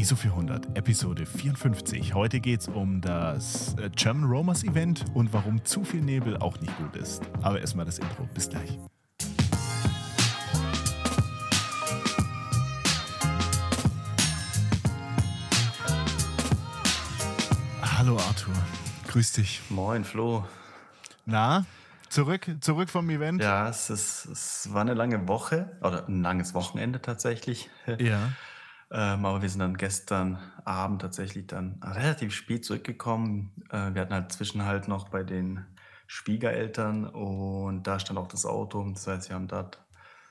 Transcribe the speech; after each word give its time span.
ISO 0.00 0.16
400, 0.16 0.78
Episode 0.78 1.26
54. 1.26 2.14
Heute 2.14 2.40
geht 2.40 2.62
es 2.62 2.68
um 2.68 3.02
das 3.02 3.74
äh, 3.74 3.90
German 3.90 4.30
Romers 4.30 4.64
Event 4.64 5.04
und 5.12 5.34
warum 5.34 5.62
zu 5.66 5.84
viel 5.84 6.00
Nebel 6.00 6.38
auch 6.38 6.58
nicht 6.58 6.74
gut 6.78 6.96
ist. 6.96 7.20
Aber 7.42 7.60
erstmal 7.60 7.84
das 7.84 7.98
Intro. 7.98 8.26
Bis 8.32 8.48
gleich. 8.48 8.78
Hallo 17.82 18.16
Arthur, 18.16 18.54
grüß 19.08 19.32
dich. 19.32 19.60
Moin 19.68 20.04
Flo. 20.04 20.46
Na, 21.26 21.66
zurück, 22.08 22.50
zurück 22.62 22.88
vom 22.88 23.10
Event? 23.10 23.42
Ja, 23.42 23.68
es, 23.68 23.90
ist, 23.90 24.24
es 24.24 24.72
war 24.72 24.80
eine 24.80 24.94
lange 24.94 25.28
Woche 25.28 25.76
oder 25.82 26.08
ein 26.08 26.22
langes 26.22 26.54
Wochenende 26.54 27.02
tatsächlich. 27.02 27.68
Ja. 27.98 28.32
Ähm, 28.92 29.24
aber 29.24 29.40
wir 29.42 29.48
sind 29.48 29.60
dann 29.60 29.76
gestern 29.76 30.38
Abend 30.64 31.02
tatsächlich 31.02 31.46
dann 31.46 31.80
relativ 31.82 32.34
spät 32.34 32.64
zurückgekommen. 32.64 33.52
Äh, 33.70 33.94
wir 33.94 34.02
hatten 34.02 34.14
halt 34.14 34.32
Zwischenhalt 34.32 34.88
noch 34.88 35.08
bei 35.08 35.22
den 35.22 35.64
Schwiegereltern 36.08 37.06
und 37.06 37.84
da 37.84 38.00
stand 38.00 38.18
auch 38.18 38.26
das 38.26 38.44
Auto. 38.44 38.84
Das 38.90 39.06
heißt, 39.06 39.28
wir 39.28 39.36
haben 39.36 39.46
dort, 39.46 39.80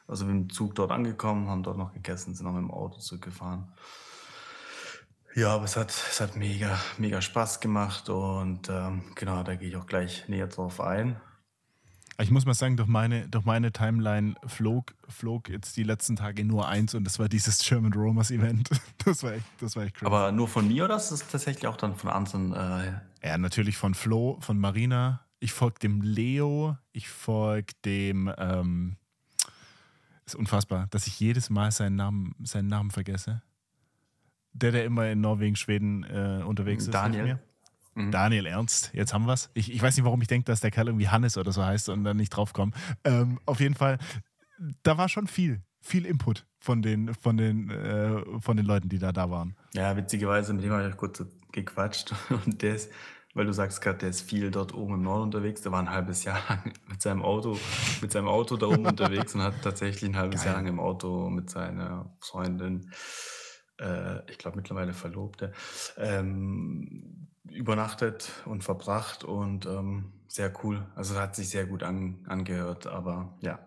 also 0.08 0.26
sind 0.26 0.36
im 0.36 0.50
Zug 0.50 0.76
dort 0.76 0.92
angekommen, 0.92 1.48
haben 1.48 1.64
dort 1.64 1.78
noch 1.78 1.94
gegessen, 1.94 2.36
sind 2.36 2.46
noch 2.46 2.54
mit 2.54 2.62
dem 2.62 2.72
Auto 2.72 3.00
zurückgefahren. 3.00 3.72
Ja, 5.36 5.56
aber 5.56 5.64
es 5.64 5.78
hat, 5.78 5.92
es 5.92 6.20
hat 6.20 6.36
mega, 6.36 6.78
mega 6.98 7.22
Spaß 7.22 7.62
gemacht 7.62 8.10
und 8.10 8.68
ähm, 8.68 9.04
genau, 9.16 9.44
da 9.44 9.56
gehe 9.56 9.70
ich 9.70 9.78
auch 9.78 9.86
gleich 9.86 10.28
näher 10.28 10.48
drauf 10.48 10.82
ein. 10.82 11.22
Ich 12.22 12.32
muss 12.32 12.46
mal 12.46 12.54
sagen, 12.54 12.76
durch 12.76 12.90
meine, 12.90 13.30
durch 13.30 13.46
meine 13.46 13.72
Timeline 13.72 14.36
flog, 14.46 14.94
flog 15.08 15.48
jetzt 15.48 15.78
die 15.78 15.84
letzten 15.84 16.18
Tage 16.18 16.44
nur 16.44 16.68
eins 16.68 16.94
und 16.94 17.06
das 17.06 17.18
war 17.18 17.30
dieses 17.30 17.60
German 17.60 17.94
Romers 17.94 18.30
Event. 18.32 18.70
Das 19.06 19.24
war 19.24 19.34
echt, 19.34 19.46
das 19.60 19.76
war 19.76 19.84
echt 19.84 19.96
crazy. 19.96 20.06
Aber 20.06 20.32
nur 20.32 20.48
von 20.48 20.68
mir 20.68 20.84
oder 20.86 20.98
ist 20.98 21.10
es 21.12 21.26
tatsächlich 21.26 21.66
auch 21.68 21.78
dann 21.78 21.96
von 21.96 22.10
anderen? 22.10 22.54
Äh 22.54 23.00
ja, 23.24 23.38
natürlich 23.38 23.78
von 23.78 23.94
Flo, 23.96 24.38
von 24.42 24.60
Marina. 24.60 25.22
Ich 25.40 25.54
folge 25.54 25.80
dem 25.80 26.02
Leo, 26.02 26.78
ich 26.92 27.08
folge 27.08 27.74
dem, 27.86 28.32
ähm, 28.38 28.98
ist 30.26 30.36
unfassbar, 30.36 30.88
dass 30.92 31.08
ich 31.08 31.20
jedes 31.20 31.50
Mal 31.50 31.72
seinen 31.72 31.96
Namen, 31.96 32.36
seinen 32.44 32.68
Namen 32.68 32.92
vergesse. 32.92 33.42
Der, 34.52 34.74
der 34.74 34.84
immer 34.84 35.08
in 35.08 35.22
Norwegen, 35.22 35.56
Schweden 35.56 36.04
äh, 36.04 36.44
unterwegs 36.44 36.84
ist. 36.84 36.94
Daniel. 36.94 37.40
Mhm. 38.00 38.12
Daniel 38.12 38.46
Ernst, 38.46 38.92
jetzt 38.94 39.14
haben 39.14 39.26
wir 39.26 39.34
es. 39.34 39.50
Ich, 39.54 39.72
ich 39.72 39.82
weiß 39.82 39.96
nicht, 39.96 40.06
warum 40.06 40.22
ich 40.22 40.28
denke, 40.28 40.46
dass 40.46 40.62
der 40.62 40.72
Kerl 40.72 40.88
irgendwie 40.88 41.10
Hannes 41.10 41.38
oder 41.38 41.52
so 41.52 41.64
heißt 41.64 41.90
und 41.90 42.04
dann 42.04 42.18
nicht 42.18 42.30
draufkommt. 42.30 42.76
Ähm, 43.04 43.40
auf 43.46 43.60
jeden 43.60 43.76
Fall, 43.76 43.98
da 44.84 44.98
war 44.98 45.10
schon 45.10 45.28
viel, 45.28 45.62
viel 45.82 46.06
Input 46.06 46.46
von 46.60 46.82
den, 46.82 47.14
von 47.14 47.38
den, 47.38 47.70
äh, 47.70 48.40
von 48.40 48.58
den 48.58 48.66
Leuten, 48.66 48.90
die 48.90 49.00
da 49.00 49.12
da 49.12 49.30
waren. 49.30 49.56
Ja, 49.74 49.96
witzigerweise, 49.96 50.54
mit 50.54 50.64
dem 50.64 50.72
habe 50.72 50.88
ich 50.90 50.98
kurz 50.98 51.24
gequatscht 51.52 52.14
und 52.46 52.62
der 52.62 52.76
ist, 52.76 52.92
weil 53.34 53.46
du 53.46 53.54
sagst 53.54 53.82
gerade, 53.82 54.00
der 54.00 54.10
ist 54.10 54.22
viel 54.22 54.50
dort 54.50 54.74
oben 54.74 54.96
im 54.96 55.04
Norden 55.04 55.24
unterwegs. 55.24 55.62
Der 55.62 55.72
war 55.72 55.80
ein 55.80 55.90
halbes 55.90 56.24
Jahr 56.24 56.40
lang 56.50 56.74
mit 56.88 57.02
seinem 57.02 57.22
Auto, 57.22 57.58
mit 58.02 58.12
seinem 58.12 58.28
Auto 58.28 58.58
da 58.58 58.68
oben 58.68 58.86
unterwegs 58.86 59.36
und 59.36 59.42
hat 59.42 59.62
tatsächlich 59.62 60.10
ein 60.10 60.18
halbes 60.18 60.42
Geil. 60.42 60.48
Jahr 60.48 60.56
lang 60.58 60.68
im 60.68 60.80
Auto 60.80 61.30
mit 61.30 61.50
seiner 61.50 62.14
Freundin, 62.20 62.92
äh, 63.80 64.30
ich 64.32 64.38
glaube 64.38 64.58
mittlerweile 64.58 64.94
Verlobte, 64.94 65.54
ähm, 65.98 67.19
übernachtet 67.52 68.32
und 68.46 68.64
verbracht 68.64 69.24
und 69.24 69.66
ähm, 69.66 70.14
sehr 70.28 70.54
cool. 70.64 70.86
Also 70.96 71.20
hat 71.20 71.36
sich 71.36 71.50
sehr 71.50 71.66
gut 71.66 71.84
an, 71.84 72.26
angehört, 72.28 72.88
aber 72.88 73.34
ja. 73.42 73.60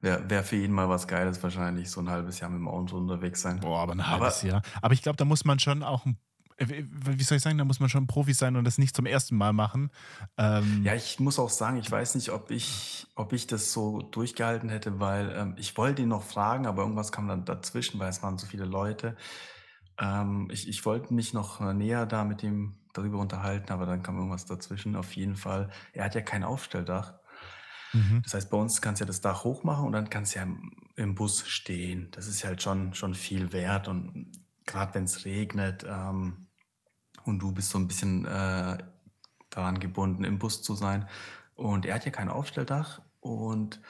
Wäre 0.00 0.28
wär 0.28 0.44
für 0.44 0.56
ihn 0.56 0.72
mal 0.72 0.88
was 0.88 1.08
Geiles 1.08 1.42
wahrscheinlich, 1.42 1.90
so 1.90 2.00
ein 2.00 2.10
halbes 2.10 2.38
Jahr 2.40 2.50
mit 2.50 2.58
dem 2.58 2.68
Auto 2.68 2.96
unterwegs 2.96 3.40
sein. 3.40 3.60
Boah, 3.60 3.80
aber 3.80 3.92
ein 3.92 4.06
halbes 4.06 4.40
aber, 4.40 4.48
Jahr. 4.48 4.62
Aber 4.82 4.94
ich 4.94 5.02
glaube, 5.02 5.16
da 5.16 5.24
muss 5.24 5.44
man 5.44 5.58
schon 5.58 5.82
auch 5.82 6.04
ein 6.04 6.18
äh, 6.58 6.84
wie 6.88 7.22
soll 7.22 7.36
ich 7.36 7.42
sagen, 7.42 7.58
da 7.58 7.64
muss 7.64 7.80
man 7.80 7.88
schon 7.88 8.06
Profi 8.06 8.32
sein 8.32 8.56
und 8.56 8.64
das 8.64 8.78
nicht 8.78 8.96
zum 8.96 9.06
ersten 9.06 9.36
Mal 9.36 9.52
machen. 9.52 9.90
Ähm 10.38 10.82
ja, 10.84 10.94
ich 10.94 11.20
muss 11.20 11.38
auch 11.38 11.50
sagen, 11.50 11.76
ich 11.76 11.90
weiß 11.90 12.14
nicht, 12.14 12.30
ob 12.30 12.50
ich, 12.50 13.06
ob 13.14 13.32
ich 13.32 13.46
das 13.46 13.72
so 13.72 14.00
durchgehalten 14.00 14.68
hätte, 14.68 14.98
weil 15.00 15.32
ähm, 15.36 15.54
ich 15.58 15.76
wollte 15.76 16.02
ihn 16.02 16.08
noch 16.08 16.22
fragen, 16.22 16.66
aber 16.66 16.82
irgendwas 16.82 17.12
kam 17.12 17.28
dann 17.28 17.44
dazwischen, 17.44 17.98
weil 17.98 18.08
es 18.08 18.22
waren 18.22 18.38
so 18.38 18.46
viele 18.46 18.64
Leute. 18.64 19.16
Ähm, 19.98 20.48
ich 20.50 20.68
ich 20.68 20.84
wollte 20.84 21.14
mich 21.14 21.32
noch 21.32 21.60
äh, 21.60 21.74
näher 21.74 22.06
da 22.06 22.24
mit 22.24 22.42
ihm 22.42 22.76
darüber 22.92 23.18
unterhalten, 23.18 23.72
aber 23.72 23.86
dann 23.86 24.02
kam 24.02 24.16
irgendwas 24.16 24.46
dazwischen. 24.46 24.96
Auf 24.96 25.12
jeden 25.14 25.36
Fall. 25.36 25.70
Er 25.92 26.04
hat 26.04 26.14
ja 26.14 26.20
kein 26.20 26.44
Aufstelldach. 26.44 27.14
Mhm. 27.92 28.22
Das 28.22 28.34
heißt, 28.34 28.50
bei 28.50 28.56
uns 28.56 28.80
kannst 28.80 29.00
du 29.00 29.04
ja 29.04 29.06
das 29.06 29.20
Dach 29.20 29.44
hochmachen 29.44 29.86
und 29.86 29.92
dann 29.92 30.10
kannst 30.10 30.34
du 30.34 30.38
ja 30.38 30.44
im, 30.44 30.72
im 30.96 31.14
Bus 31.14 31.46
stehen. 31.46 32.08
Das 32.12 32.26
ist 32.26 32.44
halt 32.44 32.62
schon, 32.62 32.94
schon 32.94 33.14
viel 33.14 33.52
wert. 33.52 33.88
Und 33.88 34.32
gerade 34.66 34.94
wenn 34.94 35.04
es 35.04 35.24
regnet 35.24 35.84
ähm, 35.88 36.48
und 37.24 37.38
du 37.38 37.52
bist 37.52 37.70
so 37.70 37.78
ein 37.78 37.88
bisschen 37.88 38.24
äh, 38.24 38.78
daran 39.50 39.80
gebunden, 39.80 40.24
im 40.24 40.38
Bus 40.38 40.62
zu 40.62 40.74
sein. 40.74 41.08
Und 41.54 41.86
er 41.86 41.94
hat 41.94 42.04
ja 42.04 42.10
kein 42.10 42.28
Aufstelldach. 42.28 43.00
Und 43.20 43.80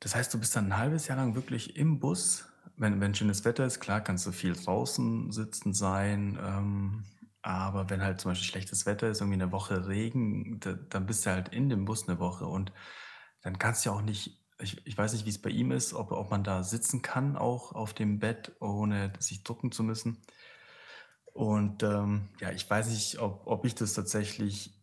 das 0.00 0.14
heißt, 0.14 0.32
du 0.34 0.38
bist 0.38 0.54
dann 0.56 0.66
ein 0.66 0.78
halbes 0.78 1.08
Jahr 1.08 1.16
lang 1.16 1.34
wirklich 1.34 1.76
im 1.76 2.00
Bus 2.00 2.48
wenn, 2.76 3.00
wenn 3.00 3.14
schönes 3.14 3.44
Wetter 3.44 3.64
ist, 3.66 3.80
klar, 3.80 4.00
kannst 4.00 4.26
du 4.26 4.32
viel 4.32 4.54
draußen 4.54 5.32
sitzen 5.32 5.72
sein. 5.72 6.38
Ähm, 6.42 7.04
aber 7.42 7.90
wenn 7.90 8.02
halt 8.02 8.20
zum 8.20 8.32
Beispiel 8.32 8.48
schlechtes 8.48 8.86
Wetter 8.86 9.08
ist, 9.08 9.20
irgendwie 9.20 9.40
eine 9.40 9.52
Woche 9.52 9.86
Regen, 9.86 10.58
da, 10.60 10.72
dann 10.72 11.06
bist 11.06 11.26
du 11.26 11.30
halt 11.30 11.48
in 11.50 11.68
dem 11.68 11.84
Bus 11.84 12.08
eine 12.08 12.18
Woche 12.18 12.46
und 12.46 12.72
dann 13.42 13.58
kannst 13.58 13.84
du 13.84 13.90
ja 13.90 13.96
auch 13.96 14.02
nicht, 14.02 14.42
ich, 14.58 14.84
ich 14.86 14.98
weiß 14.98 15.12
nicht, 15.12 15.26
wie 15.26 15.30
es 15.30 15.40
bei 15.40 15.50
ihm 15.50 15.70
ist, 15.70 15.94
ob, 15.94 16.10
ob 16.12 16.30
man 16.30 16.42
da 16.42 16.64
sitzen 16.64 17.02
kann, 17.02 17.36
auch 17.36 17.72
auf 17.72 17.94
dem 17.94 18.18
Bett, 18.18 18.56
ohne 18.60 19.12
sich 19.20 19.44
drucken 19.44 19.70
zu 19.70 19.84
müssen. 19.84 20.22
Und 21.32 21.82
ähm, 21.82 22.30
ja, 22.40 22.50
ich 22.50 22.68
weiß 22.68 22.88
nicht, 22.88 23.20
ob, 23.20 23.46
ob 23.46 23.64
ich 23.64 23.74
das 23.74 23.92
tatsächlich 23.92 24.75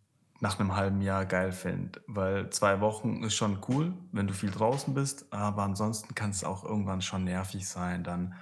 nach 0.43 0.59
einem 0.59 0.75
halben 0.75 1.01
Jahr 1.01 1.25
geil 1.25 1.53
finde. 1.53 2.01
Weil 2.05 2.49
zwei 2.49 2.81
Wochen 2.81 3.23
ist 3.23 3.33
schon 3.33 3.59
cool, 3.69 3.93
wenn 4.11 4.27
du 4.27 4.33
viel 4.33 4.51
draußen 4.51 4.93
bist, 4.93 5.31
aber 5.31 5.63
ansonsten 5.63 6.15
kann 6.15 6.31
es 6.31 6.43
auch 6.43 6.65
irgendwann 6.65 7.01
schon 7.01 7.23
nervig 7.23 7.65
sein, 7.65 8.03
dann, 8.03 8.33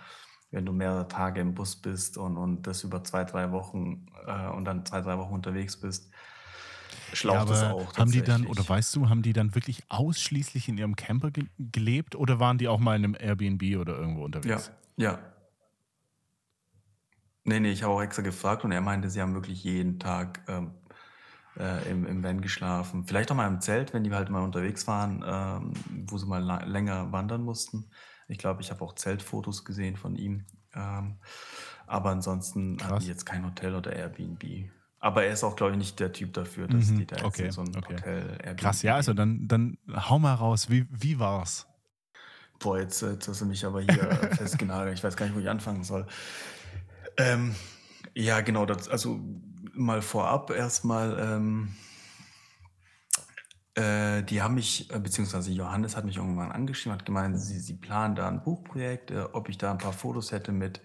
wenn 0.49 0.65
du 0.65 0.73
mehrere 0.73 1.07
Tage 1.07 1.41
im 1.41 1.53
Bus 1.53 1.75
bist 1.75 2.17
und, 2.17 2.37
und 2.37 2.65
das 2.65 2.83
über 2.83 3.03
zwei, 3.03 3.23
drei 3.23 3.51
Wochen 3.51 4.07
äh, 4.25 4.47
und 4.47 4.65
dann 4.65 4.83
zwei, 4.83 5.01
drei 5.01 5.19
Wochen 5.19 5.35
unterwegs 5.35 5.79
bist. 5.79 6.09
Schlaucht 7.13 7.49
ja, 7.49 7.53
es 7.53 7.63
auch. 7.65 7.95
Haben 7.95 8.11
die 8.11 8.23
dann, 8.23 8.47
oder 8.47 8.67
weißt 8.67 8.95
du, 8.95 9.07
haben 9.07 9.21
die 9.21 9.33
dann 9.33 9.53
wirklich 9.53 9.83
ausschließlich 9.89 10.69
in 10.69 10.79
ihrem 10.79 10.95
Camper 10.95 11.29
ge 11.29 11.45
gelebt 11.59 12.15
oder 12.15 12.39
waren 12.39 12.57
die 12.57 12.67
auch 12.67 12.79
mal 12.79 12.95
in 12.95 13.03
einem 13.03 13.15
Airbnb 13.19 13.79
oder 13.79 13.95
irgendwo 13.95 14.25
unterwegs? 14.25 14.71
Ja, 14.97 15.11
ja. 15.11 15.19
Nee, 17.43 17.59
nee, 17.59 17.71
ich 17.71 17.83
habe 17.83 17.93
auch 17.93 18.01
extra 18.01 18.23
gefragt 18.23 18.65
und 18.65 18.71
er 18.71 18.81
meinte, 18.81 19.11
sie 19.11 19.21
haben 19.21 19.35
wirklich 19.35 19.63
jeden 19.63 19.99
Tag 19.99 20.43
ähm, 20.47 20.71
äh, 21.57 21.89
im, 21.89 22.05
im 22.05 22.23
Van 22.23 22.41
geschlafen. 22.41 23.05
Vielleicht 23.05 23.31
auch 23.31 23.35
mal 23.35 23.47
im 23.47 23.61
Zelt, 23.61 23.93
wenn 23.93 24.03
die 24.03 24.11
halt 24.11 24.29
mal 24.29 24.43
unterwegs 24.43 24.87
waren, 24.87 25.23
ähm, 25.25 25.73
wo 26.07 26.17
sie 26.17 26.25
mal 26.25 26.43
länger 26.67 27.11
wandern 27.11 27.43
mussten. 27.43 27.89
Ich 28.27 28.37
glaube, 28.37 28.61
ich 28.61 28.71
habe 28.71 28.81
auch 28.83 28.95
Zeltfotos 28.95 29.65
gesehen 29.65 29.97
von 29.97 30.15
ihm. 30.15 30.45
Ähm, 30.73 31.17
aber 31.87 32.11
ansonsten 32.11 32.77
Krass. 32.77 32.89
hatten 32.89 33.01
die 33.01 33.07
jetzt 33.07 33.25
kein 33.25 33.45
Hotel 33.45 33.75
oder 33.75 33.93
Airbnb. 33.93 34.69
Aber 34.99 35.23
er 35.23 35.33
ist 35.33 35.43
auch, 35.43 35.55
glaube 35.55 35.73
ich, 35.73 35.77
nicht 35.77 35.99
der 35.99 36.13
Typ 36.13 36.33
dafür, 36.33 36.67
dass 36.67 36.91
mhm. 36.91 36.99
die 36.99 37.05
da 37.07 37.17
jetzt 37.17 37.25
okay. 37.25 37.45
in 37.45 37.51
so 37.51 37.61
ein 37.61 37.75
okay. 37.75 37.95
Hotel 37.95 38.37
Airbnb 38.43 38.61
Krass, 38.61 38.81
ja, 38.83 38.95
also 38.95 39.13
dann, 39.13 39.47
dann 39.47 39.77
hau 39.93 40.19
mal 40.19 40.35
raus. 40.35 40.69
Wie, 40.69 40.85
wie 40.89 41.19
war's? 41.19 41.67
Boah, 42.59 42.79
jetzt, 42.79 43.01
jetzt 43.01 43.27
hast 43.27 43.41
du 43.41 43.45
mich 43.45 43.65
aber 43.65 43.81
hier 43.81 44.11
festgenagelt. 44.37 44.97
Ich 44.97 45.03
weiß 45.03 45.17
gar 45.17 45.25
nicht, 45.25 45.35
wo 45.35 45.39
ich 45.39 45.49
anfangen 45.49 45.83
soll. 45.83 46.05
Ähm, 47.17 47.55
ja, 48.13 48.41
genau. 48.41 48.65
Das, 48.65 48.87
also 48.87 49.19
mal 49.85 50.01
vorab 50.01 50.51
erstmal, 50.51 51.17
ähm, 51.19 51.75
äh, 53.75 54.23
die 54.23 54.41
haben 54.41 54.55
mich, 54.55 54.91
äh, 54.93 54.99
beziehungsweise 54.99 55.51
Johannes 55.51 55.95
hat 55.95 56.05
mich 56.05 56.17
irgendwann 56.17 56.51
angeschrieben, 56.51 56.97
hat 56.97 57.05
gemeint, 57.05 57.39
sie, 57.39 57.59
sie 57.59 57.75
planen 57.75 58.15
da 58.15 58.27
ein 58.27 58.43
Buchprojekt, 58.43 59.11
äh, 59.11 59.25
ob 59.33 59.49
ich 59.49 59.57
da 59.57 59.71
ein 59.71 59.77
paar 59.77 59.93
Fotos 59.93 60.31
hätte 60.31 60.51
mit 60.51 60.81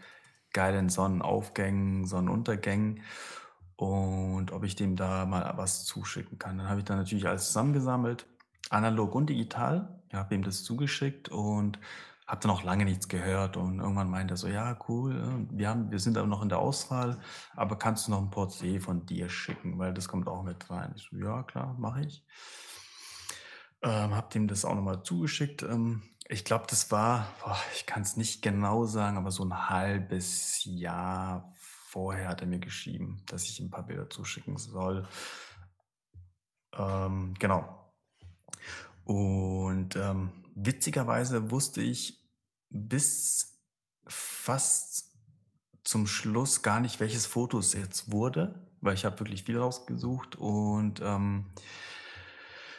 geilen 0.53 0.89
Sonnenaufgängen, 0.89 2.07
Sonnenuntergängen 2.07 3.03
und 3.77 4.53
ob 4.53 4.65
ich 4.65 4.77
dem 4.77 4.97
da 4.97 5.27
mal 5.27 5.53
was 5.57 5.85
zuschicken 5.85 6.39
kann. 6.39 6.59
Dann 6.59 6.69
habe 6.69 6.81
ich 6.81 6.85
dann 6.85 6.99
natürlich 6.99 7.27
alles 7.29 7.49
zusammengesammelt, 7.49 8.27
analog 8.71 9.15
und 9.15 9.29
digital. 9.29 10.01
Ich 10.09 10.15
habe 10.15 10.35
ihm 10.35 10.43
das 10.43 10.65
zugeschickt 10.65 11.29
und 11.29 11.79
habe 12.27 12.41
dann 12.41 12.51
auch 12.51 12.65
lange 12.65 12.85
nichts 12.85 13.09
gehört 13.09 13.57
und 13.57 13.79
irgendwann 13.79 14.11
meinte 14.11 14.35
er 14.35 14.37
so, 14.37 14.49
ja, 14.49 14.77
cool, 14.89 15.17
äh, 15.17 15.57
wir, 15.57 15.69
haben, 15.69 15.91
wir 15.91 15.99
sind 15.99 16.19
aber 16.19 16.27
noch 16.27 16.43
in 16.43 16.49
der 16.49 16.59
Auswahl, 16.59 17.21
aber 17.55 17.77
kannst 17.77 18.07
du 18.07 18.11
noch 18.11 18.21
ein 18.21 18.31
Porträt 18.31 18.81
von 18.81 19.07
dir 19.07 19.29
schicken, 19.29 19.79
weil 19.79 19.95
das 19.95 20.09
kommt 20.09 20.29
auch 20.29 20.43
mit 20.43 20.69
rein. 20.71 20.93
Ich 20.97 21.09
so, 21.11 21.17
ja, 21.17 21.43
klar, 21.45 21.77
mache 21.79 22.01
ich. 22.03 22.25
Ähm, 23.83 24.15
hab 24.15 24.31
dem 24.31 24.49
das 24.49 24.65
auch 24.65 24.75
nochmal 24.75 25.03
zugeschickt. 25.03 25.63
Ähm, 25.63 26.03
ich 26.29 26.45
glaube, 26.45 26.65
das 26.69 26.91
war, 26.91 27.29
boah, 27.43 27.57
ich 27.75 27.87
kann 27.87 28.03
es 28.03 28.17
nicht 28.17 28.43
genau 28.43 28.85
sagen, 28.85 29.17
aber 29.17 29.31
so 29.31 29.45
ein 29.45 29.69
halbes 29.71 30.65
Jahr 30.65 31.53
vorher 31.57 32.29
hat 32.29 32.41
er 32.41 32.49
mir 32.49 32.59
geschrieben, 32.59 33.23
dass 33.27 33.45
ich 33.45 33.61
ihm 33.61 33.67
ein 33.67 33.71
paar 33.71 33.87
Bilder 33.87 34.11
zuschicken 34.11 34.57
soll. 34.57 35.07
Ähm, 36.77 37.35
genau. 37.39 37.93
Und 39.05 39.95
ähm, 39.95 40.33
witzigerweise 40.57 41.51
wusste 41.51 41.83
ich 41.83 42.21
bis 42.71 43.63
fast 44.09 45.13
zum 45.85 46.07
Schluss 46.07 46.63
gar 46.63 46.81
nicht, 46.81 46.99
welches 46.99 47.27
Foto 47.27 47.59
es 47.59 47.73
jetzt 47.75 48.11
wurde, 48.11 48.67
weil 48.81 48.95
ich 48.95 49.05
habe 49.05 49.21
wirklich 49.21 49.45
viel 49.45 49.59
rausgesucht 49.59 50.35
und 50.35 51.01
ähm, 51.01 51.47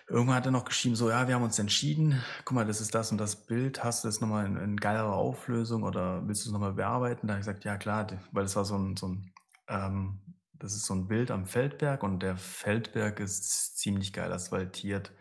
irgendwann 0.10 0.36
hat 0.36 0.46
er 0.46 0.52
noch 0.52 0.66
geschrieben, 0.66 0.96
so, 0.96 1.10
ja, 1.10 1.28
wir 1.28 1.36
haben 1.36 1.44
uns 1.44 1.60
entschieden, 1.60 2.22
guck 2.44 2.56
mal, 2.56 2.66
das 2.66 2.82
ist 2.82 2.94
das 2.94 3.12
und 3.12 3.18
das 3.18 3.46
Bild, 3.46 3.84
hast 3.84 4.04
du 4.04 4.10
das 4.10 4.20
nochmal 4.20 4.46
in, 4.46 4.58
in 4.58 4.78
geilerer 4.78 5.14
Auflösung 5.14 5.84
oder 5.84 6.28
willst 6.28 6.44
du 6.44 6.50
es 6.50 6.54
nochmal 6.54 6.74
bearbeiten? 6.74 7.28
Da 7.28 7.34
habe 7.34 7.42
ich 7.42 7.48
gesagt, 7.48 7.64
ja 7.64 7.78
klar, 7.78 8.08
weil 8.32 8.44
das 8.44 8.56
war 8.56 8.66
so 8.66 8.78
ein, 8.78 8.98
so 8.98 9.08
ein 9.08 9.32
ähm, 9.70 10.20
das 10.60 10.74
ist 10.74 10.86
so 10.86 10.96
ein 10.96 11.08
Bild 11.08 11.32
am 11.32 11.46
Feldberg 11.46 12.04
und 12.04 12.24
der 12.24 12.36
Feldberg 12.36 13.20
ist 13.20 13.78
ziemlich 13.78 14.12
geil 14.12 14.32
asphaltiert. 14.34 15.12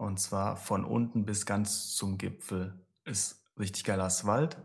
Und 0.00 0.18
zwar 0.18 0.56
von 0.56 0.86
unten 0.86 1.26
bis 1.26 1.44
ganz 1.44 1.94
zum 1.94 2.16
Gipfel 2.16 2.72
ist 3.04 3.44
richtig 3.58 3.84
geiler 3.84 4.04
Asphalt. 4.04 4.56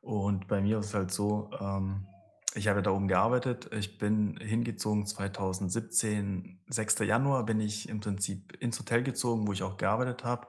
Und 0.00 0.46
bei 0.46 0.60
mir 0.60 0.78
ist 0.78 0.86
es 0.86 0.94
halt 0.94 1.10
so, 1.10 1.50
ähm, 1.58 2.06
ich 2.54 2.68
habe 2.68 2.80
da 2.80 2.92
oben 2.92 3.08
gearbeitet. 3.08 3.68
Ich 3.74 3.98
bin 3.98 4.36
hingezogen 4.36 5.06
2017, 5.06 6.60
6. 6.68 7.00
Januar 7.00 7.44
bin 7.46 7.58
ich 7.58 7.88
im 7.88 7.98
Prinzip 7.98 8.56
ins 8.60 8.78
Hotel 8.78 9.02
gezogen, 9.02 9.48
wo 9.48 9.52
ich 9.52 9.64
auch 9.64 9.76
gearbeitet 9.76 10.22
habe. 10.22 10.46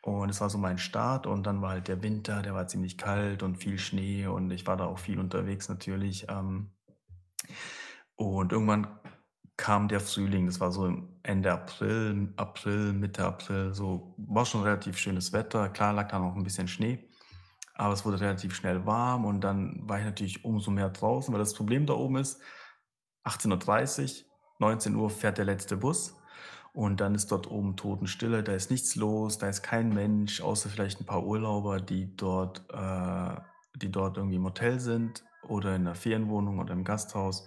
Und 0.00 0.30
es 0.30 0.40
war 0.40 0.48
so 0.48 0.56
mein 0.56 0.78
Start 0.78 1.26
und 1.26 1.42
dann 1.42 1.60
war 1.60 1.70
halt 1.70 1.88
der 1.88 2.04
Winter, 2.04 2.42
der 2.42 2.54
war 2.54 2.68
ziemlich 2.68 2.98
kalt 2.98 3.42
und 3.42 3.56
viel 3.56 3.80
Schnee 3.80 4.28
und 4.28 4.52
ich 4.52 4.64
war 4.68 4.76
da 4.76 4.86
auch 4.86 5.00
viel 5.00 5.18
unterwegs 5.18 5.68
natürlich. 5.68 6.28
Ähm, 6.28 6.70
und 8.14 8.52
irgendwann 8.52 8.86
kam 9.56 9.88
der 9.88 9.98
Frühling, 9.98 10.46
das 10.46 10.60
war 10.60 10.70
so 10.70 11.09
Ende 11.22 11.52
April, 11.52 12.32
April, 12.36 12.92
Mitte 12.92 13.24
April, 13.24 13.74
so 13.74 14.14
war 14.16 14.46
schon 14.46 14.62
relativ 14.62 14.98
schönes 14.98 15.32
Wetter. 15.32 15.68
Klar 15.68 15.92
lag 15.92 16.08
da 16.08 16.18
noch 16.18 16.34
ein 16.34 16.42
bisschen 16.42 16.68
Schnee, 16.68 17.08
aber 17.74 17.92
es 17.92 18.04
wurde 18.04 18.20
relativ 18.20 18.54
schnell 18.54 18.86
warm 18.86 19.24
und 19.24 19.42
dann 19.42 19.88
war 19.88 19.98
ich 19.98 20.04
natürlich 20.04 20.44
umso 20.44 20.70
mehr 20.70 20.90
draußen, 20.90 21.32
weil 21.32 21.40
das 21.40 21.54
Problem 21.54 21.86
da 21.86 21.94
oben 21.94 22.16
ist, 22.16 22.40
18.30 23.24 24.24
Uhr, 24.24 24.26
19 24.60 24.94
Uhr 24.96 25.10
fährt 25.10 25.38
der 25.38 25.44
letzte 25.44 25.76
Bus 25.76 26.16
und 26.72 27.00
dann 27.00 27.14
ist 27.14 27.30
dort 27.32 27.50
oben 27.50 27.76
Totenstille, 27.76 28.42
da 28.42 28.52
ist 28.52 28.70
nichts 28.70 28.96
los, 28.96 29.38
da 29.38 29.48
ist 29.48 29.62
kein 29.62 29.90
Mensch, 29.92 30.40
außer 30.40 30.68
vielleicht 30.68 31.00
ein 31.00 31.06
paar 31.06 31.24
Urlauber, 31.24 31.80
die 31.80 32.16
dort, 32.16 32.64
äh, 32.72 33.40
die 33.76 33.90
dort 33.90 34.16
irgendwie 34.16 34.36
im 34.36 34.44
Hotel 34.44 34.78
sind 34.80 35.24
oder 35.48 35.74
in 35.74 35.82
einer 35.82 35.94
Ferienwohnung 35.94 36.58
oder 36.58 36.72
im 36.72 36.84
Gasthaus. 36.84 37.44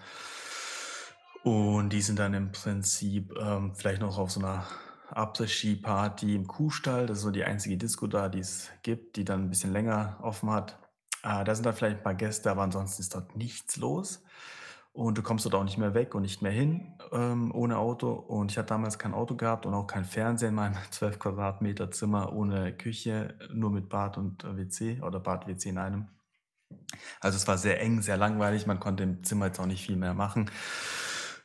Und 1.44 1.90
die 1.90 2.02
sind 2.02 2.20
dann 2.20 2.34
im 2.34 2.52
Prinzip 2.52 3.34
ähm, 3.38 3.76
vielleicht 3.76 4.02
noch 4.02 4.18
auf 4.18 4.32
so 4.32 4.40
einer 4.40 4.66
Après-Ski-Party 5.12 6.36
im 6.36 6.48
Kuhstall. 6.48 7.06
Das 7.06 7.18
ist 7.18 7.24
so 7.24 7.32
die 7.32 7.44
einzige 7.44 7.78
Disco 7.78 8.08
da, 8.08 8.30
die 8.30 8.40
es 8.40 8.70
gibt, 8.82 9.18
die 9.18 9.26
dann 9.26 9.44
ein 9.44 9.50
bisschen 9.50 9.74
länger 9.74 10.18
offen 10.22 10.50
hat. 10.50 10.80
Äh, 11.22 11.44
da 11.44 11.54
sind 11.54 11.66
dann 11.66 11.76
vielleicht 11.76 11.98
ein 11.98 12.04
paar 12.04 12.16
Gäste, 12.16 12.50
aber 12.50 12.62
ansonsten 12.62 13.02
ist 13.02 13.14
dort 13.14 13.36
nichts 13.36 13.76
los. 13.78 14.24
Und 14.94 15.18
du 15.18 15.24
kommst 15.24 15.44
dort 15.44 15.56
auch 15.56 15.64
nicht 15.64 15.78
mehr 15.78 15.96
weg 15.96 16.16
und 16.16 16.22
nicht 16.22 16.42
mehr 16.42 16.52
hin 16.52 16.94
ähm, 17.12 17.54
ohne 17.54 17.78
Auto. 17.78 18.12
Und 18.12 18.52
ich 18.52 18.58
hatte 18.58 18.70
damals 18.70 18.98
kein 18.98 19.14
Auto 19.14 19.36
gehabt 19.36 19.66
und 19.66 19.74
auch 19.74 19.88
kein 19.88 20.06
Fernseher 20.06 20.50
in 20.50 20.56
meinem 20.56 20.78
12 20.92 21.20
Quadratmeter 21.20 21.92
Zimmer 21.92 22.32
ohne 22.32 22.72
Küche, 22.72 23.38
nur 23.52 23.70
mit 23.70 23.90
Bad 23.90 24.18
und 24.18 24.46
WC 24.46 25.02
oder 25.02 25.20
Bad-WC 25.20 25.70
in 25.70 25.78
einem. 25.78 26.08
Also 27.20 27.36
es 27.36 27.48
war 27.48 27.58
sehr 27.58 27.82
eng, 27.82 28.02
sehr 28.02 28.18
langweilig. 28.18 28.66
Man 28.66 28.80
konnte 28.80 29.04
im 29.04 29.24
Zimmer 29.24 29.48
jetzt 29.48 29.60
auch 29.60 29.66
nicht 29.66 29.86
viel 29.86 29.98
mehr 29.98 30.14
machen. 30.14 30.50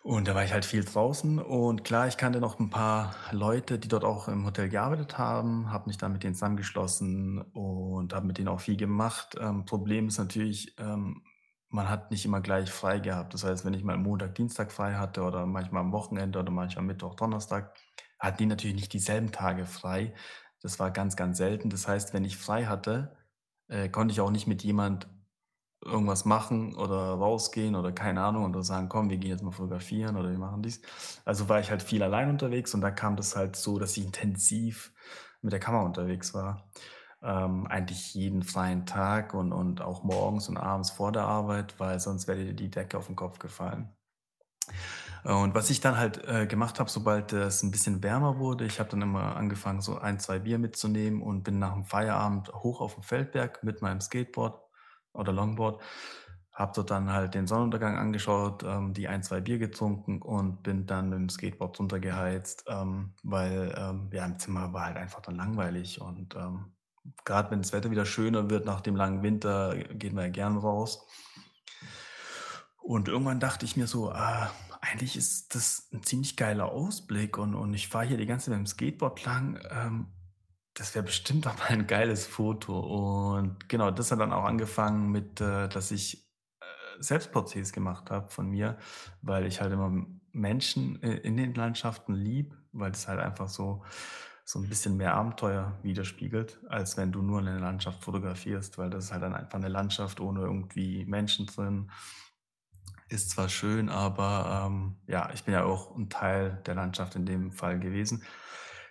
Und 0.03 0.29
da 0.29 0.35
war 0.35 0.45
ich 0.45 0.53
halt 0.53 0.65
viel 0.65 0.85
draußen. 0.85 1.39
Und 1.39 1.85
klar, 1.85 2.07
ich 2.09 2.17
kannte 2.17 2.41
noch 2.41 2.59
ein 2.59 2.71
paar 2.71 3.15
Leute, 3.33 3.79
die 3.79 3.89
dort 3.89 4.05
auch 4.05 4.29
im 4.29 4.47
Hotel 4.47 4.69
gearbeitet 4.69 5.19
haben, 5.19 5.71
habe 5.71 5.89
mich 5.89 5.99
dann 5.99 6.13
mit 6.13 6.23
denen 6.23 6.35
zusammengeschlossen 6.35 7.43
und 7.53 8.15
habe 8.15 8.27
mit 8.27 8.39
denen 8.39 8.49
auch 8.49 8.61
viel 8.61 8.77
gemacht. 8.77 9.37
Ähm, 9.41 9.65
Problem 9.65 10.09
ist 10.09 10.19
natürlich, 10.19 10.75
ähm, 10.79 11.23
man 11.69 11.89
hat 11.91 12.11
nicht 12.11 12.25
immer 12.25 12.41
gleich 12.41 12.71
frei 12.71 13.01
gehabt. 13.01 13.35
Das 13.35 13.45
heißt, 13.45 13.65
wenn 13.65 13.75
ich 13.75 13.85
mal 13.85 13.99
Montag, 13.99 14.35
Dienstag 14.37 14.73
frei 14.73 14.95
hatte 14.95 15.23
oder 15.23 15.45
manchmal 15.47 15.83
am 15.83 15.93
Wochenende 15.93 16.39
oder 16.39 16.51
manchmal 16.51 16.85
Mittwoch, 16.87 17.15
Donnerstag, 17.15 17.75
hatten 18.19 18.39
die 18.39 18.47
natürlich 18.47 18.77
nicht 18.77 18.93
dieselben 18.93 19.33
Tage 19.33 19.67
frei. 19.67 20.15
Das 20.63 20.79
war 20.79 20.91
ganz, 20.91 21.17
ganz 21.17 21.39
selten. 21.39 21.71
Das 21.71 21.87
heißt, 21.87 22.15
wenn 22.15 22.25
ich 22.25 22.37
frei 22.39 22.67
hatte, 22.67 23.17
äh, 23.69 23.89
konnte 23.89 24.13
ich 24.13 24.21
auch 24.21 24.31
nicht 24.31 24.47
mit 24.47 24.63
jemand 24.63 25.09
irgendwas 25.85 26.25
machen 26.25 26.75
oder 26.75 27.15
rausgehen 27.15 27.77
oder 27.77 27.93
keine 27.93 28.23
Ahnung 28.23 28.45
oder 28.45 28.63
sagen, 28.63 28.89
komm, 28.89 29.11
wir 29.11 29.17
gehen 29.17 29.31
jetzt 29.31 29.43
mal 29.43 29.53
fotografieren 29.53 30.17
oder 30.17 30.31
wir 30.31 30.39
machen 30.39 30.63
dies. 30.63 30.83
Also 31.25 31.49
war 31.49 31.61
ich 31.61 31.71
halt 31.71 31.83
viel 31.83 32.03
allein 32.03 32.31
unterwegs 32.31 32.75
und 32.75 32.81
da 32.81 32.91
kam 32.91 33.17
das 33.17 33.37
halt 33.37 33.57
so, 33.57 33.79
dass 33.79 33.97
ich 33.97 34.05
intensiv 34.05 34.93
mit 35.41 35.53
der 35.53 35.61
Kamera 35.61 35.85
unterwegs 35.85 36.35
war. 36.35 36.69
Ähm, 37.23 37.67
eigentlich 37.67 38.15
jeden 38.15 38.43
freien 38.43 38.87
Tag 38.87 39.35
und, 39.35 39.53
und 39.53 39.81
auch 39.81 40.05
morgens 40.05 40.49
und 40.49 40.57
abends 40.57 40.91
vor 40.91 41.13
der 41.13 41.25
Arbeit, 41.25 41.79
weil 41.79 41.99
sonst 42.01 42.29
wäre 42.29 42.45
dir 42.45 42.55
die 42.55 42.71
Decke 42.71 42.99
auf 42.99 43.07
den 43.07 43.17
Kopf 43.17 43.39
gefallen. 43.39 43.95
Und 45.25 45.55
was 45.55 45.71
ich 45.71 45.81
dann 45.81 45.97
halt 45.97 46.25
äh, 46.29 46.47
gemacht 46.47 46.79
habe, 46.79 46.91
sobald 46.91 47.33
es 47.33 47.63
ein 47.63 47.71
bisschen 47.71 48.03
wärmer 48.03 48.39
wurde, 48.39 48.65
ich 48.65 48.79
habe 48.79 48.91
dann 48.91 49.03
immer 49.03 49.37
angefangen, 49.37 49.81
so 49.81 49.99
ein, 49.99 50.21
zwei 50.21 50.39
Bier 50.39 50.59
mitzunehmen 50.59 51.23
und 51.23 51.43
bin 51.43 51.59
nach 51.59 51.75
dem 51.75 51.85
Feierabend 51.85 52.53
hoch 52.53 52.81
auf 52.81 52.95
den 52.95 53.03
Feldberg 53.03 53.65
mit 53.65 53.83
meinem 53.83 54.01
Skateboard 54.01 54.61
oder 55.13 55.33
Longboard. 55.33 55.81
Habe 56.53 56.73
dort 56.75 56.91
dann 56.91 57.13
halt 57.13 57.35
den 57.35 57.47
Sonnenuntergang 57.47 57.97
angeschaut, 57.97 58.65
ähm, 58.65 58.93
die 58.93 59.07
ein, 59.07 59.23
zwei 59.23 59.41
Bier 59.41 59.59
getrunken 59.59 60.21
und 60.21 60.63
bin 60.65 60.87
dann 60.87 61.09
mit 61.09 61.19
dem 61.19 61.29
Skateboard 61.29 61.79
runtergeheizt, 61.79 62.65
ähm, 62.67 63.15
weil 63.23 63.75
ähm, 63.79 64.11
ja, 64.13 64.25
im 64.25 64.39
Zimmer 64.39 64.73
war 64.73 64.87
halt 64.87 64.97
einfach 64.97 65.21
dann 65.21 65.37
langweilig. 65.37 66.01
Und 66.01 66.35
ähm, 66.35 66.73
gerade 67.25 67.51
wenn 67.53 67.63
das 67.63 67.73
Wetter 67.73 67.93
wieder 67.93 68.05
schöner 68.05 68.51
wird 68.51 68.67
nach 68.67 68.81
dem 68.81 68.97
langen 68.97 69.23
Winter, 69.23 69.77
gehen 69.77 70.17
wir 70.17 70.25
ja 70.25 70.31
gern 70.31 70.57
raus. 70.57 71.07
Und 72.79 73.07
irgendwann 73.07 73.39
dachte 73.39 73.65
ich 73.65 73.77
mir 73.77 73.87
so, 73.87 74.11
ah, 74.11 74.51
eigentlich 74.81 75.17
ist 75.17 75.55
das 75.55 75.89
ein 75.93 76.03
ziemlich 76.03 76.37
geiler 76.37 76.73
Ausblick 76.73 77.39
und, 77.39 77.55
und 77.55 77.75
ich 77.75 77.89
fahre 77.89 78.07
hier 78.07 78.17
die 78.17 78.27
ganze 78.27 78.47
Zeit 78.47 78.59
mit 78.59 78.67
dem 78.67 78.71
Skateboard 78.71 79.25
lang. 79.25 79.61
Das 80.79 80.95
wäre 80.95 81.05
bestimmt 81.05 81.47
auch 81.49 81.59
mal 81.59 81.71
ein 81.71 81.89
geiles 81.89 82.25
Foto. 82.25 82.79
Und 83.37 83.69
genau, 83.69 83.91
das 83.91 84.13
hat 84.13 84.21
dann 84.21 84.33
auch 84.33 84.45
angefangen 84.45 85.11
mit, 85.11 85.41
äh, 85.41 85.69
dass 85.69 85.91
ich 85.91 86.31
äh, 86.61 86.65
Selbstporträts 87.01 87.73
gemacht 87.73 88.13
habe 88.13 88.29
von 88.29 88.49
mir, 88.49 88.79
weil 89.21 89.47
ich 89.47 89.61
halt 89.61 89.73
immer 89.73 90.07
Menschen 90.31 91.03
äh, 91.03 91.17
in 91.17 91.37
den 91.37 91.55
Landschaften 91.55 92.15
lieb, 92.15 92.57
weil 92.71 92.93
es 92.93 93.09
halt 93.09 93.19
einfach 93.19 93.49
so, 93.49 93.83
so 94.45 94.61
ein 94.61 94.69
bisschen 94.69 94.97
mehr 94.97 95.15
Abenteuer 95.15 95.77
widerspiegelt, 95.83 96.61
als 96.69 96.97
wenn 96.97 97.11
du 97.11 97.23
nur 97.23 97.41
eine 97.41 97.59
Landschaft 97.59 98.05
fotografierst, 98.05 98.79
weil 98.79 98.89
das 98.89 99.07
ist 99.07 99.13
halt 99.13 99.23
dann 99.25 99.35
einfach 99.35 99.59
eine 99.59 99.69
Landschaft 99.69 100.21
ohne 100.21 100.43
irgendwie 100.43 101.05
Menschen 101.07 101.47
drin. 101.47 101.91
Ist 103.09 103.31
zwar 103.31 103.49
schön, 103.49 103.89
aber 103.89 104.67
ähm, 104.67 104.97
ja, 105.09 105.31
ich 105.35 105.43
bin 105.43 105.55
ja 105.55 105.65
auch 105.65 105.97
ein 105.97 106.09
Teil 106.09 106.63
der 106.67 106.77
Landschaft 106.77 107.17
in 107.17 107.27
dem 107.27 107.51
Fall 107.51 107.81
gewesen. 107.81 108.23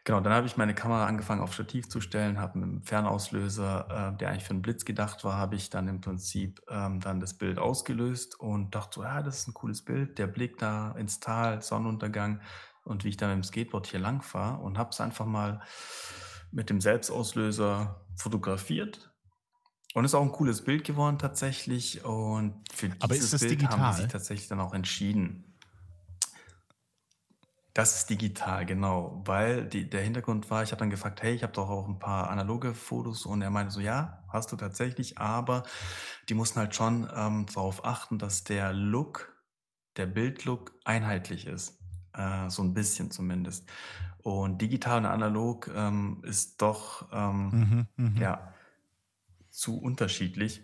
Genau, 0.08 0.22
dann 0.22 0.32
habe 0.32 0.48
ich 0.48 0.56
meine 0.56 0.74
Kamera 0.74 1.06
angefangen 1.06 1.42
auf 1.42 1.54
Stativ 1.54 1.90
zu 1.90 2.00
stellen, 2.00 2.40
habe 2.40 2.60
mit 2.60 2.70
einem 2.70 2.82
Fernauslöser, 2.82 4.14
äh, 4.14 4.18
der 4.18 4.30
eigentlich 4.30 4.46
für 4.46 4.52
einen 4.52 4.62
Blitz 4.62 4.86
gedacht 4.86 5.26
war, 5.26 5.34
habe 5.34 5.58
ich 5.58 5.70
dann 5.70 5.90
im 5.90 6.00
Prinzip 6.00 6.62
ähm, 6.70 7.02
dann 7.02 7.20
das 7.20 7.34
Bild 7.34 7.60
ausgelöst 7.60 8.40
und 8.40 8.74
dachte 8.74 9.02
so, 9.02 9.04
ja, 9.04 9.22
das 9.22 9.40
ist 9.40 9.50
ein 9.50 9.54
cooles 9.54 9.84
Bild, 9.84 10.18
der 10.18 10.28
Blick 10.28 10.60
da 10.60 10.94
ins 10.94 11.20
Tal, 11.20 11.62
Sonnenuntergang 11.62 12.40
und 12.86 13.04
wie 13.04 13.10
ich 13.10 13.18
dann 13.18 13.32
mit 13.32 13.44
dem 13.44 13.44
Skateboard 13.44 13.88
hier 13.88 14.00
lang 14.00 14.22
fahre 14.22 14.62
und 14.64 14.78
habe 14.78 14.92
es 14.92 15.02
einfach 15.02 15.26
mal 15.26 15.62
mit 16.52 16.70
dem 16.70 16.80
Selbstauslöser 16.80 18.06
fotografiert. 18.16 19.14
Und 19.94 20.06
ist 20.06 20.16
auch 20.16 20.22
ein 20.22 20.32
cooles 20.32 20.64
Bild 20.64 20.86
geworden 20.86 21.20
tatsächlich. 21.20 22.06
Und 22.06 22.64
für 22.72 22.92
Aber 23.00 23.14
dieses 23.14 23.42
Bild 23.42 23.62
haben 23.64 23.92
sie 23.92 23.98
sich 23.98 24.06
digital? 24.06 24.08
tatsächlich 24.08 24.48
dann 24.48 24.62
auch 24.62 24.74
entschieden. 24.74 25.47
Das 27.78 27.96
ist 27.96 28.10
digital, 28.10 28.66
genau, 28.66 29.22
weil 29.26 29.68
die, 29.68 29.88
der 29.88 30.02
Hintergrund 30.02 30.50
war, 30.50 30.64
ich 30.64 30.72
habe 30.72 30.80
dann 30.80 30.90
gefragt, 30.90 31.22
hey, 31.22 31.36
ich 31.36 31.44
habe 31.44 31.54
doch 31.54 31.70
auch 31.70 31.88
ein 31.88 32.00
paar 32.00 32.28
analoge 32.32 32.74
Fotos 32.74 33.28
und 33.28 33.44
er 33.44 33.52
meinte 33.52 33.72
so, 33.72 33.80
ja, 33.82 34.24
hast 34.30 34.52
du 34.52 34.56
tatsächlich, 34.56 35.20
aber 35.20 35.62
die 36.28 36.34
mussten 36.34 36.58
halt 36.60 36.74
schon 36.74 37.08
ähm, 37.16 37.46
darauf 37.46 37.86
achten, 37.86 38.18
dass 38.18 38.44
der 38.44 38.74
Look, 38.74 39.32
der 39.96 40.08
Bildlook 40.08 40.74
einheitlich 40.86 41.46
ist, 41.46 41.80
äh, 42.14 42.50
so 42.50 42.64
ein 42.64 42.74
bisschen 42.74 43.12
zumindest. 43.12 43.70
Und 44.24 44.60
digital 44.60 44.98
und 44.98 45.06
analog 45.06 45.70
ähm, 45.72 46.24
ist 46.24 46.64
doch 46.64 47.08
ähm, 47.12 47.52
Mhm, 47.52 47.88
mhm. 47.96 48.18
ja 48.18 48.56
zu 49.52 49.80
unterschiedlich, 49.80 50.64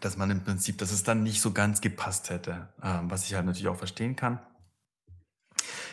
dass 0.00 0.16
man 0.16 0.30
im 0.30 0.44
Prinzip, 0.44 0.78
dass 0.78 0.92
es 0.92 1.02
dann 1.02 1.24
nicht 1.24 1.40
so 1.40 1.52
ganz 1.52 1.80
gepasst 1.80 2.30
hätte, 2.30 2.72
ähm, 2.84 3.10
was 3.10 3.26
ich 3.26 3.34
halt 3.34 3.46
natürlich 3.46 3.66
auch 3.66 3.74
verstehen 3.76 4.14
kann. 4.14 4.38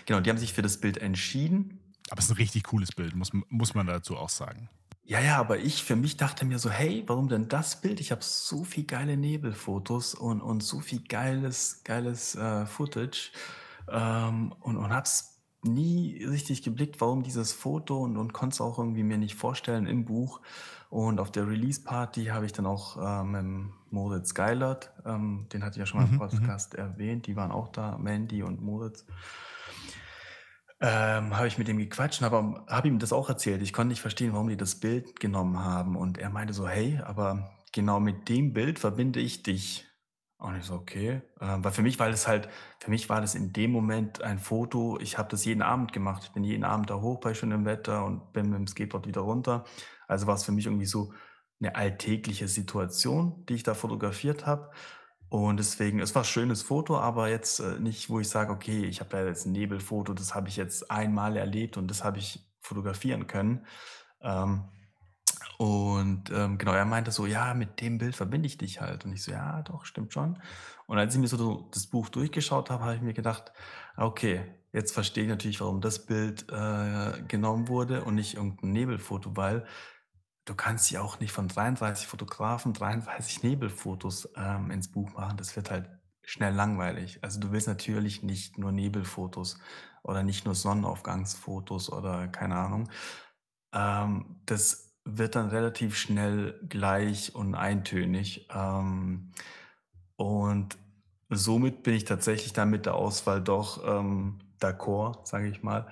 Genau, 0.06 0.20
die 0.20 0.30
haben 0.30 0.38
sich 0.38 0.54
für 0.54 0.62
das 0.62 0.80
Bild 0.80 0.98
entschieden. 0.98 1.80
Aber 2.10 2.20
es 2.20 2.26
ist 2.26 2.32
ein 2.32 2.38
richtig 2.38 2.64
cooles 2.64 2.92
Bild, 2.92 3.16
muss, 3.16 3.32
muss 3.50 3.74
man 3.74 3.88
dazu 3.88 4.16
auch 4.16 4.30
sagen. 4.30 4.70
Ja, 5.08 5.20
ja, 5.20 5.38
aber 5.38 5.60
ich 5.60 5.84
für 5.84 5.96
mich 5.96 6.18
dachte 6.18 6.46
mir 6.46 6.58
so, 6.58 6.70
hey, 6.70 7.04
warum 7.06 7.30
denn 7.30 7.48
das 7.48 7.82
Bild? 7.82 8.00
Ich 8.00 8.12
habe 8.12 8.24
so 8.24 8.64
viel 8.64 8.86
geile 8.86 9.18
Nebelfotos 9.18 10.16
und, 10.16 10.42
und 10.42 10.64
so 10.64 10.80
viel 10.80 11.04
geiles, 11.04 11.84
geiles 11.84 12.36
äh, 12.36 12.66
Footage 12.66 13.32
ähm, 13.92 14.52
und, 14.62 14.78
und 14.78 14.90
hab's 14.92 15.44
nie 15.62 16.24
richtig 16.24 16.64
geblickt, 16.64 17.02
warum 17.02 17.24
dieses 17.24 17.54
Foto 17.54 18.00
und, 18.00 18.18
und 18.18 18.34
konnte 18.34 18.56
es 18.56 18.62
auch 18.62 18.80
irgendwie 18.80 19.04
mir 19.04 19.18
nicht 19.18 19.36
vorstellen 19.36 19.86
im 19.86 20.06
Buch. 20.06 20.42
Und 20.90 21.20
auf 21.20 21.32
der 21.32 21.48
Release-Party 21.48 22.26
habe 22.26 22.46
ich 22.46 22.54
dann 22.54 22.66
auch 22.66 22.98
ähm, 22.98 23.32
mit 23.32 23.74
Moritz 23.92 24.34
Geilert, 24.34 24.92
ähm, 25.06 25.48
den 25.52 25.64
hatte 25.64 25.78
ich 25.78 25.80
ja 25.80 25.86
schon 25.86 26.00
mal 26.00 26.06
im 26.06 26.12
Mhm, 26.12 26.18
mhm. 26.18 26.20
Podcast 26.20 26.74
erwähnt, 26.76 27.28
die 27.28 27.36
waren 27.36 27.52
auch 27.52 27.70
da, 27.70 27.98
Mandy 27.98 28.44
und 28.44 28.62
Moritz. 28.62 29.06
Ähm, 30.88 31.36
habe 31.36 31.48
ich 31.48 31.58
mit 31.58 31.68
ihm 31.68 31.80
gequatscht 31.80 32.22
und 32.22 32.32
habe 32.32 32.64
hab 32.68 32.86
ihm 32.86 33.00
das 33.00 33.12
auch 33.12 33.28
erzählt. 33.28 33.64
Ich 33.64 33.74
konnte 33.74 33.88
nicht 33.88 34.02
verstehen, 34.02 34.34
warum 34.34 34.50
die 34.50 34.58
das 34.58 34.80
Bild 34.80 35.20
genommen 35.20 35.64
haben. 35.64 35.96
Und 35.96 36.20
er 36.20 36.30
meinte 36.30 36.54
so, 36.54 36.68
hey, 36.68 37.02
aber 37.04 37.50
genau 37.74 38.00
mit 38.00 38.30
dem 38.30 38.54
Bild 38.54 38.78
verbinde 38.78 39.20
ich 39.20 39.42
dich. 39.42 39.88
Und 40.38 40.56
ich 40.58 40.66
so, 40.66 40.76
okay. 40.76 41.24
Ähm, 41.42 41.64
weil 41.64 41.72
für 41.72 41.82
mich 41.82 41.98
war 41.98 42.12
das 42.12 42.28
halt, 42.28 42.50
für 42.80 42.92
mich 42.92 43.10
war 43.10 43.20
das 43.20 43.34
in 43.34 43.52
dem 43.52 43.72
Moment 43.72 44.22
ein 44.22 44.38
Foto. 44.38 45.00
Ich 45.02 45.18
habe 45.18 45.28
das 45.30 45.44
jeden 45.44 45.64
Abend 45.64 45.92
gemacht. 45.92 46.22
Ich 46.26 46.34
bin 46.34 46.44
jeden 46.44 46.64
Abend 46.64 46.92
da 46.92 47.02
hoch 47.02 47.20
bei 47.20 47.34
schönem 47.34 47.66
Wetter 47.66 48.06
und 48.06 48.32
bin 48.32 48.52
mit 48.52 48.60
dem 48.60 48.68
Skateboard 48.68 49.08
wieder 49.08 49.22
runter. 49.22 49.66
Also 50.08 50.28
war 50.28 50.36
es 50.36 50.44
für 50.44 50.52
mich 50.52 50.68
irgendwie 50.68 50.86
so 50.86 51.14
eine 51.60 51.76
alltägliche 51.76 52.48
Situation, 52.48 53.44
die 53.50 53.56
ich 53.56 53.64
da 53.64 53.74
fotografiert 53.74 54.46
habe. 54.46 54.70
Und 55.36 55.58
deswegen, 55.58 56.00
es 56.00 56.16
war 56.16 56.22
ein 56.22 56.26
schönes 56.26 56.62
Foto, 56.62 56.98
aber 56.98 57.28
jetzt 57.28 57.60
äh, 57.60 57.78
nicht, 57.78 58.10
wo 58.10 58.22
ich 58.22 58.30
sage, 58.30 58.54
okay, 58.54 58.86
ich 58.86 59.02
habe 59.02 59.10
da 59.10 59.26
jetzt 59.26 59.46
ein 59.46 59.52
Nebelfoto, 59.52 60.14
das 60.14 60.34
habe 60.34 60.48
ich 60.48 60.56
jetzt 60.56 60.90
einmal 60.90 61.36
erlebt 61.36 61.76
und 61.76 61.90
das 61.92 62.06
habe 62.06 62.20
ich 62.20 62.40
fotografieren 62.62 63.28
können. 63.28 63.66
Ähm, 64.22 64.64
und 65.58 66.32
ähm, 66.32 66.58
genau, 66.58 66.72
er 66.72 66.86
meinte 66.86 67.12
so, 67.12 67.26
ja, 67.26 67.54
mit 67.54 67.82
dem 67.82 67.98
Bild 67.98 68.16
verbinde 68.16 68.48
ich 68.48 68.58
dich 68.58 68.80
halt. 68.80 69.04
Und 69.04 69.12
ich 69.12 69.24
so, 69.24 69.32
ja, 69.34 69.62
doch, 69.64 69.84
stimmt 69.84 70.14
schon. 70.14 70.42
Und 70.88 70.98
als 70.98 71.14
ich 71.14 71.20
mir 71.20 71.28
so 71.28 71.70
das 71.74 71.88
Buch 71.88 72.08
durchgeschaut 72.08 72.70
habe, 72.70 72.86
habe 72.86 72.96
ich 72.96 73.02
mir 73.02 73.14
gedacht, 73.14 73.52
okay, 73.98 74.42
jetzt 74.72 74.94
verstehe 74.94 75.24
ich 75.24 75.30
natürlich, 75.30 75.60
warum 75.60 75.82
das 75.82 76.06
Bild 76.06 76.46
äh, 76.50 77.22
genommen 77.28 77.68
wurde 77.68 78.06
und 78.06 78.16
nicht 78.16 78.36
irgendein 78.36 78.72
Nebelfoto, 78.72 79.36
weil 79.36 79.66
du 80.46 80.56
kannst 80.56 80.92
ja 80.92 81.02
auch 81.02 81.20
nicht 81.20 81.32
von 81.32 81.48
33 81.48 82.08
Fotografen 82.08 82.74
33 82.74 83.44
Nebelfotos 83.44 84.30
ähm, 84.36 84.72
ins 84.72 84.92
Buch 84.92 85.14
machen. 85.14 85.38
Das 85.38 85.56
wird 85.56 85.72
halt 85.72 85.90
schnell 86.24 86.54
langweilig. 86.54 87.20
Also 87.24 87.40
du 87.40 87.52
willst 87.52 87.68
natürlich 87.68 88.24
nicht 88.24 88.58
nur 88.58 88.72
Nebelfotos 88.72 89.60
oder 90.04 90.24
nicht 90.24 90.46
nur 90.46 90.56
Sonnenaufgangsfotos 90.56 91.92
oder 91.92 92.28
keine 92.28 92.56
Ahnung. 92.56 92.90
Ähm, 93.74 94.42
das 94.46 94.96
wird 95.04 95.36
dann 95.36 95.50
relativ 95.50 95.98
schnell 95.98 96.60
gleich 96.68 97.36
und 97.36 97.56
eintönig. 97.56 98.48
Ähm, 98.54 99.32
und 100.16 100.78
somit 101.30 101.84
bin 101.84 101.96
ich 101.96 102.06
tatsächlich 102.06 102.54
dann 102.54 102.70
mit 102.70 102.86
der 102.86 102.96
Auswahl 102.96 103.42
doch 103.42 103.84
ähm, 103.86 104.40
d'accord, 104.60 105.28
sage 105.28 105.48
ich 105.48 105.64
mal. 105.64 105.88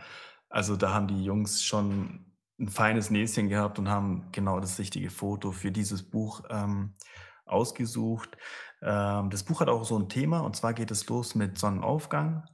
Also 0.49 0.75
da 0.75 0.93
haben 0.93 1.07
die 1.07 1.23
Jungs 1.23 1.63
schon 1.63 2.32
ein 2.59 2.69
feines 2.69 3.09
Näschen 3.09 3.49
gehabt 3.49 3.79
und 3.79 3.89
haben 3.89 4.29
genau 4.31 4.59
das 4.59 4.79
richtige 4.79 5.09
Foto 5.09 5.51
für 5.51 5.71
dieses 5.71 6.03
Buch 6.09 6.43
ähm, 6.49 6.93
ausgesucht. 7.45 8.37
Ähm, 8.81 9.29
das 9.29 9.43
Buch 9.43 9.61
hat 9.61 9.69
auch 9.69 9.83
so 9.83 9.97
ein 9.97 10.09
Thema 10.09 10.39
und 10.41 10.55
zwar 10.55 10.73
geht 10.73 10.91
es 10.91 11.07
los 11.07 11.35
mit 11.35 11.57
Sonnenaufgang, 11.57 12.47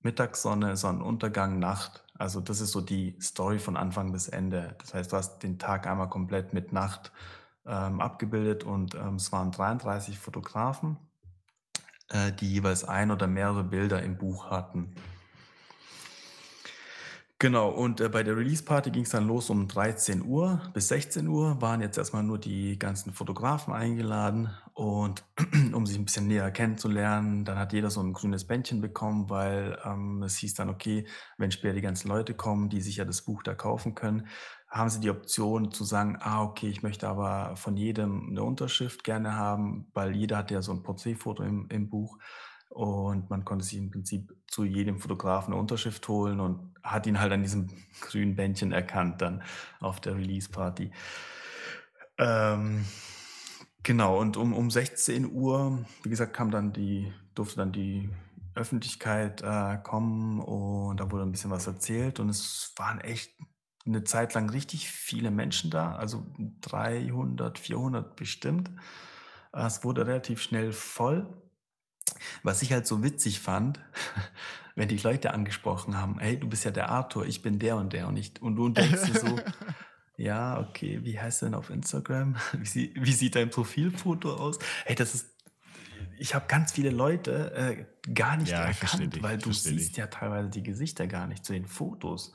Mittagssonne, 0.00 0.76
Sonnenuntergang, 0.76 1.58
Nacht. 1.58 2.04
Also 2.14 2.40
das 2.40 2.60
ist 2.60 2.72
so 2.72 2.80
die 2.80 3.16
Story 3.20 3.58
von 3.58 3.76
Anfang 3.76 4.12
bis 4.12 4.28
Ende. 4.28 4.76
Das 4.80 4.94
heißt, 4.94 5.12
du 5.12 5.16
hast 5.16 5.38
den 5.42 5.58
Tag 5.58 5.86
einmal 5.86 6.08
komplett 6.08 6.52
mit 6.52 6.72
Nacht 6.72 7.12
ähm, 7.64 8.00
abgebildet 8.00 8.64
und 8.64 8.94
ähm, 8.94 9.16
es 9.16 9.30
waren 9.30 9.52
33 9.52 10.18
Fotografen, 10.18 10.96
äh, 12.08 12.32
die 12.32 12.52
jeweils 12.52 12.84
ein 12.84 13.10
oder 13.10 13.28
mehrere 13.28 13.62
Bilder 13.62 14.02
im 14.02 14.18
Buch 14.18 14.50
hatten. 14.50 14.94
Genau, 17.40 17.70
und 17.70 18.00
äh, 18.00 18.08
bei 18.08 18.24
der 18.24 18.36
Release-Party 18.36 18.90
ging 18.90 19.04
es 19.04 19.10
dann 19.10 19.28
los 19.28 19.48
um 19.48 19.68
13 19.68 20.24
Uhr 20.24 20.60
bis 20.74 20.88
16 20.88 21.28
Uhr, 21.28 21.62
waren 21.62 21.80
jetzt 21.80 21.96
erstmal 21.96 22.24
nur 22.24 22.38
die 22.38 22.76
ganzen 22.80 23.12
Fotografen 23.12 23.72
eingeladen 23.72 24.50
und 24.74 25.22
um 25.72 25.86
sich 25.86 25.96
ein 25.96 26.04
bisschen 26.04 26.26
näher 26.26 26.50
kennenzulernen, 26.50 27.44
dann 27.44 27.56
hat 27.56 27.72
jeder 27.72 27.90
so 27.90 28.00
ein 28.00 28.12
grünes 28.12 28.44
Bändchen 28.44 28.80
bekommen, 28.80 29.30
weil 29.30 29.78
ähm, 29.84 30.24
es 30.24 30.36
hieß 30.38 30.54
dann, 30.54 30.68
okay, 30.68 31.06
wenn 31.36 31.52
später 31.52 31.74
die 31.74 31.80
ganzen 31.80 32.08
Leute 32.08 32.34
kommen, 32.34 32.70
die 32.70 32.80
sich 32.80 32.96
ja 32.96 33.04
das 33.04 33.22
Buch 33.22 33.44
da 33.44 33.54
kaufen 33.54 33.94
können, 33.94 34.26
haben 34.68 34.90
sie 34.90 34.98
die 34.98 35.10
Option 35.10 35.70
zu 35.70 35.84
sagen, 35.84 36.18
ah, 36.20 36.42
okay, 36.42 36.68
ich 36.68 36.82
möchte 36.82 37.06
aber 37.06 37.54
von 37.54 37.76
jedem 37.76 38.30
eine 38.30 38.42
Unterschrift 38.42 39.04
gerne 39.04 39.36
haben, 39.36 39.86
weil 39.94 40.16
jeder 40.16 40.38
hat 40.38 40.50
ja 40.50 40.60
so 40.60 40.72
ein 40.72 40.82
Porträtfoto 40.82 41.44
im, 41.44 41.68
im 41.70 41.88
Buch. 41.88 42.18
Und 42.68 43.30
man 43.30 43.44
konnte 43.44 43.64
sich 43.64 43.78
im 43.78 43.90
Prinzip 43.90 44.36
zu 44.46 44.64
jedem 44.64 44.98
Fotografen 44.98 45.52
eine 45.52 45.60
Unterschrift 45.60 46.06
holen 46.08 46.38
und 46.38 46.74
hat 46.90 47.06
ihn 47.06 47.20
halt 47.20 47.32
an 47.32 47.42
diesem 47.42 47.68
grünen 48.00 48.36
Bändchen 48.36 48.72
erkannt 48.72 49.22
dann 49.22 49.42
auf 49.80 50.00
der 50.00 50.16
Release-Party. 50.16 50.90
Ähm, 52.18 52.84
genau, 53.82 54.18
und 54.18 54.36
um, 54.36 54.52
um 54.52 54.70
16 54.70 55.30
Uhr, 55.30 55.84
wie 56.02 56.10
gesagt, 56.10 56.32
kam 56.34 56.50
dann 56.50 56.72
die, 56.72 57.12
durfte 57.34 57.56
dann 57.56 57.72
die 57.72 58.10
Öffentlichkeit 58.54 59.42
äh, 59.42 59.78
kommen 59.82 60.40
und 60.40 60.98
da 60.98 61.10
wurde 61.10 61.22
ein 61.22 61.32
bisschen 61.32 61.50
was 61.50 61.66
erzählt 61.66 62.18
und 62.20 62.28
es 62.28 62.72
waren 62.76 63.00
echt 63.00 63.30
eine 63.86 64.04
Zeit 64.04 64.34
lang 64.34 64.50
richtig 64.50 64.90
viele 64.90 65.30
Menschen 65.30 65.70
da, 65.70 65.94
also 65.94 66.26
300, 66.60 67.58
400 67.58 68.16
bestimmt. 68.16 68.70
Es 69.52 69.82
wurde 69.82 70.06
relativ 70.06 70.42
schnell 70.42 70.72
voll. 70.72 71.26
Was 72.42 72.62
ich 72.62 72.72
halt 72.72 72.86
so 72.86 73.02
witzig 73.02 73.40
fand, 73.40 73.80
wenn 74.78 74.88
die 74.88 74.96
Leute 74.96 75.34
angesprochen 75.34 75.96
haben, 75.98 76.20
hey, 76.20 76.38
du 76.38 76.48
bist 76.48 76.64
ja 76.64 76.70
der 76.70 76.88
Arthur, 76.88 77.26
ich 77.26 77.42
bin 77.42 77.58
der 77.58 77.76
und 77.76 77.92
der 77.92 78.06
und 78.06 78.16
ich 78.16 78.40
und 78.40 78.54
du 78.54 78.68
denkst 78.68 79.02
dir 79.06 79.18
so, 79.18 79.40
ja, 80.16 80.60
okay, 80.60 81.00
wie 81.02 81.18
heißt 81.18 81.42
du 81.42 81.46
denn 81.46 81.54
auf 81.54 81.68
Instagram? 81.70 82.36
Wie, 82.52 82.94
wie 82.94 83.12
sieht 83.12 83.34
dein 83.34 83.50
Profilfoto 83.50 84.34
aus? 84.34 84.58
Hey, 84.84 84.94
das 84.94 85.14
ist 85.14 85.34
ich 86.20 86.34
habe 86.34 86.46
ganz 86.48 86.72
viele 86.72 86.90
Leute 86.90 87.52
äh, 87.54 88.12
gar 88.12 88.36
nicht 88.36 88.50
Ja, 88.50 88.64
erkannt, 88.64 89.14
dich. 89.14 89.22
weil 89.22 89.38
du 89.38 89.52
siehst 89.52 89.90
dich. 89.90 89.96
ja 89.96 90.06
teilweise 90.06 90.48
die 90.48 90.62
Gesichter 90.62 91.06
gar 91.06 91.26
nicht 91.26 91.44
zu 91.44 91.52
den 91.52 91.66
Fotos. 91.66 92.32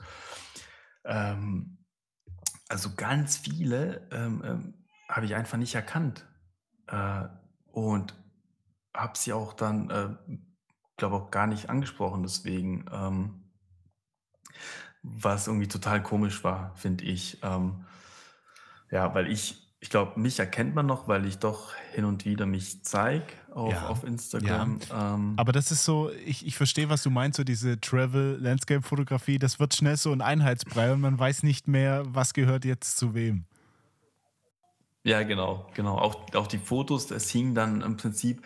Ähm, 1.04 1.78
also 2.68 2.94
ganz 2.94 3.36
viele 3.38 4.06
ähm, 4.10 4.42
ähm, 4.44 4.74
habe 5.08 5.26
ich 5.26 5.34
einfach 5.34 5.58
nicht 5.58 5.74
erkannt. 5.74 6.26
Äh, 6.88 7.24
und 7.72 8.14
habe 8.94 9.16
sie 9.18 9.32
auch 9.32 9.52
dann, 9.54 9.90
äh, 9.90 10.36
glaube 10.96 11.16
auch 11.16 11.30
gar 11.30 11.46
nicht 11.46 11.70
angesprochen, 11.70 12.22
deswegen, 12.22 12.86
ähm, 12.92 13.40
was 15.02 15.46
irgendwie 15.46 15.68
total 15.68 16.02
komisch 16.02 16.44
war, 16.44 16.74
finde 16.76 17.04
ich. 17.04 17.38
Ähm, 17.42 17.84
ja, 18.90 19.14
weil 19.14 19.30
ich, 19.30 19.74
ich 19.80 19.90
glaube, 19.90 20.18
mich 20.18 20.38
erkennt 20.38 20.74
man 20.74 20.86
noch, 20.86 21.08
weil 21.08 21.26
ich 21.26 21.38
doch 21.38 21.74
hin 21.92 22.04
und 22.06 22.24
wieder 22.24 22.46
mich 22.46 22.84
zeige 22.84 23.26
auf, 23.52 23.72
Ja, 23.72 23.88
auf 23.88 24.02
ja. 24.02 24.08
Instagram. 24.08 24.78
Ähm, 24.92 25.34
Aber 25.36 25.52
das 25.52 25.70
ist 25.70 25.84
so, 25.84 26.10
ich, 26.24 26.46
ich 26.46 26.56
verstehe, 26.56 26.88
was 26.88 27.02
du 27.02 27.10
meinst, 27.10 27.36
so 27.36 27.44
diese 27.44 27.78
Travel-Landscape-Fotografie, 27.80 29.38
das 29.38 29.60
wird 29.60 29.74
schnell 29.74 29.96
so 29.96 30.12
ein 30.12 30.22
Einheitsbrei 30.22 30.92
und 30.92 31.00
man 31.00 31.18
weiß 31.18 31.42
nicht 31.42 31.68
mehr, 31.68 32.04
was 32.06 32.32
gehört 32.32 32.64
jetzt 32.64 32.96
zu 32.96 33.14
wem. 33.14 33.44
Ja, 35.02 35.22
genau, 35.22 35.66
genau. 35.74 35.98
Auch, 35.98 36.34
auch 36.34 36.46
die 36.46 36.58
Fotos, 36.58 37.10
es 37.10 37.28
hing 37.28 37.54
dann 37.54 37.82
im 37.82 37.98
Prinzip, 37.98 38.42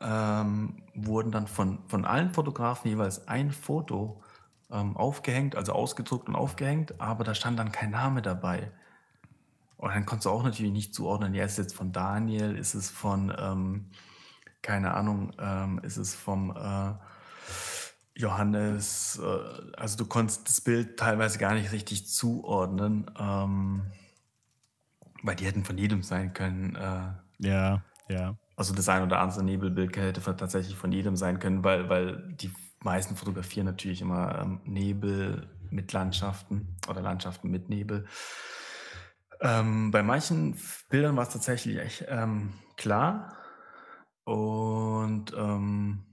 ähm, 0.00 0.82
wurden 0.94 1.32
dann 1.32 1.46
von, 1.46 1.78
von 1.88 2.04
allen 2.04 2.32
Fotografen 2.32 2.88
jeweils 2.88 3.28
ein 3.28 3.50
Foto 3.50 4.22
ähm, 4.70 4.96
aufgehängt, 4.96 5.56
also 5.56 5.72
ausgedruckt 5.72 6.28
und 6.28 6.34
aufgehängt, 6.34 7.00
aber 7.00 7.24
da 7.24 7.34
stand 7.34 7.58
dann 7.58 7.72
kein 7.72 7.90
Name 7.90 8.22
dabei. 8.22 8.70
Und 9.76 9.94
dann 9.94 10.06
konntest 10.06 10.26
du 10.26 10.30
auch 10.30 10.42
natürlich 10.42 10.72
nicht 10.72 10.94
zuordnen, 10.94 11.34
ja, 11.34 11.44
ist 11.44 11.52
es 11.52 11.58
jetzt 11.58 11.74
von 11.74 11.92
Daniel, 11.92 12.56
ist 12.56 12.74
es 12.74 12.90
von, 12.90 13.34
ähm, 13.38 13.90
keine 14.62 14.94
Ahnung, 14.94 15.32
ähm, 15.38 15.80
ist 15.82 15.96
es 15.98 16.14
vom 16.14 16.56
äh, 16.56 16.94
Johannes, 18.18 19.20
äh, 19.22 19.76
also 19.76 19.98
du 19.98 20.06
konntest 20.06 20.48
das 20.48 20.60
Bild 20.62 20.98
teilweise 20.98 21.38
gar 21.38 21.54
nicht 21.54 21.72
richtig 21.72 22.08
zuordnen. 22.08 23.10
Ähm, 23.18 23.82
weil 25.26 25.36
die 25.36 25.44
hätten 25.44 25.64
von 25.64 25.76
jedem 25.76 26.02
sein 26.02 26.32
können. 26.32 26.76
Äh, 26.76 27.10
Ja, 27.38 27.82
ja. 28.08 28.36
Also 28.56 28.74
das 28.74 28.88
ein 28.88 29.02
oder 29.02 29.20
andere 29.20 29.44
Nebelbild 29.44 29.96
hätte 29.96 30.20
tatsächlich 30.36 30.76
von 30.76 30.90
jedem 30.90 31.14
sein 31.14 31.38
können, 31.38 31.62
weil, 31.62 31.88
weil 31.88 32.34
die 32.34 32.50
meisten 32.80 33.14
fotografieren 33.14 33.66
natürlich 33.66 34.00
immer 34.00 34.40
ähm, 34.40 34.60
Nebel 34.64 35.50
mit 35.70 35.92
Landschaften 35.92 36.76
oder 36.88 37.02
Landschaften 37.02 37.50
mit 37.50 37.68
Nebel. 37.68 38.06
Ähm, 39.40 39.90
bei 39.90 40.02
manchen 40.02 40.56
Bildern 40.88 41.16
war 41.16 41.24
es 41.24 41.32
tatsächlich 41.32 41.78
echt 41.78 42.06
ähm, 42.08 42.54
klar. 42.76 43.36
Und 44.24 45.34
ähm, 45.36 46.04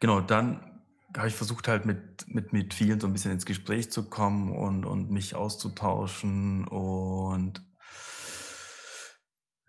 genau, 0.00 0.20
dann 0.20 0.82
habe 1.16 1.28
ich 1.28 1.34
versucht 1.34 1.68
halt 1.68 1.86
mit, 1.86 2.26
mit, 2.28 2.52
mit 2.52 2.74
vielen 2.74 3.00
so 3.00 3.06
ein 3.06 3.12
bisschen 3.12 3.32
ins 3.32 3.46
Gespräch 3.46 3.90
zu 3.90 4.08
kommen 4.08 4.52
und, 4.54 4.84
und 4.84 5.10
mich 5.10 5.34
auszutauschen. 5.34 6.66
Und 6.66 7.62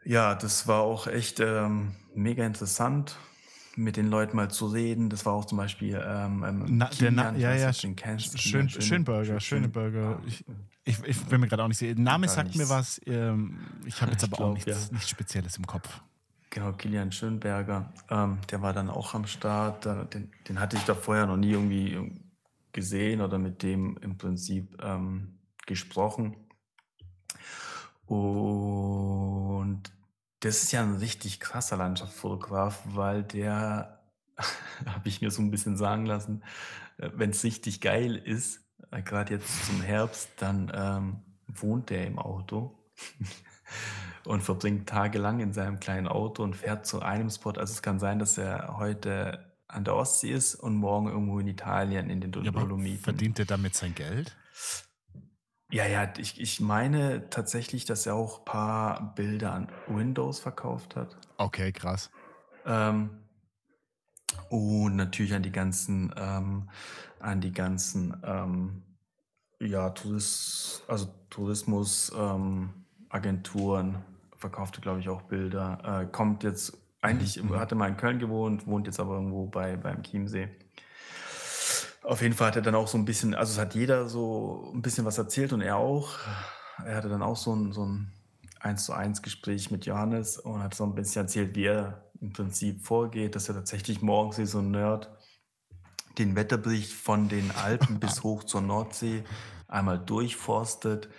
ja, 0.03 0.36
das 0.36 0.67
war 0.67 0.81
auch 0.81 1.08
echt 1.08 1.39
ähm, 1.39 1.91
mega 2.15 2.46
interessant. 2.46 3.17
mit 3.77 3.96
den 3.98 4.10
Leuten 4.10 4.36
mal 4.36 4.50
zu 4.51 4.67
reden. 4.67 5.10
Das 5.10 5.25
war 5.25 5.34
auch 5.34 5.46
zum 5.46 5.58
Beispiel 5.58 5.96
ähm, 6.05 6.43
ähm 6.46 6.65
Na, 6.77 6.89
der 7.00 7.12
Na, 7.12 7.31
Kilian, 7.31 7.39
ja, 7.39 7.55
ja, 7.55 7.72
den 7.72 7.96
kennst. 7.96 8.38
schön, 8.39 8.51
Kilian 8.67 8.70
Schön- 8.70 8.81
Schönberger, 8.81 9.39
Schön- 9.39 9.60
Schöneberger. 9.63 10.20
Ah, 10.20 10.22
Ich, 10.27 10.43
ich, 10.84 11.03
ich 11.05 11.24
bin 11.25 11.39
mir 11.41 11.48
gerade 11.48 11.63
auch 11.63 11.67
nicht 11.67 11.77
sicher. 11.77 11.96
Der 11.96 12.03
Name 12.03 12.27
sagt 12.27 12.50
mir 12.51 12.58
nichts. 12.58 12.70
was. 12.70 13.01
Ähm, 13.05 13.60
ich 13.86 14.01
habe 14.01 14.12
jetzt 14.13 14.24
aber 14.24 14.38
glaub, 14.38 14.50
auch 14.50 14.53
nichts, 14.55 14.88
ja. 14.88 14.93
nichts 14.93 15.10
Spezielles 15.10 15.58
im 15.58 15.65
Kopf. 15.65 16.01
Genau, 16.50 16.74
Kilian 16.74 17.12
Schönberger, 17.13 17.93
ähm, 18.10 18.39
der 18.51 18.62
war 18.62 18.74
dann 18.74 18.89
auch 18.89 19.13
am 19.13 19.25
Start. 19.25 19.86
Den, 19.86 20.31
den 20.50 20.60
hatte 20.60 20.75
ich 20.75 20.84
da 20.84 20.93
vorher 20.93 21.25
noch 21.25 21.38
nie 21.38 21.51
irgendwie 21.51 22.12
gesehen 22.74 23.22
oder 23.22 23.38
mit 23.38 23.63
dem 23.63 23.96
im 24.01 24.17
Prinzip 24.17 24.77
ähm, 24.84 25.36
gesprochen. 25.65 26.36
Und 28.12 29.84
das 30.41 30.63
ist 30.63 30.74
ja 30.74 30.82
ein 30.82 30.96
richtig 30.96 31.39
krasser 31.39 31.77
Landschaftsfotograf, 31.77 32.82
weil 32.88 33.24
der, 33.24 34.03
habe 34.86 35.08
ich 35.08 35.22
mir 35.22 35.32
so 35.32 35.41
ein 35.41 35.50
bisschen 35.50 35.77
sagen 35.77 36.06
lassen, 36.06 36.44
wenn 36.98 37.30
es 37.30 37.46
richtig 37.46 37.80
geil 37.80 38.18
ist, 38.18 38.60
äh, 38.91 39.01
gerade 39.01 39.36
jetzt 39.36 39.65
zum 39.65 39.82
Herbst, 39.82 40.30
dann 40.38 40.70
ähm, 40.75 41.22
wohnt 41.48 41.89
der 41.89 42.06
im 42.06 42.20
Auto 42.20 42.77
und 44.25 44.41
verbringt 44.44 44.89
tagelang 44.89 45.39
in 45.39 45.53
seinem 45.53 45.80
kleinen 45.80 46.10
Auto 46.10 46.44
und 46.44 46.58
fährt 46.58 46.86
zu 46.86 47.01
einem 47.01 47.30
Spot. 47.30 47.51
Also 47.51 47.72
es 47.72 47.82
kann 47.82 48.00
sein, 48.00 48.20
dass 48.20 48.38
er 48.38 48.75
heute 48.77 49.56
an 49.70 49.86
der 49.86 49.96
Ostsee 49.96 50.32
ist 50.34 50.56
und 50.56 50.75
morgen 50.75 51.08
irgendwo 51.08 51.39
in 51.39 51.48
Italien 51.48 52.10
in 52.10 52.20
den 52.20 52.34
Ja, 52.44 52.51
Dolomiten. 52.51 53.03
verdient 53.03 53.39
er 53.39 53.46
damit 53.46 53.74
sein 53.75 53.96
Geld? 53.96 54.36
Ja, 55.72 55.86
ja, 55.86 56.12
ich, 56.18 56.40
ich 56.40 56.60
meine 56.60 57.30
tatsächlich, 57.30 57.86
dass 57.86 58.06
er 58.06 58.16
auch 58.16 58.40
ein 58.40 58.46
paar 58.46 59.16
Bilder 59.16 59.54
an 59.54 59.70
Windows 59.88 60.40
verkauft 60.40 60.98
hat. 60.98 61.16
Okay, 61.38 61.72
krass. 61.72 62.12
Ähm, 62.66 63.10
und 64.50 64.98
natürlich 64.98 65.34
an 65.34 65.44
die 65.44 65.51
ganzen, 65.51 66.13
ähm, 66.18 66.70
an 67.20 67.40
die 67.40 67.54
ganzen, 67.54 68.22
ähm, 68.24 68.84
ja, 69.60 69.92
Touris, 69.92 70.84
also 70.88 71.08
Tourismus, 71.30 72.12
ähm, 72.18 72.74
verkaufte, 74.36 74.82
glaube 74.82 75.00
ich, 75.00 75.08
auch 75.08 75.22
Bilder. 75.22 76.01
Äh, 76.01 76.06
kommt 76.12 76.44
jetzt, 76.44 76.78
eigentlich 77.01 77.42
Mhm. 77.42 77.56
hatte 77.58 77.75
mal 77.75 77.88
in 77.88 77.96
Köln 77.96 78.20
gewohnt, 78.20 78.68
wohnt 78.68 78.88
jetzt 78.88 79.00
aber 79.00 79.16
irgendwo 79.16 79.46
bei, 79.46 79.78
beim 79.78 80.04
Chiemsee. 80.04 80.50
Auf 82.03 82.22
jeden 82.22 82.34
Fall 82.34 82.48
hat 82.48 82.55
er 82.55 82.62
dann 82.62 82.75
auch 82.75 82.88
so 82.88 82.98
ein 82.98 83.05
bisschen, 83.05 83.36
also 83.36 83.53
es 83.53 83.60
hat 83.60 83.75
jeder 83.75 84.10
so 84.10 84.72
ein 84.74 84.81
bisschen 84.81 85.05
was 85.05 85.17
erzählt 85.17 85.53
und 85.53 85.62
er 85.62 85.77
auch. 85.77 86.17
Er 86.84 86.96
hatte 86.96 87.10
dann 87.10 87.22
auch 87.22 87.38
so 87.38 87.55
ein, 87.55 87.72
so 87.74 87.86
ein 87.86 88.12
1 88.60 88.86
zu 88.86 88.93
1 88.93 89.22
Gespräch 89.22 89.72
mit 89.72 89.86
Johannes 89.86 90.38
und 90.38 90.63
hat 90.63 90.74
so 90.74 90.84
ein 90.84 90.96
bisschen 90.96 91.24
erzählt, 91.24 91.55
wie 91.55 91.65
er 91.65 92.12
im 92.20 92.34
Prinzip 92.34 92.81
vorgeht, 92.86 93.36
dass 93.36 93.50
er 93.50 93.55
tatsächlich 93.55 94.01
morgens 94.01 94.38
wie 94.38 94.46
so 94.46 94.60
ein 94.60 94.72
Nerd 94.72 95.12
den 96.17 96.36
Wetterbericht 96.36 96.91
von 96.91 97.29
den 97.29 97.51
Alpen 97.51 98.00
bis 98.00 98.24
hoch 98.24 98.43
zur 98.43 98.62
Nordsee 98.62 99.24
einmal 99.67 100.00
durchforstet 100.00 101.10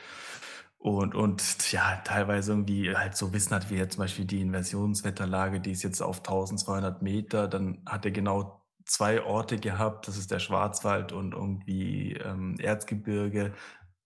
und, 0.78 1.14
und 1.14 1.70
ja, 1.70 1.96
teilweise 2.04 2.52
irgendwie 2.52 2.94
halt 2.94 3.16
so 3.16 3.32
Wissen 3.32 3.54
hat, 3.54 3.70
wie 3.70 3.76
jetzt 3.76 3.94
zum 3.94 4.02
Beispiel 4.02 4.24
die 4.24 4.40
Inversionswetterlage, 4.40 5.60
die 5.60 5.70
ist 5.70 5.84
jetzt 5.84 6.02
auf 6.02 6.18
1200 6.18 7.02
Meter, 7.02 7.46
dann 7.46 7.82
hat 7.86 8.04
er 8.04 8.10
genau 8.10 8.61
zwei 8.84 9.22
Orte 9.22 9.58
gehabt, 9.58 10.08
das 10.08 10.16
ist 10.16 10.30
der 10.30 10.38
Schwarzwald 10.38 11.12
und 11.12 11.32
irgendwie 11.32 12.14
ähm, 12.14 12.56
Erzgebirge, 12.58 13.52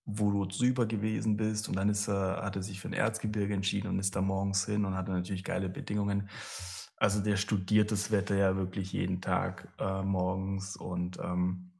wo 0.04 0.30
du 0.30 0.45
drüber 0.47 0.87
gewesen 0.87 1.37
bist 1.37 1.68
und 1.68 1.76
dann 1.76 1.88
ist 1.88 2.09
er, 2.09 2.42
hat 2.42 2.56
er 2.56 2.62
sich 2.62 2.80
für 2.80 2.88
ein 2.88 2.92
Erzgebirge 2.92 3.54
entschieden 3.54 3.88
und 3.88 3.99
ist 3.99 4.14
da 4.14 4.21
morgens 4.21 4.64
hin 4.64 4.85
und 4.85 4.95
hatte 4.97 5.12
natürlich 5.12 5.45
geile 5.45 5.68
Bedingungen. 5.68 6.28
Also 6.97 7.21
der 7.21 7.37
studiert 7.37 7.90
das 7.92 8.11
Wetter 8.11 8.37
ja 8.37 8.56
wirklich 8.56 8.92
jeden 8.92 9.21
Tag 9.21 9.68
äh, 9.78 10.02
morgens 10.02 10.76
und 10.76 11.18
ähm, 11.18 11.73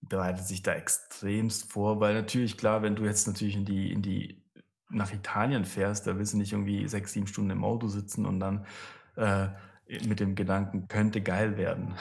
bereitet 0.00 0.46
sich 0.46 0.62
da 0.62 0.74
extremst 0.74 1.70
vor, 1.70 2.00
weil 2.00 2.14
natürlich 2.14 2.56
klar, 2.56 2.82
wenn 2.82 2.96
du 2.96 3.04
jetzt 3.04 3.26
natürlich 3.26 3.56
in 3.56 3.64
die, 3.64 3.92
in 3.92 4.02
die 4.02 4.44
nach 4.90 5.12
Italien 5.12 5.64
fährst, 5.64 6.06
da 6.06 6.16
willst 6.16 6.34
du 6.34 6.38
nicht 6.38 6.52
irgendwie 6.52 6.88
sechs, 6.88 7.12
sieben 7.12 7.26
Stunden 7.26 7.50
im 7.50 7.64
Auto 7.64 7.88
sitzen 7.88 8.26
und 8.26 8.40
dann 8.40 8.66
äh, 9.16 9.48
mit 10.06 10.20
dem 10.20 10.34
Gedanken, 10.34 10.88
könnte 10.88 11.20
geil 11.22 11.56
werden. 11.56 11.94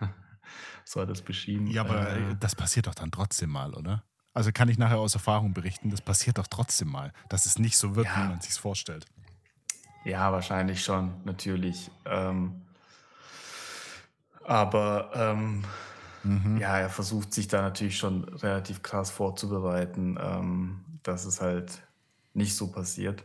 so 0.84 1.00
hat 1.00 1.10
es 1.10 1.22
beschrieben. 1.22 1.66
Ja, 1.68 1.82
aber 1.82 2.10
Äh, 2.10 2.30
äh, 2.32 2.36
das 2.38 2.54
passiert 2.54 2.86
doch 2.86 2.94
dann 2.94 3.10
trotzdem 3.10 3.50
mal, 3.50 3.74
oder? 3.74 4.04
Also 4.32 4.52
kann 4.52 4.68
ich 4.68 4.78
nachher 4.78 4.98
aus 4.98 5.14
Erfahrung 5.14 5.54
berichten, 5.54 5.90
das 5.90 6.00
passiert 6.00 6.38
doch 6.38 6.46
trotzdem 6.46 6.88
mal, 6.88 7.12
dass 7.28 7.46
es 7.46 7.58
nicht 7.58 7.76
so 7.76 7.96
wird, 7.96 8.06
Ja. 8.06 8.16
wie 8.16 8.28
man 8.28 8.40
sich 8.40 8.52
vorstellt. 8.54 9.06
Ja, 10.04 10.32
wahrscheinlich 10.32 10.82
schon, 10.84 11.12
natürlich. 11.24 11.90
Ähm, 12.06 12.62
aber 14.44 15.10
ähm, 15.14 15.64
Mhm. 16.22 16.58
ja, 16.58 16.78
er 16.78 16.90
versucht 16.90 17.32
sich 17.32 17.48
da 17.48 17.62
natürlich 17.62 17.96
schon 17.96 18.24
relativ 18.24 18.82
krass 18.82 19.10
vorzubereiten, 19.10 20.18
ähm, 20.20 20.84
dass 21.02 21.24
es 21.24 21.40
halt 21.40 21.82
nicht 22.34 22.54
so 22.54 22.70
passiert. 22.70 23.24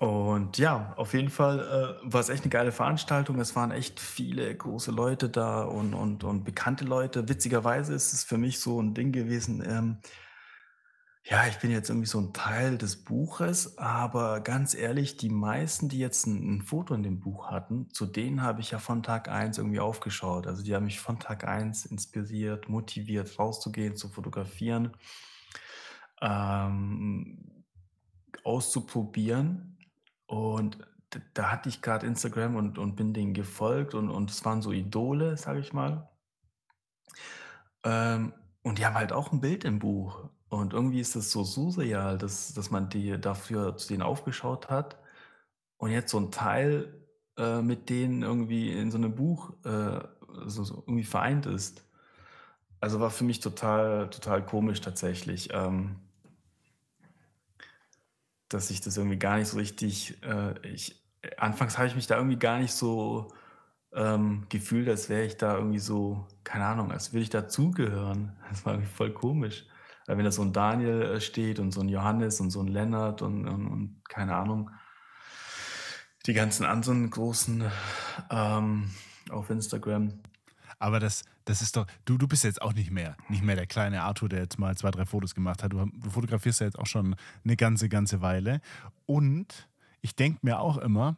Und 0.00 0.56
ja, 0.56 0.94
auf 0.96 1.12
jeden 1.12 1.28
Fall 1.28 1.60
äh, 1.60 2.10
war 2.10 2.22
es 2.22 2.30
echt 2.30 2.44
eine 2.44 2.50
geile 2.50 2.72
Veranstaltung. 2.72 3.38
Es 3.38 3.54
waren 3.54 3.70
echt 3.70 4.00
viele 4.00 4.56
große 4.56 4.90
Leute 4.90 5.28
da 5.28 5.60
und, 5.64 5.92
und, 5.92 6.24
und 6.24 6.42
bekannte 6.42 6.86
Leute. 6.86 7.28
Witzigerweise 7.28 7.92
ist 7.92 8.14
es 8.14 8.24
für 8.24 8.38
mich 8.38 8.60
so 8.60 8.80
ein 8.80 8.94
Ding 8.94 9.12
gewesen. 9.12 9.62
Ähm, 9.62 9.98
ja, 11.24 11.46
ich 11.46 11.58
bin 11.58 11.70
jetzt 11.70 11.90
irgendwie 11.90 12.06
so 12.08 12.18
ein 12.18 12.32
Teil 12.32 12.78
des 12.78 13.04
Buches, 13.04 13.76
aber 13.76 14.40
ganz 14.40 14.72
ehrlich, 14.74 15.18
die 15.18 15.28
meisten, 15.28 15.90
die 15.90 15.98
jetzt 15.98 16.26
ein, 16.26 16.56
ein 16.56 16.62
Foto 16.62 16.94
in 16.94 17.02
dem 17.02 17.20
Buch 17.20 17.50
hatten, 17.50 17.90
zu 17.92 18.06
denen 18.06 18.40
habe 18.40 18.62
ich 18.62 18.70
ja 18.70 18.78
von 18.78 19.02
Tag 19.02 19.28
eins 19.28 19.58
irgendwie 19.58 19.80
aufgeschaut. 19.80 20.46
Also 20.46 20.62
die 20.62 20.74
haben 20.74 20.86
mich 20.86 20.98
von 20.98 21.18
Tag 21.20 21.46
eins 21.46 21.84
inspiriert, 21.84 22.70
motiviert, 22.70 23.38
rauszugehen, 23.38 23.96
zu 23.96 24.08
fotografieren, 24.08 24.96
ähm, 26.22 27.64
auszuprobieren. 28.44 29.76
Und 30.30 30.78
da 31.34 31.50
hatte 31.50 31.68
ich 31.68 31.82
gerade 31.82 32.06
Instagram 32.06 32.54
und, 32.54 32.78
und 32.78 32.94
bin 32.94 33.12
denen 33.12 33.34
gefolgt 33.34 33.94
und, 33.94 34.10
und 34.10 34.30
es 34.30 34.44
waren 34.44 34.62
so 34.62 34.70
Idole, 34.70 35.36
sage 35.36 35.58
ich 35.58 35.72
mal. 35.72 36.08
Ähm, 37.82 38.32
und 38.62 38.78
die 38.78 38.86
haben 38.86 38.94
halt 38.94 39.12
auch 39.12 39.32
ein 39.32 39.40
Bild 39.40 39.64
im 39.64 39.80
Buch. 39.80 40.28
Und 40.48 40.72
irgendwie 40.72 41.00
ist 41.00 41.16
das 41.16 41.32
so 41.32 41.42
surreal, 41.42 42.16
dass, 42.16 42.54
dass 42.54 42.70
man 42.70 42.88
die 42.88 43.20
dafür 43.20 43.76
zu 43.76 43.88
denen 43.88 44.02
aufgeschaut 44.02 44.70
hat 44.70 44.98
und 45.78 45.90
jetzt 45.90 46.12
so 46.12 46.20
ein 46.20 46.30
Teil 46.30 47.04
äh, 47.36 47.60
mit 47.60 47.90
denen 47.90 48.22
irgendwie 48.22 48.70
in 48.70 48.92
so 48.92 48.98
einem 48.98 49.16
Buch 49.16 49.52
äh, 49.64 49.98
so, 50.46 50.62
so 50.62 50.84
irgendwie 50.86 51.02
vereint 51.02 51.46
ist. 51.46 51.84
Also 52.78 53.00
war 53.00 53.10
für 53.10 53.24
mich 53.24 53.40
total, 53.40 54.10
total 54.10 54.46
komisch 54.46 54.80
tatsächlich, 54.80 55.48
ähm, 55.52 55.96
dass 58.50 58.70
ich 58.70 58.80
das 58.80 58.96
irgendwie 58.96 59.18
gar 59.18 59.38
nicht 59.38 59.48
so 59.48 59.56
richtig, 59.56 60.22
äh, 60.22 60.54
ich, 60.66 61.02
anfangs 61.38 61.78
habe 61.78 61.88
ich 61.88 61.94
mich 61.94 62.06
da 62.06 62.16
irgendwie 62.16 62.38
gar 62.38 62.58
nicht 62.58 62.72
so 62.72 63.32
ähm, 63.94 64.46
gefühlt, 64.48 64.88
als 64.88 65.08
wäre 65.08 65.24
ich 65.24 65.36
da 65.36 65.56
irgendwie 65.56 65.78
so, 65.78 66.26
keine 66.44 66.66
Ahnung, 66.66 66.92
als 66.92 67.12
würde 67.12 67.22
ich 67.22 67.30
dazugehören. 67.30 68.36
Das 68.50 68.66
war 68.66 68.74
irgendwie 68.74 68.92
voll 68.92 69.12
komisch. 69.12 69.64
Weil 70.06 70.18
wenn 70.18 70.24
da 70.24 70.32
so 70.32 70.42
ein 70.42 70.52
Daniel 70.52 71.02
äh, 71.02 71.20
steht 71.20 71.60
und 71.60 71.70
so 71.70 71.80
ein 71.80 71.88
Johannes 71.88 72.40
und 72.40 72.50
so 72.50 72.60
ein 72.60 72.66
Lennart 72.66 73.22
und, 73.22 73.46
und, 73.46 73.66
und 73.68 74.02
keine 74.08 74.34
Ahnung, 74.34 74.70
die 76.26 76.34
ganzen 76.34 76.66
anderen 76.66 77.10
großen 77.10 77.64
ähm, 78.30 78.90
auf 79.30 79.50
Instagram. 79.50 80.20
Aber 80.80 80.98
das, 80.98 81.22
das 81.44 81.60
ist 81.62 81.76
doch, 81.76 81.86
du, 82.06 82.16
du 82.16 82.26
bist 82.26 82.42
jetzt 82.42 82.60
auch 82.60 82.72
nicht 82.72 82.90
mehr, 82.90 83.16
nicht 83.28 83.44
mehr 83.44 83.54
der 83.54 83.66
kleine 83.66 84.02
Arthur, 84.02 84.30
der 84.30 84.40
jetzt 84.40 84.58
mal 84.58 84.76
zwei, 84.76 84.90
drei 84.90 85.04
Fotos 85.04 85.34
gemacht 85.34 85.62
hat. 85.62 85.74
Du, 85.74 85.84
du 85.84 86.10
fotografierst 86.10 86.60
ja 86.60 86.66
jetzt 86.66 86.78
auch 86.78 86.86
schon 86.86 87.14
eine 87.44 87.56
ganze, 87.56 87.88
ganze 87.88 88.22
Weile. 88.22 88.62
Und 89.06 89.68
ich 90.00 90.16
denke 90.16 90.40
mir 90.42 90.58
auch 90.58 90.78
immer, 90.78 91.16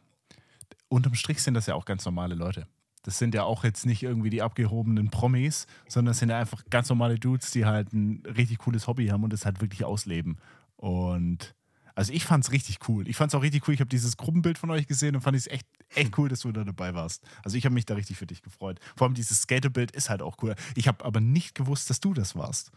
unterm 0.89 1.15
Strich 1.15 1.41
sind 1.41 1.53
das 1.53 1.65
ja 1.65 1.75
auch 1.75 1.85
ganz 1.85 2.03
normale 2.03 2.35
Leute. 2.35 2.67
Das 3.03 3.17
sind 3.17 3.33
ja 3.33 3.43
auch 3.43 3.63
jetzt 3.63 3.85
nicht 3.85 4.03
irgendwie 4.03 4.29
die 4.29 4.41
abgehobenen 4.41 5.09
Promis, 5.09 5.65
sondern 5.87 6.11
das 6.11 6.19
sind 6.19 6.29
ja 6.29 6.39
einfach 6.39 6.63
ganz 6.69 6.89
normale 6.89 7.17
Dudes, 7.17 7.51
die 7.51 7.65
halt 7.65 7.93
ein 7.93 8.21
richtig 8.25 8.59
cooles 8.59 8.87
Hobby 8.87 9.07
haben 9.07 9.23
und 9.23 9.31
das 9.31 9.45
halt 9.45 9.61
wirklich 9.61 9.85
ausleben. 9.85 10.37
Und 10.75 11.55
also 11.95 12.11
ich 12.13 12.25
fand's 12.25 12.51
richtig 12.51 12.79
cool. 12.87 13.07
Ich 13.07 13.15
fand's 13.17 13.35
auch 13.35 13.41
richtig 13.43 13.67
cool. 13.67 13.73
Ich 13.73 13.79
habe 13.79 13.89
dieses 13.89 14.17
Gruppenbild 14.17 14.57
von 14.57 14.71
euch 14.71 14.87
gesehen 14.87 15.15
und 15.15 15.21
fand 15.21 15.37
es 15.37 15.47
echt, 15.47 15.67
echt 15.93 16.17
cool, 16.17 16.29
dass 16.29 16.39
du 16.41 16.51
da 16.51 16.63
dabei 16.63 16.93
warst. 16.95 17.23
Also 17.43 17.57
ich 17.57 17.65
habe 17.65 17.73
mich 17.75 17.85
da 17.85 17.93
richtig 17.95 18.17
für 18.17 18.25
dich 18.25 18.41
gefreut. 18.41 18.79
Vor 18.95 19.05
allem 19.07 19.13
dieses 19.13 19.41
Skaterbild 19.41 19.91
ist 19.91 20.09
halt 20.09 20.21
auch 20.21 20.37
cool. 20.41 20.55
Ich 20.75 20.87
habe 20.87 21.03
aber 21.05 21.19
nicht 21.19 21.55
gewusst, 21.55 21.89
dass 21.89 21.99
du 21.99 22.13
das 22.13 22.35
warst. 22.35 22.71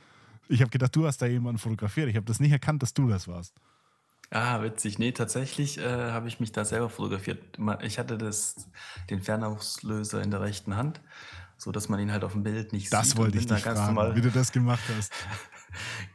Ich 0.49 0.61
habe 0.61 0.71
gedacht, 0.71 0.95
du 0.95 1.07
hast 1.07 1.19
da 1.23 1.27
jemanden 1.27 1.59
fotografiert. 1.59 2.09
Ich 2.09 2.17
habe 2.17 2.27
das 2.27 2.41
nicht 2.41 2.53
erkannt, 2.53 2.83
dass 2.83 2.95
du 2.95 3.09
das 3.09 3.27
warst. 3.27 3.55
Ah, 4.31 4.61
witzig. 4.63 4.99
Nee, 4.99 5.13
tatsächlich 5.13 5.79
äh, 5.79 6.11
habe 6.11 6.29
ich 6.29 6.41
mich 6.41 6.53
da 6.53 6.65
selber 6.65 6.91
fotografiert. 6.91 7.59
Ich 7.83 7.99
hatte 7.99 8.19
das, 8.19 8.69
den 9.09 9.23
Fernauslöser 9.23 10.23
in 10.23 10.31
der 10.31 10.41
rechten 10.41 10.77
Hand, 10.77 11.01
so 11.57 11.71
dass 11.73 11.89
man 11.89 12.01
ihn 12.01 12.11
halt 12.13 12.25
auf 12.25 12.33
dem 12.33 12.43
Bild 12.43 12.73
nicht 12.73 12.93
Das 12.93 13.11
sieht. 13.11 13.19
wollte 13.19 13.39
und 13.39 13.43
ich 13.43 13.47
da 13.47 13.55
dich 13.55 13.65
ganz 13.65 13.79
fragen, 13.79 13.95
normal, 13.95 14.17
wie 14.17 14.21
du 14.21 14.31
das 14.31 14.51
gemacht 14.53 14.83
hast. 14.97 15.13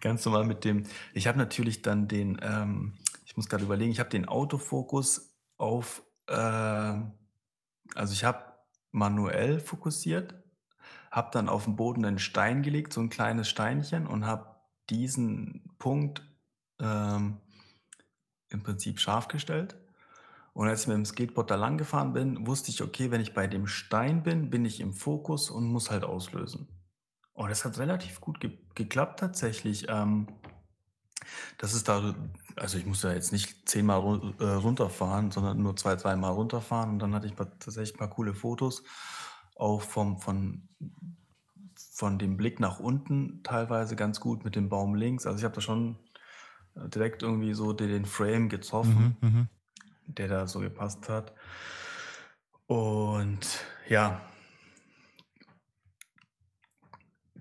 ganz 0.01 0.25
normal 0.25 0.45
mit 0.45 0.65
dem. 0.65 0.85
Ich 1.13 1.27
habe 1.27 1.37
natürlich 1.37 1.81
dann 1.81 2.07
den, 2.07 2.39
ähm, 2.41 2.93
ich 3.25 3.37
muss 3.37 3.49
gerade 3.49 3.63
überlegen, 3.63 3.91
ich 3.91 3.99
habe 3.99 4.09
den 4.09 4.27
Autofokus 4.27 5.35
auf 5.57 6.03
äh, 6.27 6.33
Also 7.95 8.13
ich 8.13 8.23
habe 8.23 8.45
manuell 8.91 9.59
fokussiert, 9.59 10.35
habe 11.11 11.29
dann 11.33 11.49
auf 11.49 11.65
dem 11.65 11.75
Boden 11.75 12.05
einen 12.05 12.19
Stein 12.19 12.63
gelegt, 12.63 12.93
so 12.93 13.01
ein 13.01 13.09
kleines 13.09 13.49
Steinchen 13.49 14.07
und 14.07 14.25
habe 14.25 14.55
diesen 14.89 15.75
Punkt 15.79 16.23
ähm, 16.79 17.37
im 18.49 18.63
Prinzip 18.63 18.99
scharf 18.99 19.27
gestellt. 19.27 19.77
Und 20.53 20.67
als 20.67 20.81
ich 20.81 20.87
mit 20.87 20.97
dem 20.97 21.05
Skateboard 21.05 21.49
da 21.49 21.55
lang 21.55 21.77
gefahren 21.77 22.13
bin, 22.13 22.45
wusste 22.45 22.71
ich, 22.71 22.81
okay, 22.83 23.11
wenn 23.11 23.21
ich 23.21 23.33
bei 23.33 23.47
dem 23.47 23.67
Stein 23.67 24.23
bin, 24.23 24.49
bin 24.49 24.65
ich 24.65 24.81
im 24.81 24.93
Fokus 24.93 25.49
und 25.49 25.65
muss 25.65 25.91
halt 25.91 26.03
auslösen. 26.03 26.67
Und 27.33 27.49
das 27.49 27.65
hat 27.65 27.77
relativ 27.79 28.21
gut 28.21 28.39
ge 28.39 28.57
geklappt 28.75 29.19
tatsächlich. 29.19 29.87
Ähm, 29.89 30.27
das 31.57 31.73
ist 31.73 31.87
da, 31.87 32.15
also 32.55 32.77
ich 32.77 32.85
musste 32.85 33.09
ja 33.09 33.13
jetzt 33.13 33.31
nicht 33.31 33.69
zehnmal 33.69 33.99
run 33.99 34.33
äh, 34.39 34.43
runterfahren, 34.45 35.31
sondern 35.31 35.61
nur 35.61 35.75
zwei, 35.75 35.95
dreimal 35.95 36.33
runterfahren 36.33 36.91
und 36.91 36.99
dann 36.99 37.13
hatte 37.13 37.27
ich 37.27 37.33
tatsächlich 37.33 37.95
ein 37.95 37.99
paar 37.99 38.09
coole 38.09 38.33
Fotos, 38.33 38.83
auch 39.55 39.81
vom, 39.81 40.19
von, 40.19 40.67
von 41.75 42.17
dem 42.17 42.37
Blick 42.37 42.59
nach 42.59 42.79
unten 42.79 43.43
teilweise 43.43 43.95
ganz 43.95 44.19
gut 44.19 44.43
mit 44.43 44.55
dem 44.55 44.69
Baum 44.69 44.95
links. 44.95 45.25
Also 45.25 45.37
ich 45.37 45.43
habe 45.43 45.55
da 45.55 45.61
schon 45.61 45.97
äh, 46.75 46.89
direkt 46.89 47.23
irgendwie 47.23 47.53
so 47.53 47.73
den 47.73 48.05
Frame 48.05 48.49
getroffen, 48.49 49.17
Mhm, 49.21 49.29
mhm. 49.29 49.49
der 50.07 50.27
da 50.27 50.47
so 50.47 50.59
gepasst 50.59 51.07
hat. 51.09 51.33
Und 52.67 53.65
ja, 53.87 54.21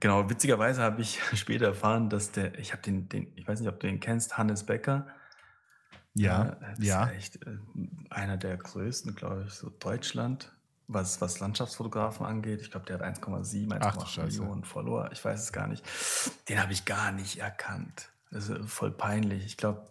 genau, 0.00 0.28
witzigerweise 0.28 0.82
habe 0.82 1.00
ich 1.02 1.20
später 1.38 1.66
erfahren, 1.66 2.10
dass 2.10 2.32
der, 2.32 2.58
ich 2.58 2.72
habe 2.72 2.82
den, 2.82 3.08
den, 3.08 3.32
ich 3.36 3.46
weiß 3.46 3.60
nicht, 3.60 3.68
ob 3.68 3.78
du 3.80 3.86
den 3.86 4.00
kennst, 4.00 4.36
Hannes 4.38 4.64
Becker. 4.64 5.06
Ja, 6.14 6.44
Äh, 6.44 6.56
das 6.70 6.78
ist 6.80 6.84
ja. 6.86 7.10
echt 7.10 7.36
äh, 7.46 7.56
einer 8.10 8.36
der 8.36 8.56
größten, 8.56 9.14
glaube 9.14 9.44
ich, 9.46 9.54
so 9.54 9.70
Deutschland, 9.70 10.52
was, 10.88 11.20
was 11.20 11.38
Landschaftsfotografen 11.38 12.26
angeht. 12.26 12.60
Ich 12.62 12.70
glaube, 12.70 12.86
der 12.86 12.98
hat 12.98 13.04
1,7, 13.22 13.76
Ach 13.80 13.96
du 13.96 14.00
1,8 14.00 14.06
Scheiße. 14.06 14.40
Millionen 14.40 14.64
Follower. 14.64 15.10
Ich 15.12 15.24
weiß 15.24 15.40
es 15.40 15.52
gar 15.52 15.68
nicht. 15.68 15.84
Den 16.48 16.60
habe 16.60 16.72
ich 16.72 16.84
gar 16.84 17.12
nicht 17.12 17.38
erkannt. 17.38 18.10
Das 18.32 18.48
ist 18.48 18.70
voll 18.70 18.90
peinlich. 18.90 19.44
Ich 19.46 19.56
glaube, 19.56 19.88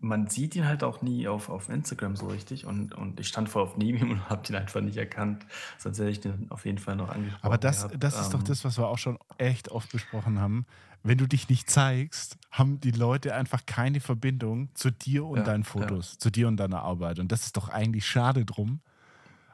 man 0.00 0.28
sieht 0.28 0.56
ihn 0.56 0.66
halt 0.66 0.82
auch 0.82 1.02
nie 1.02 1.28
auf, 1.28 1.48
auf 1.50 1.68
Instagram 1.68 2.16
so 2.16 2.26
richtig. 2.28 2.64
Und, 2.66 2.94
und 2.94 3.20
ich 3.20 3.28
stand 3.28 3.48
voll 3.48 3.62
auf 3.62 3.76
neben 3.76 3.98
ihm 3.98 4.10
und 4.12 4.30
habe 4.30 4.42
den 4.46 4.56
einfach 4.56 4.80
nicht 4.80 4.96
erkannt. 4.96 5.44
Sonst 5.78 5.98
hätte 5.98 6.10
ich 6.10 6.20
den 6.20 6.50
auf 6.50 6.64
jeden 6.64 6.78
Fall 6.78 6.96
noch 6.96 7.10
angesprochen. 7.10 7.44
Aber 7.44 7.58
das, 7.58 7.82
gehabt. 7.84 8.02
das 8.02 8.20
ist 8.20 8.30
doch 8.34 8.40
Ähm, 8.40 8.46
das, 8.46 8.64
was 8.64 8.78
wir 8.78 8.88
auch 8.88 8.98
schon 8.98 9.18
echt 9.38 9.68
oft 9.70 9.92
besprochen 9.92 10.40
haben. 10.40 10.66
Wenn 11.02 11.16
du 11.18 11.26
dich 11.26 11.48
nicht 11.48 11.70
zeigst, 11.70 12.36
haben 12.50 12.80
die 12.80 12.90
Leute 12.90 13.34
einfach 13.34 13.64
keine 13.64 14.00
Verbindung 14.00 14.68
zu 14.74 14.90
dir 14.90 15.24
und 15.24 15.38
Ja, 15.38 15.44
deinen 15.44 15.62
ja. 15.62 15.68
Fotos, 15.68 16.18
zu 16.18 16.30
dir 16.30 16.46
und 16.48 16.56
deiner 16.58 16.82
Arbeit. 16.82 17.18
Und 17.18 17.30
das 17.32 17.44
ist 17.46 17.56
doch 17.56 17.68
eigentlich 17.70 18.06
schade 18.06 18.44
drum. 18.44 18.80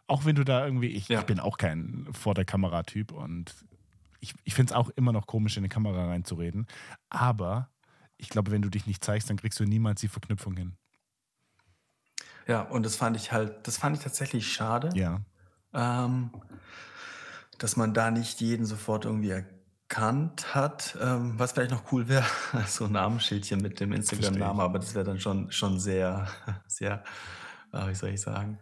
Auch 0.08 0.24
wenn 0.24 0.34
du 0.36 0.44
da 0.44 0.64
irgendwie, 0.64 0.88
ich, 0.88 1.08
Ja. 1.08 1.20
ich 1.20 1.26
bin 1.26 1.38
auch 1.40 1.56
kein 1.58 2.06
vor 2.12 2.34
der 2.34 2.44
Kamera-Typ 2.44 3.12
und 3.12 3.54
ich, 4.20 4.34
ich 4.44 4.54
finde 4.54 4.72
es 4.72 4.76
auch 4.76 4.90
immer 4.90 5.12
noch 5.12 5.26
komisch, 5.26 5.56
in 5.56 5.60
eine 5.62 5.68
Kamera 5.68 6.06
reinzureden. 6.06 6.66
Aber 7.10 7.68
ich 8.18 8.28
glaube, 8.28 8.50
wenn 8.50 8.62
du 8.62 8.70
dich 8.70 8.86
nicht 8.86 9.04
zeigst, 9.04 9.30
dann 9.30 9.36
kriegst 9.36 9.60
du 9.60 9.64
niemals 9.64 10.00
die 10.00 10.08
Verknüpfung 10.08 10.56
hin. 10.56 10.76
Ja, 12.46 12.62
und 12.62 12.84
das 12.84 12.96
fand 12.96 13.16
ich 13.16 13.32
halt, 13.32 13.66
das 13.66 13.76
fand 13.76 13.96
ich 13.96 14.02
tatsächlich 14.02 14.52
schade. 14.52 14.90
Ja. 14.94 15.20
ähm, 15.74 16.30
dass 17.58 17.76
man 17.76 17.94
da 17.94 18.10
nicht 18.10 18.40
jeden 18.40 18.66
sofort 18.66 19.06
irgendwie 19.06 19.30
erkannt 19.30 20.54
hat. 20.54 20.96
Ähm, 21.00 21.38
was 21.38 21.52
vielleicht 21.52 21.70
noch 21.70 21.90
cool 21.92 22.08
wäre, 22.08 22.26
so 22.66 22.84
ein 22.84 22.92
Namensschildchen 22.92 23.60
mit 23.60 23.80
dem 23.80 23.92
Instagram-Namen, 23.92 24.60
aber 24.60 24.78
das 24.78 24.94
wäre 24.94 25.04
dann 25.04 25.20
schon, 25.20 25.50
schon 25.50 25.80
sehr, 25.80 26.28
sehr, 26.66 27.02
äh, 27.72 27.88
wie 27.88 27.94
soll 27.94 28.10
ich 28.10 28.20
sagen, 28.20 28.58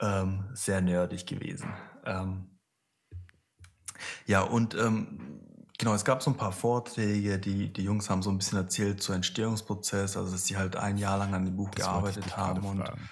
ähm, 0.00 0.44
sehr 0.52 0.80
nerdig 0.80 1.26
gewesen. 1.26 1.72
Ähm, 2.04 2.58
ja, 4.26 4.42
und 4.42 4.74
ähm, 4.74 5.40
genau, 5.84 5.94
es 5.94 6.06
gab 6.06 6.22
so 6.22 6.30
ein 6.30 6.36
paar 6.38 6.52
Vorträge, 6.52 7.38
die, 7.38 7.70
die 7.70 7.82
Jungs 7.82 8.08
haben 8.08 8.22
so 8.22 8.30
ein 8.30 8.38
bisschen 8.38 8.56
erzählt 8.56 9.02
zu 9.02 9.12
Entstehungsprozess, 9.12 10.16
also 10.16 10.32
dass 10.32 10.46
sie 10.46 10.56
halt 10.56 10.76
ein 10.76 10.96
Jahr 10.96 11.18
lang 11.18 11.34
an 11.34 11.44
dem 11.44 11.56
Buch 11.56 11.68
Das 11.72 11.84
gearbeitet 11.84 12.38
haben 12.38 12.64
und 12.64 12.78
fragen. 12.78 13.10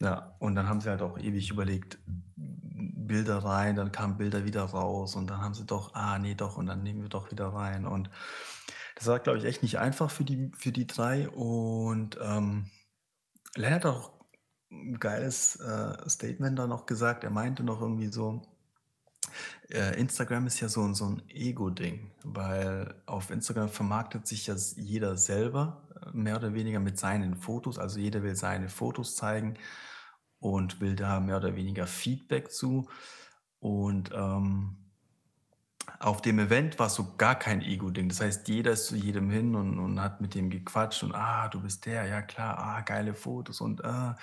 ja, 0.00 0.34
und 0.40 0.56
dann 0.56 0.68
haben 0.68 0.80
sie 0.80 0.90
halt 0.90 1.02
auch 1.02 1.16
ewig 1.18 1.50
überlegt, 1.50 1.98
Bilder 2.34 3.44
rein, 3.44 3.76
dann 3.76 3.92
kamen 3.92 4.16
Bilder 4.16 4.44
wieder 4.44 4.64
raus 4.64 5.14
und 5.14 5.28
dann 5.28 5.40
haben 5.40 5.54
sie 5.54 5.64
doch, 5.64 5.94
ah 5.94 6.18
nee, 6.18 6.34
doch, 6.34 6.56
und 6.56 6.66
dann 6.66 6.82
nehmen 6.82 7.02
wir 7.02 7.08
doch 7.08 7.30
wieder 7.30 7.46
rein. 7.46 7.86
Und 7.86 8.10
das 8.96 9.06
war, 9.06 9.20
glaube 9.20 9.38
ich, 9.38 9.44
echt 9.44 9.62
nicht 9.62 9.78
einfach 9.78 10.10
für 10.10 10.24
die, 10.24 10.50
für 10.56 10.72
die 10.72 10.88
drei. 10.88 11.28
Und 11.28 12.18
ähm, 12.20 12.66
Len 13.54 13.72
hat 13.72 13.86
auch 13.86 14.10
ein 14.72 14.98
geiles 14.98 15.54
äh, 15.56 16.10
Statement 16.10 16.58
da 16.58 16.66
noch 16.66 16.86
gesagt. 16.86 17.22
Er 17.22 17.30
meinte 17.30 17.62
noch 17.62 17.80
irgendwie 17.80 18.08
so, 18.08 18.42
Instagram 19.68 20.46
ist 20.46 20.60
ja 20.60 20.68
so, 20.68 20.82
ein- 20.82 20.94
so 20.94 21.06
ein 21.06 21.22
Ego-Ding, 21.28 22.10
weil 22.24 22.94
auf 23.06 23.30
Instagram 23.30 23.68
vermarktet 23.68 24.26
sich 24.26 24.46
ja 24.46 24.54
jeder 24.76 25.16
selber, 25.16 25.88
äh, 26.02 26.10
mehr 26.16 26.36
oder 26.36 26.54
weniger 26.54 26.80
mit 26.80 26.98
seinen 26.98 27.36
Fotos. 27.36 27.78
Also 27.78 28.00
jeder 28.00 28.22
will 28.22 28.34
seine 28.36 28.68
Fotos 28.68 29.16
zeigen 29.16 29.54
und 30.40 30.80
will 30.80 30.96
da 30.96 31.20
mehr 31.20 31.36
oder 31.38 31.56
weniger 31.56 31.86
Feedback 31.86 32.50
zu. 32.50 32.88
Und 33.60 34.10
ähm, 34.14 34.77
auf 36.00 36.22
dem 36.22 36.38
Event 36.38 36.78
war 36.78 36.86
es 36.86 36.94
so 36.94 37.14
gar 37.16 37.34
kein 37.34 37.62
Ego-Ding. 37.62 38.08
Das 38.08 38.20
heißt, 38.20 38.48
jeder 38.48 38.72
ist 38.72 38.86
zu 38.86 38.96
jedem 38.96 39.30
hin 39.30 39.54
und, 39.54 39.78
und 39.78 40.00
hat 40.00 40.20
mit 40.20 40.34
dem 40.34 40.50
gequatscht 40.50 41.02
und 41.02 41.14
ah, 41.14 41.48
du 41.48 41.60
bist 41.60 41.86
der, 41.86 42.06
ja 42.06 42.22
klar, 42.22 42.58
ah, 42.58 42.80
geile 42.82 43.14
Fotos 43.14 43.60
und 43.60 43.84
ah, 43.84 44.16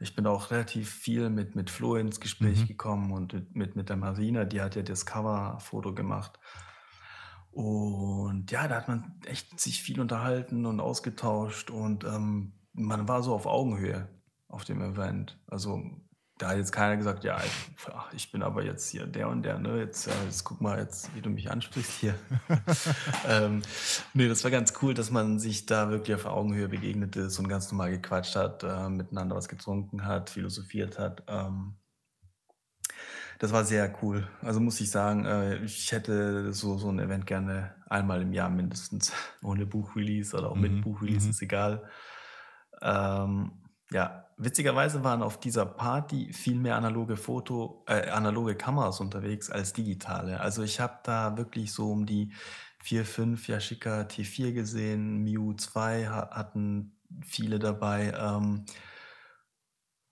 ich 0.00 0.14
bin 0.14 0.26
auch 0.26 0.50
relativ 0.50 0.90
viel 0.90 1.30
mit, 1.30 1.56
mit 1.56 1.70
Flo 1.70 1.96
ins 1.96 2.20
Gespräch 2.20 2.62
Mhm. 2.62 2.66
gekommen 2.66 3.12
und 3.12 3.54
mit, 3.54 3.76
mit, 3.76 3.88
der 3.88 3.96
Marina, 3.96 4.44
die 4.44 4.60
hat 4.60 4.76
ja 4.76 4.82
das 4.82 5.06
Cover-Foto 5.06 5.94
gemacht. 5.94 6.38
Und 7.50 8.50
ja, 8.50 8.66
da 8.66 8.76
hat 8.76 8.88
man 8.88 9.20
echt 9.26 9.60
sich 9.60 9.82
viel 9.82 10.00
unterhalten 10.00 10.66
und 10.66 10.80
ausgetauscht 10.80 11.70
und 11.70 12.04
ähm, 12.04 12.54
man 12.72 13.08
war 13.08 13.22
so 13.22 13.34
auf 13.34 13.46
Augenhöhe 13.46 14.08
auf 14.48 14.64
dem 14.64 14.80
Event. 14.82 15.38
Also 15.46 15.82
da 16.42 16.48
hat 16.48 16.56
jetzt 16.56 16.72
keiner 16.72 16.96
gesagt, 16.96 17.22
ja, 17.22 17.40
ich, 17.44 17.86
ach, 17.94 18.12
ich 18.12 18.32
bin 18.32 18.42
aber 18.42 18.64
jetzt 18.64 18.90
hier 18.90 19.06
der 19.06 19.28
und 19.28 19.44
der, 19.44 19.60
ne? 19.60 19.78
Jetzt, 19.78 20.08
äh, 20.08 20.24
jetzt 20.24 20.42
guck 20.42 20.60
mal 20.60 20.76
jetzt, 20.76 21.14
wie 21.14 21.20
du 21.20 21.30
mich 21.30 21.52
ansprichst 21.52 21.92
hier. 22.00 22.14
ähm, 23.28 23.62
nee, 24.12 24.26
das 24.26 24.42
war 24.42 24.50
ganz 24.50 24.74
cool, 24.82 24.92
dass 24.92 25.12
man 25.12 25.38
sich 25.38 25.66
da 25.66 25.90
wirklich 25.90 26.16
auf 26.16 26.26
Augenhöhe 26.26 26.68
begegnet 26.68 27.14
ist 27.14 27.38
und 27.38 27.46
ganz 27.46 27.70
normal 27.70 27.92
gequatscht 27.92 28.34
hat, 28.34 28.64
äh, 28.64 28.88
miteinander 28.88 29.36
was 29.36 29.48
getrunken 29.48 30.04
hat, 30.04 30.30
philosophiert 30.30 30.98
hat. 30.98 31.22
Ähm, 31.28 31.76
das 33.38 33.52
war 33.52 33.64
sehr 33.64 33.92
cool. 34.02 34.26
Also 34.40 34.58
muss 34.58 34.80
ich 34.80 34.90
sagen, 34.90 35.24
äh, 35.24 35.62
ich 35.62 35.92
hätte 35.92 36.52
so, 36.52 36.76
so 36.76 36.88
ein 36.88 36.98
Event 36.98 37.24
gerne 37.24 37.76
einmal 37.88 38.20
im 38.20 38.32
Jahr 38.32 38.50
mindestens. 38.50 39.12
Ohne 39.44 39.64
Buchrelease 39.64 40.36
oder 40.36 40.50
auch 40.50 40.56
mit 40.56 40.72
Mhm, 40.72 40.80
Buchrelease, 40.80 41.26
mhm. 41.26 41.30
ist 41.30 41.42
egal. 41.42 41.88
Ähm, 42.80 43.52
ja, 43.92 44.26
witzigerweise 44.44 45.04
waren 45.04 45.22
auf 45.22 45.38
dieser 45.38 45.66
Party 45.66 46.32
viel 46.32 46.58
mehr 46.58 46.76
analoge 46.76 47.16
Foto, 47.16 47.84
äh, 47.86 48.08
analoge 48.10 48.54
Kameras 48.54 49.00
unterwegs 49.00 49.50
als 49.50 49.72
digitale. 49.72 50.40
Also 50.40 50.62
ich 50.62 50.80
habe 50.80 50.98
da 51.04 51.36
wirklich 51.36 51.72
so 51.72 51.90
um 51.90 52.06
die 52.06 52.32
4, 52.82 53.04
5 53.04 53.48
Yashica 53.48 54.02
T4 54.02 54.52
gesehen, 54.52 55.22
Miu 55.22 55.54
2 55.54 56.08
ha 56.08 56.30
hatten 56.32 56.96
viele 57.24 57.58
dabei. 57.58 58.12
Ähm, 58.18 58.64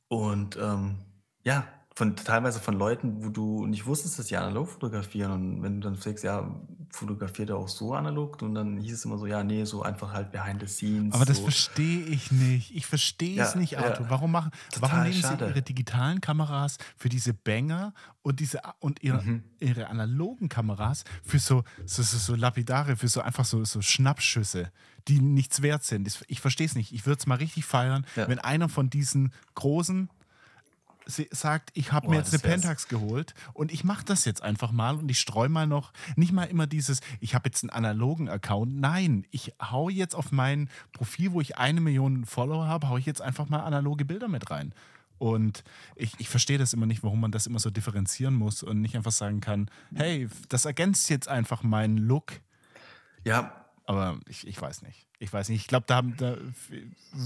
und 0.09 0.57
ähm, 0.57 0.99
ja, 1.45 1.67
von, 2.01 2.17
teilweise 2.17 2.61
von 2.61 2.79
Leuten, 2.79 3.23
wo 3.23 3.29
du 3.29 3.67
nicht 3.67 3.85
wusstest, 3.85 4.19
dass 4.19 4.27
die 4.27 4.37
analog 4.39 4.71
fotografieren. 4.71 5.31
Und 5.33 5.63
wenn 5.63 5.81
du 5.83 5.89
dann 5.91 5.97
fragst, 5.99 6.25
ja, 6.25 6.51
fotografiert 6.89 7.51
er 7.51 7.57
auch 7.59 7.69
so 7.69 7.93
analog? 7.95 8.41
Und 8.41 8.55
dann 8.55 8.79
hieß 8.79 8.95
es 8.95 9.05
immer 9.05 9.19
so, 9.19 9.27
ja, 9.27 9.45
nee, 9.45 9.65
so 9.67 9.83
einfach 9.83 10.11
halt 10.15 10.33
behind 10.33 10.61
the 10.61 10.67
scenes. 10.67 11.13
Aber 11.15 11.27
das 11.27 11.37
so. 11.37 11.43
verstehe 11.43 12.01
ich 12.07 12.33
nicht. 12.33 12.75
Ich 12.75 12.87
verstehe 12.87 13.39
es 13.43 13.53
Ja, 13.53 13.61
nicht, 13.61 13.73
ja. 13.73 13.81
Arthur. 13.81 14.07
Warum, 14.09 14.31
machen, 14.33 14.51
Total 14.73 14.91
warum 14.91 15.03
nehmen 15.11 15.21
schade. 15.21 15.45
sie 15.45 15.51
ihre 15.51 15.61
digitalen 15.63 16.23
Kameras 16.23 16.79
für 16.97 17.11
diese 17.11 17.35
Banger 17.35 17.93
und, 18.23 18.41
diese, 18.41 18.61
und 18.79 19.03
ihre, 19.03 19.23
Mhm. 19.23 19.45
ihre 19.61 19.89
analogen 19.89 20.49
Kameras 20.49 21.05
für 21.23 21.39
so, 21.39 21.65
so, 21.85 22.03
so, 22.03 22.17
so 22.17 22.35
lapidare, 22.35 22.97
für 22.97 23.09
so 23.09 23.21
einfach 23.21 23.45
so, 23.45 23.63
so 23.65 23.83
Schnappschüsse, 23.83 24.73
die 25.07 25.21
nichts 25.21 25.61
wert 25.61 25.85
sind? 25.85 26.09
Ich 26.29 26.41
verstehe 26.41 26.67
es 26.67 26.75
nicht. 26.75 26.93
Ich 26.95 27.05
würde 27.05 27.19
es 27.21 27.27
mal 27.27 27.35
richtig 27.37 27.67
feiern, 27.67 28.07
Ja. 28.17 28.27
wenn 28.27 28.39
einer 28.39 28.71
von 28.71 28.89
diesen 28.89 29.33
großen 29.55 30.09
sie- 31.07 31.29
sagt, 31.31 31.71
ich 31.75 31.93
habe 31.93 32.09
mir 32.09 32.17
jetzt 32.17 32.33
eine. 32.33 32.43
Pentax 32.43 32.89
geholt 32.89 33.35
und 33.53 33.73
ich 33.73 33.85
mache 33.85 34.05
das 34.05 34.25
jetzt 34.25 34.43
einfach 34.43 34.73
mal 34.73 34.97
und 34.97 35.11
ich 35.11 35.19
streue 35.21 35.49
mal 35.49 35.67
noch, 35.67 35.93
nicht 36.17 36.33
mal 36.33 36.45
immer 36.45 36.67
dieses, 36.67 37.01
ich 37.21 37.35
habe 37.35 37.49
jetzt 37.49 37.63
einen 37.63 37.71
analogen 37.71 38.29
Account. 38.29 38.79
Nein, 38.81 39.27
ich 39.31 39.53
hau 39.61 39.89
jetzt 39.89 40.15
auf 40.15 40.33
mein 40.33 40.69
Profil, 40.93 41.33
wo 41.33 41.41
ich 41.41 41.59
eine 41.59 41.81
Million 41.81 42.25
Follower 42.27 42.67
habe, 42.67 42.89
hau 42.89 42.97
ich 42.97 43.07
jetzt 43.07 43.23
einfach 43.23 43.49
mal 43.49 43.61
analoge 43.61 44.05
Bilder 44.05 44.29
mit 44.29 44.51
rein. 44.51 44.75
Und 45.19 45.65
ich, 45.97 46.15
ich 46.19 46.31
verstehe 46.31 46.57
das 46.57 46.73
immer 46.73 46.87
nicht, 46.87 47.03
warum 47.03 47.21
man 47.21 47.31
das 47.31 47.47
immer 47.47 47.59
so 47.59 47.69
differenzieren 47.71 48.35
muss 48.35 48.63
und 48.63 48.81
nicht 48.81 48.97
einfach 48.97 49.13
sagen 49.13 49.41
kann, 49.41 49.71
hey, 49.95 50.29
das 50.49 50.65
ergänzt 50.65 51.11
jetzt 51.11 51.29
einfach 51.29 51.63
meinen 51.63 51.99
Look. 51.99 52.41
Ja, 53.25 53.67
Aber 53.85 54.19
ich, 54.29 54.47
ich 54.47 54.61
weiß 54.61 54.81
nicht. 54.83 55.07
Ich 55.19 55.31
weiß 55.33 55.51
nicht. 55.51 55.61
Ich 55.61 55.67
glaube, 55.67 55.85
da, 55.89 55.97
haben- 55.97 56.17
da 56.17 56.37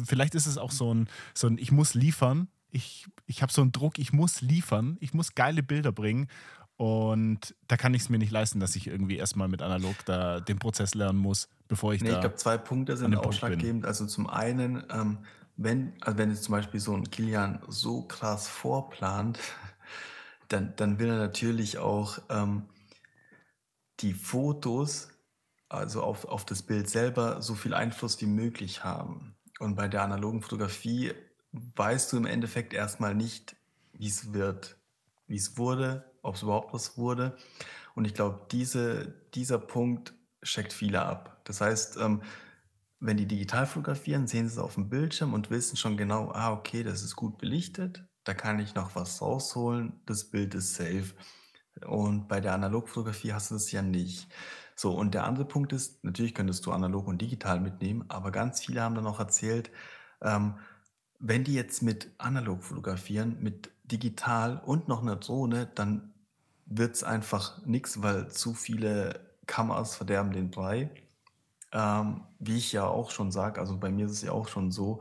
vielleicht 0.06 0.34
ist 0.34 0.46
es 0.46 0.58
auch 0.58 0.72
so 0.72 0.92
ein, 0.92 1.08
so 1.34 1.46
ein, 1.46 1.58
ich 1.58 1.70
muss 1.70 1.94
liefern. 1.94 2.48
Ich, 2.74 3.06
ich 3.26 3.40
habe 3.40 3.52
so 3.52 3.62
einen 3.62 3.72
Druck, 3.72 3.98
ich 3.98 4.12
muss 4.12 4.40
liefern, 4.40 4.96
ich 5.00 5.14
muss 5.14 5.34
geile 5.34 5.62
Bilder 5.62 5.92
bringen. 5.92 6.28
Und 6.76 7.54
da 7.68 7.76
kann 7.76 7.94
ich 7.94 8.02
es 8.02 8.08
mir 8.08 8.18
nicht 8.18 8.32
leisten, 8.32 8.58
dass 8.58 8.74
ich 8.74 8.88
irgendwie 8.88 9.16
erstmal 9.16 9.46
mit 9.46 9.62
analog 9.62 9.94
da 10.06 10.40
den 10.40 10.58
Prozess 10.58 10.94
lernen 10.94 11.20
muss, 11.20 11.48
bevor 11.68 11.94
ich 11.94 12.02
Nee, 12.02 12.10
da 12.10 12.14
ich 12.16 12.20
glaube, 12.20 12.36
zwei 12.36 12.58
Punkte 12.58 12.96
sind 12.96 13.14
ausschlaggebend. 13.16 13.86
Also 13.86 14.06
zum 14.06 14.28
einen, 14.28 14.82
ähm, 14.90 15.18
wenn, 15.56 15.92
also 16.00 16.18
wenn 16.18 16.30
jetzt 16.30 16.42
zum 16.42 16.52
Beispiel 16.52 16.80
so 16.80 16.94
ein 16.94 17.08
Kilian 17.08 17.62
so 17.68 18.02
krass 18.02 18.48
vorplant, 18.48 19.38
dann, 20.48 20.74
dann 20.74 20.98
will 20.98 21.10
er 21.10 21.18
natürlich 21.18 21.78
auch 21.78 22.18
ähm, 22.28 22.64
die 24.00 24.12
Fotos, 24.12 25.10
also 25.68 26.02
auf, 26.02 26.24
auf 26.24 26.44
das 26.44 26.62
Bild 26.62 26.90
selber, 26.90 27.40
so 27.40 27.54
viel 27.54 27.72
Einfluss 27.72 28.20
wie 28.20 28.26
möglich 28.26 28.82
haben. 28.82 29.36
Und 29.60 29.76
bei 29.76 29.86
der 29.86 30.02
analogen 30.02 30.42
Fotografie 30.42 31.12
weißt 31.76 32.12
du 32.12 32.16
im 32.16 32.26
Endeffekt 32.26 32.72
erstmal 32.72 33.14
nicht, 33.14 33.56
wie 33.92 34.08
es 34.08 34.32
wird, 34.32 34.76
wie 35.26 35.36
es 35.36 35.56
wurde, 35.56 36.10
ob 36.22 36.34
es 36.34 36.42
überhaupt 36.42 36.74
was 36.74 36.98
wurde. 36.98 37.36
Und 37.94 38.06
ich 38.06 38.14
glaube, 38.14 38.46
diese, 38.50 39.14
dieser 39.34 39.58
Punkt 39.58 40.14
schreckt 40.42 40.72
viele 40.72 41.02
ab. 41.02 41.40
Das 41.44 41.60
heißt, 41.60 41.98
ähm, 41.98 42.22
wenn 43.00 43.16
die 43.16 43.26
digital 43.26 43.66
fotografieren, 43.66 44.26
sehen 44.26 44.48
sie 44.48 44.54
es 44.54 44.58
auf 44.58 44.74
dem 44.74 44.88
Bildschirm 44.88 45.34
und 45.34 45.50
wissen 45.50 45.76
schon 45.76 45.96
genau, 45.96 46.32
ah, 46.32 46.52
okay, 46.52 46.82
das 46.82 47.02
ist 47.02 47.16
gut 47.16 47.38
belichtet, 47.38 48.04
da 48.24 48.34
kann 48.34 48.58
ich 48.58 48.74
noch 48.74 48.96
was 48.96 49.20
rausholen, 49.20 50.00
das 50.06 50.30
Bild 50.30 50.54
ist 50.54 50.74
safe. 50.74 51.14
Und 51.86 52.28
bei 52.28 52.40
der 52.40 52.54
Analogfotografie 52.54 53.32
hast 53.32 53.50
du 53.50 53.54
das 53.54 53.70
ja 53.72 53.82
nicht. 53.82 54.28
So, 54.74 54.92
und 54.92 55.14
der 55.14 55.24
andere 55.24 55.44
Punkt 55.44 55.72
ist, 55.72 56.02
natürlich 56.02 56.34
könntest 56.34 56.66
du 56.66 56.72
analog 56.72 57.06
und 57.06 57.20
digital 57.20 57.60
mitnehmen, 57.60 58.04
aber 58.08 58.30
ganz 58.30 58.64
viele 58.64 58.80
haben 58.80 58.94
dann 58.94 59.06
auch 59.06 59.20
erzählt, 59.20 59.70
ähm, 60.22 60.54
wenn 61.18 61.44
die 61.44 61.54
jetzt 61.54 61.82
mit 61.82 62.10
analog 62.18 62.62
fotografieren, 62.62 63.38
mit 63.40 63.70
digital 63.84 64.60
und 64.64 64.88
noch 64.88 65.02
einer 65.02 65.16
Drohne, 65.16 65.68
dann 65.74 66.12
wird 66.66 66.94
es 66.96 67.04
einfach 67.04 67.64
nichts, 67.66 68.02
weil 68.02 68.28
zu 68.28 68.54
viele 68.54 69.20
Kameras 69.46 69.96
verderben 69.96 70.32
den 70.32 70.50
Brei. 70.50 70.90
Ähm, 71.72 72.22
wie 72.38 72.56
ich 72.56 72.72
ja 72.72 72.86
auch 72.86 73.10
schon 73.10 73.32
sage, 73.32 73.60
also 73.60 73.78
bei 73.78 73.90
mir 73.90 74.06
ist 74.06 74.12
es 74.12 74.22
ja 74.22 74.32
auch 74.32 74.48
schon 74.48 74.70
so, 74.70 75.00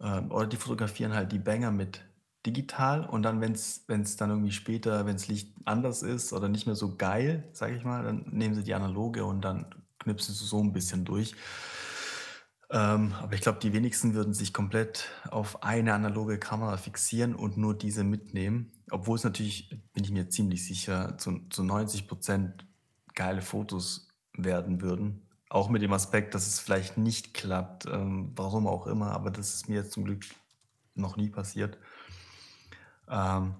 ähm, 0.00 0.30
oder 0.30 0.46
die 0.46 0.56
fotografieren 0.56 1.14
halt 1.14 1.32
die 1.32 1.38
Banger 1.38 1.70
mit 1.70 2.02
digital 2.44 3.06
und 3.06 3.22
dann, 3.22 3.40
wenn 3.40 3.52
es 3.52 4.16
dann 4.16 4.30
irgendwie 4.30 4.52
später, 4.52 5.06
wenn 5.06 5.14
das 5.14 5.28
Licht 5.28 5.54
anders 5.64 6.02
ist 6.02 6.32
oder 6.32 6.48
nicht 6.48 6.66
mehr 6.66 6.74
so 6.74 6.96
geil, 6.96 7.48
sage 7.52 7.76
ich 7.76 7.84
mal, 7.84 8.02
dann 8.02 8.26
nehmen 8.30 8.54
sie 8.54 8.64
die 8.64 8.74
analoge 8.74 9.24
und 9.24 9.42
dann 9.42 9.66
knipsen 10.00 10.34
sie 10.34 10.44
so 10.44 10.60
ein 10.62 10.72
bisschen 10.72 11.04
durch. 11.04 11.34
Ähm, 12.72 13.12
aber 13.20 13.34
ich 13.34 13.42
glaube, 13.42 13.58
die 13.58 13.74
wenigsten 13.74 14.14
würden 14.14 14.32
sich 14.32 14.54
komplett 14.54 15.10
auf 15.28 15.62
eine 15.62 15.92
analoge 15.92 16.38
Kamera 16.38 16.78
fixieren 16.78 17.34
und 17.34 17.58
nur 17.58 17.76
diese 17.76 18.02
mitnehmen. 18.02 18.72
Obwohl 18.90 19.16
es 19.16 19.24
natürlich, 19.24 19.68
bin 19.92 20.04
ich 20.04 20.10
mir 20.10 20.30
ziemlich 20.30 20.64
sicher, 20.66 21.18
zu, 21.18 21.40
zu 21.50 21.64
90 21.64 22.08
Prozent 22.08 22.66
geile 23.14 23.42
Fotos 23.42 24.08
werden 24.34 24.80
würden. 24.80 25.28
Auch 25.50 25.68
mit 25.68 25.82
dem 25.82 25.92
Aspekt, 25.92 26.34
dass 26.34 26.46
es 26.46 26.60
vielleicht 26.60 26.96
nicht 26.96 27.34
klappt, 27.34 27.84
ähm, 27.84 28.32
warum 28.36 28.66
auch 28.66 28.86
immer, 28.86 29.10
aber 29.10 29.30
das 29.30 29.52
ist 29.52 29.68
mir 29.68 29.74
jetzt 29.74 29.92
zum 29.92 30.06
Glück 30.06 30.24
noch 30.94 31.18
nie 31.18 31.28
passiert, 31.28 31.76
ähm, 33.10 33.54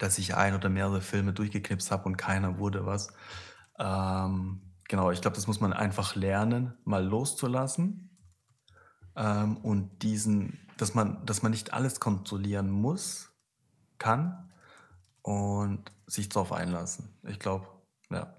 dass 0.00 0.18
ich 0.18 0.34
ein 0.34 0.56
oder 0.56 0.68
mehrere 0.68 1.00
Filme 1.00 1.32
durchgeknipst 1.32 1.92
habe 1.92 2.06
und 2.06 2.16
keiner 2.16 2.58
wurde 2.58 2.86
was. 2.86 3.12
Ähm, 3.78 4.62
genau, 4.88 5.12
ich 5.12 5.20
glaube, 5.20 5.36
das 5.36 5.46
muss 5.46 5.60
man 5.60 5.72
einfach 5.72 6.16
lernen, 6.16 6.74
mal 6.84 7.04
loszulassen 7.04 8.08
ähm, 9.16 9.56
und 9.58 10.02
diesen, 10.02 10.58
dass 10.76 10.94
man, 10.94 11.24
dass 11.26 11.42
man 11.42 11.52
nicht 11.52 11.72
alles 11.72 12.00
kontrollieren 12.00 12.70
muss, 12.70 13.30
kann 13.98 14.50
und 15.22 15.92
sich 16.06 16.28
darauf 16.28 16.52
einlassen. 16.52 17.08
Ich 17.26 17.38
glaube, 17.38 17.66
ja. 18.10 18.36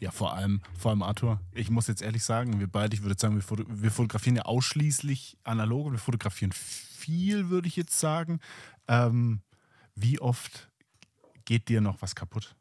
Ja, 0.00 0.10
vor 0.10 0.34
allem, 0.34 0.60
vor 0.76 0.90
allem 0.90 1.02
Arthur, 1.02 1.40
ich 1.52 1.70
muss 1.70 1.86
jetzt 1.86 2.02
ehrlich 2.02 2.24
sagen, 2.24 2.58
wir 2.58 2.66
beide, 2.66 2.94
ich 2.94 3.02
würde 3.02 3.18
sagen, 3.18 3.34
wir, 3.34 3.42
foto 3.42 3.64
wir 3.68 3.90
fotografieren 3.90 4.36
ja 4.36 4.42
ausschließlich 4.42 5.38
analog 5.44 5.86
und 5.86 5.92
wir 5.92 5.98
fotografieren 5.98 6.52
viel, 6.52 7.48
würde 7.48 7.68
ich 7.68 7.76
jetzt 7.76 7.98
sagen. 7.98 8.40
Ähm, 8.88 9.42
wie 9.94 10.20
oft 10.20 10.70
geht 11.44 11.68
dir 11.68 11.80
noch 11.80 12.02
was 12.02 12.14
kaputt? 12.14 12.56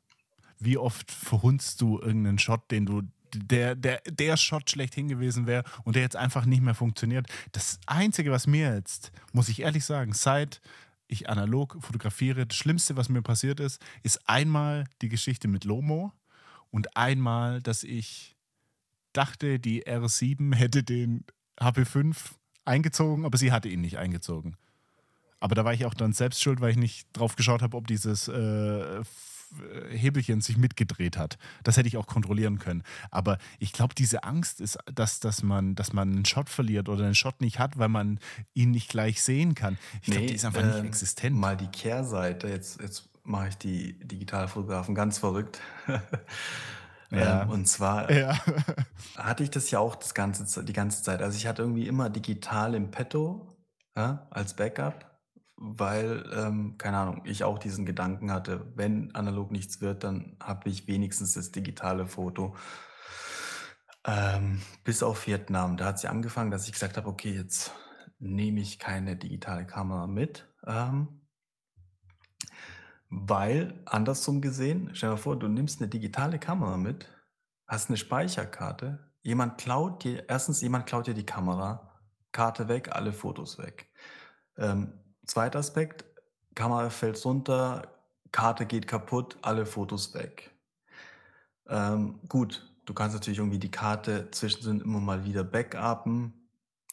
Wie 0.60 0.78
oft 0.78 1.12
verhunzt 1.12 1.82
du 1.82 2.00
irgendeinen 2.00 2.40
Shot, 2.40 2.72
den 2.72 2.86
du 2.86 3.04
der, 3.36 3.76
der, 3.76 4.02
der 4.10 4.38
Shot 4.38 4.70
schlechthin 4.70 5.08
gewesen 5.08 5.48
wäre 5.48 5.64
und 5.84 5.96
der 5.96 6.04
jetzt 6.04 6.16
einfach 6.16 6.46
nicht 6.46 6.62
mehr 6.62 6.76
funktioniert. 6.76 7.28
Das 7.52 7.80
Einzige, 7.86 8.32
was 8.32 8.48
mir 8.48 8.74
jetzt, 8.76 9.12
muss 9.34 9.50
ich 9.50 9.62
ehrlich 9.62 9.86
sagen, 9.86 10.14
seit 10.14 10.62
ich 11.08 11.30
analog 11.30 11.78
fotografiere, 11.80 12.46
das 12.46 12.58
Schlimmste, 12.58 12.98
was 12.98 13.10
mir 13.10 13.22
passiert 13.22 13.60
ist, 13.60 13.82
ist 14.04 14.28
einmal 14.28 14.86
die 15.02 15.10
Geschichte 15.10 15.48
mit 15.48 15.64
Lomo 15.64 16.12
und 16.70 16.98
einmal, 16.98 17.62
dass 17.62 17.84
ich 17.84 18.36
dachte, 19.14 19.60
die 19.60 19.88
R7 19.88 20.54
hätte 20.54 20.84
den 20.84 21.26
HP5 21.60 22.16
eingezogen, 22.66 23.26
aber 23.26 23.38
sie 23.38 23.52
hatte 23.52 23.70
ihn 23.70 23.82
nicht 23.82 23.98
eingezogen. 23.98 24.58
Aber 25.40 25.56
da 25.56 25.64
war 25.64 25.74
ich 25.74 25.86
auch 25.86 25.94
dann 25.94 26.14
selbst 26.14 26.42
schuld, 26.42 26.62
weil 26.62 26.72
ich 26.72 26.78
nicht 26.78 27.08
drauf 27.14 27.36
geschaut 27.36 27.62
habe, 27.62 27.78
ob 27.78 27.88
dieses 27.88 28.28
äh, 28.28 29.02
Hebelchen 29.90 30.42
sich 30.42 30.58
mitgedreht 30.58 31.18
hat. 31.18 31.38
Das 31.64 31.78
hätte 31.78 31.88
ich 31.88 31.98
auch 31.98 32.08
kontrollieren 32.08 32.60
können. 32.60 32.84
Aber 33.12 33.38
ich 33.60 33.74
glaube, 33.74 33.96
diese 33.96 34.24
Angst 34.24 34.62
ist, 34.62 34.78
dass, 34.94 35.20
dass, 35.20 35.44
man, 35.44 35.76
dass 35.76 35.94
man 35.94 36.10
einen 36.12 36.26
Shot 36.26 36.50
verliert 36.50 36.90
oder 36.90 37.06
einen 37.06 37.16
Shot 37.16 37.42
nicht 37.42 37.60
hat, 37.60 37.78
weil 37.78 37.90
man 37.90 38.20
ihn 38.54 38.72
nicht 38.72 38.90
gleich 38.90 39.22
sehen 39.22 39.56
kann. 39.56 39.78
Ich 40.02 40.08
glaube, 40.08 40.22
Nee, 40.22 40.28
die 40.28 40.36
ist 40.36 40.46
einfach 40.46 40.62
ähm, 40.62 40.68
nicht 40.70 40.86
existent. 40.86 41.36
mal 41.36 41.56
die 41.58 41.68
Kehrseite. 41.68 42.48
Jetzt, 42.50 42.82
jetzt 42.82 43.10
mache 43.24 43.50
ich 43.50 43.58
die 43.58 43.98
Digitalfotografen 44.00 44.96
ganz 44.96 45.18
verrückt. 45.18 45.60
Ja. 47.10 47.44
ähm, 47.44 47.50
und 47.52 47.68
zwar 47.70 48.12
Ja. 48.12 48.38
hatte 49.16 49.44
ich 49.44 49.50
das 49.50 49.72
ja 49.72 49.80
auch 49.80 49.96
das 49.96 50.14
ganze, 50.14 50.46
Ze- 50.46 50.66
die 50.66 50.74
ganze 50.74 51.04
Zeit. 51.04 51.22
Also 51.22 51.38
ich 51.38 51.48
hatte 51.48 51.62
irgendwie 51.62 51.88
immer 51.88 52.10
digital 52.10 52.76
im 52.76 52.92
Petto 52.92 53.58
ja, 53.96 54.28
als 54.30 54.56
Backup, 54.58 55.07
weil, 55.58 56.30
ähm, 56.34 56.78
keine 56.78 56.98
Ahnung, 56.98 57.22
ich 57.26 57.44
auch 57.44 57.58
diesen 57.58 57.86
Gedanken 57.86 58.32
hatte, 58.32 58.72
wenn 58.76 59.14
analog 59.16 59.52
nichts 59.52 59.82
wird, 59.82 60.04
dann 60.04 60.38
habe 60.42 60.70
ich 60.70 60.88
wenigstens 60.88 61.34
das 61.34 61.52
digitale 61.52 62.06
Foto. 62.06 62.56
Ähm, 64.06 64.62
bis 64.84 65.04
auf 65.04 65.26
Vietnam. 65.26 65.76
Da 65.76 65.86
hat 65.86 65.96
es 65.96 66.04
ja 66.04 66.12
angefangen, 66.12 66.52
dass 66.52 66.68
ich 66.68 66.74
gesagt 66.74 66.96
habe, 66.96 67.10
okay, 67.10 67.34
jetzt 67.34 67.74
nehme 68.20 68.62
ich 68.62 68.80
keine 68.80 69.16
digitale 69.16 69.66
Kamera 69.66 70.08
mit. 70.08 70.48
Ähm, 70.66 71.22
weil, 73.10 73.82
andersrum 73.86 74.42
gesehen, 74.42 74.92
stell 74.94 75.12
dir 75.12 75.18
vor, 75.18 75.40
du 75.40 75.48
nimmst 75.48 75.82
eine 75.82 75.90
digitale 75.90 76.40
Kamera 76.40 76.78
mit, 76.78 77.10
hast 77.66 77.90
eine 77.90 77.98
Speicherkarte, 77.98 79.12
jemand 79.22 79.58
klaut 79.58 80.04
dir, 80.04 80.30
erstens, 80.30 80.62
jemand 80.62 80.86
klaut 80.86 81.08
dir 81.08 81.14
die 81.14 81.26
Kamera, 81.26 82.00
Karte 82.32 82.68
weg, 82.68 82.90
alle 82.92 83.14
Fotos 83.14 83.58
weg. 83.58 83.90
Ähm, 84.58 84.94
zweiter 85.28 85.60
Aspekt, 85.60 86.06
Kamera 86.56 86.90
fällt 86.90 87.24
runter, 87.26 87.94
Karte 88.32 88.66
geht 88.66 88.88
kaputt, 88.88 89.38
alle 89.42 89.66
Fotos 89.66 90.14
weg. 90.14 90.52
Ähm, 91.70 92.20
gut, 92.28 92.66
du 92.86 92.94
kannst 92.94 93.16
natürlich 93.16 93.40
irgendwie 93.40 93.60
die 93.60 93.72
Karte 93.72 94.30
zwischendrin 94.32 94.82
immer 94.82 95.00
mal 95.00 95.26
wieder 95.26 95.44
backuppen, 95.44 96.34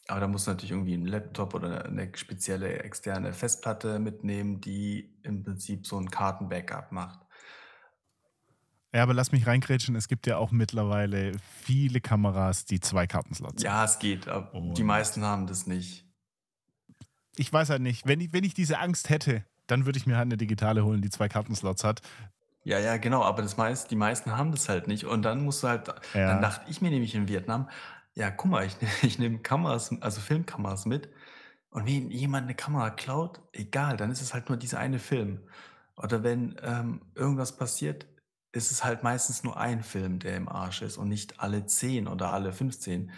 aber 0.09 0.21
da 0.21 0.29
musst 0.29 0.47
du 0.47 0.51
natürlich 0.51 0.73
irgendwie 0.73 0.95
einen 0.95 1.07
Laptop 1.07 1.55
oder 1.55 1.85
eine 1.87 2.11
spezielle 2.17 2.81
externe 2.81 3.33
Festplatte 3.33 3.99
mitnehmen, 3.99 4.61
die 4.61 5.17
im 5.23 5.43
Prinzip 5.43 5.87
so 5.87 5.99
ein 5.99 6.11
Karten-Backup 6.11 6.93
macht. 6.93 7.21
ja, 8.93 9.03
aber 9.03 9.15
lass 9.15 9.33
mich 9.33 9.47
reingrätschen. 9.47 9.97
Es 9.97 10.07
gibt 10.09 10.27
ja 10.27 10.37
auch 10.37 10.51
mittlerweile 10.51 11.33
viele 11.63 12.01
Kameras, 12.01 12.65
die 12.65 12.81
zwei 12.81 13.07
Kartenslots 13.07 13.65
haben. 13.65 13.73
Ja, 13.73 13.85
es 13.85 13.99
geht, 13.99 14.29
aber 14.29 14.51
die 14.53 14.83
Und- 14.83 14.87
meisten 14.87 15.25
haben 15.25 15.47
das 15.47 15.67
nicht. 15.67 16.04
Ich 17.37 17.53
weiß 17.53 17.71
halt 17.71 17.83
nicht, 17.83 18.07
wenn 18.07 18.21
ich, 18.21 18.33
wenn 18.33 18.45
ich 18.45 18.55
diese 18.55 18.79
Angst 18.79 19.11
hätte, 19.11 19.45
dann 19.67 19.87
würde 19.87 19.99
ich 19.99 20.07
mir 20.07 20.17
halt 20.17 20.27
eine 20.27 20.37
digitale 20.37 20.85
holen, 20.85 21.01
die 21.03 21.11
zwei 21.11 21.29
Kartenslots 21.29 21.85
hat. 21.85 22.03
Ja, 22.65 22.79
ja, 22.79 22.97
genau, 22.97 23.23
aber 23.23 23.43
das 23.43 23.57
meist, 23.57 23.91
die 23.91 23.97
meisten 23.97 24.37
haben 24.37 24.51
das 24.51 24.69
halt 24.69 24.89
nicht. 24.89 25.05
Und 25.05 25.23
dann 25.23 25.45
musst 25.45 25.63
du 25.63 25.69
halt, 25.69 25.89
Ja. 26.15 26.29
dann 26.29 26.43
dachte 26.43 26.71
ich 26.71 26.81
mir 26.81 26.91
nämlich 26.91 27.15
in 27.15 27.29
Vietnam, 27.29 27.69
ja, 28.15 28.31
guck 28.31 28.51
mal, 28.51 28.65
ich, 28.65 28.77
ich 29.03 29.19
nehme 29.19 29.39
Kameras, 29.39 29.91
also 30.01 30.21
Filmkameras 30.21 30.87
mit. 30.87 31.09
Und 31.71 31.87
wenn 31.87 32.11
jemand 32.11 32.45
eine 32.45 32.55
Kamera 32.55 32.91
klaut, 32.91 33.41
egal, 33.53 33.97
dann 33.97 34.11
ist 34.11 34.23
es 34.23 34.33
halt 34.33 34.49
nur 34.49 34.57
dieser 34.57 34.79
eine 34.79 34.99
Film. 34.99 35.41
Oder 35.97 36.23
wenn 36.23 36.57
ähm, 36.63 37.03
irgendwas 37.15 37.57
passiert, 37.57 38.07
ist 38.53 38.71
es 38.71 38.85
halt 38.85 39.03
meistens 39.03 39.43
nur 39.43 39.59
ein 39.59 39.83
Film, 39.83 40.21
der 40.21 40.37
im 40.37 40.49
Arsch 40.49 40.83
ist 40.83 40.97
und 40.97 41.09
nicht 41.09 41.41
alle 41.41 41.67
10 41.67 42.07
oder 42.07 42.33
alle 42.33 42.53
15, 42.53 43.11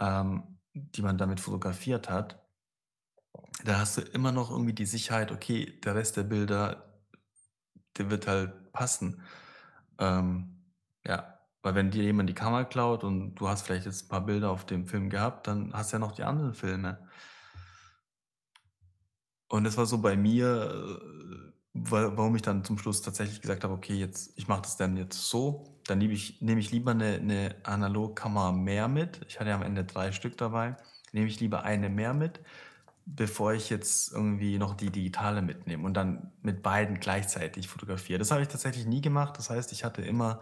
ähm, 0.00 0.42
die 0.72 1.02
man 1.02 1.16
damit 1.16 1.38
fotografiert 1.38 2.10
hat. 2.10 2.43
Da 3.62 3.78
hast 3.78 3.96
du 3.96 4.00
immer 4.02 4.32
noch 4.32 4.50
irgendwie 4.50 4.72
die 4.72 4.86
Sicherheit, 4.86 5.32
okay, 5.32 5.78
der 5.84 5.94
Rest 5.94 6.16
der 6.16 6.24
Bilder, 6.24 7.00
der 7.96 8.10
wird 8.10 8.26
halt 8.26 8.72
passen. 8.72 9.22
Ähm, 9.98 10.64
ja, 11.06 11.38
weil 11.62 11.74
wenn 11.74 11.90
dir 11.90 12.02
jemand 12.02 12.28
die 12.28 12.34
Kamera 12.34 12.64
klaut 12.64 13.04
und 13.04 13.36
du 13.36 13.48
hast 13.48 13.62
vielleicht 13.62 13.86
jetzt 13.86 14.04
ein 14.04 14.08
paar 14.08 14.26
Bilder 14.26 14.50
auf 14.50 14.66
dem 14.66 14.86
Film 14.86 15.08
gehabt, 15.08 15.46
dann 15.46 15.72
hast 15.72 15.92
du 15.92 15.96
ja 15.96 16.00
noch 16.00 16.12
die 16.12 16.24
anderen 16.24 16.54
Filme. 16.54 16.98
Und 19.48 19.64
das 19.64 19.76
war 19.76 19.86
so 19.86 19.98
bei 19.98 20.16
mir, 20.16 21.00
äh, 21.00 21.52
warum 21.72 22.36
ich 22.36 22.42
dann 22.42 22.64
zum 22.64 22.76
Schluss 22.78 23.02
tatsächlich 23.02 23.40
gesagt 23.40 23.64
habe, 23.64 23.74
okay, 23.74 23.94
jetzt, 23.94 24.32
ich 24.36 24.48
mache 24.48 24.62
das 24.62 24.76
dann 24.76 24.96
jetzt 24.96 25.28
so. 25.28 25.78
Dann 25.86 25.98
nehme 25.98 26.12
ich, 26.14 26.40
nehme 26.40 26.60
ich 26.60 26.70
lieber 26.70 26.90
eine, 26.90 27.14
eine 27.14 27.56
Analogkamera 27.62 28.52
mehr 28.52 28.88
mit. 28.88 29.20
Ich 29.28 29.38
hatte 29.38 29.50
ja 29.50 29.56
am 29.56 29.62
Ende 29.62 29.84
drei 29.84 30.12
Stück 30.12 30.36
dabei. 30.36 30.76
Nehme 31.12 31.26
ich 31.28 31.40
lieber 31.40 31.62
eine 31.62 31.88
mehr 31.88 32.14
mit, 32.14 32.40
bevor 33.06 33.52
ich 33.52 33.70
jetzt 33.70 34.12
irgendwie 34.12 34.58
noch 34.58 34.74
die 34.74 34.90
digitale 34.90 35.42
mitnehme 35.42 35.84
und 35.84 35.94
dann 35.94 36.32
mit 36.42 36.62
beiden 36.62 37.00
gleichzeitig 37.00 37.68
fotografiere. 37.68 38.18
Das 38.18 38.30
habe 38.30 38.42
ich 38.42 38.48
tatsächlich 38.48 38.86
nie 38.86 39.00
gemacht. 39.00 39.36
Das 39.36 39.50
heißt, 39.50 39.72
ich 39.72 39.84
hatte 39.84 40.02
immer 40.02 40.40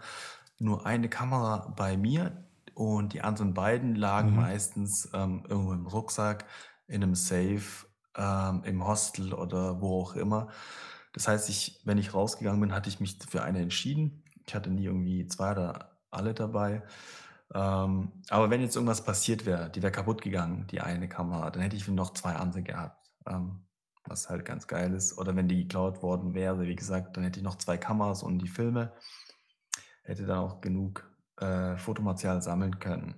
nur 0.59 0.85
eine 0.85 1.09
Kamera 1.09 1.73
bei 1.75 1.97
mir 1.97 2.45
und 2.73 3.13
die 3.13 3.21
anderen 3.21 3.53
beiden 3.53 3.95
lagen 3.95 4.31
mhm. 4.31 4.37
meistens 4.37 5.09
ähm, 5.13 5.43
irgendwo 5.47 5.73
im 5.73 5.87
Rucksack, 5.87 6.45
in 6.87 7.03
einem 7.03 7.15
Safe, 7.15 7.63
ähm, 8.15 8.63
im 8.63 8.85
Hostel 8.87 9.33
oder 9.33 9.81
wo 9.81 10.01
auch 10.01 10.15
immer. 10.15 10.47
Das 11.13 11.27
heißt, 11.27 11.49
ich, 11.49 11.81
wenn 11.85 11.97
ich 11.97 12.13
rausgegangen 12.13 12.59
bin, 12.59 12.73
hatte 12.73 12.89
ich 12.89 12.99
mich 12.99 13.17
für 13.29 13.43
eine 13.43 13.59
entschieden. 13.59 14.23
Ich 14.45 14.55
hatte 14.55 14.69
nie 14.69 14.85
irgendwie 14.85 15.27
zwei 15.27 15.51
oder 15.51 15.97
alle 16.09 16.33
dabei. 16.33 16.83
Ähm, 17.53 18.11
aber 18.29 18.49
wenn 18.49 18.61
jetzt 18.61 18.75
irgendwas 18.75 19.03
passiert 19.05 19.45
wäre, 19.45 19.69
die 19.69 19.81
wäre 19.81 19.91
kaputt 19.91 20.21
gegangen, 20.21 20.67
die 20.71 20.81
eine 20.81 21.07
Kamera, 21.07 21.51
dann 21.51 21.61
hätte 21.61 21.75
ich 21.75 21.87
noch 21.87 22.13
zwei 22.13 22.33
andere 22.33 22.63
gehabt. 22.63 23.11
Ähm, 23.27 23.63
was 24.05 24.29
halt 24.29 24.45
ganz 24.45 24.67
geil 24.67 24.93
ist. 24.93 25.17
Oder 25.17 25.35
wenn 25.35 25.47
die 25.47 25.63
geklaut 25.63 26.01
worden 26.01 26.33
wäre, 26.33 26.61
wie 26.67 26.75
gesagt, 26.75 27.15
dann 27.15 27.23
hätte 27.23 27.39
ich 27.39 27.43
noch 27.43 27.57
zwei 27.57 27.77
Kameras 27.77 28.23
und 28.23 28.39
die 28.39 28.47
Filme. 28.47 28.91
Hätte 30.03 30.25
dann 30.25 30.39
auch 30.39 30.61
genug 30.61 31.09
äh, 31.39 31.77
Fotomaterial 31.77 32.41
sammeln 32.41 32.79
können. 32.79 33.15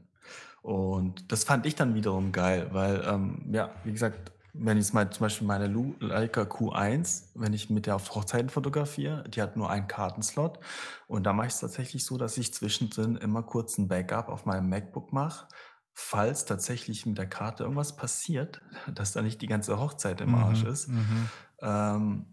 Und 0.62 1.32
das 1.32 1.44
fand 1.44 1.66
ich 1.66 1.76
dann 1.76 1.96
wiederum 1.96 2.32
geil, 2.32 2.70
weil, 2.72 3.04
ähm, 3.08 3.50
ja, 3.52 3.72
wie 3.84 3.92
gesagt, 3.92 4.32
wenn 4.58 4.78
ich 4.78 4.94
mal 4.94 5.10
zum 5.10 5.26
Beispiel 5.26 5.48
meine 5.48 5.68
Leica 6.00 6.42
Q1, 6.42 7.30
wenn 7.36 7.54
ich 7.54 7.70
mit 7.70 7.86
der 7.86 7.96
auf 7.96 8.14
Hochzeiten 8.14 8.50
fotografiere, 8.50 9.24
die 9.30 9.42
hat 9.42 9.58
nur 9.58 9.70
einen 9.70 9.88
Kartenslot. 9.88 10.60
Und 11.08 11.24
da 11.26 11.34
mache 11.34 11.48
ich 11.48 11.54
es 11.54 11.60
tatsächlich 11.60 12.06
so, 12.06 12.18
dass 12.18 12.38
ich 12.38 12.54
zwischendrin 12.54 13.18
immer 13.18 13.44
kurz 13.44 13.78
ein 13.78 13.88
Backup 13.88 14.30
auf 14.30 14.46
meinem 14.46 14.70
MacBook 14.70 15.12
mache, 15.12 15.48
falls 15.94 16.46
tatsächlich 16.46 17.06
mit 17.06 17.18
der 17.18 17.28
Karte 17.28 17.64
irgendwas 17.64 17.96
passiert, 17.96 18.62
dass 18.94 19.12
da 19.12 19.22
nicht 19.22 19.42
die 19.42 19.48
ganze 19.48 19.80
Hochzeit 19.80 20.22
im 20.22 20.36
Arsch 20.36 20.64
mhm, 20.64 20.70
ist. 20.70 20.88
Mhm. 20.88 21.30
Ähm, 21.62 22.26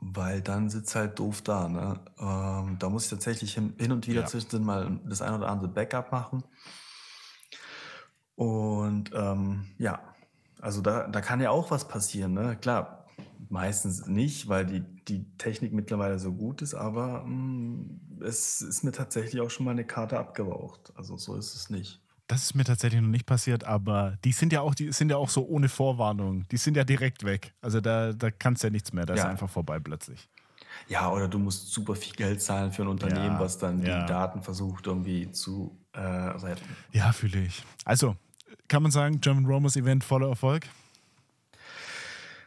weil 0.00 0.42
dann 0.42 0.70
sitzt 0.70 0.94
halt 0.94 1.18
doof 1.18 1.42
da. 1.42 1.68
Ne? 1.68 2.00
Ähm, 2.18 2.76
da 2.78 2.88
muss 2.88 3.04
ich 3.04 3.10
tatsächlich 3.10 3.54
hin, 3.54 3.74
hin 3.78 3.92
und 3.92 4.06
wieder 4.06 4.20
ja. 4.22 4.26
zwischendrin 4.26 4.64
mal 4.64 5.00
das 5.04 5.22
ein 5.22 5.34
oder 5.34 5.48
andere 5.48 5.68
Backup 5.68 6.12
machen. 6.12 6.44
Und 8.36 9.10
ähm, 9.14 9.66
ja, 9.78 10.00
also 10.60 10.80
da, 10.80 11.08
da 11.08 11.20
kann 11.20 11.40
ja 11.40 11.50
auch 11.50 11.70
was 11.70 11.88
passieren, 11.88 12.32
ne? 12.34 12.56
Klar, 12.60 13.06
meistens 13.48 14.06
nicht, 14.06 14.48
weil 14.48 14.66
die, 14.66 14.80
die 14.80 15.24
Technik 15.38 15.72
mittlerweile 15.72 16.18
so 16.18 16.32
gut 16.32 16.62
ist, 16.62 16.74
aber 16.74 17.24
mh, 17.24 17.28
mm, 17.28 18.00
es 18.22 18.60
ist 18.60 18.82
mir 18.84 18.92
tatsächlich 18.92 19.40
auch 19.40 19.50
schon 19.50 19.64
mal 19.64 19.72
eine 19.72 19.84
Karte 19.84 20.18
abgeraucht. 20.18 20.92
Also 20.96 21.16
so 21.16 21.36
ist 21.36 21.54
es 21.54 21.70
nicht. 21.70 22.00
Das 22.26 22.42
ist 22.42 22.54
mir 22.54 22.64
tatsächlich 22.64 23.00
noch 23.00 23.08
nicht 23.08 23.24
passiert, 23.24 23.64
aber 23.64 24.18
die 24.22 24.32
sind 24.32 24.52
ja 24.52 24.60
auch, 24.60 24.74
die 24.74 24.92
sind 24.92 25.10
ja 25.10 25.16
auch 25.16 25.30
so 25.30 25.46
ohne 25.46 25.68
Vorwarnung. 25.68 26.46
Die 26.50 26.58
sind 26.58 26.76
ja 26.76 26.84
direkt 26.84 27.24
weg. 27.24 27.54
Also 27.62 27.80
da, 27.80 28.12
da 28.12 28.30
kannst 28.30 28.62
du 28.62 28.66
ja 28.66 28.70
nichts 28.70 28.92
mehr. 28.92 29.06
Da 29.06 29.14
ja. 29.14 29.22
ist 29.22 29.28
einfach 29.28 29.48
vorbei 29.48 29.78
plötzlich. 29.78 30.28
Ja, 30.88 31.10
oder 31.10 31.26
du 31.26 31.38
musst 31.38 31.72
super 31.72 31.94
viel 31.94 32.14
Geld 32.14 32.42
zahlen 32.42 32.72
für 32.72 32.82
ein 32.82 32.88
Unternehmen, 32.88 33.34
ja, 33.34 33.40
was 33.40 33.56
dann 33.58 33.82
ja. 33.82 34.00
die 34.00 34.06
Daten 34.06 34.42
versucht 34.42 34.86
irgendwie 34.86 35.32
zu 35.32 35.78
äh, 35.92 36.00
retten. 36.00 36.76
Ja, 36.92 37.12
fühle 37.12 37.40
ich. 37.40 37.64
Also, 37.84 38.16
kann 38.68 38.82
man 38.82 38.92
sagen, 38.92 39.20
German 39.20 39.46
Romance 39.46 39.76
Event 39.76 40.04
voller 40.04 40.28
Erfolg? 40.28 40.66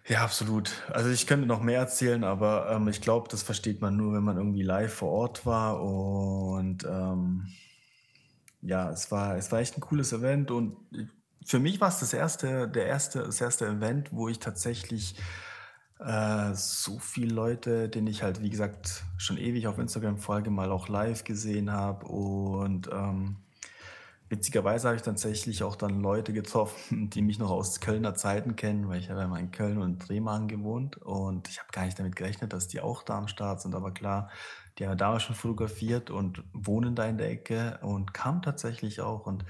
Ja, 0.08 0.24
absolut. 0.24 0.72
Also 0.90 1.10
ich 1.10 1.28
könnte 1.28 1.46
noch 1.46 1.62
mehr 1.62 1.80
erzählen, 1.80 2.24
aber 2.24 2.70
ähm, 2.72 2.88
ich 2.88 3.02
glaube, 3.02 3.30
das 3.30 3.44
versteht 3.44 3.82
man 3.82 3.96
nur, 3.96 4.14
wenn 4.14 4.24
man 4.24 4.38
irgendwie 4.38 4.64
live 4.64 4.94
vor 4.94 5.10
Ort 5.10 5.46
war. 5.46 5.82
Und 5.82 6.84
ähm, 6.84 7.48
ja, 8.62 8.90
es 8.90 9.12
war, 9.12 9.38
es 9.38 9.52
war 9.52 9.60
echt 9.60 9.78
ein 9.78 9.82
cooles 9.82 10.12
Event. 10.12 10.52
Und 10.52 10.76
für 11.46 11.60
mich 11.60 11.80
war 11.80 11.90
es 11.90 12.00
das 12.00 12.14
erste, 12.14 12.68
der 12.68 12.88
erste, 12.88 13.20
das 13.24 13.40
erste 13.42 13.68
Event, 13.68 14.12
wo 14.12 14.28
ich 14.28 14.40
tatsächlich 14.40 15.16
äh, 16.00 16.54
so 16.56 17.00
viele 17.00 17.34
Leute, 17.34 17.88
denen 17.88 18.08
ich 18.08 18.24
halt, 18.24 18.42
wie 18.42 18.50
gesagt, 18.50 19.04
schon 19.18 19.38
ewig 19.38 19.68
auf 19.68 19.78
Instagram 19.78 20.18
folge, 20.18 20.50
mal 20.50 20.72
auch 20.72 20.88
live 20.88 21.24
gesehen 21.24 21.72
habe. 21.72 22.08
Und 22.08 22.90
ähm, 22.92 23.38
Witzigerweise 24.32 24.88
habe 24.88 24.96
ich 24.96 25.04
tatsächlich 25.04 25.62
auch 25.62 25.76
dann 25.76 26.00
Leute 26.00 26.32
getroffen, 26.32 27.10
die 27.14 27.22
mich 27.22 27.38
noch 27.38 27.50
aus 27.50 27.82
Kölner 27.82 28.16
Zeiten 28.16 28.56
kennen, 28.56 28.88
weil 28.88 29.02
ich 29.02 29.10
habe 29.10 29.20
ja 29.20 29.28
mal 29.28 29.42
in 29.42 29.52
Köln 29.52 29.78
und 29.78 30.00
Bremen 30.00 30.48
gewohnt 30.48 30.96
und 30.96 31.50
ich 31.50 31.60
habe 31.60 31.68
gar 31.74 31.84
nicht 31.84 32.00
damit 32.00 32.16
gerechnet, 32.16 32.54
dass 32.54 32.70
die 32.70 32.80
auch 32.80 33.04
da 33.04 33.18
am 33.18 33.28
Start 33.28 33.62
sind. 33.62 33.76
Aber 33.76 33.92
klar, 33.92 34.30
die 34.78 34.88
haben 34.88 34.98
damals 34.98 35.24
schon 35.24 35.36
fotografiert 35.36 36.12
und 36.12 36.46
wohnen 36.54 36.96
da 36.96 37.08
in 37.08 37.18
der 37.18 37.30
Ecke 37.30 37.80
und 37.82 38.14
kamen 38.14 38.42
tatsächlich 38.42 39.02
auch. 39.02 39.28
Und 39.28 39.44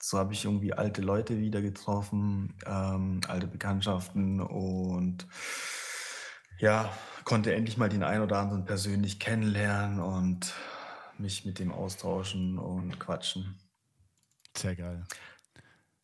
so 0.00 0.16
habe 0.16 0.32
ich 0.32 0.44
irgendwie 0.44 0.74
alte 0.74 1.02
Leute 1.02 1.40
wieder 1.40 1.60
getroffen, 1.60 2.54
ähm, 2.66 3.22
alte 3.26 3.48
Bekanntschaften 3.48 4.40
und 4.40 5.26
ja, 6.58 6.88
konnte 7.24 7.52
endlich 7.52 7.78
mal 7.78 7.88
den 7.88 8.04
einen 8.04 8.22
oder 8.22 8.38
anderen 8.38 8.64
persönlich 8.64 9.18
kennenlernen 9.18 9.98
und 9.98 10.54
mich 11.18 11.44
mit 11.44 11.58
dem 11.58 11.72
austauschen 11.72 12.60
und 12.60 13.00
quatschen. 13.00 13.58
Sehr 14.56 14.76
geil. 14.76 15.04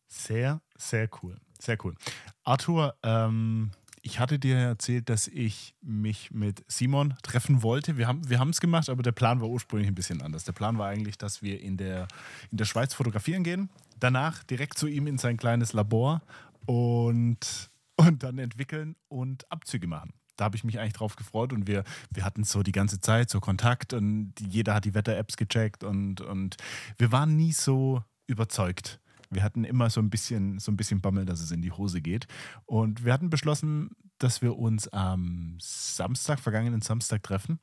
Sehr, 0.07 0.61
sehr 0.77 1.09
cool. 1.21 1.37
Sehr 1.59 1.77
cool. 1.83 1.95
Arthur, 2.43 2.95
ähm, 3.03 3.71
ich 4.01 4.19
hatte 4.19 4.39
dir 4.39 4.55
erzählt, 4.55 5.09
dass 5.09 5.27
ich 5.27 5.75
mich 5.81 6.31
mit 6.31 6.63
Simon 6.67 7.15
treffen 7.23 7.61
wollte. 7.61 7.97
Wir 7.97 8.07
haben 8.07 8.29
wir 8.29 8.41
es 8.41 8.61
gemacht, 8.61 8.89
aber 8.89 9.03
der 9.03 9.11
Plan 9.11 9.41
war 9.41 9.49
ursprünglich 9.49 9.89
ein 9.89 9.95
bisschen 9.95 10.21
anders. 10.21 10.45
Der 10.45 10.53
Plan 10.53 10.77
war 10.77 10.87
eigentlich, 10.87 11.17
dass 11.17 11.41
wir 11.41 11.59
in 11.59 11.77
der, 11.77 12.07
in 12.51 12.57
der 12.57 12.65
Schweiz 12.65 12.93
fotografieren 12.93 13.43
gehen, 13.43 13.69
danach 13.99 14.43
direkt 14.43 14.77
zu 14.77 14.87
ihm 14.87 15.07
in 15.07 15.17
sein 15.17 15.35
kleines 15.35 15.73
Labor 15.73 16.21
und, 16.65 17.69
und 17.97 18.23
dann 18.23 18.37
entwickeln 18.37 18.95
und 19.09 19.51
Abzüge 19.51 19.87
machen 19.87 20.13
da 20.37 20.45
habe 20.45 20.55
ich 20.55 20.63
mich 20.63 20.79
eigentlich 20.79 20.93
drauf 20.93 21.15
gefreut 21.15 21.51
und 21.51 21.67
wir, 21.67 21.83
wir 22.11 22.23
hatten 22.23 22.43
so 22.43 22.63
die 22.63 22.71
ganze 22.71 23.01
Zeit 23.01 23.29
so 23.29 23.39
Kontakt 23.39 23.93
und 23.93 24.33
jeder 24.39 24.75
hat 24.75 24.85
die 24.85 24.93
Wetter-Apps 24.93 25.35
gecheckt 25.35 25.83
und, 25.83 26.21
und 26.21 26.57
wir 26.97 27.11
waren 27.11 27.35
nie 27.35 27.51
so 27.51 28.03
überzeugt. 28.27 28.99
Wir 29.29 29.43
hatten 29.43 29.63
immer 29.63 29.89
so 29.89 29.99
ein 29.99 30.09
bisschen, 30.09 30.59
so 30.59 30.71
ein 30.71 30.77
bisschen 30.77 31.01
Bammel, 31.01 31.25
dass 31.25 31.41
es 31.41 31.51
in 31.51 31.61
die 31.61 31.71
Hose 31.71 32.01
geht. 32.01 32.27
Und 32.65 33.03
wir 33.03 33.11
hatten 33.11 33.29
beschlossen, 33.29 33.91
dass 34.19 34.41
wir 34.41 34.57
uns 34.57 34.87
am 34.87 35.57
Samstag, 35.59 36.39
vergangenen 36.39 36.81
Samstag 36.81 37.23
treffen 37.23 37.59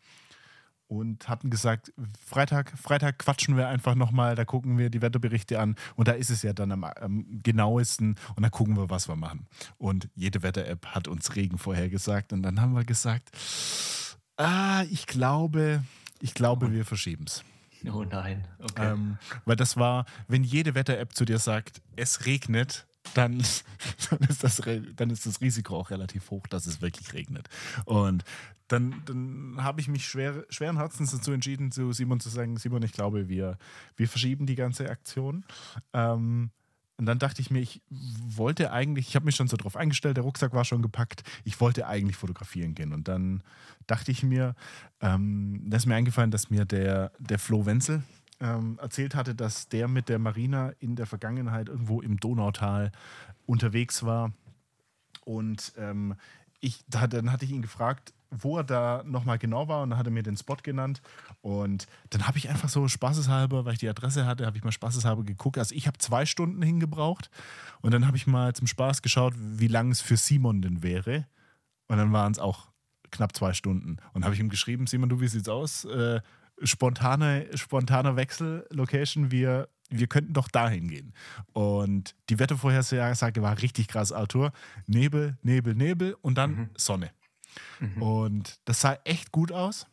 und 0.86 1.28
hatten 1.28 1.50
gesagt, 1.50 1.92
Freitag, 2.24 2.72
Freitag 2.78 3.18
quatschen 3.18 3.56
wir 3.56 3.68
einfach 3.68 3.94
nochmal, 3.94 4.34
da 4.34 4.44
gucken 4.44 4.78
wir 4.78 4.90
die 4.90 5.02
Wetterberichte 5.02 5.58
an 5.58 5.76
und 5.96 6.08
da 6.08 6.12
ist 6.12 6.30
es 6.30 6.42
ja 6.42 6.52
dann 6.52 6.72
am, 6.72 6.84
am 6.84 7.24
genauesten 7.42 8.16
und 8.36 8.42
dann 8.42 8.50
gucken 8.50 8.76
wir, 8.76 8.90
was 8.90 9.08
wir 9.08 9.16
machen. 9.16 9.46
Und 9.78 10.08
jede 10.14 10.42
Wetter-App 10.42 10.86
hat 10.86 11.08
uns 11.08 11.34
Regen 11.34 11.58
vorhergesagt 11.58 12.32
und 12.32 12.42
dann 12.42 12.60
haben 12.60 12.74
wir 12.74 12.84
gesagt, 12.84 13.30
ah, 14.36 14.84
ich 14.90 15.06
glaube, 15.06 15.82
ich 16.20 16.34
glaube, 16.34 16.72
wir 16.72 16.84
verschieben 16.84 17.24
es. 17.26 17.44
Oh 17.92 18.04
nein, 18.04 18.46
okay. 18.60 18.92
Ähm, 18.92 19.18
weil 19.44 19.56
das 19.56 19.76
war, 19.76 20.06
wenn 20.26 20.44
jede 20.44 20.74
Wetter-App 20.74 21.14
zu 21.14 21.24
dir 21.24 21.38
sagt, 21.38 21.82
es 21.96 22.26
regnet, 22.26 22.86
dann, 23.12 23.32
dann, 24.10 24.18
ist 24.28 24.42
das, 24.42 24.62
dann 24.96 25.10
ist 25.10 25.26
das 25.26 25.40
Risiko 25.40 25.76
auch 25.76 25.90
relativ 25.90 26.30
hoch, 26.30 26.46
dass 26.46 26.66
es 26.66 26.80
wirklich 26.80 27.12
regnet. 27.12 27.48
Und 27.84 28.24
dann, 28.68 29.02
dann 29.04 29.56
habe 29.58 29.80
ich 29.80 29.88
mich 29.88 30.06
schwer, 30.06 30.44
schweren 30.48 30.78
Herzens 30.78 31.10
dazu 31.10 31.32
entschieden, 31.32 31.70
zu 31.70 31.92
Simon 31.92 32.20
zu 32.20 32.30
sagen, 32.30 32.56
Simon, 32.56 32.82
ich 32.82 32.92
glaube, 32.92 33.28
wir, 33.28 33.58
wir 33.96 34.08
verschieben 34.08 34.46
die 34.46 34.54
ganze 34.54 34.88
Aktion. 34.88 35.44
Ähm, 35.92 36.50
und 36.96 37.06
dann 37.06 37.18
dachte 37.18 37.40
ich 37.40 37.50
mir, 37.50 37.60
ich 37.60 37.82
wollte 37.90 38.70
eigentlich, 38.70 39.08
ich 39.08 39.16
habe 39.16 39.26
mich 39.26 39.34
schon 39.34 39.48
so 39.48 39.56
drauf 39.56 39.76
eingestellt, 39.76 40.16
der 40.16 40.24
Rucksack 40.24 40.52
war 40.52 40.64
schon 40.64 40.82
gepackt, 40.82 41.24
ich 41.44 41.60
wollte 41.60 41.86
eigentlich 41.88 42.16
fotografieren 42.16 42.74
gehen. 42.74 42.92
Und 42.92 43.08
dann 43.08 43.42
dachte 43.86 44.12
ich 44.12 44.22
mir, 44.22 44.54
ähm, 45.00 45.62
da 45.66 45.76
ist 45.76 45.86
mir 45.86 45.96
eingefallen, 45.96 46.30
dass 46.30 46.50
mir 46.50 46.64
der, 46.64 47.10
der 47.18 47.40
Flo 47.40 47.66
Wenzel 47.66 48.02
ähm, 48.40 48.78
erzählt 48.80 49.16
hatte, 49.16 49.34
dass 49.34 49.68
der 49.68 49.88
mit 49.88 50.08
der 50.08 50.20
Marina 50.20 50.72
in 50.78 50.94
der 50.94 51.06
Vergangenheit 51.06 51.68
irgendwo 51.68 52.00
im 52.00 52.18
Donautal 52.18 52.92
unterwegs 53.44 54.04
war. 54.04 54.32
Und 55.24 55.72
ähm, 55.76 56.14
ich, 56.60 56.84
da, 56.88 57.08
dann 57.08 57.32
hatte 57.32 57.44
ich 57.44 57.50
ihn 57.50 57.62
gefragt, 57.62 58.14
wo 58.36 58.58
er 58.58 58.64
da 58.64 59.02
nochmal 59.04 59.38
genau 59.38 59.68
war 59.68 59.82
und 59.82 59.90
dann 59.90 59.98
hat 59.98 60.06
er 60.06 60.12
mir 60.12 60.22
den 60.22 60.36
Spot 60.36 60.56
genannt. 60.62 61.00
Und 61.40 61.86
dann 62.10 62.26
habe 62.26 62.38
ich 62.38 62.48
einfach 62.48 62.68
so 62.68 62.88
spaßeshalber, 62.88 63.64
weil 63.64 63.74
ich 63.74 63.78
die 63.78 63.88
Adresse 63.88 64.26
hatte, 64.26 64.46
habe 64.46 64.56
ich 64.56 64.64
mal 64.64 64.72
spaßeshalber 64.72 65.24
geguckt. 65.24 65.58
Also 65.58 65.74
ich 65.74 65.86
habe 65.86 65.98
zwei 65.98 66.26
Stunden 66.26 66.62
hingebraucht 66.62 67.30
und 67.80 67.92
dann 67.92 68.06
habe 68.06 68.16
ich 68.16 68.26
mal 68.26 68.54
zum 68.54 68.66
Spaß 68.66 69.02
geschaut, 69.02 69.34
wie 69.36 69.68
lang 69.68 69.90
es 69.90 70.00
für 70.00 70.16
Simon 70.16 70.62
denn 70.62 70.82
wäre. 70.82 71.26
Und 71.88 71.98
dann 71.98 72.12
waren 72.12 72.32
es 72.32 72.38
auch 72.38 72.68
knapp 73.10 73.36
zwei 73.36 73.52
Stunden. 73.52 73.98
Und 74.12 74.24
habe 74.24 74.34
ich 74.34 74.40
ihm 74.40 74.48
geschrieben, 74.48 74.86
Simon, 74.86 75.08
du, 75.08 75.20
wie 75.20 75.28
sieht's 75.28 75.48
aus? 75.48 75.84
Äh, 75.84 76.20
spontane, 76.62 77.46
spontaner 77.54 78.16
Wechsel, 78.16 78.66
Location, 78.70 79.30
wir 79.30 79.68
wir 79.90 80.06
könnten 80.06 80.32
doch 80.32 80.48
dahin 80.48 80.88
gehen. 80.88 81.12
Und 81.52 82.14
die 82.30 82.38
Wettervorhersage 82.38 83.42
war 83.42 83.60
richtig 83.60 83.88
krass, 83.88 84.12
Arthur. 84.12 84.52
Nebel, 84.86 85.36
Nebel, 85.42 85.74
Nebel 85.74 86.16
und 86.20 86.36
dann 86.36 86.50
mhm. 86.50 86.70
Sonne. 86.76 87.10
Mhm. 87.80 88.02
Und 88.02 88.60
das 88.64 88.80
sah 88.80 88.98
echt 89.04 89.32
gut 89.32 89.52
aus. 89.52 89.86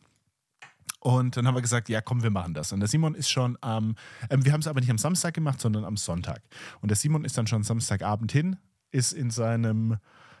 Und 1.02 1.36
dann 1.36 1.48
haben 1.48 1.56
wir 1.56 1.62
gesagt, 1.62 1.88
ja, 1.88 2.00
komm, 2.00 2.22
wir 2.22 2.30
machen 2.30 2.54
das. 2.54 2.72
Und 2.72 2.78
der 2.78 2.88
Simon 2.88 3.16
ist 3.16 3.28
schon 3.28 3.58
am, 3.60 3.96
ähm, 4.30 4.44
wir 4.44 4.52
haben 4.52 4.60
es 4.60 4.68
aber 4.68 4.80
nicht 4.80 4.90
am 4.90 4.98
Samstag 4.98 5.34
gemacht, 5.34 5.60
sondern 5.60 5.84
am 5.84 5.96
Sonntag. 5.96 6.42
Und 6.80 6.90
der 6.90 6.96
Simon 6.96 7.24
ist 7.24 7.36
dann 7.36 7.48
schon 7.48 7.64
Samstagabend 7.64 8.30
hin, 8.30 8.56
ist 8.92 9.12
in 9.12 9.30
seinem, 9.30 9.96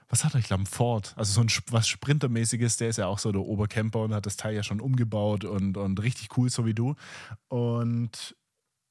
was 0.08 0.24
hat 0.24 0.34
er, 0.34 0.38
ich 0.38 0.46
glaube, 0.46 0.62
ein 0.62 0.66
Ford, 0.66 1.14
also 1.16 1.32
so 1.32 1.40
ein 1.40 1.48
was 1.72 1.88
Sprintermäßiges, 1.88 2.76
der 2.76 2.90
ist 2.90 2.98
ja 2.98 3.08
auch 3.08 3.18
so 3.18 3.32
der 3.32 3.40
Obercamper 3.40 4.02
und 4.02 4.14
hat 4.14 4.24
das 4.24 4.36
Teil 4.36 4.54
ja 4.54 4.62
schon 4.62 4.80
umgebaut 4.80 5.44
und, 5.44 5.76
und 5.76 6.00
richtig 6.00 6.36
cool, 6.36 6.48
so 6.48 6.64
wie 6.64 6.74
du. 6.74 6.94
Und 7.48 8.36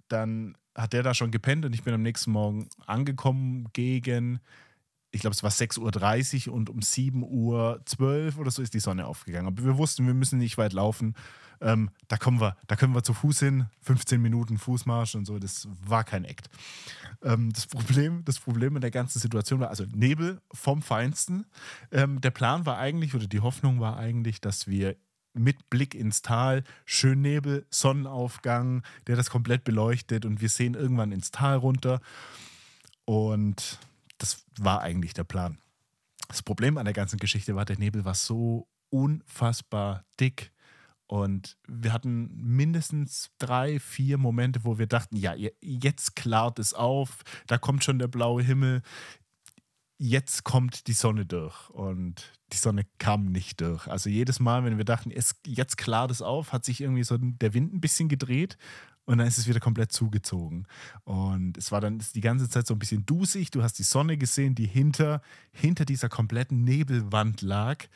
dann 0.10 0.58
hat 0.76 0.92
der 0.92 1.04
da 1.04 1.14
schon 1.14 1.32
gepennt 1.32 1.64
und 1.64 1.74
ich 1.74 1.84
bin 1.84 1.94
am 1.94 2.02
nächsten 2.02 2.32
Morgen 2.32 2.68
angekommen 2.86 3.70
gegen, 3.72 4.42
ich 5.12 5.22
glaube, 5.22 5.34
es 5.34 5.44
war 5.44 5.52
6.30 5.52 6.48
Uhr 6.48 6.54
und 6.54 6.70
um 6.70 6.80
7.12 6.80 7.22
Uhr 7.22 8.40
oder 8.40 8.52
so 8.52 8.62
ist 8.62 8.74
die 8.74 8.80
Sonne 8.80 9.06
aufgegangen. 9.06 9.48
Aber 9.48 9.64
wir 9.64 9.78
wussten, 9.78 10.08
wir 10.08 10.14
müssen 10.14 10.40
nicht 10.40 10.58
weit 10.58 10.74
laufen. 10.74 11.16
Ähm, 11.60 11.92
da 12.08 12.18
kommen 12.18 12.40
wir, 12.40 12.58
da 12.68 12.76
können 12.76 12.96
wir 12.96 13.04
zu 13.04 13.14
Fuß 13.14 13.40
hin, 13.40 13.66
15 13.82 14.20
Minuten 14.22 14.58
Fußmarsch 14.58 15.16
und 15.16 15.26
so, 15.26 15.38
das 15.38 15.68
war 15.86 16.04
kein 16.04 16.26
Act. 16.26 16.50
Ähm, 17.22 17.52
das, 17.54 17.68
Problem, 17.68 18.24
das 18.26 18.40
Problem 18.40 18.76
in 18.76 18.82
der 18.82 18.90
ganzen 18.90 19.20
Situation 19.20 19.60
war, 19.60 19.70
also 19.70 19.86
Nebel 19.94 20.42
vom 20.52 20.82
Feinsten. 20.82 21.46
Ähm, 21.92 22.20
der 22.20 22.32
Plan 22.32 22.66
war 22.66 22.80
eigentlich, 22.80 23.14
oder 23.14 23.28
die 23.28 23.42
Hoffnung 23.42 23.80
war 23.80 23.98
eigentlich, 23.98 24.42
dass 24.42 24.68
wir 24.68 24.96
mit 25.34 25.70
Blick 25.70 25.94
ins 25.94 26.24
Tal, 26.24 26.64
schön 26.86 27.22
Nebel, 27.22 27.66
Sonnenaufgang, 27.70 28.84
der 29.08 29.16
das 29.16 29.30
komplett 29.30 29.64
beleuchtet 29.64 30.26
und 30.26 30.42
wir 30.42 30.50
sehen 30.50 30.74
irgendwann 30.74 31.12
ins 31.12 31.32
Tal 31.32 31.58
runter. 31.58 32.02
Und 33.06 33.80
das 34.22 34.46
war 34.60 34.82
eigentlich 34.82 35.14
der 35.14 35.24
Plan. 35.24 35.58
Das 36.28 36.44
Problem 36.44 36.78
an 36.78 36.86
der 36.86 36.94
ganzen 36.94 37.18
Geschichte 37.18 37.56
war, 37.56 37.66
der 37.66 37.80
Nebel 37.80 38.06
war 38.06 38.14
so 38.14 38.68
unfassbar 38.90 40.06
dick. 40.20 40.52
Und 41.08 41.58
wir 41.68 41.92
hatten 41.92 42.30
mindestens 42.34 43.32
drei, 43.38 43.80
vier 43.80 44.18
Momente, 44.18 44.64
wo 44.64 44.78
wir 44.78 44.88
dachten, 44.88 45.18
ja, 45.18 45.34
jetzt 45.60 46.16
klart 46.16 46.60
es 46.60 46.74
auf, 46.74 47.24
da 47.48 47.58
kommt 47.58 47.84
schon 47.84 48.00
der 48.00 48.08
blaue 48.08 48.44
Himmel, 48.44 48.82
jetzt 49.98 50.44
kommt 50.44 50.88
die 50.88 50.94
Sonne 50.94 51.26
durch. 51.26 51.70
Und 51.72 52.32
die 52.54 52.58
Sonne 52.58 52.86
kam 52.98 53.26
nicht 53.26 53.60
durch. 53.60 53.88
Also 53.88 54.10
jedes 54.10 54.40
Mal, 54.40 54.64
wenn 54.64 54.78
wir 54.78 54.86
dachten, 54.86 55.12
es, 55.12 55.36
jetzt 55.46 55.78
klart 55.78 56.12
es 56.12 56.22
auf, 56.22 56.54
hat 56.54 56.64
sich 56.64 56.80
irgendwie 56.80 57.04
so 57.04 57.18
der 57.18 57.54
Wind 57.54 57.74
ein 57.74 57.82
bisschen 57.82 58.08
gedreht 58.08 58.58
und 59.12 59.18
dann 59.18 59.28
ist 59.28 59.38
es 59.38 59.46
wieder 59.46 59.60
komplett 59.60 59.92
zugezogen. 59.92 60.66
Und 61.04 61.58
es 61.58 61.70
war 61.74 61.82
dann 61.82 62.02
die 62.16 62.22
ganze 62.22 62.48
Zeit 62.48 62.66
so 62.66 62.74
ein 62.74 62.80
bisschen 62.80 63.06
dusig. 63.06 63.52
Du 63.52 63.62
hast 63.62 63.78
die 63.78 63.84
Sonne 63.84 64.18
gesehen, 64.18 64.56
die 64.56 64.66
hinter, 64.66 65.22
hinter 65.52 65.84
dieser 65.84 66.08
kompletten 66.08 66.64
Nebelwand 66.64 67.42
lag. 67.42 67.88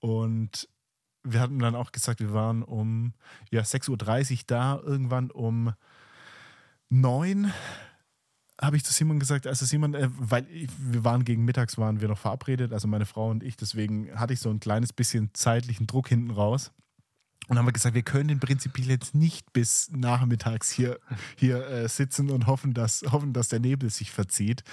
Und 0.00 0.68
wir 1.22 1.38
hatten 1.38 1.60
dann 1.60 1.76
auch 1.76 1.92
gesagt, 1.92 2.18
wir 2.18 2.32
waren 2.32 2.64
um 2.64 3.12
ja, 3.52 3.62
6.30 3.62 4.32
Uhr 4.32 4.38
da, 4.48 4.80
irgendwann 4.82 5.30
um 5.30 5.72
9 6.88 7.44
Uhr 7.44 7.52
habe 8.60 8.76
ich 8.76 8.84
zu 8.84 8.92
Simon 8.92 9.20
gesagt, 9.20 9.46
also 9.46 9.66
Simon, 9.66 9.94
äh, 9.94 10.08
weil 10.18 10.48
ich, 10.50 10.68
wir 10.78 11.04
waren 11.04 11.24
gegen 11.24 11.44
mittags 11.44 11.76
waren 11.76 12.00
wir 12.00 12.08
noch 12.08 12.18
verabredet, 12.18 12.72
also 12.72 12.88
meine 12.88 13.04
Frau 13.04 13.28
und 13.28 13.42
ich, 13.42 13.54
deswegen 13.56 14.18
hatte 14.18 14.32
ich 14.32 14.40
so 14.40 14.48
ein 14.48 14.60
kleines 14.60 14.94
bisschen 14.94 15.30
zeitlichen 15.34 15.86
Druck 15.86 16.08
hinten 16.08 16.30
raus. 16.30 16.72
Und 17.48 17.58
haben 17.58 17.66
wir 17.66 17.72
gesagt, 17.72 17.94
wir 17.94 18.02
können 18.02 18.28
im 18.28 18.40
Prinzip 18.40 18.78
jetzt 18.78 19.14
nicht 19.14 19.52
bis 19.52 19.90
nachmittags 19.92 20.70
hier, 20.70 20.98
hier 21.36 21.66
äh, 21.66 21.88
sitzen 21.88 22.30
und 22.30 22.46
hoffen 22.46 22.74
dass, 22.74 23.04
hoffen, 23.10 23.32
dass 23.32 23.48
der 23.48 23.60
Nebel 23.60 23.90
sich 23.90 24.10
verzieht. 24.10 24.64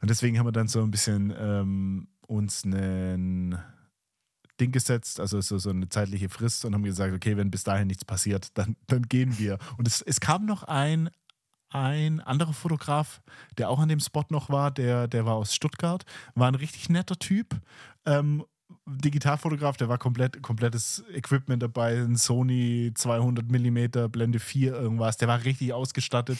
Und 0.00 0.10
deswegen 0.10 0.38
haben 0.38 0.46
wir 0.46 0.52
dann 0.52 0.68
so 0.68 0.82
ein 0.82 0.90
bisschen 0.90 1.32
ähm, 1.38 2.08
uns 2.26 2.64
einen 2.64 3.58
Ding 4.60 4.72
gesetzt, 4.72 5.20
also 5.20 5.40
so, 5.40 5.58
so 5.58 5.70
eine 5.70 5.88
zeitliche 5.88 6.28
Frist 6.28 6.64
und 6.64 6.74
haben 6.74 6.82
gesagt, 6.82 7.14
okay, 7.14 7.36
wenn 7.36 7.50
bis 7.50 7.64
dahin 7.64 7.88
nichts 7.88 8.04
passiert, 8.04 8.48
dann, 8.54 8.76
dann 8.86 9.02
gehen 9.02 9.38
wir. 9.38 9.58
Und 9.76 9.86
es, 9.86 10.00
es 10.02 10.20
kam 10.20 10.46
noch 10.46 10.62
ein 10.62 11.10
ein 11.68 12.20
anderer 12.20 12.52
Fotograf, 12.52 13.20
der 13.58 13.68
auch 13.68 13.80
an 13.80 13.88
dem 13.88 14.00
Spot 14.00 14.24
noch 14.30 14.48
war, 14.48 14.70
der, 14.70 15.08
der 15.08 15.26
war 15.26 15.34
aus 15.34 15.54
Stuttgart, 15.54 16.04
war 16.34 16.48
ein 16.48 16.54
richtig 16.54 16.88
netter 16.88 17.18
Typ. 17.18 17.60
Ähm, 18.04 18.44
Digitalfotograf, 18.86 19.76
der 19.76 19.88
war 19.88 19.98
komplett, 19.98 20.42
komplettes 20.42 21.04
Equipment 21.12 21.62
dabei, 21.62 21.98
ein 21.98 22.16
Sony 22.16 22.92
200 22.94 23.50
mm 23.50 24.10
Blende 24.10 24.38
4 24.38 24.74
irgendwas, 24.74 25.16
der 25.16 25.28
war 25.28 25.44
richtig 25.44 25.72
ausgestattet 25.72 26.38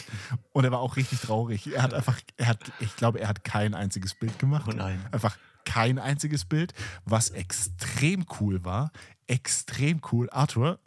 und 0.52 0.64
er 0.64 0.72
war 0.72 0.80
auch 0.80 0.96
richtig 0.96 1.20
traurig. 1.20 1.72
Er 1.72 1.82
hat 1.82 1.94
einfach, 1.94 2.20
er 2.36 2.48
hat, 2.48 2.72
ich 2.80 2.94
glaube, 2.96 3.20
er 3.20 3.28
hat 3.28 3.44
kein 3.44 3.74
einziges 3.74 4.14
Bild 4.14 4.38
gemacht. 4.38 4.68
Oh 4.72 4.76
nein. 4.76 5.04
Einfach 5.12 5.36
kein 5.64 5.98
einziges 5.98 6.44
Bild, 6.44 6.72
was 7.04 7.30
extrem 7.30 8.24
cool 8.40 8.64
war. 8.64 8.92
Extrem 9.26 10.00
cool. 10.12 10.30
Arthur, 10.30 10.78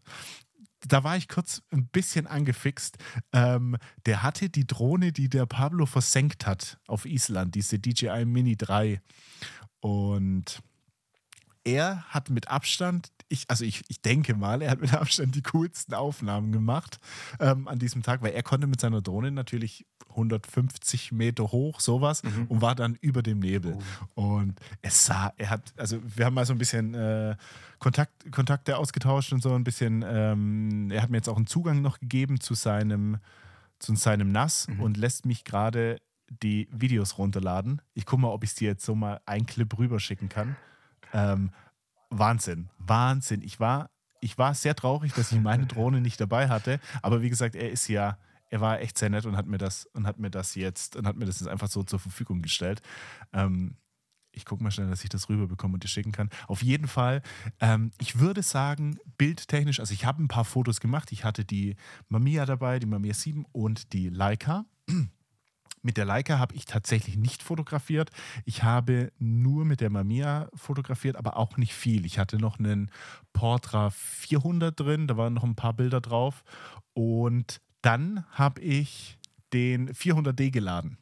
da 0.88 1.04
war 1.04 1.18
ich 1.18 1.28
kurz 1.28 1.62
ein 1.72 1.88
bisschen 1.88 2.26
angefixt. 2.26 2.98
Ähm, 3.34 3.78
der 4.06 4.24
hatte 4.24 4.50
die 4.50 4.66
Drohne, 4.66 5.12
die 5.12 5.30
der 5.30 5.46
Pablo 5.46 5.86
versenkt 5.86 6.46
hat 6.46 6.80
auf 6.88 7.06
Island, 7.06 7.56
diese 7.56 7.80
DJI 7.80 8.26
Mini 8.26 8.56
3. 8.56 9.02
Und 9.82 10.62
er 11.64 12.04
hat 12.10 12.30
mit 12.30 12.48
Abstand, 12.48 13.10
ich, 13.28 13.46
also 13.48 13.64
ich, 13.64 13.84
ich 13.88 14.02
denke 14.02 14.36
mal, 14.36 14.62
er 14.62 14.72
hat 14.72 14.82
mit 14.82 14.94
Abstand 14.94 15.36
die 15.36 15.42
coolsten 15.42 15.94
Aufnahmen 15.94 16.52
gemacht 16.52 17.00
ähm, 17.40 17.68
an 17.68 17.80
diesem 17.80 18.04
Tag, 18.04 18.22
weil 18.22 18.34
er 18.34 18.44
konnte 18.44 18.68
mit 18.68 18.82
seiner 18.82 19.02
Drohne 19.02 19.32
natürlich 19.32 19.86
150 20.10 21.12
Meter 21.12 21.52
hoch, 21.52 21.80
sowas, 21.80 22.24
mhm. 22.24 22.48
und 22.48 22.62
war 22.62 22.76
dann 22.76 22.98
über 23.02 23.22
dem 23.22 23.40
Nebel. 23.40 23.78
Oh. 24.16 24.40
Und 24.40 24.60
es 24.82 25.06
sah, 25.06 25.34
er 25.38 25.50
hat, 25.50 25.74
also 25.78 26.00
wir 26.04 26.26
haben 26.26 26.34
mal 26.34 26.46
so 26.46 26.54
ein 26.54 26.58
bisschen 26.58 26.94
äh, 26.94 27.36
Kontakt, 27.78 28.32
Kontakte 28.32 28.78
ausgetauscht 28.78 29.32
und 29.32 29.42
so 29.42 29.54
ein 29.54 29.64
bisschen, 29.64 30.04
ähm, 30.08 30.90
er 30.92 31.02
hat 31.02 31.10
mir 31.10 31.18
jetzt 31.18 31.30
auch 31.30 31.38
einen 31.38 31.48
Zugang 31.48 31.82
noch 31.82 32.00
gegeben 32.00 32.40
zu 32.40 32.54
seinem, 32.54 33.18
zu 33.80 33.96
seinem 33.96 34.32
NAS 34.32 34.68
mhm. 34.68 34.82
und 34.82 34.98
lässt 34.98 35.26
mich 35.26 35.44
gerade 35.44 36.02
die 36.44 36.68
Videos 36.72 37.18
runterladen. 37.18 37.82
Ich 37.94 38.06
gucke 38.06 38.22
mal, 38.22 38.30
ob 38.30 38.44
ich 38.44 38.52
es 38.52 38.56
dir 38.56 38.70
jetzt 38.70 38.86
so 38.86 38.96
mal 38.96 39.22
ein 39.26 39.46
Clip 39.46 39.78
rüberschicken 39.78 40.30
kann. 40.30 40.56
Ähm, 41.14 41.52
Wahnsinn, 42.10 42.70
Wahnsinn. 42.80 43.42
Ich 43.42 43.60
war, 43.60 43.90
ich 44.22 44.38
war 44.38 44.54
sehr 44.54 44.76
traurig, 44.76 45.14
dass 45.14 45.32
ich 45.32 45.40
meine 45.40 45.66
Drohne 45.68 46.02
nicht 46.02 46.20
dabei 46.20 46.50
hatte. 46.50 46.80
Aber 47.02 47.22
wie 47.22 47.30
gesagt, 47.30 47.56
er 47.56 47.72
ist 47.72 47.88
ja, 47.88 48.18
er 48.50 48.62
war 48.62 48.80
echt 48.82 48.98
sehr 48.98 49.10
nett 49.10 49.26
und 49.26 49.38
hat 49.38 49.46
mir 49.46 49.58
das 49.58 49.86
und 49.94 50.08
hat 50.08 50.20
mir 50.20 50.32
das 50.32 50.56
jetzt 50.56 50.96
und 50.96 51.06
hat 51.06 51.16
mir 51.16 51.26
das 51.26 51.40
jetzt 51.40 51.50
einfach 51.50 51.68
so 51.68 51.84
zur 51.84 52.00
Verfügung 52.00 52.42
gestellt. 52.42 52.82
Ähm, 53.32 53.78
ich 54.32 54.46
gucke 54.46 54.64
mal 54.64 54.72
schnell, 54.72 54.90
dass 54.90 55.04
ich 55.04 55.10
das 55.10 55.30
rüberbekomme 55.30 55.76
und 55.76 55.84
dir 55.84 55.88
schicken 55.88 56.12
kann. 56.12 56.30
Auf 56.48 56.62
jeden 56.62 56.88
Fall, 56.88 57.22
ähm, 57.60 57.92
ich 58.00 58.20
würde 58.20 58.44
sagen, 58.44 58.98
bildtechnisch, 59.18 59.80
also 59.80 59.94
ich 59.94 60.06
habe 60.06 60.24
ein 60.24 60.28
paar 60.28 60.46
Fotos 60.46 60.80
gemacht. 60.80 61.12
Ich 61.12 61.24
hatte 61.24 61.46
die 61.46 61.76
Mamiya 62.10 62.46
dabei, 62.46 62.80
die 62.80 62.86
Mamiya 62.86 63.14
7 63.14 63.46
und 63.52 63.94
die 63.94 64.10
Leica. 64.10 64.66
Mit 65.82 65.98
der 65.98 66.06
Leica 66.06 66.40
habe 66.40 66.56
ich 66.56 66.66
tatsächlich 66.66 67.18
nicht 67.18 67.44
fotografiert. 67.44 68.10
Ich 68.46 68.64
habe 68.64 69.12
nur 69.18 69.66
mit 69.66 69.82
der 69.82 69.90
Mamiya 69.90 70.50
fotografiert, 70.54 71.16
aber 71.16 71.38
auch 71.38 71.58
nicht 71.58 71.74
viel. 71.74 72.06
Ich 72.06 72.20
hatte 72.20 72.38
noch 72.38 72.60
einen 72.60 72.92
Portra 73.34 73.90
400 73.90 74.78
drin, 74.78 75.08
da 75.08 75.18
waren 75.18 75.34
noch 75.34 75.44
ein 75.44 75.56
paar 75.56 75.74
Bilder 75.74 76.02
drauf. 76.02 76.44
Und 76.94 77.62
dann 77.82 78.26
habe 78.32 78.62
ich 78.62 79.18
den 79.54 79.92
400D 79.92 80.52
geladen. 80.52 80.98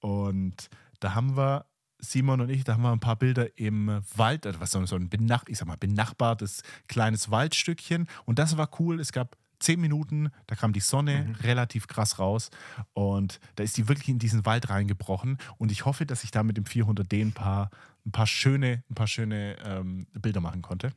Und 0.00 0.68
da 1.00 1.14
haben 1.14 1.36
wir 1.36 1.66
Simon 1.98 2.40
und 2.40 2.48
ich, 2.48 2.64
da 2.64 2.74
haben 2.74 2.82
wir 2.82 2.92
ein 2.92 3.00
paar 3.00 3.16
Bilder 3.16 3.58
im 3.58 4.00
Wald, 4.16 4.46
also 4.46 4.60
was 4.60 4.70
so 4.70 4.96
ein 4.96 5.08
benach, 5.08 5.44
ich 5.48 5.58
sag 5.58 5.68
mal, 5.68 5.76
benachbartes 5.76 6.62
kleines 6.88 7.30
Waldstückchen. 7.30 8.08
Und 8.24 8.38
das 8.38 8.56
war 8.56 8.70
cool. 8.80 9.00
Es 9.00 9.12
gab 9.12 9.36
zehn 9.60 9.80
Minuten, 9.80 10.30
da 10.46 10.56
kam 10.56 10.72
die 10.72 10.80
Sonne 10.80 11.26
mhm. 11.28 11.34
relativ 11.42 11.86
krass 11.86 12.18
raus 12.18 12.50
und 12.94 13.40
da 13.56 13.62
ist 13.62 13.76
die 13.76 13.88
wirklich 13.88 14.08
in 14.08 14.18
diesen 14.18 14.44
Wald 14.46 14.70
reingebrochen 14.70 15.38
und 15.58 15.70
ich 15.70 15.84
hoffe, 15.84 16.06
dass 16.06 16.24
ich 16.24 16.30
da 16.30 16.42
mit 16.42 16.56
dem 16.56 16.64
400D 16.64 17.20
ein 17.20 17.32
paar, 17.32 17.70
ein 18.04 18.12
paar 18.12 18.26
schöne, 18.26 18.82
ein 18.90 18.94
paar 18.94 19.06
schöne 19.06 19.56
ähm, 19.64 20.06
Bilder 20.14 20.40
machen 20.40 20.62
konnte. 20.62 20.92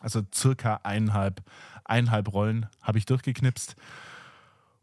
Also 0.00 0.22
circa 0.34 0.80
eineinhalb, 0.82 1.42
eineinhalb 1.84 2.32
Rollen 2.32 2.66
habe 2.80 2.98
ich 2.98 3.06
durchgeknipst. 3.06 3.76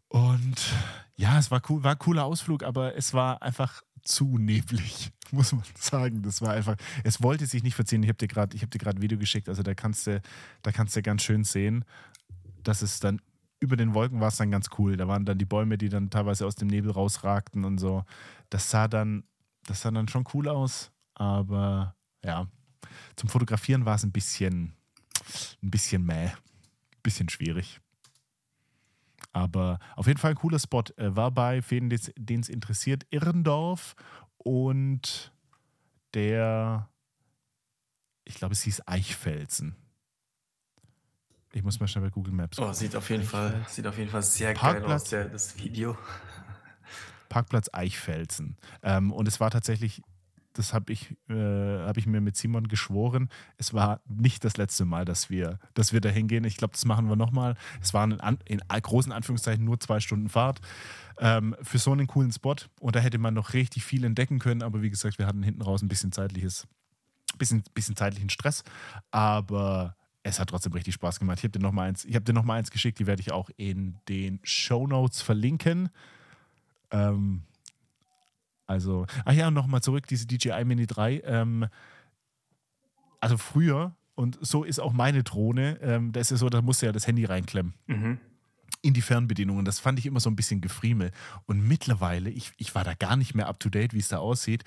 Und 0.07 0.73
ja, 1.17 1.37
es 1.37 1.51
war 1.51 1.61
cool, 1.69 1.83
war 1.83 1.91
ein 1.91 1.99
cooler 1.99 2.23
Ausflug, 2.23 2.63
aber 2.63 2.95
es 2.95 3.13
war 3.13 3.41
einfach 3.41 3.83
zu 4.03 4.37
neblig, 4.37 5.11
muss 5.31 5.51
man 5.51 5.63
sagen. 5.75 6.21
Das 6.23 6.41
war 6.41 6.53
einfach, 6.53 6.75
es 7.03 7.21
wollte 7.21 7.45
sich 7.45 7.63
nicht 7.63 7.75
verziehen. 7.75 8.01
Ich 8.01 8.09
habe 8.09 8.17
dir 8.17 8.27
gerade 8.27 8.57
hab 8.57 8.95
ein 8.95 9.01
Video 9.01 9.17
geschickt, 9.17 9.49
also 9.49 9.61
da 9.61 9.73
kannst 9.73 10.07
du, 10.07 10.21
da 10.61 10.71
kannst 10.71 10.95
du 10.95 11.01
ganz 11.01 11.23
schön 11.23 11.43
sehen 11.43 11.85
dass 12.63 12.81
es 12.81 12.99
dann 12.99 13.21
über 13.59 13.75
den 13.75 13.93
Wolken 13.93 14.21
war 14.21 14.29
es 14.29 14.37
dann 14.37 14.51
ganz 14.51 14.67
cool. 14.77 14.95
Da 14.95 15.07
waren 15.07 15.25
dann 15.25 15.37
die 15.37 15.45
Bäume, 15.45 15.77
die 15.77 15.89
dann 15.89 16.09
teilweise 16.09 16.45
aus 16.45 16.55
dem 16.55 16.69
Nebel 16.69 16.91
rausragten 16.91 17.65
und 17.65 17.77
so. 17.77 18.05
Das 18.49 18.69
sah 18.69 18.87
dann, 18.87 19.23
das 19.65 19.81
sah 19.81 19.91
dann 19.91 20.07
schon 20.07 20.25
cool 20.33 20.47
aus, 20.47 20.91
aber 21.13 21.95
ja, 22.23 22.47
zum 23.15 23.29
Fotografieren 23.29 23.85
war 23.85 23.95
es 23.95 24.03
ein 24.03 24.11
bisschen, 24.11 24.73
ein 25.61 25.71
bisschen 25.71 26.05
mäh, 26.05 26.27
ein 26.29 27.03
bisschen 27.03 27.29
schwierig. 27.29 27.81
Aber 29.31 29.79
auf 29.95 30.07
jeden 30.07 30.19
Fall 30.19 30.31
ein 30.31 30.37
cooler 30.37 30.59
Spot. 30.59 30.83
Äh, 30.97 31.15
war 31.15 31.31
bei, 31.31 31.61
für 31.61 31.79
den 31.79 31.91
es 32.41 32.49
interessiert, 32.49 33.05
Irrendorf 33.11 33.95
und 34.37 35.33
der, 36.13 36.89
ich 38.23 38.35
glaube, 38.35 38.53
es 38.53 38.63
hieß 38.63 38.87
Eichfelsen. 38.87 39.75
Ich 41.53 41.63
muss 41.63 41.79
mal 41.79 41.87
schnell 41.87 42.03
bei 42.03 42.09
Google 42.11 42.33
Maps. 42.33 42.59
Oh, 42.59 42.71
sieht 42.73 42.95
auf 42.95 43.09
jeden 43.09 43.23
Fall, 43.23 43.65
sieht 43.67 43.87
auf 43.87 43.97
jeden 43.97 44.09
Fall 44.09 44.21
sehr 44.21 44.53
Parkplatz, 44.53 44.83
geil 44.83 44.95
aus, 44.95 45.03
der, 45.05 45.25
das 45.25 45.57
Video. 45.57 45.97
Parkplatz 47.27 47.69
Eichfelsen. 47.73 48.57
Ähm, 48.83 49.11
und 49.11 49.27
es 49.27 49.39
war 49.39 49.49
tatsächlich, 49.49 50.01
das 50.53 50.73
habe 50.73 50.91
ich, 50.91 51.15
äh, 51.29 51.33
hab 51.33 51.97
ich 51.97 52.05
mir 52.05 52.21
mit 52.21 52.35
Simon 52.35 52.67
geschworen, 52.67 53.29
es 53.57 53.73
war 53.73 54.01
nicht 54.07 54.43
das 54.43 54.57
letzte 54.57 54.85
Mal, 54.85 55.05
dass 55.05 55.29
wir, 55.31 55.59
dass 55.73 55.91
wir 55.91 56.01
da 56.01 56.09
hingehen. 56.09 56.43
Ich 56.43 56.57
glaube, 56.57 56.73
das 56.73 56.85
machen 56.85 57.07
wir 57.07 57.15
nochmal. 57.15 57.55
Es 57.81 57.93
waren 57.93 58.11
in, 58.11 58.37
in, 58.45 58.61
großen 58.67 59.11
Anführungszeichen 59.11 59.63
nur 59.63 59.79
zwei 59.79 59.99
Stunden 59.99 60.29
Fahrt 60.29 60.59
ähm, 61.17 61.55
für 61.63 61.79
so 61.79 61.91
einen 61.91 62.07
coolen 62.07 62.31
Spot. 62.31 62.55
Und 62.79 62.95
da 62.95 62.99
hätte 62.99 63.17
man 63.17 63.33
noch 63.33 63.53
richtig 63.53 63.85
viel 63.85 64.03
entdecken 64.03 64.37
können. 64.37 64.61
Aber 64.61 64.83
wie 64.83 64.89
gesagt, 64.89 65.17
wir 65.17 65.25
hatten 65.25 65.41
hinten 65.41 65.63
raus 65.63 65.81
ein 65.81 65.87
bisschen 65.87 66.11
zeitliches, 66.11 66.67
bisschen, 67.39 67.63
bisschen 67.73 67.95
zeitlichen 67.95 68.29
Stress. 68.29 68.63
Aber 69.11 69.95
es 70.23 70.39
hat 70.39 70.49
trotzdem 70.49 70.73
richtig 70.73 70.93
Spaß 70.95 71.19
gemacht. 71.19 71.39
Ich 71.39 71.43
habe 71.43 71.57
dir 71.57 71.63
noch 71.63 71.71
mal 71.71 71.87
eins, 71.87 72.05
ich 72.05 72.15
habe 72.15 72.25
dir 72.25 72.33
noch 72.33 72.43
mal 72.43 72.55
eins 72.55 72.71
geschickt, 72.71 72.99
die 72.99 73.07
werde 73.07 73.21
ich 73.21 73.31
auch 73.31 73.49
in 73.57 73.95
den 74.09 74.39
Show 74.43 74.87
Notes 74.87 75.21
verlinken. 75.21 75.89
Ähm, 76.91 77.43
also, 78.67 79.05
ach 79.25 79.33
ja, 79.33 79.49
nochmal 79.49 79.81
zurück, 79.81 80.07
diese 80.07 80.27
DJI 80.27 80.63
Mini 80.65 80.85
3. 80.85 81.21
Ähm, 81.25 81.67
also 83.19 83.37
früher, 83.37 83.95
und 84.15 84.37
so 84.41 84.63
ist 84.63 84.79
auch 84.79 84.93
meine 84.93 85.23
Drohne, 85.23 85.79
ähm, 85.81 86.11
da 86.11 86.19
ist 86.19 86.31
ja 86.31 86.37
so, 86.37 86.49
da 86.49 86.61
musst 86.61 86.81
du 86.81 86.85
ja 86.85 86.91
das 86.91 87.07
Handy 87.07 87.25
reinklemmen. 87.25 87.73
Mhm. 87.87 88.19
In 88.81 88.93
die 88.93 89.01
Fernbedienung. 89.01 89.57
Und 89.57 89.65
das 89.65 89.79
fand 89.79 89.99
ich 89.99 90.05
immer 90.05 90.19
so 90.19 90.29
ein 90.29 90.35
bisschen 90.35 90.61
gefriemel. 90.61 91.11
Und 91.45 91.67
mittlerweile, 91.67 92.29
ich, 92.29 92.51
ich 92.57 92.75
war 92.75 92.83
da 92.83 92.93
gar 92.93 93.15
nicht 93.15 93.33
mehr 93.33 93.47
up 93.47 93.59
to 93.59 93.69
date, 93.69 93.93
wie 93.93 93.99
es 93.99 94.09
da 94.09 94.19
aussieht. 94.19 94.63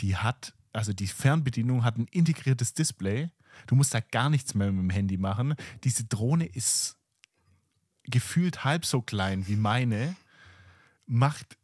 Die 0.00 0.16
hat, 0.16 0.54
also 0.72 0.92
die 0.92 1.06
Fernbedienung 1.06 1.84
hat 1.84 1.96
ein 1.96 2.06
integriertes 2.10 2.74
Display 2.74 3.30
Du 3.66 3.74
musst 3.74 3.94
da 3.94 4.00
gar 4.00 4.30
nichts 4.30 4.54
mehr 4.54 4.70
mit 4.70 4.82
dem 4.82 4.90
Handy 4.90 5.16
machen. 5.16 5.54
Diese 5.84 6.04
Drohne 6.04 6.46
ist 6.46 6.96
gefühlt 8.04 8.64
halb 8.64 8.84
so 8.84 9.00
klein 9.00 9.46
wie 9.48 9.56
meine, 9.56 10.16
macht 11.06 11.56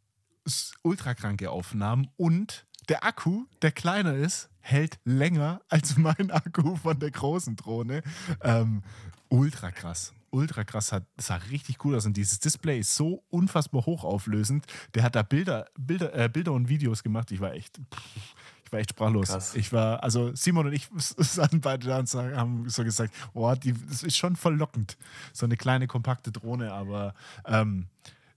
ultrakranke 0.83 1.51
Aufnahmen 1.51 2.09
und 2.17 2.65
der 2.89 3.05
Akku, 3.05 3.45
der 3.61 3.71
kleiner 3.71 4.15
ist, 4.15 4.49
hält 4.59 4.99
länger 5.03 5.61
als 5.69 5.97
mein 5.97 6.31
Akku 6.31 6.75
von 6.75 6.99
der 6.99 7.11
großen 7.11 7.55
Drohne. 7.55 8.01
Ähm, 8.41 8.83
ultra 9.29 9.71
krass. 9.71 10.13
Ultra 10.29 10.63
krass, 10.63 10.93
hat, 10.93 11.05
sah 11.17 11.35
richtig 11.35 11.83
cool 11.83 11.95
aus. 11.95 12.05
Und 12.05 12.15
dieses 12.15 12.39
Display 12.39 12.79
ist 12.79 12.95
so 12.95 13.23
unfassbar 13.29 13.85
hochauflösend. 13.85 14.65
Der 14.93 15.03
hat 15.03 15.15
da 15.15 15.23
Bilder, 15.23 15.67
Bilder, 15.77 16.13
äh, 16.15 16.29
Bilder 16.29 16.53
und 16.53 16.69
Videos 16.69 17.03
gemacht. 17.03 17.31
Ich 17.31 17.41
war 17.41 17.53
echt. 17.53 17.81
Pff, 17.93 18.35
ich 18.71 18.73
war 18.73 18.79
echt 18.79 18.89
sprachlos. 18.91 19.27
Krass. 19.27 19.55
Ich 19.55 19.73
war, 19.73 20.01
also 20.01 20.33
Simon 20.33 20.67
und 20.67 20.73
ich 20.73 20.87
saßen 20.95 21.59
beide 21.59 21.87
da 21.87 21.99
und 21.99 22.13
haben 22.13 22.69
so 22.69 22.85
gesagt, 22.85 23.13
oh, 23.33 23.53
die, 23.53 23.73
das 23.73 24.01
ist 24.01 24.15
schon 24.15 24.37
verlockend. 24.37 24.97
So 25.33 25.45
eine 25.45 25.57
kleine, 25.57 25.87
kompakte 25.87 26.31
Drohne, 26.31 26.71
aber 26.71 27.13
ähm, 27.45 27.87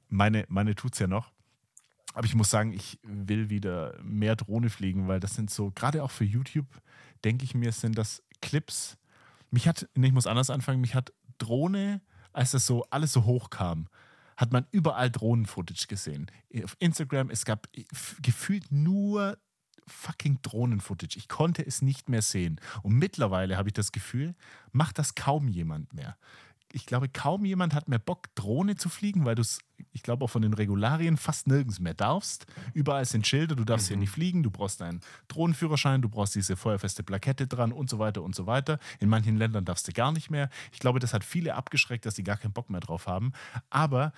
meine, 0.09 0.45
meine 0.49 0.75
tut 0.75 0.95
es 0.95 0.99
ja 0.99 1.07
noch. 1.07 1.31
Aber 2.15 2.27
ich 2.27 2.35
muss 2.35 2.51
sagen, 2.51 2.73
ich 2.73 2.99
will 3.05 3.49
wieder 3.49 3.97
mehr 4.03 4.35
Drohne 4.35 4.71
fliegen, 4.71 5.07
weil 5.07 5.21
das 5.21 5.35
sind 5.35 5.51
so, 5.51 5.71
gerade 5.73 6.03
auch 6.03 6.11
für 6.11 6.25
YouTube, 6.25 6.67
denke 7.25 7.45
ich 7.45 7.55
mir, 7.55 7.71
sind 7.71 7.97
das 7.97 8.21
Clips. 8.43 8.97
Mich 9.53 9.69
hat, 9.69 9.89
ich 9.95 10.13
muss 10.13 10.27
anders 10.27 10.51
anfangen, 10.51 10.81
mich 10.81 10.97
hat 10.97 11.13
Drohne, 11.39 12.01
als 12.33 12.51
das 12.51 12.67
so 12.67 12.85
alles 12.91 13.13
so 13.13 13.25
hoch 13.25 13.51
kam, 13.51 13.89
hat 14.37 14.53
man 14.53 14.67
überall 14.73 15.11
Drohnen-Footage 15.13 15.87
gesehen. 15.87 16.29
Auf 16.65 16.77
Instagram, 16.81 17.31
es 17.31 17.45
gab 17.45 17.69
gefühlt 18.21 18.73
nur 18.73 19.39
fucking 19.87 20.41
Drohnen-Footage. 20.43 21.17
Ich 21.17 21.29
konnte 21.29 21.65
es 21.67 21.83
nicht 21.83 22.09
mehr 22.09 22.23
sehen. 22.23 22.61
Und 22.83 22.95
mittlerweile 22.95 23.57
habe 23.57 23.69
ich 23.69 23.75
das 23.75 23.93
Gefühl, 23.93 24.35
macht 24.73 24.99
das 24.99 25.15
kaum 25.15 25.49
jemand 25.49 25.93
mehr. 25.93 26.17
Ich 26.73 26.87
glaube, 26.87 27.09
kaum 27.09 27.45
jemand 27.45 27.73
hat 27.73 27.89
mehr 27.89 28.01
Bock, 28.01 28.35
Drohne 28.35 28.75
zu 28.75 28.89
fliegen, 28.89 29.25
weil 29.25 29.37
du 29.37 29.43
es, 29.43 29.61
ich 29.93 30.03
glaube, 30.03 30.25
auch 30.25 30.31
von 30.31 30.43
den 30.43 30.55
Regularien 30.55 31.17
fast 31.17 31.47
nirgends 31.47 31.79
mehr 31.79 31.95
darfst. 31.95 32.47
Überall 32.73 33.05
sind 33.05 33.29
Schilder, 33.29 33.55
du 33.55 33.65
darfst 33.65 33.87
mhm. 33.87 33.89
hier 33.91 33.97
nicht 33.99 34.11
fliegen, 34.11 34.43
du 34.43 34.51
brauchst 34.51 34.83
einen 34.83 35.01
Drohnenführerschein, 35.29 36.03
du 36.03 36.09
brauchst 36.09 36.35
diese 36.35 36.57
feuerfeste 36.57 37.05
Plakette 37.05 37.47
dran 37.47 37.71
und 37.71 37.89
so 37.89 38.01
weiter 38.01 38.23
und 38.23 38.35
so 38.35 38.49
weiter. 38.49 38.81
In 38.99 39.09
manchen 39.09 39.37
Ländern 39.37 39.65
darfst 39.65 39.87
du 39.87 39.93
gar 39.93 40.11
nicht 40.11 40.31
mehr. 40.31 40.51
Ich 40.73 40.81
glaube, 40.81 40.99
das 40.99 41.15
hat 41.15 41.23
viele 41.23 41.55
abgeschreckt, 41.55 42.07
dass 42.07 42.17
sie 42.17 42.25
gar 42.25 42.39
keinen 42.39 42.53
Bock 42.53 42.69
mehr 42.71 42.81
drauf 42.81 43.07
haben. 43.07 43.33
Aber 43.71 44.13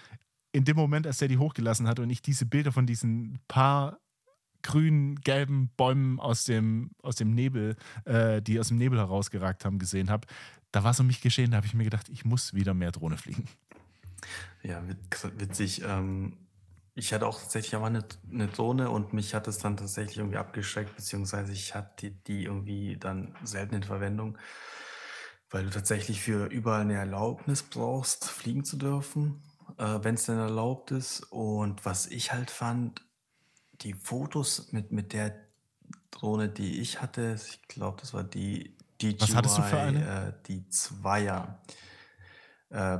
in 0.52 0.64
dem 0.64 0.76
Moment, 0.76 1.06
als 1.06 1.20
er 1.20 1.28
die 1.28 1.36
hochgelassen 1.36 1.86
hat 1.86 1.98
und 1.98 2.08
ich 2.08 2.22
diese 2.22 2.46
Bilder 2.46 2.72
von 2.72 2.86
diesen 2.86 3.38
paar 3.48 3.98
grünen, 4.62 5.20
gelben 5.20 5.70
Bäumen 5.76 6.20
aus 6.20 6.44
dem, 6.44 6.90
aus 7.02 7.16
dem 7.16 7.32
Nebel, 7.32 7.76
äh, 8.04 8.42
die 8.42 8.58
aus 8.60 8.68
dem 8.68 8.78
Nebel 8.78 8.98
herausgeragt 8.98 9.64
haben, 9.64 9.78
gesehen 9.78 10.10
habe, 10.10 10.26
da 10.72 10.84
war 10.84 10.90
es 10.90 11.00
um 11.00 11.06
mich 11.06 11.20
geschehen, 11.20 11.52
da 11.52 11.58
habe 11.58 11.66
ich 11.66 11.74
mir 11.74 11.84
gedacht, 11.84 12.08
ich 12.08 12.24
muss 12.24 12.52
wieder 12.54 12.74
mehr 12.74 12.92
Drohne 12.92 13.16
fliegen. 13.16 13.48
Ja, 14.62 14.82
witzig. 15.38 15.82
Ähm, 15.84 16.36
ich 16.94 17.12
hatte 17.12 17.26
auch 17.26 17.38
tatsächlich 17.38 17.74
einmal 17.74 17.90
eine, 17.90 18.04
eine 18.32 18.48
Drohne 18.48 18.90
und 18.90 19.12
mich 19.12 19.34
hat 19.34 19.46
es 19.48 19.58
dann 19.58 19.76
tatsächlich 19.76 20.16
irgendwie 20.16 20.38
abgeschreckt, 20.38 20.96
beziehungsweise 20.96 21.52
ich 21.52 21.74
hatte 21.74 22.10
die, 22.10 22.24
die 22.24 22.44
irgendwie 22.44 22.96
dann 22.96 23.34
selten 23.44 23.76
in 23.76 23.82
Verwendung, 23.82 24.38
weil 25.50 25.64
du 25.64 25.70
tatsächlich 25.70 26.22
für 26.22 26.46
überall 26.46 26.80
eine 26.80 26.94
Erlaubnis 26.94 27.62
brauchst, 27.62 28.24
fliegen 28.24 28.64
zu 28.64 28.76
dürfen, 28.78 29.42
äh, 29.76 29.98
wenn 30.02 30.14
es 30.14 30.24
denn 30.24 30.38
erlaubt 30.38 30.90
ist. 30.90 31.20
Und 31.30 31.84
was 31.84 32.06
ich 32.06 32.32
halt 32.32 32.50
fand, 32.50 33.02
die 33.82 33.94
Fotos 33.94 34.72
mit, 34.72 34.92
mit 34.92 35.12
der 35.12 35.34
Drohne, 36.10 36.48
die 36.48 36.80
ich 36.80 37.00
hatte, 37.00 37.36
ich 37.36 37.62
glaube, 37.68 37.98
das 38.00 38.14
war 38.14 38.24
die 38.24 38.76
DJI, 39.00 39.20
Was 39.20 39.34
hattest 39.34 39.58
du 39.58 39.62
für 39.62 39.78
eine? 39.78 40.28
Äh, 40.28 40.32
die 40.46 40.68
Zweier. 40.68 41.60
Äh, 42.70 42.98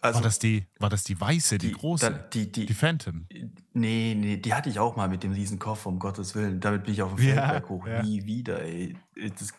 also 0.00 0.16
war, 0.18 0.22
das 0.22 0.38
die, 0.38 0.66
war 0.78 0.90
das 0.90 1.04
die 1.04 1.20
weiße, 1.20 1.58
die, 1.58 1.68
die 1.68 1.74
große? 1.74 2.10
Da, 2.10 2.18
die, 2.18 2.52
die, 2.52 2.66
die 2.66 2.74
Phantom? 2.74 3.26
Nee, 3.72 4.14
nee, 4.16 4.36
die 4.36 4.54
hatte 4.54 4.68
ich 4.68 4.78
auch 4.78 4.96
mal 4.96 5.08
mit 5.08 5.22
dem 5.22 5.32
riesen 5.32 5.58
Koffer, 5.58 5.88
um 5.88 5.98
Gottes 5.98 6.34
Willen. 6.34 6.60
Damit 6.60 6.84
bin 6.84 6.92
ich 6.94 7.02
auf 7.02 7.14
dem 7.14 7.18
Feldberg 7.18 7.64
ja, 7.64 7.68
hoch. 7.68 7.86
Ja. 7.86 8.02
Nie 8.02 8.24
wieder, 8.24 8.62
ey. 8.62 8.96
Das, 9.38 9.52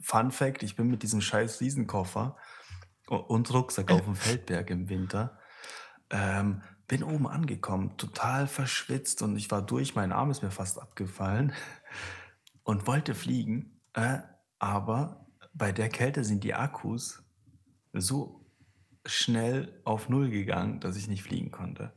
Fun 0.00 0.30
Fact, 0.30 0.62
ich 0.62 0.76
bin 0.76 0.88
mit 0.88 1.02
diesem 1.02 1.20
scheiß 1.20 1.60
Riesenkoffer 1.60 2.36
und 3.08 3.52
Rucksack 3.52 3.90
auf 3.90 4.04
dem 4.04 4.14
Feldberg 4.14 4.70
im 4.70 4.88
Winter. 4.88 5.38
Ähm, 6.10 6.62
bin 6.88 7.02
oben 7.02 7.28
angekommen, 7.28 7.96
total 7.98 8.46
verschwitzt 8.46 9.22
und 9.22 9.36
ich 9.36 9.50
war 9.50 9.62
durch, 9.62 9.94
mein 9.94 10.10
Arm 10.10 10.30
ist 10.30 10.42
mir 10.42 10.50
fast 10.50 10.80
abgefallen 10.80 11.52
und 12.64 12.86
wollte 12.86 13.14
fliegen, 13.14 13.78
äh, 13.92 14.18
aber 14.58 15.26
bei 15.52 15.70
der 15.70 15.90
Kälte 15.90 16.24
sind 16.24 16.42
die 16.44 16.54
Akkus 16.54 17.22
so 17.92 18.44
schnell 19.04 19.80
auf 19.84 20.08
Null 20.08 20.30
gegangen, 20.30 20.80
dass 20.80 20.96
ich 20.96 21.08
nicht 21.08 21.22
fliegen 21.22 21.50
konnte. 21.50 21.92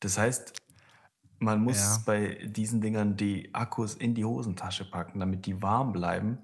Das 0.00 0.18
heißt, 0.18 0.54
man 1.38 1.62
muss 1.62 1.78
ja. 1.78 2.02
bei 2.06 2.38
diesen 2.44 2.80
Dingern 2.80 3.16
die 3.16 3.54
Akkus 3.54 3.94
in 3.94 4.14
die 4.14 4.24
Hosentasche 4.24 4.90
packen, 4.90 5.20
damit 5.20 5.46
die 5.46 5.62
warm 5.62 5.92
bleiben 5.92 6.38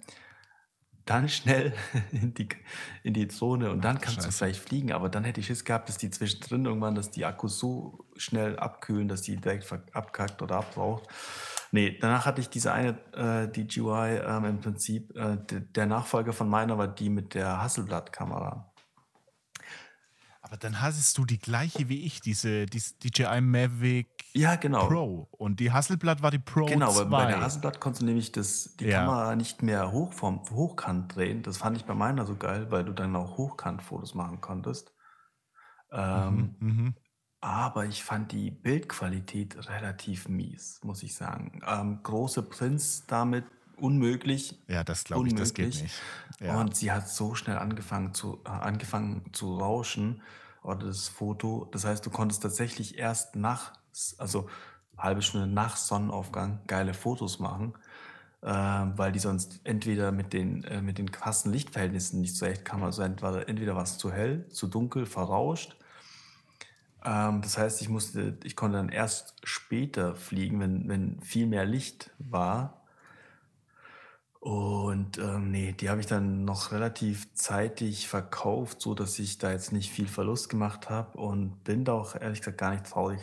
dann 1.07 1.29
schnell 1.29 1.73
in 2.13 2.35
die, 2.35 2.49
in 3.03 3.15
die 3.15 3.29
Zone 3.29 3.71
und 3.71 3.83
dann 3.83 4.01
kannst 4.01 4.17
Scheiße. 4.17 4.29
du 4.29 4.35
vielleicht 4.35 4.61
fliegen. 4.61 4.93
Aber 4.93 5.09
dann 5.09 5.25
hätte 5.25 5.41
ich 5.41 5.47
Schiss 5.47 5.65
gehabt, 5.65 5.89
dass 5.89 5.97
die 5.97 6.11
zwischendrin 6.11 6.67
irgendwann, 6.67 6.95
dass 6.95 7.11
die 7.11 7.25
Akkus 7.25 7.59
so 7.59 8.05
schnell 8.17 8.59
abkühlen, 8.59 9.09
dass 9.09 9.23
die 9.23 9.37
direkt 9.37 9.73
abkackt 9.95 10.43
oder 10.43 10.57
abbraucht. 10.57 11.09
Nee, 11.73 11.99
danach 12.01 12.27
hatte 12.27 12.41
ich 12.41 12.49
diese 12.49 12.73
eine 12.73 12.99
äh, 13.13 13.49
DJI 13.49 14.21
ähm, 14.25 14.45
im 14.45 14.61
Prinzip, 14.61 15.17
äh, 15.17 15.39
der 15.51 15.87
Nachfolger 15.87 16.33
von 16.33 16.49
meiner 16.49 16.79
war 16.79 16.89
die 16.89 17.09
mit 17.09 17.35
der 17.35 17.63
Hasselblatt-Kamera. 17.63 18.73
Aber 20.43 20.57
dann 20.57 20.81
hattest 20.81 21.19
du 21.19 21.25
die 21.25 21.41
gleiche 21.41 21.89
wie 21.89 22.05
ich, 22.05 22.21
diese, 22.21 22.67
diese 22.67 22.95
DJI 22.99 23.41
Mavic 23.41 24.07
ja, 24.37 24.57
genau. 24.57 24.87
Pro. 24.87 25.29
Und 25.31 25.61
die 25.61 25.73
Hasselblatt 25.73 26.23
war 26.23 26.31
die 26.31 26.39
Pro 26.39 26.67
Genau, 26.67 26.91
2. 26.91 27.05
bei 27.05 27.27
der 27.27 27.41
Hasselblatt 27.41 27.81
konntest 27.81 28.03
du 28.03 28.07
nämlich 28.07 28.33
das, 28.33 28.77
die 28.77 28.87
ja. 28.87 29.01
Kamera 29.01 29.37
nicht 29.37 29.63
mehr 29.63 29.93
hoch 29.93 30.13
vom, 30.13 30.43
hochkant 30.51 31.15
drehen. 31.15 31.43
Das 31.43 31.59
fand 31.59 31.77
ich 31.77 31.85
bei 31.85 31.95
meiner 31.95 32.27
so 32.27 32.37
geil, 32.37 32.71
weil 32.71 32.85
du 32.85 32.93
dann 32.93 33.15
auch 33.17 33.37
Hochkant-Fotos 33.37 34.15
machen 34.15 34.41
konntest. 34.41 34.93
Ähm, 35.93 36.57
mhm, 36.59 36.69
mhm. 36.69 36.95
aber 37.41 37.87
ich 37.87 38.03
fand 38.03 38.33
die 38.33 38.51
Bildqualität 38.51 39.69
relativ 39.69 40.29
mies, 40.29 40.81
muss 40.83 41.03
ich 41.03 41.15
sagen. 41.15 41.61
Ähm, 41.67 42.01
große 42.03 42.43
Prints 42.43 43.07
damit 43.07 43.45
unmöglich. 43.77 44.63
Ja, 44.69 44.85
das 44.85 45.05
glaube 45.05 45.29
ich, 45.29 45.35
das 45.35 45.55
geht 45.55 45.83
nicht. 45.83 46.01
Ja. 46.41 46.61
Und 46.61 46.77
sie 46.77 46.93
hat 46.93 47.09
so 47.09 47.35
schnell 47.35 47.59
angefangen 47.59 48.15
zu, 48.15 48.41
äh, 48.45 48.49
angefangen 48.49 49.33
zu 49.33 49.57
rauschen, 49.57 50.23
oder 50.67 50.87
das 50.87 51.09
Foto. 51.09 51.69
Das 51.73 51.85
heißt, 51.85 52.05
du 52.05 52.11
konntest 52.11 52.43
tatsächlich 52.43 52.99
erst 52.99 53.37
nach, 53.37 53.73
also 54.19 54.49
halbe 54.99 55.23
Stunde 55.23 55.47
nach 55.47 55.77
Sonnenaufgang 55.77 56.61
geile 56.67 56.95
Fotos 56.95 57.39
machen, 57.39 57.75
äh, 58.43 58.49
weil 58.49 59.13
die 59.13 59.19
sonst 59.19 59.61
entweder 59.65 60.13
mit 60.13 60.33
den, 60.33 60.65
äh, 60.65 60.83
mit 60.83 60.99
den 60.99 61.11
krassen 61.11 61.53
Lichtverhältnissen 61.53 62.21
nicht 62.21 62.37
so 62.37 62.47
echt 62.47 62.65
kamen. 62.65 62.85
Also 62.85 63.03
entweder, 63.03 63.49
entweder 63.49 63.75
war 63.77 63.83
es 63.83 63.99
zu 63.99 64.13
hell, 64.13 64.49
zu 64.49 64.69
dunkel, 64.69 65.07
verrauscht. 65.07 65.77
Ähm, 67.05 67.43
das 67.43 67.59
heißt, 67.59 67.83
ich 67.83 67.89
musste, 67.89 68.39
ich 68.45 68.57
konnte 68.57 68.79
dann 68.79 68.89
erst 68.89 69.35
später 69.45 70.17
fliegen, 70.17 70.61
wenn, 70.61 70.89
wenn 70.89 71.21
viel 71.21 71.47
mehr 71.47 71.65
Licht 71.65 72.11
war. 72.19 72.83
Und 74.41 75.19
ähm, 75.19 75.51
nee, 75.51 75.73
die 75.73 75.91
habe 75.91 76.01
ich 76.01 76.07
dann 76.07 76.45
noch 76.45 76.71
relativ 76.71 77.33
zeitig 77.35 78.07
verkauft, 78.07 78.81
so 78.81 78.95
dass 78.95 79.19
ich 79.19 79.39
da 79.39 79.51
jetzt 79.51 79.73
nicht 79.73 79.91
viel 79.91 80.07
Verlust 80.07 80.49
gemacht 80.49 80.89
habe 80.89 81.19
und 81.19 81.65
bin 81.65 81.85
da 81.85 81.95
auch 81.95 82.15
ehrlich 82.15 82.41
gesagt 82.41 82.59
gar 82.59 82.71
nicht 82.71 82.87
traurig 82.87 83.21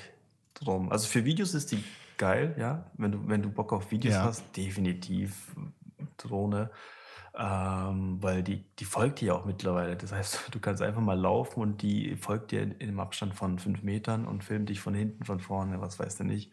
drum. 0.63 0.91
Also 0.91 1.07
für 1.07 1.25
Videos 1.25 1.53
ist 1.53 1.71
die 1.71 1.83
geil, 2.17 2.55
ja. 2.57 2.89
Wenn 2.95 3.11
du, 3.11 3.27
wenn 3.27 3.41
du 3.41 3.49
Bock 3.49 3.73
auf 3.73 3.91
Videos 3.91 4.15
Ja. 4.15 4.23
hast, 4.23 4.55
definitiv 4.55 5.55
Drohne. 6.17 6.71
Ähm, 7.35 8.21
weil 8.21 8.43
die, 8.43 8.63
die 8.77 8.85
folgt 8.85 9.19
dir 9.21 9.27
ja 9.29 9.33
auch 9.33 9.45
mittlerweile. 9.45 9.95
Das 9.97 10.11
heißt, 10.11 10.49
du 10.51 10.59
kannst 10.59 10.81
einfach 10.83 11.01
mal 11.01 11.19
laufen 11.19 11.61
und 11.61 11.81
die 11.81 12.15
folgt 12.15 12.51
dir 12.51 12.61
in, 12.61 12.71
in 12.73 12.89
einem 12.89 12.99
Abstand 12.99 13.33
von 13.33 13.57
fünf 13.57 13.81
Metern 13.81 14.27
und 14.27 14.43
filmt 14.43 14.69
dich 14.69 14.79
von 14.79 14.93
hinten, 14.93 15.25
von 15.25 15.39
vorne, 15.39 15.81
was 15.81 15.97
weiß 15.97 16.17
du 16.17 16.23
nicht. 16.25 16.51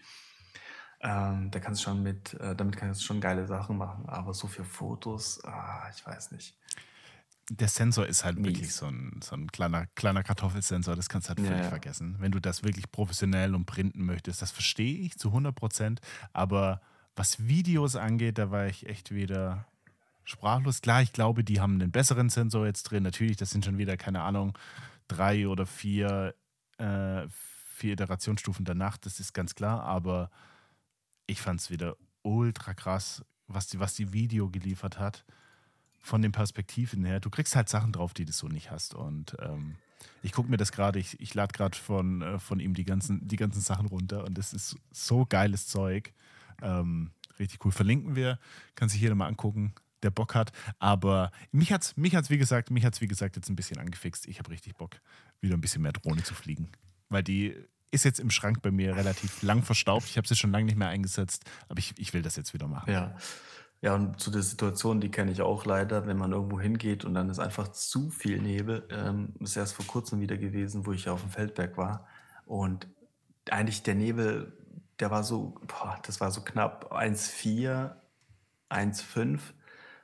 Ähm, 1.02 1.50
da 1.50 1.60
kannst 1.60 1.80
du 1.80 1.84
schon 1.84 2.02
mit, 2.02 2.34
äh, 2.40 2.54
damit 2.54 2.76
kannst 2.76 3.00
du 3.00 3.04
schon 3.04 3.20
geile 3.20 3.46
Sachen 3.46 3.76
machen. 3.78 4.08
Aber 4.08 4.34
so 4.34 4.46
für 4.46 4.64
Fotos, 4.64 5.42
ah, 5.44 5.88
ich 5.94 6.06
weiß 6.06 6.32
nicht. 6.32 6.58
Der 7.52 7.66
Sensor 7.66 8.06
ist 8.06 8.24
halt 8.24 8.38
Mies. 8.38 8.46
wirklich 8.46 8.72
so 8.72 8.86
ein, 8.86 9.20
so 9.22 9.34
ein 9.34 9.50
kleiner, 9.50 9.86
kleiner 9.96 10.22
Kartoffelsensor, 10.22 10.94
das 10.94 11.08
kannst 11.08 11.28
du 11.28 11.30
halt 11.30 11.40
völlig 11.40 11.62
ja. 11.62 11.68
vergessen. 11.68 12.14
Wenn 12.20 12.30
du 12.30 12.38
das 12.38 12.62
wirklich 12.62 12.92
professionell 12.92 13.56
und 13.56 13.66
printen 13.66 14.04
möchtest, 14.04 14.40
das 14.40 14.52
verstehe 14.52 14.98
ich 14.98 15.18
zu 15.18 15.28
100 15.28 15.54
Prozent, 15.54 16.00
aber 16.32 16.80
was 17.16 17.48
Videos 17.48 17.96
angeht, 17.96 18.38
da 18.38 18.52
war 18.52 18.66
ich 18.66 18.86
echt 18.86 19.12
wieder 19.12 19.66
sprachlos. 20.22 20.80
Klar, 20.80 21.02
ich 21.02 21.12
glaube, 21.12 21.42
die 21.42 21.60
haben 21.60 21.74
einen 21.74 21.90
besseren 21.90 22.30
Sensor 22.30 22.66
jetzt 22.66 22.84
drin. 22.84 23.02
Natürlich, 23.02 23.36
das 23.36 23.50
sind 23.50 23.64
schon 23.64 23.78
wieder, 23.78 23.96
keine 23.96 24.22
Ahnung, 24.22 24.56
drei 25.08 25.48
oder 25.48 25.66
vier, 25.66 26.36
äh, 26.78 27.26
vier 27.66 27.94
Iterationsstufen 27.94 28.64
danach, 28.64 28.96
das 28.96 29.18
ist 29.18 29.32
ganz 29.32 29.56
klar, 29.56 29.82
aber 29.82 30.30
ich 31.26 31.40
fand 31.40 31.60
es 31.60 31.68
wieder 31.68 31.96
ultra 32.22 32.74
krass, 32.74 33.24
was 33.48 33.66
die, 33.66 33.80
was 33.80 33.94
die 33.94 34.12
Video 34.12 34.48
geliefert 34.48 35.00
hat 35.00 35.24
von 36.00 36.22
den 36.22 36.32
Perspektiven 36.32 37.04
her. 37.04 37.20
Du 37.20 37.30
kriegst 37.30 37.54
halt 37.56 37.68
Sachen 37.68 37.92
drauf, 37.92 38.14
die 38.14 38.24
du 38.24 38.32
so 38.32 38.48
nicht 38.48 38.70
hast. 38.70 38.94
Und 38.94 39.36
ähm, 39.40 39.76
ich 40.22 40.32
gucke 40.32 40.50
mir 40.50 40.56
das 40.56 40.72
gerade, 40.72 40.98
ich, 40.98 41.20
ich 41.20 41.34
lade 41.34 41.52
gerade 41.52 41.76
von, 41.76 42.22
äh, 42.22 42.38
von 42.38 42.60
ihm 42.60 42.74
die 42.74 42.84
ganzen, 42.84 43.26
die 43.26 43.36
ganzen 43.36 43.60
Sachen 43.60 43.86
runter 43.86 44.24
und 44.24 44.36
das 44.36 44.52
ist 44.52 44.76
so 44.90 45.26
geiles 45.26 45.66
Zeug. 45.66 46.12
Ähm, 46.62 47.10
richtig 47.38 47.64
cool. 47.64 47.72
Verlinken 47.72 48.16
wir, 48.16 48.38
kann 48.74 48.88
sich 48.88 49.00
jeder 49.00 49.14
mal 49.14 49.26
angucken, 49.26 49.74
der 50.02 50.10
Bock 50.10 50.34
hat. 50.34 50.52
Aber 50.78 51.30
mich 51.52 51.72
hat's, 51.72 51.96
mich 51.96 52.14
hat's, 52.14 52.30
wie 52.30 52.38
gesagt, 52.38 52.70
mich 52.70 52.84
hat's, 52.84 53.00
wie 53.00 53.08
gesagt, 53.08 53.36
jetzt 53.36 53.48
ein 53.48 53.56
bisschen 53.56 53.78
angefixt. 53.78 54.26
Ich 54.26 54.38
habe 54.38 54.50
richtig 54.50 54.76
Bock, 54.76 54.96
wieder 55.40 55.54
ein 55.54 55.60
bisschen 55.60 55.82
mehr 55.82 55.92
Drohne 55.92 56.22
zu 56.22 56.34
fliegen. 56.34 56.70
Weil 57.08 57.22
die 57.22 57.54
ist 57.90 58.04
jetzt 58.04 58.20
im 58.20 58.30
Schrank 58.30 58.62
bei 58.62 58.70
mir 58.70 58.96
relativ 58.96 59.42
lang 59.42 59.62
verstaubt. 59.62 60.06
Ich 60.06 60.16
habe 60.16 60.28
sie 60.28 60.36
schon 60.36 60.52
lange 60.52 60.66
nicht 60.66 60.78
mehr 60.78 60.88
eingesetzt, 60.88 61.44
aber 61.68 61.80
ich, 61.80 61.92
ich 61.98 62.14
will 62.14 62.22
das 62.22 62.36
jetzt 62.36 62.54
wieder 62.54 62.68
machen. 62.68 62.92
Ja. 62.92 63.16
Ja, 63.82 63.94
und 63.94 64.20
zu 64.20 64.30
der 64.30 64.42
Situation, 64.42 65.00
die 65.00 65.10
kenne 65.10 65.32
ich 65.32 65.40
auch 65.40 65.64
leider, 65.64 66.06
wenn 66.06 66.18
man 66.18 66.32
irgendwo 66.32 66.60
hingeht 66.60 67.04
und 67.04 67.14
dann 67.14 67.30
ist 67.30 67.38
einfach 67.38 67.68
zu 67.68 68.10
viel 68.10 68.40
Nebel. 68.40 68.86
Ähm, 68.90 69.34
ist 69.40 69.56
erst 69.56 69.74
vor 69.74 69.86
kurzem 69.86 70.20
wieder 70.20 70.36
gewesen, 70.36 70.84
wo 70.86 70.92
ich 70.92 71.08
auf 71.08 71.22
dem 71.22 71.30
Feldberg 71.30 71.78
war. 71.78 72.06
Und 72.44 72.86
eigentlich 73.50 73.82
der 73.82 73.94
Nebel, 73.94 74.52
der 74.98 75.10
war 75.10 75.24
so, 75.24 75.54
boah, 75.66 75.98
das 76.04 76.20
war 76.20 76.30
so 76.30 76.42
knapp 76.42 76.92
1,4, 76.92 77.92
1,5 78.68 79.40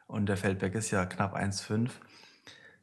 und 0.06 0.26
der 0.26 0.38
Feldberg 0.38 0.74
ist 0.74 0.90
ja 0.90 1.04
knapp 1.04 1.36
1,5. 1.36 1.90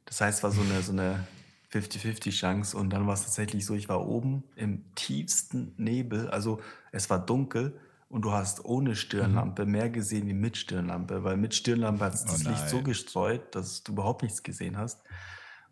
Das 0.06 0.22
heißt, 0.22 0.40
es 0.40 0.44
war 0.44 0.52
so 0.52 0.62
eine, 0.62 0.82
so 0.84 0.92
eine 0.92 1.26
50-50 1.72 2.32
Chance 2.32 2.78
und 2.78 2.92
dann 2.92 3.08
war 3.08 3.16
es 3.16 3.24
tatsächlich 3.24 3.66
so, 3.66 3.74
ich 3.74 3.90
war 3.90 4.06
oben 4.08 4.44
im 4.56 4.94
tiefsten 4.94 5.74
Nebel, 5.78 6.30
also 6.30 6.60
es 6.92 7.10
war 7.10 7.26
dunkel 7.26 7.80
und 8.14 8.22
du 8.22 8.32
hast 8.32 8.64
ohne 8.64 8.96
Stirnlampe 8.96 9.66
mehr 9.66 9.90
gesehen 9.90 10.28
wie 10.28 10.36
mit 10.36 10.56
Stirnlampe, 10.56 11.24
weil 11.24 11.36
mit 11.36 11.56
Stirnlampe 11.56 12.06
hat 12.06 12.14
Oh 12.14 12.26
das 12.28 12.44
Licht 12.44 12.70
so 12.70 12.76
nein. 12.76 12.84
gestreut, 12.84 13.56
dass 13.56 13.82
du 13.84 13.94
überhaupt 13.94 14.22
nichts 14.22 14.44
gesehen 14.44 14.78
hast. 14.78 15.02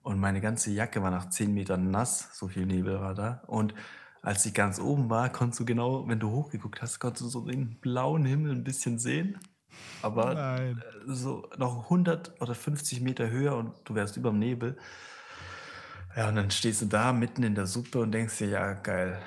Und 0.01 0.19
meine 0.19 0.41
ganze 0.41 0.71
Jacke 0.71 1.03
war 1.03 1.11
nach 1.11 1.29
10 1.29 1.53
Metern 1.53 1.91
nass, 1.91 2.29
so 2.33 2.47
viel 2.47 2.65
Nebel 2.65 2.99
war 2.99 3.13
da. 3.13 3.43
Und 3.45 3.75
als 4.23 4.43
ich 4.47 4.55
ganz 4.55 4.79
oben 4.79 5.11
war, 5.11 5.29
konntest 5.31 5.59
du 5.59 5.65
genau, 5.65 6.07
wenn 6.07 6.19
du 6.19 6.31
hochgeguckt 6.31 6.81
hast, 6.81 6.97
konntest 6.99 7.21
du 7.25 7.29
so 7.29 7.41
den 7.45 7.75
blauen 7.79 8.25
Himmel 8.25 8.53
ein 8.53 8.63
bisschen 8.63 8.97
sehen. 8.97 9.37
Aber 10.01 10.33
Nein. 10.33 10.79
äh, 10.79 11.13
so 11.13 11.47
noch 11.57 11.83
100 11.83 12.41
oder 12.41 12.55
50 12.55 13.01
Meter 13.01 13.29
höher 13.29 13.55
und 13.55 13.73
du 13.85 13.93
wärst 13.93 14.17
über 14.17 14.31
dem 14.31 14.39
Nebel. 14.39 14.77
Ja, 16.15 16.29
und 16.29 16.35
dann 16.37 16.49
stehst 16.49 16.81
du 16.81 16.87
da 16.87 17.13
mitten 17.13 17.43
in 17.43 17.53
der 17.53 17.67
Suppe 17.67 17.99
und 17.99 18.11
denkst 18.11 18.39
dir, 18.39 18.49
ja, 18.49 18.73
geil, 18.73 19.21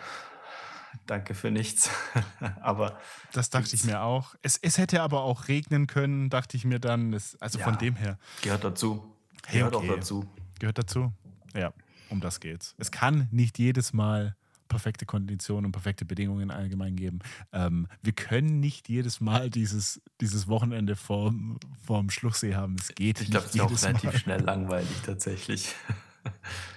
danke 1.07 1.35
für 1.35 1.51
nichts. 1.51 1.91
Aber 2.61 2.99
Das 3.33 3.51
dachte 3.51 3.75
ich 3.75 3.85
mir 3.85 4.03
auch. 4.03 4.35
Es, 4.43 4.57
es 4.59 4.79
hätte 4.79 5.03
aber 5.03 5.23
auch 5.23 5.49
regnen 5.49 5.87
können, 5.87 6.31
dachte 6.31 6.57
ich 6.57 6.65
mir 6.65 6.79
dann. 6.79 7.13
Es, 7.13 7.41
also 7.41 7.59
von 7.59 7.75
ja, 7.75 7.79
dem 7.79 7.97
her. 7.97 8.19
gehört 8.43 8.65
dazu. 8.65 9.05
Hey, 9.47 9.59
Gehört 9.59 9.75
auch 9.77 9.81
okay. 9.81 9.97
dazu. 9.97 10.25
Gehört 10.59 10.79
dazu. 10.79 11.13
Ja, 11.55 11.73
um 12.09 12.21
das 12.21 12.41
geht's. 12.41 12.75
Es 12.79 12.91
kann 12.91 13.29
nicht 13.31 13.59
jedes 13.59 13.93
Mal 13.93 14.37
perfekte 14.69 15.07
Konditionen 15.07 15.67
und 15.67 15.73
perfekte 15.73 16.05
Bedingungen 16.05 16.51
allgemein 16.51 16.97
geben. 16.97 17.21
Ähm, 17.53 17.87
wir 18.03 18.13
können 18.13 18.61
nicht 18.61 18.89
jedes 18.89 19.21
Mal 19.21 19.51
dieses, 19.51 20.01
dieses 20.21 20.49
Wochenende 20.49 20.97
vorm, 20.97 21.59
vorm 21.87 22.11
Schluchsee 22.11 22.55
haben. 22.55 22.77
Es 22.81 22.89
geht 22.95 23.21
Ich 23.21 23.31
glaube, 23.31 23.47
nicht 23.47 23.55
es 23.57 23.61
ist 23.61 23.85
auch 23.85 23.89
relativ 23.89 24.13
Mal. 24.13 24.19
schnell 24.19 24.41
langweilig 24.41 24.97
tatsächlich. 25.05 25.75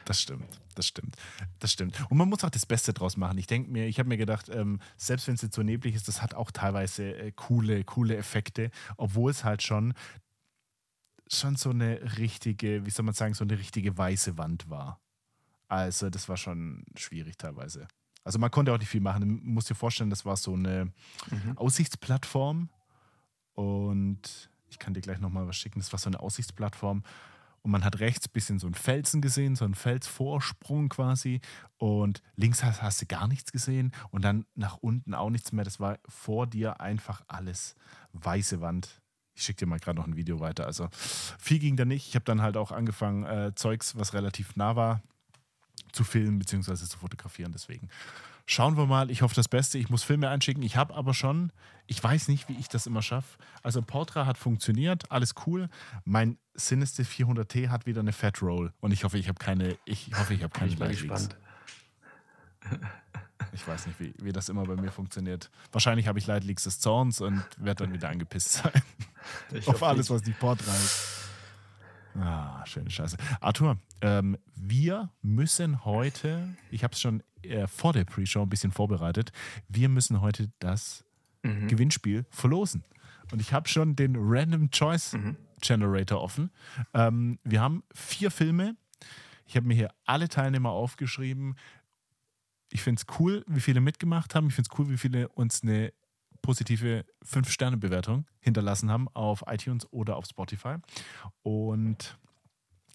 Das 0.05 0.21
stimmt, 0.21 0.61
das 0.75 0.87
stimmt, 0.87 1.15
das 1.59 1.71
stimmt. 1.71 1.99
Und 2.09 2.17
man 2.17 2.29
muss 2.29 2.43
auch 2.43 2.49
das 2.49 2.65
Beste 2.65 2.93
draus 2.93 3.17
machen. 3.17 3.37
Ich 3.37 3.47
denke 3.47 3.69
mir, 3.71 3.87
ich 3.87 3.99
habe 3.99 4.07
mir 4.09 4.17
gedacht, 4.17 4.49
ähm, 4.49 4.79
selbst 4.95 5.27
wenn 5.27 5.35
es 5.35 5.41
jetzt 5.41 5.55
so 5.55 5.63
neblig 5.63 5.95
ist, 5.95 6.07
das 6.07 6.21
hat 6.21 6.33
auch 6.33 6.51
teilweise 6.51 7.13
äh, 7.15 7.31
coole, 7.33 7.83
coole 7.83 8.15
Effekte, 8.15 8.71
obwohl 8.97 9.31
es 9.31 9.43
halt 9.43 9.63
schon, 9.63 9.93
schon 11.29 11.55
so 11.55 11.71
eine 11.71 12.17
richtige, 12.17 12.85
wie 12.85 12.89
soll 12.89 13.03
man 13.05 13.13
sagen, 13.15 13.33
so 13.33 13.43
eine 13.43 13.57
richtige 13.59 13.97
weiße 13.97 14.37
Wand 14.37 14.69
war. 14.69 14.99
Also 15.67 16.09
das 16.09 16.29
war 16.29 16.37
schon 16.37 16.85
schwierig 16.95 17.37
teilweise. 17.37 17.87
Also 18.23 18.39
man 18.39 18.51
konnte 18.51 18.73
auch 18.73 18.77
nicht 18.79 18.89
viel 18.89 19.01
machen. 19.01 19.21
Du 19.21 19.49
musst 19.49 19.69
dir 19.69 19.75
vorstellen, 19.75 20.09
das 20.09 20.25
war 20.25 20.37
so 20.37 20.53
eine 20.53 20.91
Mhm. 21.31 21.57
Aussichtsplattform 21.57 22.69
und 23.53 24.49
ich 24.69 24.79
kann 24.79 24.93
dir 24.93 25.01
gleich 25.01 25.19
nochmal 25.19 25.47
was 25.47 25.57
schicken. 25.57 25.79
Das 25.79 25.91
war 25.91 25.99
so 25.99 26.09
eine 26.09 26.19
Aussichtsplattform 26.19 27.03
und 27.67 27.71
man 27.71 27.83
hat 27.83 27.99
rechts 27.99 28.29
ein 28.29 28.31
bisschen 28.31 28.59
so 28.59 28.67
einen 28.67 28.75
Felsen 28.75 29.19
gesehen, 29.21 29.57
so 29.57 29.65
einen 29.65 29.75
Felsvorsprung 29.75 30.87
quasi 30.87 31.41
und 31.75 32.23
links 32.37 32.63
hast, 32.63 32.81
hast 32.81 33.01
du 33.01 33.05
gar 33.05 33.27
nichts 33.27 33.51
gesehen 33.51 33.91
und 34.09 34.23
dann 34.23 34.45
nach 34.55 34.77
unten 34.77 35.13
auch 35.13 35.29
nichts 35.29 35.51
mehr. 35.51 35.65
Das 35.65 35.77
war 35.77 35.99
vor 36.07 36.47
dir 36.47 36.79
einfach 36.79 37.23
alles 37.27 37.75
weiße 38.13 38.61
Wand. 38.61 39.01
Ich 39.35 39.43
schicke 39.43 39.59
dir 39.59 39.65
mal 39.65 39.79
gerade 39.79 39.97
noch 39.97 40.07
ein 40.07 40.15
Video 40.15 40.39
weiter. 40.39 40.65
Also 40.65 40.87
viel 40.93 41.59
ging 41.59 41.75
da 41.75 41.83
nicht. 41.83 42.07
Ich 42.07 42.15
habe 42.15 42.23
dann 42.23 42.41
halt 42.41 42.55
auch 42.55 42.71
angefangen, 42.71 43.25
äh, 43.25 43.51
Zeugs, 43.53 43.97
was 43.97 44.13
relativ 44.13 44.55
nah 44.55 44.77
war, 44.77 45.01
zu 45.91 46.05
filmen 46.05 46.39
bzw. 46.39 46.73
zu 46.73 46.97
fotografieren. 46.97 47.51
Deswegen 47.51 47.89
schauen 48.47 48.77
wir 48.77 48.87
mal. 48.87 49.11
Ich 49.11 49.21
hoffe 49.21 49.35
das 49.35 49.47
Beste. 49.47 49.77
Ich 49.77 49.89
muss 49.89 50.01
Filme 50.01 50.29
einschicken. 50.29 50.63
Ich 50.63 50.75
habe 50.75 50.95
aber 50.95 51.13
schon, 51.13 51.51
ich 51.85 52.03
weiß 52.03 52.29
nicht, 52.29 52.49
wie 52.49 52.55
ich 52.57 52.69
das 52.69 52.87
immer 52.87 53.03
schaffe. 53.03 53.37
Also 53.61 53.83
Portra 53.83 54.25
hat 54.25 54.39
funktioniert, 54.39 55.11
alles 55.11 55.35
cool. 55.45 55.69
Mein 56.05 56.39
Sinister 56.55 57.03
400T 57.03 57.69
hat 57.69 57.85
wieder 57.85 57.99
eine 57.99 58.13
Fat 58.13 58.41
Roll 58.41 58.73
und 58.79 58.91
ich 58.91 59.03
hoffe, 59.03 59.19
ich 59.19 59.27
habe 59.27 59.37
keine, 59.37 59.77
ich 59.85 60.09
hoffe, 60.17 60.33
ich 60.33 60.41
habe 60.41 60.57
Bin 60.57 60.77
keine 60.77 60.91
ich 60.91 61.01
Leaks. 61.01 61.27
gespannt. 61.29 61.37
Ich 63.53 63.67
weiß 63.67 63.85
nicht, 63.87 63.99
wie, 63.99 64.13
wie 64.19 64.31
das 64.31 64.49
immer 64.49 64.63
bei 64.63 64.75
mir 64.75 64.91
funktioniert. 64.91 65.51
Wahrscheinlich 65.71 66.07
habe 66.07 66.17
ich 66.17 66.25
Light 66.25 66.43
Leaks 66.43 66.63
des 66.63 66.79
Zorns 66.79 67.21
und 67.21 67.43
werde 67.57 67.83
dann 67.83 67.93
wieder 67.93 68.09
angepisst 68.09 68.53
sein 68.53 68.81
Ich 69.53 69.67
auf 69.67 69.83
alles, 69.83 70.09
was 70.09 70.23
die 70.23 70.31
Portra 70.31 70.71
ist. 70.71 71.29
Ah, 72.19 72.65
schöne 72.65 72.89
Scheiße. 72.89 73.15
Arthur, 73.41 73.77
ähm, 74.01 74.37
wir 74.55 75.09
müssen 75.21 75.85
heute, 75.85 76.49
ich 76.71 76.83
habe 76.83 76.93
es 76.93 76.99
schon 76.99 77.21
äh, 77.49 77.67
vor 77.67 77.93
der 77.93 78.05
Pre-Show 78.05 78.43
ein 78.43 78.49
bisschen 78.49 78.71
vorbereitet, 78.71 79.31
wir 79.67 79.89
müssen 79.89 80.21
heute 80.21 80.51
das 80.59 81.03
Mhm. 81.43 81.67
Gewinnspiel 81.67 82.25
verlosen. 82.29 82.83
Und 83.31 83.41
ich 83.41 83.53
habe 83.53 83.69
schon 83.69 83.95
den 83.95 84.15
Random 84.17 84.71
Choice 84.71 85.13
Mhm. 85.13 85.37
Generator 85.61 86.21
offen. 86.21 86.51
Ähm, 86.93 87.39
wir 87.43 87.61
haben 87.61 87.83
vier 87.93 88.31
Filme. 88.31 88.75
Ich 89.45 89.55
habe 89.55 89.67
mir 89.67 89.75
hier 89.75 89.91
alle 90.05 90.29
Teilnehmer 90.29 90.71
aufgeschrieben. 90.71 91.55
Ich 92.71 92.81
finde 92.81 93.01
es 93.07 93.19
cool, 93.19 93.43
wie 93.47 93.59
viele 93.61 93.79
mitgemacht 93.81 94.35
haben. 94.35 94.47
Ich 94.47 94.55
finde 94.55 94.69
es 94.71 94.79
cool, 94.79 94.89
wie 94.89 94.97
viele 94.97 95.29
uns 95.29 95.61
eine 95.63 95.93
positive 96.41 97.05
5-Sterne-Bewertung 97.25 98.25
hinterlassen 98.39 98.89
haben 98.91 99.07
auf 99.13 99.43
iTunes 99.47 99.91
oder 99.91 100.15
auf 100.17 100.25
Spotify. 100.25 100.75
Und 101.43 102.17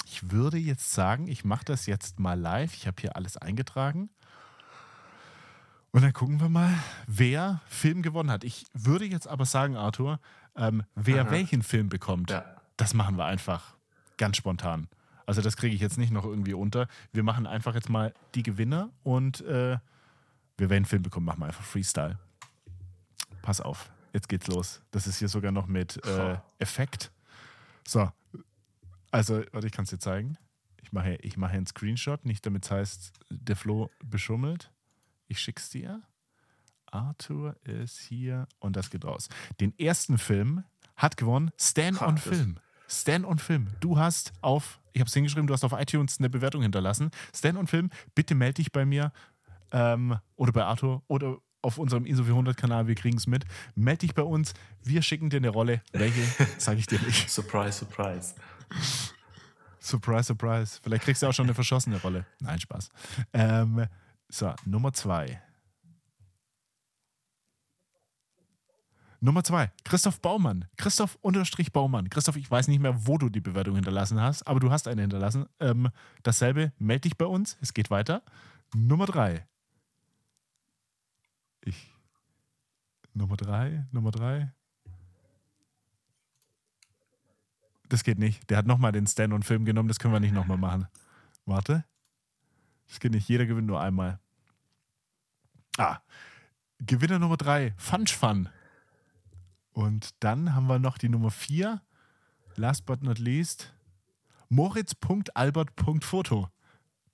ich 0.07 0.30
würde 0.30 0.59
jetzt 0.59 0.92
sagen, 0.92 1.26
ich 1.28 1.44
mache 1.44 1.64
das 1.64 1.86
jetzt 1.86 2.18
mal 2.20 2.38
live. 2.38 2.74
Ich 2.74 2.86
habe 2.86 3.00
hier 3.00 3.16
alles 3.16 3.36
eingetragen. 3.36 4.11
Und 5.93 6.03
dann 6.03 6.12
gucken 6.14 6.40
wir 6.40 6.49
mal, 6.49 6.72
wer 7.07 7.61
Film 7.68 8.01
gewonnen 8.03 8.30
hat. 8.30 8.45
Ich 8.45 8.64
würde 8.72 9.05
jetzt 9.05 9.28
aber 9.28 9.45
sagen, 9.45 9.76
Arthur, 9.76 10.20
ähm, 10.57 10.84
wer 10.95 11.22
Aha. 11.24 11.30
welchen 11.30 11.62
Film 11.62 11.88
bekommt, 11.90 12.30
Ja. 12.30 12.45
das 12.78 12.95
machen 12.95 13.16
wir 13.16 13.26
einfach 13.26 13.76
ganz 14.16 14.38
spontan. 14.38 14.88
Also 15.26 15.43
das 15.43 15.57
kriege 15.57 15.74
ich 15.74 15.80
jetzt 15.80 15.99
nicht 15.99 16.11
noch 16.11 16.24
irgendwie 16.24 16.55
unter. 16.55 16.88
Wir 17.12 17.22
machen 17.22 17.47
einfach 17.47 17.74
jetzt 17.74 17.90
mal 17.90 18.12
die 18.34 18.43
Gewinner 18.43 18.90
und 19.03 19.43
äh, 19.43 19.78
wir 20.57 20.70
werden 20.70 20.84
Film 20.86 21.03
bekommen, 21.03 21.26
machen 21.26 21.40
wir 21.40 21.47
einfach 21.47 21.64
Freestyle. 21.64 22.18
Pass 23.43 23.61
auf, 23.61 23.90
jetzt 24.12 24.28
geht's 24.28 24.47
los. 24.49 24.82
Das 24.90 25.07
ist 25.07 25.18
hier 25.18 25.28
sogar 25.28 25.53
noch 25.53 25.66
mit 25.66 26.05
äh, 26.07 26.38
Effekt. 26.59 27.12
So, 27.86 28.11
also, 29.11 29.43
warte, 29.53 29.66
ich 29.66 29.72
kann 29.72 29.84
es 29.84 29.90
dir 29.90 29.99
zeigen. 29.99 30.38
Ich 30.80 30.93
mache, 30.93 31.16
ich 31.16 31.36
mache 31.36 31.53
einen 31.53 31.66
Screenshot, 31.66 32.24
nicht 32.24 32.45
damit 32.47 32.64
es 32.64 32.70
heißt, 32.70 33.12
der 33.30 33.57
Flo 33.57 33.90
beschummelt. 34.05 34.70
Ich 35.33 35.41
schick's 35.41 35.70
dir. 35.70 36.03
Arthur 36.85 37.57
ist 37.64 37.99
hier 37.99 38.47
und 38.59 38.76
das 38.76 38.91
geht 38.91 39.07
raus. 39.07 39.30
Den 39.61 39.72
ersten 39.78 40.18
Film 40.18 40.62
hat 40.95 41.16
gewonnen 41.16 41.51
Stan 41.59 41.97
on 41.97 42.18
Film. 42.18 42.59
Stan 42.87 43.24
on 43.24 43.39
Film. 43.39 43.68
Du 43.80 43.99
hast 43.99 44.35
auf, 44.43 44.78
ich 44.93 45.01
habe 45.01 45.09
es 45.09 45.14
hingeschrieben, 45.14 45.47
du 45.47 45.55
hast 45.55 45.64
auf 45.64 45.72
iTunes 45.72 46.18
eine 46.18 46.28
Bewertung 46.28 46.61
hinterlassen. 46.61 47.11
Stan 47.35 47.57
on 47.57 47.66
Film, 47.66 47.89
bitte 48.14 48.35
melde 48.35 48.57
dich 48.57 48.72
bei 48.72 48.85
mir 48.85 49.11
ähm, 49.70 50.18
oder 50.37 50.53
bei 50.53 50.64
Arthur 50.64 51.03
oder 51.09 51.39
auf 51.62 51.78
unserem 51.78 52.05
ISO 52.05 52.24
400 52.24 52.55
Kanal, 52.55 52.87
wir 52.87 52.95
kriegen 52.95 53.16
es 53.16 53.26
mit. 53.26 53.47
Melde 53.74 54.01
dich 54.01 54.14
bei 54.14 54.24
uns, 54.24 54.53
wir 54.83 55.01
schicken 55.01 55.30
dir 55.30 55.39
eine 55.39 55.49
Rolle. 55.49 55.80
Welche, 55.93 56.20
sage 56.59 56.78
ich 56.78 56.89
dir 56.89 57.01
nicht. 57.01 57.30
surprise, 57.30 57.78
surprise. 57.78 58.35
Surprise, 59.80 60.24
surprise. 60.24 60.78
Vielleicht 60.83 61.05
kriegst 61.05 61.22
du 61.22 61.26
auch 61.26 61.33
schon 61.33 61.47
eine 61.47 61.55
verschossene 61.55 61.99
Rolle. 62.03 62.26
Nein, 62.41 62.61
Spaß. 62.61 62.91
Ähm, 63.33 63.87
so, 64.33 64.55
Nummer 64.64 64.95
zwei. 64.95 65.43
Nummer 69.20 69.45
zwei, 69.45 69.70
Christoph 69.85 70.20
Baumann. 70.20 70.64
Christoph 70.78 71.16
unterstrich 71.20 71.70
Baumann. 71.70 72.09
Christoph, 72.09 72.37
ich 72.37 72.51
weiß 72.51 72.66
nicht 72.68 72.80
mehr, 72.80 73.07
wo 73.07 73.18
du 73.18 73.28
die 73.28 73.43
Bewertung 73.43 73.74
hinterlassen 73.74 74.20
hast, 74.20 74.45
aber 74.49 74.59
du 74.59 74.70
hast 74.72 74.89
eine 74.89 75.03
hinterlassen. 75.03 75.47
Ähm, 75.61 75.91
dasselbe, 76.22 76.72
melde 76.78 77.03
dich 77.03 77.18
bei 77.18 77.26
uns. 77.26 77.59
Es 77.61 77.74
geht 77.74 77.91
weiter. 77.91 78.22
Nummer 78.74 79.05
drei. 79.05 79.47
Ich. 81.61 81.93
Nummer 83.12 83.37
drei, 83.37 83.87
Nummer 83.93 84.12
drei. 84.12 84.51
Das 87.91 88.03
geht 88.03 88.18
nicht. 88.18 88.49
Der 88.49 88.57
hat 88.57 88.66
nochmal 88.66 88.93
den 88.93 89.07
Stand 89.07 89.35
und 89.35 89.45
Film 89.45 89.66
genommen, 89.66 89.89
das 89.89 89.99
können 89.99 90.14
wir 90.14 90.20
nicht 90.20 90.33
nochmal 90.33 90.57
machen. 90.57 90.89
Warte. 91.45 91.85
Das 92.93 93.01
geht 93.01 93.12
nicht. 93.12 93.26
Jeder 93.26 93.47
gewinnt 93.47 93.68
nur 93.68 93.80
einmal. 93.80 94.20
Ah. 95.78 96.01
Gewinner 96.78 97.18
Nummer 97.18 97.38
drei, 97.38 97.72
Funch 97.78 98.14
Fun. 98.14 98.51
Und 99.72 100.11
dann 100.22 100.55
haben 100.55 100.66
wir 100.66 100.78
noch 100.78 100.99
die 100.99 101.09
Nummer 101.09 101.30
4, 101.30 101.80
last 102.57 102.84
but 102.84 103.03
not 103.03 103.18
least, 103.18 103.72
moritz.albert.foto. 104.51 106.51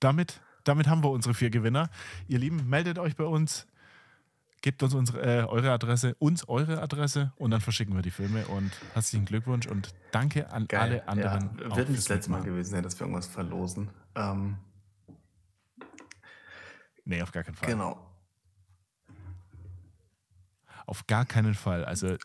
Damit, 0.01 0.41
damit 0.65 0.89
haben 0.89 1.01
wir 1.01 1.11
unsere 1.11 1.33
vier 1.33 1.49
Gewinner. 1.49 1.89
Ihr 2.27 2.39
Lieben, 2.39 2.67
meldet 2.67 2.99
euch 2.99 3.15
bei 3.15 3.23
uns, 3.23 3.65
gebt 4.61 4.83
uns 4.83 4.93
unsere, 4.93 5.21
äh, 5.21 5.45
eure 5.45 5.71
Adresse, 5.71 6.13
uns 6.19 6.49
eure 6.49 6.81
Adresse 6.81 7.31
und 7.37 7.51
dann 7.51 7.61
verschicken 7.61 7.95
wir 7.95 8.01
die 8.01 8.11
Filme. 8.11 8.45
Und 8.47 8.73
herzlichen 8.95 9.23
Glückwunsch 9.23 9.67
und 9.67 9.95
danke 10.11 10.51
an 10.51 10.67
Geil. 10.67 10.81
alle 10.81 11.07
anderen. 11.07 11.57
Ja, 11.57 11.73
wird 11.77 11.87
nicht 11.87 11.99
das 11.99 12.09
letzte 12.09 12.31
Mal 12.31 12.43
gewesen 12.43 12.71
sein, 12.71 12.83
dass 12.83 12.99
wir 12.99 13.07
irgendwas 13.07 13.27
verlosen. 13.27 13.91
Ähm, 14.15 14.57
nee, 17.09 17.21
auf 17.21 17.31
gar 17.31 17.43
keinen 17.43 17.55
Fall. 17.55 17.69
Genau. 17.69 18.05
Auf 20.85 21.05
gar 21.07 21.25
keinen 21.25 21.53
Fall. 21.53 21.85
Also 21.85 22.17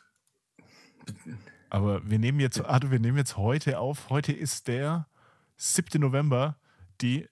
aber 1.70 2.08
wir 2.08 2.18
nehmen 2.18 2.38
jetzt, 2.38 2.64
Arthur, 2.64 2.92
wir 2.92 3.00
nehmen 3.00 3.18
jetzt 3.18 3.36
heute 3.36 3.80
auf. 3.80 4.08
Heute 4.08 4.32
ist 4.32 4.68
der 4.68 5.08
7. 5.56 6.00
November. 6.00 6.56
Die 7.00 7.28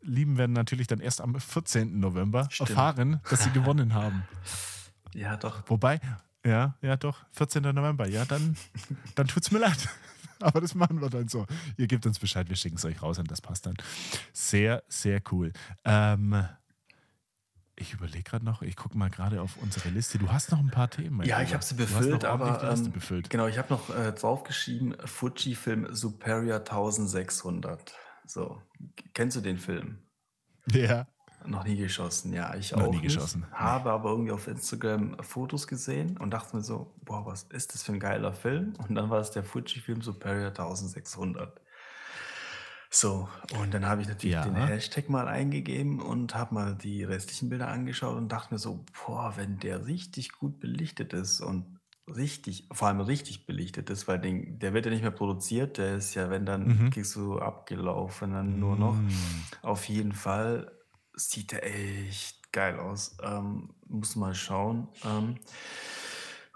Lieben 0.00 0.36
werden 0.36 0.52
natürlich 0.52 0.86
dann 0.86 1.00
erst 1.00 1.20
am 1.20 1.38
14. 1.38 2.00
November 2.00 2.48
Stimmt. 2.50 2.70
erfahren, 2.70 3.20
dass 3.30 3.44
sie 3.44 3.50
gewonnen 3.52 3.94
haben. 3.94 4.24
Ja, 5.14 5.36
doch. 5.36 5.62
Wobei, 5.68 6.00
ja, 6.44 6.74
ja, 6.82 6.96
doch, 6.96 7.24
14. 7.32 7.62
November. 7.62 8.08
Ja, 8.08 8.24
dann, 8.24 8.56
dann 9.14 9.28
tut's 9.28 9.52
mir 9.52 9.60
leid. 9.60 9.88
Aber 10.40 10.60
das 10.60 10.74
machen 10.74 11.00
wir 11.00 11.08
dann 11.08 11.28
so. 11.28 11.46
Ihr 11.76 11.86
gebt 11.86 12.04
uns 12.04 12.18
Bescheid, 12.18 12.48
wir 12.48 12.56
schicken 12.56 12.76
es 12.76 12.84
euch 12.84 13.00
raus 13.00 13.18
und 13.20 13.30
das 13.30 13.40
passt 13.40 13.66
dann. 13.66 13.76
Sehr, 14.32 14.82
sehr 14.88 15.22
cool. 15.30 15.52
Ähm, 15.84 16.44
ich 17.76 17.92
überlege 17.92 18.22
gerade 18.22 18.44
noch, 18.44 18.62
ich 18.62 18.76
gucke 18.76 18.96
mal 18.96 19.10
gerade 19.10 19.42
auf 19.42 19.56
unsere 19.56 19.88
Liste. 19.88 20.18
Du 20.18 20.30
hast 20.30 20.50
noch 20.52 20.60
ein 20.60 20.70
paar 20.70 20.90
Themen. 20.90 21.24
Ja, 21.26 21.42
ich 21.42 21.54
habe 21.54 21.64
sie 21.64 21.74
befüllt, 21.74 22.24
aber 22.24 22.62
ähm, 22.62 22.92
befüllt. 22.92 23.30
genau, 23.30 23.46
ich 23.46 23.58
habe 23.58 23.72
noch 23.72 23.90
äh, 23.90 24.12
draufgeschrieben, 24.12 24.96
Fujifilm 25.04 25.92
Superior 25.94 26.58
1600. 26.58 27.94
So, 28.26 28.62
kennst 29.12 29.36
du 29.36 29.40
den 29.40 29.58
Film? 29.58 29.98
Ja. 30.70 31.06
Noch 31.46 31.64
nie 31.64 31.76
geschossen, 31.76 32.32
ja, 32.32 32.54
ich 32.54 32.72
noch 32.72 32.84
auch. 32.84 32.90
nie 32.90 33.02
geschossen. 33.02 33.40
Nicht. 33.40 33.52
Habe 33.52 33.90
aber 33.90 34.10
irgendwie 34.10 34.32
auf 34.32 34.46
Instagram 34.46 35.16
Fotos 35.22 35.66
gesehen 35.66 36.16
und 36.16 36.30
dachte 36.30 36.56
mir 36.56 36.62
so, 36.62 36.94
boah, 37.02 37.26
was 37.26 37.42
ist 37.44 37.74
das 37.74 37.82
für 37.82 37.92
ein 37.92 38.00
geiler 38.00 38.32
Film? 38.32 38.72
Und 38.88 38.94
dann 38.94 39.10
war 39.10 39.20
es 39.20 39.30
der 39.30 39.44
Fujifilm 39.44 40.00
Superior 40.00 40.48
1600. 40.48 41.60
So, 42.94 43.28
und 43.60 43.74
dann 43.74 43.86
habe 43.86 44.02
ich 44.02 44.08
natürlich 44.08 44.34
ja. 44.34 44.44
den 44.44 44.54
Hashtag 44.54 45.08
mal 45.08 45.26
eingegeben 45.26 46.00
und 46.00 46.36
habe 46.36 46.54
mal 46.54 46.74
die 46.76 47.02
restlichen 47.02 47.48
Bilder 47.48 47.66
angeschaut 47.66 48.16
und 48.16 48.28
dachte 48.28 48.54
mir 48.54 48.58
so, 48.60 48.84
boah, 49.04 49.32
wenn 49.34 49.58
der 49.58 49.86
richtig 49.86 50.30
gut 50.30 50.60
belichtet 50.60 51.12
ist 51.12 51.40
und 51.40 51.80
richtig, 52.06 52.68
vor 52.70 52.86
allem 52.86 53.00
richtig 53.00 53.46
belichtet 53.46 53.90
ist, 53.90 54.06
weil 54.06 54.20
den, 54.20 54.60
der 54.60 54.74
wird 54.74 54.86
ja 54.86 54.92
nicht 54.92 55.02
mehr 55.02 55.10
produziert, 55.10 55.78
der 55.78 55.96
ist 55.96 56.14
ja, 56.14 56.30
wenn 56.30 56.46
dann 56.46 56.68
mhm. 56.68 56.90
kriegst 56.90 57.16
du 57.16 57.40
abgelaufen, 57.40 58.32
dann 58.32 58.60
nur 58.60 58.76
noch. 58.76 58.94
Mhm. 58.94 59.10
Auf 59.62 59.88
jeden 59.88 60.12
Fall 60.12 60.70
sieht 61.14 61.50
der 61.50 61.66
echt 61.66 62.52
geil 62.52 62.78
aus. 62.78 63.16
Ähm, 63.24 63.70
muss 63.88 64.14
mal 64.14 64.36
schauen. 64.36 64.86
Ähm, 65.04 65.40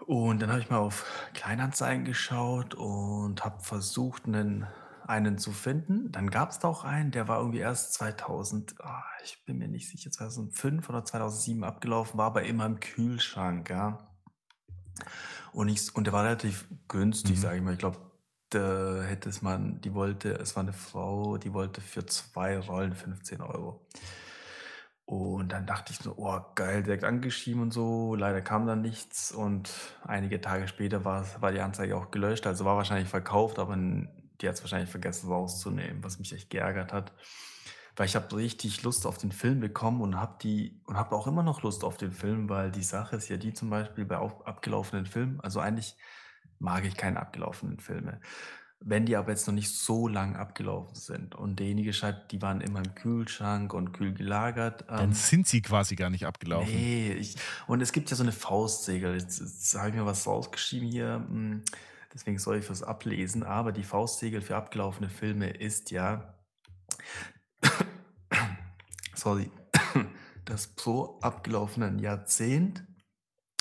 und 0.06 0.40
dann 0.40 0.50
habe 0.50 0.60
ich 0.60 0.70
mal 0.70 0.78
auf 0.78 1.04
Kleinanzeigen 1.34 2.04
geschaut 2.04 2.76
und 2.76 3.44
habe 3.44 3.60
versucht, 3.60 4.26
einen 4.26 4.68
einen 5.08 5.38
zu 5.38 5.52
finden. 5.52 6.12
Dann 6.12 6.30
gab 6.30 6.50
es 6.50 6.58
da 6.58 6.68
auch 6.68 6.84
einen, 6.84 7.10
der 7.10 7.28
war 7.28 7.38
irgendwie 7.38 7.58
erst 7.58 7.94
2000, 7.94 8.74
ah, 8.80 9.02
ich 9.24 9.44
bin 9.44 9.58
mir 9.58 9.68
nicht 9.68 9.88
sicher, 9.88 10.10
2005 10.10 10.88
oder 10.88 11.04
2007 11.04 11.64
abgelaufen, 11.64 12.18
war 12.18 12.26
aber 12.26 12.42
immer 12.44 12.66
im 12.66 12.80
Kühlschrank, 12.80 13.70
ja. 13.70 13.98
Und, 15.52 15.68
ich, 15.68 15.94
und 15.94 16.04
der 16.04 16.12
war 16.12 16.24
relativ 16.24 16.66
günstig, 16.88 17.36
Mhm. 17.36 17.40
sage 17.40 17.56
ich 17.56 17.62
mal. 17.62 17.72
Ich 17.72 17.78
glaube, 17.78 17.98
da 18.50 19.02
hätte 19.02 19.28
es 19.28 19.42
man, 19.42 19.80
die 19.80 19.94
wollte, 19.94 20.32
es 20.34 20.56
war 20.56 20.62
eine 20.62 20.72
Frau, 20.72 21.38
die 21.38 21.52
wollte 21.52 21.80
für 21.80 22.06
zwei 22.06 22.58
Rollen 22.58 22.94
15 22.94 23.40
Euro. 23.40 23.86
Und 25.04 25.52
dann 25.52 25.64
dachte 25.64 25.92
ich 25.92 25.98
so, 26.00 26.14
oh 26.18 26.38
geil, 26.54 26.82
direkt 26.82 27.04
angeschrieben 27.04 27.62
und 27.62 27.72
so. 27.72 28.14
Leider 28.14 28.42
kam 28.42 28.66
dann 28.66 28.82
nichts 28.82 29.32
und 29.32 29.70
einige 30.04 30.40
Tage 30.40 30.68
später 30.68 31.04
war, 31.06 31.24
war 31.40 31.50
die 31.50 31.60
Anzeige 31.60 31.96
auch 31.96 32.10
gelöscht. 32.10 32.46
Also 32.46 32.66
war 32.66 32.76
wahrscheinlich 32.76 33.08
verkauft, 33.08 33.58
aber 33.58 33.74
die 34.40 34.48
hat 34.48 34.54
es 34.54 34.62
wahrscheinlich 34.62 34.90
vergessen 34.90 35.28
rauszunehmen, 35.28 36.02
was 36.02 36.18
mich 36.18 36.32
echt 36.32 36.50
geärgert 36.50 36.92
hat. 36.92 37.12
Weil 37.96 38.06
ich 38.06 38.14
habe 38.14 38.36
richtig 38.36 38.82
Lust 38.84 39.06
auf 39.06 39.18
den 39.18 39.32
Film 39.32 39.58
bekommen 39.58 40.00
und 40.00 40.16
habe 40.16 40.36
die 40.40 40.80
und 40.86 40.96
habe 40.96 41.16
auch 41.16 41.26
immer 41.26 41.42
noch 41.42 41.62
Lust 41.62 41.82
auf 41.82 41.96
den 41.96 42.12
Film, 42.12 42.48
weil 42.48 42.70
die 42.70 42.84
Sache 42.84 43.16
ist 43.16 43.28
ja 43.28 43.36
die 43.36 43.52
zum 43.52 43.70
Beispiel 43.70 44.04
bei 44.04 44.16
abgelaufenen 44.16 45.06
Filmen, 45.06 45.40
also 45.40 45.58
eigentlich 45.58 45.96
mag 46.60 46.84
ich 46.84 46.96
keine 46.96 47.20
abgelaufenen 47.20 47.80
Filme. 47.80 48.20
Wenn 48.80 49.06
die 49.06 49.16
aber 49.16 49.30
jetzt 49.30 49.46
noch 49.48 49.54
nicht 49.54 49.74
so 49.74 50.06
lang 50.06 50.36
abgelaufen 50.36 50.94
sind 50.94 51.34
und 51.34 51.58
derjenige 51.58 51.92
schreibt, 51.92 52.30
die 52.30 52.40
waren 52.40 52.60
immer 52.60 52.78
im 52.78 52.94
Kühlschrank 52.94 53.74
und 53.74 53.92
kühl 53.92 54.12
gelagert. 54.12 54.84
Dann 54.86 55.06
ähm, 55.06 55.12
sind 55.12 55.48
sie 55.48 55.62
quasi 55.62 55.96
gar 55.96 56.10
nicht 56.10 56.26
abgelaufen. 56.26 56.72
Nee, 56.72 57.12
ich, 57.12 57.34
und 57.66 57.80
es 57.80 57.90
gibt 57.90 58.08
ja 58.10 58.16
so 58.16 58.22
eine 58.22 58.30
Faustregel. 58.30 59.14
Jetzt, 59.14 59.40
jetzt 59.40 59.76
habe 59.76 59.88
ich 59.88 59.96
mir 59.96 60.06
was 60.06 60.28
rausgeschrieben 60.28 60.88
hier. 60.88 61.24
Hm, 61.28 61.64
deswegen 62.12 62.38
soll 62.38 62.58
ich 62.58 62.70
was 62.70 62.82
ablesen. 62.82 63.42
Aber 63.42 63.72
die 63.72 63.84
Faustregel 63.84 64.40
für 64.40 64.56
abgelaufene 64.56 65.08
Filme 65.08 65.50
ist 65.50 65.90
ja, 65.90 66.34
sorry, 69.14 69.50
dass 70.44 70.68
pro 70.68 71.18
abgelaufenen 71.20 71.98
Jahrzehnt 71.98 72.84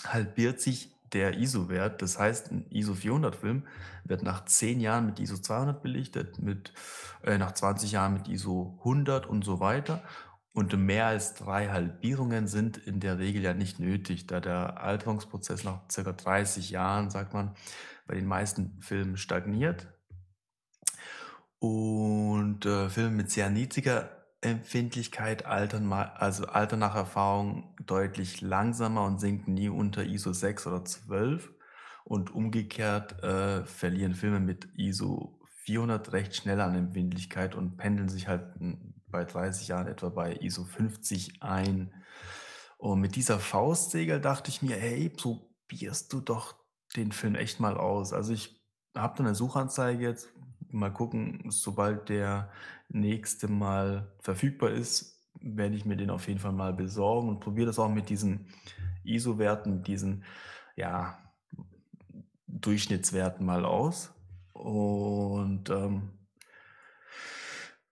halbiert 0.05 0.61
sich 0.61 0.93
der 1.13 1.37
ISO-Wert. 1.37 2.01
Das 2.01 2.19
heißt, 2.19 2.51
ein 2.51 2.65
ISO 2.69 2.93
400-Film 2.93 3.63
wird 4.03 4.23
nach 4.23 4.45
10 4.45 4.79
Jahren 4.79 5.05
mit 5.05 5.19
ISO 5.19 5.37
200 5.37 5.81
belichtet, 5.81 6.39
mit, 6.39 6.73
äh, 7.23 7.37
nach 7.37 7.53
20 7.53 7.91
Jahren 7.91 8.13
mit 8.13 8.27
ISO 8.27 8.77
100 8.79 9.25
und 9.25 9.43
so 9.43 9.59
weiter. 9.59 10.03
Und 10.53 10.75
mehr 10.75 11.05
als 11.05 11.35
drei 11.35 11.69
Halbierungen 11.69 12.47
sind 12.47 12.77
in 12.77 12.99
der 12.99 13.19
Regel 13.19 13.43
ja 13.43 13.53
nicht 13.53 13.79
nötig, 13.79 14.25
da 14.25 14.39
der 14.39 14.81
Alterungsprozess 14.81 15.63
nach 15.63 15.81
ca. 15.87 16.11
30 16.13 16.71
Jahren, 16.71 17.11
sagt 17.11 17.33
man, 17.33 17.51
bei 18.07 18.15
den 18.15 18.25
meisten 18.25 18.81
Filmen 18.81 19.17
stagniert. 19.17 19.87
Und 21.59 22.65
äh, 22.65 22.89
Filme 22.89 23.11
mit 23.11 23.31
sehr 23.31 23.49
niedriger 23.49 24.09
Empfindlichkeit 24.41 25.45
altern, 25.45 25.91
also 25.91 26.45
altern 26.45 26.79
nach 26.79 26.95
Erfahrung 26.95 27.75
deutlich 27.85 28.41
langsamer 28.41 29.03
und 29.05 29.19
sinken 29.19 29.53
nie 29.53 29.69
unter 29.69 30.03
ISO 30.03 30.33
6 30.33 30.67
oder 30.67 30.85
12. 30.85 31.51
Und 32.03 32.33
umgekehrt 32.33 33.21
äh, 33.23 33.65
verlieren 33.65 34.13
Filme 34.13 34.39
mit 34.39 34.69
ISO 34.75 35.41
400 35.65 36.13
recht 36.13 36.35
schnell 36.35 36.61
an 36.61 36.75
Empfindlichkeit 36.75 37.53
und 37.53 37.75
pendeln 37.75 38.07
sich 38.07 38.29
halt 38.29 38.45
bei 39.07 39.25
30 39.25 39.67
Jahren 39.67 39.87
etwa 39.87 40.07
bei 40.07 40.37
ISO 40.37 40.63
50 40.63 41.43
ein. 41.43 41.93
Und 42.77 43.01
mit 43.01 43.15
dieser 43.15 43.39
Faustregel 43.39 44.21
dachte 44.21 44.49
ich 44.49 44.61
mir, 44.61 44.77
hey, 44.77 45.09
probierst 45.09 46.13
du 46.13 46.21
doch 46.21 46.55
den 46.95 47.11
Film 47.11 47.35
echt 47.35 47.59
mal 47.59 47.77
aus. 47.77 48.13
Also 48.13 48.33
ich 48.33 48.61
habe 48.95 49.15
da 49.17 49.23
eine 49.23 49.35
Suchanzeige 49.35 50.03
jetzt, 50.03 50.29
mal 50.69 50.91
gucken, 50.91 51.45
sobald 51.49 52.09
der 52.09 52.51
nächste 52.89 53.47
Mal 53.47 54.11
verfügbar 54.19 54.71
ist, 54.71 55.17
werde 55.39 55.75
ich 55.75 55.85
mir 55.85 55.97
den 55.97 56.09
auf 56.09 56.27
jeden 56.27 56.39
Fall 56.39 56.51
mal 56.51 56.73
besorgen 56.73 57.29
und 57.29 57.39
probiere 57.39 57.67
das 57.67 57.79
auch 57.79 57.89
mit 57.89 58.09
diesen 58.09 58.47
ISO-Werten, 59.03 59.83
diesen 59.83 60.23
ja, 60.75 61.17
Durchschnittswerten 62.47 63.45
mal 63.45 63.65
aus. 63.65 64.13
Und 64.53 65.69
ähm, 65.69 66.09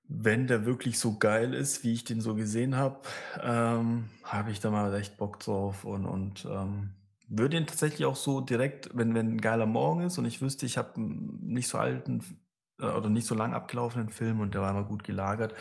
wenn 0.07 0.47
der 0.47 0.65
wirklich 0.65 0.99
so 0.99 1.17
geil 1.17 1.53
ist, 1.53 1.83
wie 1.83 1.93
ich 1.93 2.03
den 2.03 2.21
so 2.21 2.35
gesehen 2.35 2.75
habe, 2.75 3.01
ähm, 3.41 4.09
habe 4.23 4.51
ich 4.51 4.59
da 4.59 4.71
mal 4.71 4.93
echt 4.93 5.17
Bock 5.17 5.39
drauf 5.39 5.83
und, 5.83 6.05
und 6.05 6.45
ähm, 6.49 6.91
würde 7.27 7.57
ihn 7.57 7.67
tatsächlich 7.67 8.05
auch 8.05 8.15
so 8.15 8.41
direkt, 8.41 8.89
wenn, 8.93 9.13
wenn 9.15 9.33
ein 9.33 9.41
geiler 9.41 9.65
Morgen 9.65 10.01
ist 10.01 10.17
und 10.17 10.25
ich 10.25 10.41
wüsste, 10.41 10.65
ich 10.65 10.77
habe 10.77 10.95
einen 10.95 11.39
nicht 11.41 11.67
so 11.67 11.77
alten 11.77 12.23
äh, 12.79 12.85
oder 12.85 13.09
nicht 13.09 13.27
so 13.27 13.35
lang 13.35 13.53
abgelaufenen 13.53 14.09
Film 14.09 14.39
und 14.39 14.53
der 14.53 14.61
war 14.61 14.71
immer 14.71 14.83
gut 14.83 15.03
gelagert, 15.03 15.53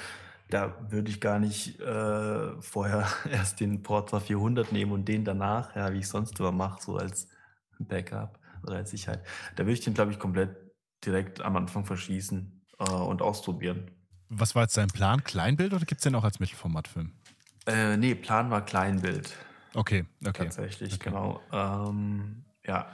da 0.50 0.90
würde 0.90 1.10
ich 1.10 1.20
gar 1.20 1.38
nicht 1.38 1.80
äh, 1.80 2.60
vorher 2.60 3.08
erst 3.30 3.60
den 3.60 3.82
Portra 3.82 4.20
400 4.20 4.72
nehmen 4.72 4.92
und 4.92 5.06
den 5.06 5.24
danach, 5.24 5.74
ja, 5.74 5.92
wie 5.92 5.98
ich 5.98 6.08
sonst 6.08 6.38
immer 6.38 6.52
mache, 6.52 6.82
so 6.82 6.96
als 6.96 7.28
Backup 7.78 8.38
oder 8.62 8.76
als 8.76 8.90
Sicherheit. 8.90 9.24
Da 9.56 9.64
würde 9.64 9.72
ich 9.72 9.80
den, 9.80 9.94
glaube 9.94 10.12
ich, 10.12 10.18
komplett 10.18 10.56
direkt 11.04 11.40
am 11.40 11.56
Anfang 11.56 11.84
verschießen 11.84 12.64
äh, 12.78 12.92
und 12.92 13.22
ausprobieren. 13.22 13.90
Was 14.28 14.54
war 14.54 14.62
jetzt 14.62 14.76
dein 14.76 14.88
Plan? 14.88 15.22
Kleinbild 15.22 15.72
oder 15.72 15.84
gibt 15.84 16.00
es 16.00 16.02
den 16.04 16.14
auch 16.14 16.24
als 16.24 16.40
Mittelformatfilm? 16.40 17.12
Äh, 17.66 17.96
nee, 17.96 18.14
Plan 18.14 18.50
war 18.50 18.64
Kleinbild. 18.64 19.34
Okay, 19.74 20.04
okay. 20.24 20.44
Tatsächlich, 20.44 20.94
okay. 20.94 21.10
genau. 21.10 21.40
Ähm, 21.52 22.44
ja. 22.64 22.88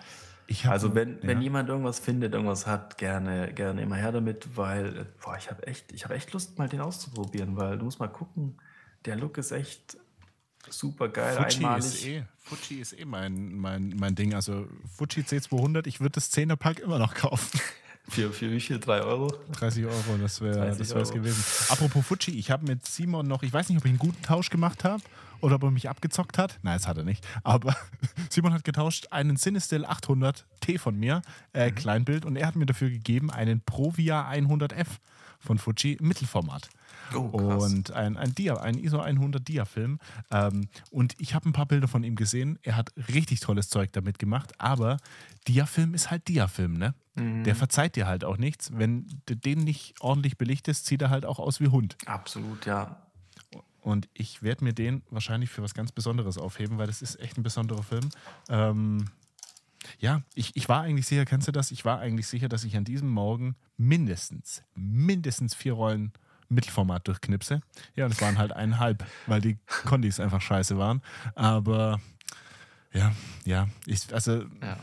Also 0.65 0.97
wenn, 0.97 1.19
ja. 1.19 1.29
wenn 1.29 1.43
jemand 1.43 1.69
irgendwas 1.69 2.01
findet, 2.01 2.35
irgendwas 2.35 2.67
hat, 2.67 2.99
gerne, 2.99 3.55
gerne 3.55 3.83
immer 3.83 3.97
her 3.97 4.11
damit, 4.11 4.57
weil 4.57 5.07
boah, 5.23 5.37
ich 5.39 5.49
habe 5.49 5.65
echt, 5.67 5.93
ich 5.93 6.09
echt 6.11 6.33
Lust, 6.33 6.59
mal 6.59 6.69
den 6.69 6.81
auszuprobieren, 6.81 7.57
weil 7.57 7.79
du 7.79 7.85
musst 7.85 8.01
mal 8.01 8.09
gucken, 8.09 8.61
der 9.05 9.15
Look 9.17 9.39
ist 9.39 9.53
echt 9.53 9.97
super 10.69 11.09
geil, 11.09 11.37
Fuji 11.37 11.65
einmalig. 11.65 11.85
Ist 11.85 12.07
eh, 12.07 12.25
Fuji 12.37 12.81
ist 12.81 12.99
eh 12.99 13.05
mein, 13.05 13.55
mein, 13.55 13.95
mein 13.97 14.17
Ding. 14.17 14.35
Also 14.35 14.67
Fuji 14.97 15.23
C200, 15.23 15.87
ich 15.87 16.01
würde 16.01 16.15
das 16.15 16.33
10er 16.33 16.57
Pack 16.57 16.81
immer 16.81 16.99
noch 16.99 17.15
kaufen. 17.15 17.61
Für, 18.09 18.33
für 18.33 18.51
wie 18.51 18.59
viel? 18.59 18.81
3 18.81 19.03
Euro? 19.03 19.33
30 19.53 19.85
Euro, 19.85 20.19
das 20.21 20.41
wäre 20.41 20.71
es 20.71 21.13
gewesen. 21.13 21.45
Apropos 21.69 22.05
Fuji, 22.05 22.37
ich 22.37 22.51
habe 22.51 22.67
mit 22.67 22.85
Simon 22.85 23.29
noch, 23.29 23.45
ich 23.45 23.53
weiß 23.53 23.69
nicht, 23.69 23.79
ob 23.79 23.85
ich 23.85 23.91
einen 23.91 24.01
guten 24.01 24.21
Tausch 24.23 24.51
gemacht 24.51 24.83
habe 24.83 25.03
oder 25.41 25.57
ob 25.57 25.65
er 25.65 25.71
mich 25.71 25.89
abgezockt 25.89 26.39
hat. 26.39 26.59
Nein, 26.63 26.77
das 26.77 26.87
hat 26.87 26.99
er 26.99 27.05
nicht. 27.05 27.27
Aber 27.43 27.77
Simon 28.31 28.53
hat 28.53 28.65
getauscht 28.65 29.09
einen 29.11 29.37
Cinestill 29.37 29.85
800 29.85 30.47
T 30.61 30.79
von 30.79 30.97
mir, 30.97 31.23
äh, 31.53 31.71
mhm. 31.71 31.75
Kleinbild, 31.75 32.25
und 32.25 32.37
er 32.37 32.47
hat 32.47 32.57
mir 32.57 32.67
dafür 32.67 32.91
gegeben 32.91 33.31
einen 33.31 33.61
Provia 33.61 34.29
100F 34.31 34.87
von 35.41 35.59
Fuji 35.59 35.97
Mittelformat. 36.01 36.69
Oh, 37.15 37.19
und 37.19 37.91
ein, 37.93 38.17
ein 38.17 38.35
Dia, 38.35 38.55
ein 38.57 38.79
ISO 38.79 39.01
100 39.01 39.47
Dia-Film. 39.47 39.99
Ähm, 40.31 40.69
und 40.91 41.15
ich 41.19 41.35
habe 41.35 41.49
ein 41.49 41.53
paar 41.53 41.67
Bilder 41.67 41.89
von 41.89 42.05
ihm 42.05 42.15
gesehen. 42.15 42.59
Er 42.63 42.77
hat 42.77 42.93
richtig 43.13 43.41
tolles 43.41 43.69
Zeug 43.69 43.93
damit 43.93 44.19
gemacht, 44.19 44.53
aber 44.59 44.99
Dia-Film 45.49 45.95
ist 45.95 46.11
halt 46.11 46.29
Dia-Film, 46.29 46.75
ne? 46.75 46.95
Mhm. 47.17 47.45
Der 47.45 47.57
verzeiht 47.57 47.97
dir 47.97 48.07
halt 48.07 48.25
auch 48.25 48.37
nichts. 48.37 48.71
Wenn 48.77 49.07
du 49.27 49.35
den 49.35 49.61
nicht 49.61 49.95
ordentlich 50.01 50.39
belichtest, 50.39 50.87
sieht 50.87 51.03
er 51.03 51.11
halt 51.11 51.27
auch 51.27 51.39
aus 51.39 51.61
wie 51.61 51.69
Hund. 51.69 51.97
Absolut, 52.07 52.67
ja. 52.67 52.97
Und 53.81 54.09
ich 54.13 54.43
werde 54.43 54.65
mir 54.65 54.73
den 54.73 55.03
wahrscheinlich 55.11 55.51
für 55.51 55.63
was 55.63 55.75
ganz 55.75 55.93
Besonderes 55.93 56.39
aufheben, 56.39 56.79
weil 56.79 56.87
das 56.87 57.03
ist 57.03 57.19
echt 57.21 57.39
ein 57.39 57.43
besonderer 57.43 57.83
Film. 57.83 58.09
Ähm, 58.49 59.07
ja, 59.99 60.23
ich, 60.35 60.55
ich 60.55 60.69
war 60.69 60.83
eigentlich 60.83 61.07
sicher, 61.07 61.25
kennst 61.25 61.49
du 61.49 61.53
das? 61.53 61.71
Ich 61.71 61.85
war 61.85 61.99
eigentlich 61.99 62.27
sicher, 62.27 62.49
dass 62.49 62.65
ich 62.65 62.77
an 62.77 62.85
diesem 62.85 63.09
Morgen 63.09 63.57
mindestens, 63.77 64.63
mindestens 64.75 65.55
vier 65.55 65.73
Rollen 65.73 66.13
Mittelformat 66.51 67.07
durchknipse. 67.07 67.63
Ja, 67.95 68.07
und 68.07 68.13
es 68.13 68.21
waren 68.21 68.37
halt 68.37 68.53
eineinhalb, 68.53 69.07
weil 69.27 69.41
die 69.41 69.59
Kondis 69.85 70.21
einfach 70.21 70.41
scheiße 70.41 70.77
waren. 70.77 71.01
Aber 71.35 72.01
ja, 72.93 73.13
ja, 73.45 73.69
ich, 73.87 74.13
also 74.13 74.45
ja. 74.61 74.77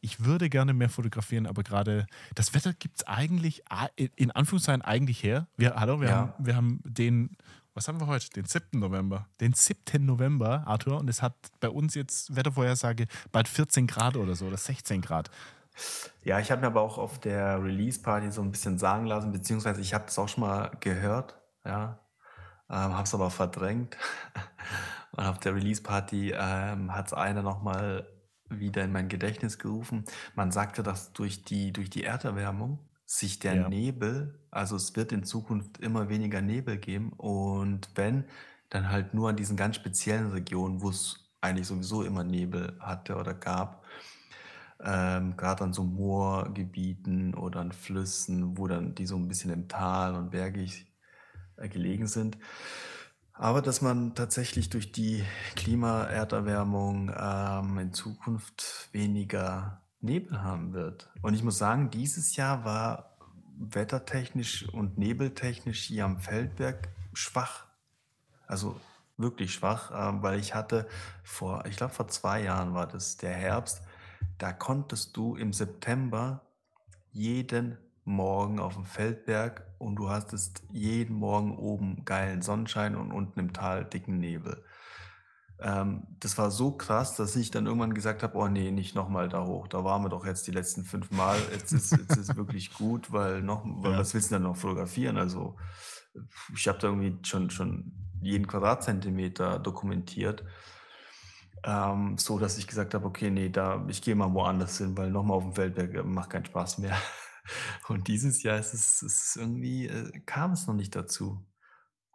ich 0.00 0.20
würde 0.24 0.48
gerne 0.48 0.72
mehr 0.72 0.88
fotografieren, 0.88 1.46
aber 1.46 1.64
gerade 1.64 2.06
das 2.34 2.54
Wetter 2.54 2.72
gibt 2.72 2.98
es 2.98 3.06
eigentlich 3.06 3.64
in 3.96 4.30
Anführungszeichen 4.30 4.82
eigentlich 4.82 5.22
her. 5.22 5.48
Wir, 5.56 5.74
hallo, 5.74 6.00
wir, 6.00 6.08
ja. 6.08 6.16
haben, 6.16 6.32
wir 6.38 6.56
haben 6.56 6.80
den, 6.84 7.36
was 7.78 7.86
haben 7.86 8.00
wir 8.00 8.08
heute? 8.08 8.28
Den 8.30 8.44
7. 8.44 8.80
November. 8.80 9.28
Den 9.40 9.52
7. 9.52 10.04
November, 10.04 10.64
Arthur, 10.66 10.98
und 10.98 11.08
es 11.08 11.22
hat 11.22 11.36
bei 11.60 11.68
uns 11.68 11.94
jetzt 11.94 12.34
Wettervorhersage 12.34 13.06
bald 13.30 13.46
14 13.46 13.86
Grad 13.86 14.16
oder 14.16 14.34
so 14.34 14.46
oder 14.46 14.56
16 14.56 15.00
Grad. 15.00 15.30
Ja, 16.24 16.40
ich 16.40 16.50
habe 16.50 16.60
mir 16.60 16.66
aber 16.66 16.80
auch 16.80 16.98
auf 16.98 17.20
der 17.20 17.62
Release-Party 17.62 18.32
so 18.32 18.42
ein 18.42 18.50
bisschen 18.50 18.78
sagen 18.78 19.06
lassen, 19.06 19.30
beziehungsweise 19.30 19.80
ich 19.80 19.94
habe 19.94 20.06
das 20.06 20.18
auch 20.18 20.28
schon 20.28 20.40
mal 20.40 20.72
gehört, 20.80 21.38
ja, 21.64 22.00
ähm, 22.68 22.94
habe 22.94 23.04
es 23.04 23.14
aber 23.14 23.30
verdrängt. 23.30 23.96
Und 25.12 25.24
auf 25.24 25.38
der 25.38 25.54
Release-Party 25.54 26.32
ähm, 26.36 26.92
hat 26.92 27.06
es 27.06 27.12
einer 27.12 27.42
nochmal 27.42 28.08
wieder 28.48 28.82
in 28.82 28.90
mein 28.90 29.08
Gedächtnis 29.08 29.56
gerufen. 29.56 30.04
Man 30.34 30.50
sagte, 30.50 30.82
dass 30.82 31.12
durch 31.12 31.44
die, 31.44 31.72
durch 31.72 31.90
die 31.90 32.02
Erderwärmung 32.02 32.80
sich 33.10 33.38
der 33.38 33.54
ja. 33.54 33.68
Nebel, 33.70 34.38
also 34.50 34.76
es 34.76 34.94
wird 34.94 35.12
in 35.12 35.24
Zukunft 35.24 35.78
immer 35.78 36.10
weniger 36.10 36.42
Nebel 36.42 36.76
geben 36.76 37.12
und 37.16 37.88
wenn, 37.94 38.24
dann 38.68 38.90
halt 38.90 39.14
nur 39.14 39.30
an 39.30 39.36
diesen 39.36 39.56
ganz 39.56 39.76
speziellen 39.76 40.30
Regionen, 40.30 40.82
wo 40.82 40.90
es 40.90 41.30
eigentlich 41.40 41.66
sowieso 41.66 42.02
immer 42.02 42.22
Nebel 42.22 42.76
hatte 42.80 43.16
oder 43.16 43.32
gab 43.32 43.82
ähm, 44.84 45.38
gerade 45.38 45.64
an 45.64 45.72
so 45.72 45.84
Moorgebieten 45.84 47.34
oder 47.34 47.60
an 47.60 47.72
Flüssen, 47.72 48.58
wo 48.58 48.68
dann 48.68 48.94
die 48.94 49.06
so 49.06 49.16
ein 49.16 49.26
bisschen 49.26 49.52
im 49.52 49.68
Tal 49.68 50.14
und 50.14 50.30
bergig 50.30 50.86
äh, 51.56 51.68
gelegen 51.70 52.08
sind. 52.08 52.36
Aber 53.32 53.62
dass 53.62 53.80
man 53.80 54.14
tatsächlich 54.16 54.68
durch 54.68 54.92
die 54.92 55.24
Klima-Erderwärmung 55.56 57.10
ähm, 57.18 57.78
in 57.78 57.92
Zukunft 57.94 58.90
weniger 58.92 59.80
Nebel 60.00 60.42
haben 60.42 60.72
wird. 60.72 61.10
Und 61.22 61.34
ich 61.34 61.42
muss 61.42 61.58
sagen, 61.58 61.90
dieses 61.90 62.36
Jahr 62.36 62.64
war 62.64 63.16
wettertechnisch 63.58 64.68
und 64.68 64.98
nebeltechnisch 64.98 65.82
hier 65.82 66.04
am 66.04 66.18
Feldberg 66.18 66.88
schwach. 67.12 67.66
Also 68.46 68.80
wirklich 69.16 69.52
schwach, 69.52 69.90
äh, 69.90 70.22
weil 70.22 70.38
ich 70.38 70.54
hatte 70.54 70.86
vor, 71.24 71.66
ich 71.66 71.76
glaube 71.76 71.92
vor 71.92 72.08
zwei 72.08 72.42
Jahren 72.42 72.74
war 72.74 72.86
das 72.86 73.16
der 73.16 73.34
Herbst, 73.34 73.82
da 74.38 74.52
konntest 74.52 75.16
du 75.16 75.36
im 75.36 75.52
September 75.52 76.42
jeden 77.12 77.76
Morgen 78.04 78.58
auf 78.58 78.74
dem 78.74 78.86
Feldberg 78.86 79.66
und 79.78 79.96
du 79.96 80.08
hattest 80.08 80.62
jeden 80.72 81.16
Morgen 81.16 81.58
oben 81.58 82.04
geilen 82.04 82.40
Sonnenschein 82.40 82.96
und 82.96 83.12
unten 83.12 83.38
im 83.38 83.52
Tal 83.52 83.84
dicken 83.84 84.18
Nebel. 84.18 84.64
Ähm, 85.60 86.06
das 86.20 86.38
war 86.38 86.50
so 86.50 86.72
krass, 86.72 87.16
dass 87.16 87.34
ich 87.34 87.50
dann 87.50 87.66
irgendwann 87.66 87.94
gesagt 87.94 88.22
habe, 88.22 88.38
oh 88.38 88.48
nee, 88.48 88.70
nicht 88.70 88.94
nochmal 88.94 89.28
da 89.28 89.44
hoch. 89.44 89.66
Da 89.66 89.82
waren 89.82 90.02
wir 90.02 90.08
doch 90.08 90.24
jetzt 90.24 90.46
die 90.46 90.52
letzten 90.52 90.84
fünf 90.84 91.10
Mal. 91.10 91.38
Jetzt 91.52 91.72
ist, 91.72 91.90
jetzt 91.92 92.16
ist 92.16 92.36
wirklich 92.36 92.72
gut, 92.74 93.12
weil 93.12 93.42
noch, 93.42 93.64
weil 93.82 93.92
ja. 93.92 93.98
was 93.98 94.14
willst 94.14 94.30
du 94.30 94.36
denn 94.36 94.44
noch 94.44 94.56
fotografieren? 94.56 95.18
Also 95.18 95.56
ich 96.54 96.68
habe 96.68 96.78
da 96.78 96.88
irgendwie 96.88 97.18
schon, 97.26 97.50
schon 97.50 97.92
jeden 98.20 98.46
Quadratzentimeter 98.46 99.58
dokumentiert. 99.58 100.44
Ähm, 101.64 102.16
so 102.18 102.38
dass 102.38 102.56
ich 102.56 102.68
gesagt 102.68 102.94
habe, 102.94 103.06
okay, 103.06 103.30
nee, 103.30 103.48
da, 103.48 103.84
ich 103.88 104.00
gehe 104.00 104.14
mal 104.14 104.32
woanders 104.32 104.78
hin, 104.78 104.96
weil 104.96 105.10
nochmal 105.10 105.38
auf 105.38 105.42
dem 105.42 105.54
Feldberg 105.54 106.04
macht 106.04 106.30
keinen 106.30 106.44
Spaß 106.44 106.78
mehr. 106.78 106.96
Und 107.88 108.06
dieses 108.06 108.42
Jahr 108.44 108.58
ist 108.58 108.74
es, 108.74 109.02
ist 109.02 109.36
irgendwie, 109.36 109.88
äh, 109.88 110.20
kam 110.24 110.52
es 110.52 110.68
noch 110.68 110.74
nicht 110.74 110.94
dazu. 110.94 111.44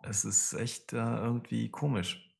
Es 0.01 0.23
ist 0.23 0.53
echt 0.53 0.93
äh, 0.93 0.97
irgendwie 0.97 1.69
komisch. 1.69 2.32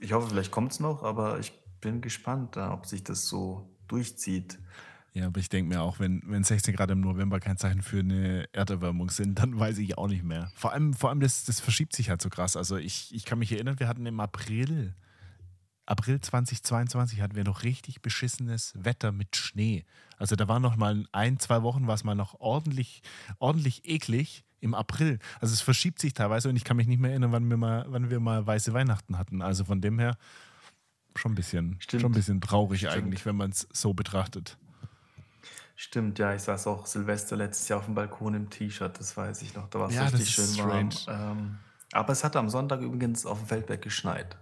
Ich 0.00 0.12
hoffe, 0.12 0.30
vielleicht 0.30 0.50
kommt 0.50 0.72
es 0.72 0.80
noch, 0.80 1.02
aber 1.02 1.38
ich 1.38 1.52
bin 1.80 2.00
gespannt, 2.00 2.56
äh, 2.56 2.60
ob 2.60 2.86
sich 2.86 3.04
das 3.04 3.26
so 3.26 3.70
durchzieht. 3.86 4.58
Ja, 5.12 5.26
aber 5.26 5.40
ich 5.40 5.48
denke 5.48 5.74
mir 5.74 5.82
auch, 5.82 5.98
wenn, 5.98 6.22
wenn 6.26 6.44
16 6.44 6.74
Grad 6.74 6.90
im 6.90 7.00
November 7.00 7.40
kein 7.40 7.56
Zeichen 7.56 7.82
für 7.82 7.98
eine 7.98 8.48
Erderwärmung 8.52 9.10
sind, 9.10 9.38
dann 9.38 9.58
weiß 9.58 9.78
ich 9.78 9.98
auch 9.98 10.08
nicht 10.08 10.22
mehr. 10.22 10.52
Vor 10.54 10.72
allem, 10.72 10.94
vor 10.94 11.10
allem 11.10 11.20
das, 11.20 11.44
das 11.44 11.60
verschiebt 11.60 11.94
sich 11.94 12.10
halt 12.10 12.22
so 12.22 12.30
krass. 12.30 12.56
Also 12.56 12.76
ich, 12.76 13.14
ich 13.14 13.24
kann 13.24 13.38
mich 13.38 13.52
erinnern, 13.52 13.80
wir 13.80 13.88
hatten 13.88 14.06
im 14.06 14.20
April 14.20 14.94
April 15.90 16.20
2022 16.20 17.20
hatten 17.20 17.34
wir 17.34 17.42
noch 17.42 17.64
richtig 17.64 18.00
beschissenes 18.00 18.72
Wetter 18.76 19.10
mit 19.10 19.34
Schnee. 19.34 19.84
Also 20.18 20.36
da 20.36 20.46
war 20.46 20.60
noch 20.60 20.76
mal 20.76 21.04
ein, 21.10 21.40
zwei 21.40 21.64
Wochen 21.64 21.88
war 21.88 21.96
es 21.96 22.04
mal 22.04 22.14
noch 22.14 22.38
ordentlich, 22.38 23.02
ordentlich 23.40 23.88
eklig 23.88 24.44
im 24.60 24.74
April. 24.74 25.18
Also 25.40 25.52
es 25.54 25.60
verschiebt 25.60 25.98
sich 26.00 26.14
teilweise 26.14 26.48
und 26.48 26.56
ich 26.56 26.64
kann 26.64 26.76
mich 26.76 26.86
nicht 26.86 27.00
mehr 27.00 27.10
erinnern, 27.10 27.32
wann 27.32 27.48
wir 27.50 27.56
mal, 27.56 27.84
wann 27.88 28.10
wir 28.10 28.20
mal 28.20 28.46
weiße 28.46 28.72
Weihnachten 28.72 29.18
hatten. 29.18 29.42
Also 29.42 29.64
von 29.64 29.80
dem 29.80 29.98
her 29.98 30.16
schon 31.16 31.32
ein 31.32 31.34
bisschen, 31.34 31.78
schon 31.90 32.04
ein 32.04 32.12
bisschen 32.12 32.40
traurig 32.40 32.80
Stimmt. 32.80 32.94
eigentlich, 32.94 33.26
wenn 33.26 33.36
man 33.36 33.50
es 33.50 33.66
so 33.72 33.94
betrachtet. 33.94 34.56
Stimmt, 35.76 36.18
ja, 36.18 36.34
ich 36.34 36.42
saß 36.42 36.66
auch 36.66 36.86
Silvester 36.86 37.36
letztes 37.36 37.68
Jahr 37.68 37.78
auf 37.78 37.86
dem 37.86 37.94
Balkon 37.94 38.34
im 38.34 38.50
T-Shirt, 38.50 38.98
das 38.98 39.16
weiß 39.16 39.40
ich 39.42 39.54
noch. 39.54 39.68
Da 39.70 39.80
war 39.80 39.88
es 39.88 39.94
Ja, 39.94 40.04
richtig 40.04 40.28
schön 40.30 40.58
warm. 40.58 40.90
strange. 40.90 40.94
Ähm, 41.08 41.58
aber 41.92 42.12
es 42.12 42.22
hat 42.22 42.36
am 42.36 42.50
Sonntag 42.50 42.82
übrigens 42.82 43.24
auf 43.24 43.38
dem 43.38 43.46
Feldberg 43.48 43.80
geschneit. 43.80 44.36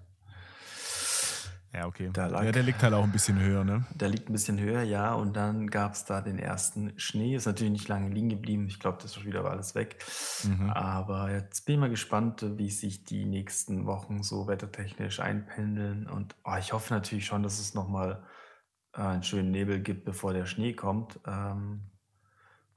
Ja, 1.72 1.86
okay. 1.86 2.10
Da 2.12 2.26
lag- 2.26 2.44
ja, 2.44 2.52
der 2.52 2.62
liegt 2.62 2.82
halt 2.82 2.94
auch 2.94 3.04
ein 3.04 3.12
bisschen 3.12 3.38
höher, 3.38 3.62
ne? 3.62 3.84
Der 3.94 4.08
liegt 4.08 4.28
ein 4.30 4.32
bisschen 4.32 4.58
höher, 4.58 4.82
ja, 4.82 5.12
und 5.12 5.36
dann 5.36 5.68
gab 5.68 5.92
es 5.92 6.04
da 6.04 6.20
den 6.22 6.38
ersten 6.38 6.98
Schnee. 6.98 7.36
Ist 7.36 7.46
natürlich 7.46 7.72
nicht 7.72 7.88
lange 7.88 8.08
liegen 8.08 8.30
geblieben. 8.30 8.66
Ich 8.68 8.80
glaube, 8.80 8.98
das 9.02 9.16
ist 9.16 9.24
wieder 9.24 9.44
alles 9.44 9.74
weg. 9.74 10.02
Mhm. 10.44 10.70
Aber 10.70 11.30
jetzt 11.30 11.66
bin 11.66 11.74
ich 11.74 11.80
mal 11.80 11.90
gespannt, 11.90 12.44
wie 12.56 12.70
sich 12.70 13.04
die 13.04 13.26
nächsten 13.26 13.84
Wochen 13.86 14.22
so 14.22 14.46
wettertechnisch 14.48 15.20
einpendeln. 15.20 16.08
Und 16.08 16.36
oh, 16.44 16.56
ich 16.58 16.72
hoffe 16.72 16.94
natürlich 16.94 17.26
schon, 17.26 17.42
dass 17.42 17.58
es 17.60 17.74
nochmal 17.74 18.22
äh, 18.94 19.02
einen 19.02 19.22
schönen 19.22 19.50
Nebel 19.50 19.80
gibt, 19.80 20.04
bevor 20.04 20.32
der 20.32 20.46
Schnee 20.46 20.72
kommt. 20.72 21.20
Ähm, 21.26 21.90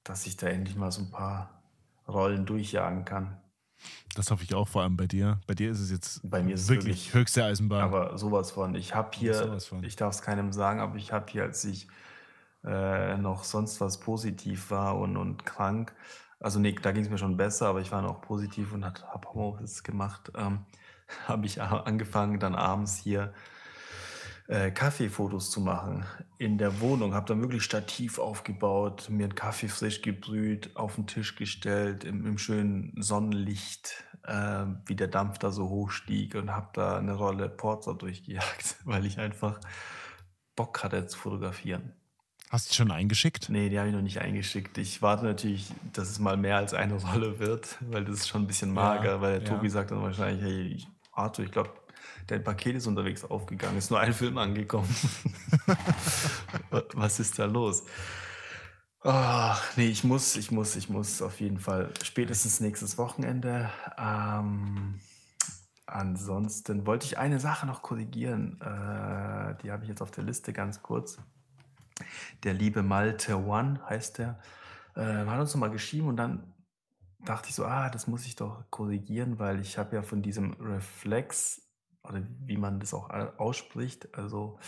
dass 0.03 0.25
ich 0.25 0.35
da 0.35 0.47
endlich 0.47 0.75
mal 0.75 0.91
so 0.91 1.01
ein 1.01 1.11
paar 1.11 1.61
Rollen 2.07 2.45
durchjagen 2.45 3.05
kann. 3.05 3.37
Das 4.15 4.29
hoffe 4.29 4.43
ich 4.43 4.53
auch, 4.53 4.67
vor 4.67 4.81
allem 4.83 4.97
bei 4.97 5.07
dir. 5.07 5.39
Bei 5.47 5.53
dir 5.53 5.71
ist 5.71 5.79
es 5.79 5.89
jetzt 5.91 6.21
Bei 6.29 6.43
mir 6.43 6.55
ist 6.55 6.63
es 6.63 6.69
wirklich, 6.69 6.85
wirklich- 6.85 7.13
höchste 7.13 7.45
Eisenbahn. 7.45 7.81
Aber 7.81 8.17
sowas 8.17 8.51
von. 8.51 8.75
Ich 8.75 8.93
habe 8.93 9.09
hier, 9.13 9.57
ich 9.81 9.95
darf 9.95 10.13
es 10.13 10.21
keinem 10.21 10.51
sagen, 10.51 10.79
aber 10.79 10.95
ich 10.97 11.11
habe 11.13 11.31
hier, 11.31 11.43
als 11.43 11.63
ich 11.63 11.87
äh, 12.63 13.17
noch 13.17 13.43
sonst 13.43 13.79
was 13.81 13.99
positiv 13.99 14.69
war 14.69 14.97
und, 14.99 15.17
und 15.17 15.45
krank, 15.45 15.93
also 16.39 16.59
nee, 16.59 16.75
da 16.81 16.91
ging 16.91 17.03
es 17.03 17.09
mir 17.09 17.17
schon 17.17 17.37
besser, 17.37 17.67
aber 17.67 17.81
ich 17.81 17.91
war 17.91 18.01
noch 18.01 18.21
positiv 18.21 18.73
und 18.73 18.83
habe 18.83 18.99
Homeoffice 19.33 19.83
gemacht, 19.83 20.31
ähm, 20.35 20.65
habe 21.27 21.45
ich 21.45 21.61
angefangen, 21.61 22.39
dann 22.39 22.55
abends 22.55 22.97
hier 22.97 23.33
äh, 24.47 24.71
Kaffeefotos 24.71 25.49
zu 25.49 25.61
machen 25.61 26.05
in 26.37 26.57
der 26.57 26.81
Wohnung. 26.81 27.13
Habe 27.13 27.27
dann 27.27 27.41
wirklich 27.41 27.63
Stativ 27.63 28.19
aufgebaut, 28.19 29.07
mir 29.09 29.25
einen 29.25 29.35
Kaffee 29.35 29.67
frisch 29.67 30.01
gebrüht, 30.01 30.75
auf 30.75 30.95
den 30.95 31.07
Tisch 31.07 31.35
gestellt, 31.35 32.03
im, 32.03 32.25
im 32.25 32.37
schönen 32.37 32.93
Sonnenlicht, 33.01 34.03
äh, 34.23 34.65
wie 34.85 34.95
der 34.95 35.07
Dampf 35.07 35.37
da 35.37 35.51
so 35.51 35.69
hoch 35.69 35.91
stieg 35.91 36.35
und 36.35 36.51
habe 36.51 36.69
da 36.73 36.97
eine 36.97 37.13
Rolle 37.13 37.49
Porzer 37.49 37.93
durchgejagt, 37.93 38.77
weil 38.85 39.05
ich 39.05 39.19
einfach 39.19 39.59
Bock 40.55 40.83
hatte 40.83 41.07
zu 41.07 41.17
fotografieren. 41.17 41.93
Hast 42.51 42.69
du 42.69 42.73
schon 42.73 42.91
eingeschickt? 42.91 43.47
Nee, 43.47 43.69
die 43.69 43.79
habe 43.79 43.87
ich 43.87 43.95
noch 43.95 44.01
nicht 44.01 44.19
eingeschickt. 44.19 44.77
Ich 44.77 45.01
warte 45.01 45.23
natürlich, 45.23 45.71
dass 45.93 46.09
es 46.09 46.19
mal 46.19 46.35
mehr 46.35 46.57
als 46.57 46.73
eine 46.73 46.95
Rolle 47.01 47.39
wird, 47.39 47.77
weil 47.79 48.03
das 48.03 48.17
ist 48.17 48.27
schon 48.27 48.43
ein 48.43 48.47
bisschen 48.47 48.73
mager, 48.73 49.21
weil 49.21 49.39
der 49.39 49.47
ja. 49.47 49.55
Tobi 49.55 49.69
sagt 49.69 49.91
dann 49.91 50.01
wahrscheinlich, 50.01 50.43
hey, 50.43 50.85
Arthur, 51.13 51.45
ich 51.45 51.51
glaube, 51.51 51.69
dein 52.31 52.43
Paket 52.43 52.77
ist 52.77 52.87
unterwegs 52.87 53.25
aufgegangen, 53.25 53.77
ist 53.77 53.91
nur 53.91 53.99
ein 53.99 54.13
Film 54.13 54.37
angekommen. 54.37 54.93
Was 56.93 57.19
ist 57.19 57.37
da 57.37 57.45
los? 57.45 57.83
Ach, 59.03 59.61
nee, 59.75 59.87
ich 59.87 60.03
muss, 60.03 60.37
ich 60.37 60.51
muss, 60.51 60.75
ich 60.75 60.89
muss 60.89 61.21
auf 61.21 61.41
jeden 61.41 61.59
Fall 61.59 61.89
spätestens 62.03 62.61
nächstes 62.61 62.97
Wochenende. 62.97 63.69
Ähm, 63.97 65.01
ansonsten 65.85 66.85
wollte 66.85 67.05
ich 67.05 67.17
eine 67.17 67.39
Sache 67.39 67.65
noch 67.65 67.81
korrigieren. 67.81 68.61
Äh, 68.61 69.55
die 69.61 69.71
habe 69.71 69.83
ich 69.83 69.89
jetzt 69.89 70.01
auf 70.01 70.11
der 70.11 70.23
Liste 70.23 70.53
ganz 70.53 70.81
kurz. 70.81 71.17
Der 72.43 72.53
liebe 72.53 72.81
Malte 72.81 73.35
One 73.37 73.81
heißt 73.89 74.19
der, 74.19 74.39
äh, 74.95 75.01
hat 75.01 75.39
uns 75.39 75.53
nochmal 75.53 75.71
geschrieben 75.71 76.07
und 76.07 76.17
dann 76.17 76.53
dachte 77.25 77.49
ich 77.49 77.55
so, 77.55 77.65
ah, 77.65 77.89
das 77.89 78.07
muss 78.07 78.25
ich 78.25 78.35
doch 78.35 78.63
korrigieren, 78.69 79.37
weil 79.37 79.59
ich 79.59 79.77
habe 79.77 79.97
ja 79.97 80.01
von 80.01 80.21
diesem 80.21 80.53
Reflex, 80.53 81.61
oder 82.03 82.23
wie 82.45 82.57
man 82.57 82.79
das 82.79 82.93
auch 82.93 83.09
a- 83.09 83.33
ausspricht, 83.37 84.15
also 84.17 84.59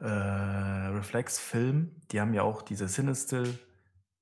äh, 0.00 0.06
Reflex-Film, 0.06 1.90
die 2.10 2.20
haben 2.20 2.34
ja 2.34 2.42
auch 2.42 2.62
diese 2.62 2.86
Cinestill, 2.86 3.58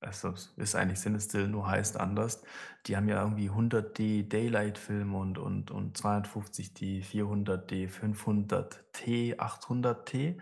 also 0.00 0.34
ist 0.56 0.74
eigentlich 0.74 0.98
Cinestill, 1.00 1.48
nur 1.48 1.66
heißt 1.68 1.98
anders, 1.98 2.42
die 2.86 2.96
haben 2.96 3.08
ja 3.08 3.22
irgendwie 3.22 3.50
100D 3.50 4.28
Daylight-Film 4.28 5.14
und, 5.14 5.38
und, 5.38 5.70
und 5.70 5.96
250D, 5.96 7.02
400D, 7.02 7.88
500T, 7.88 9.36
800T. 9.38 10.38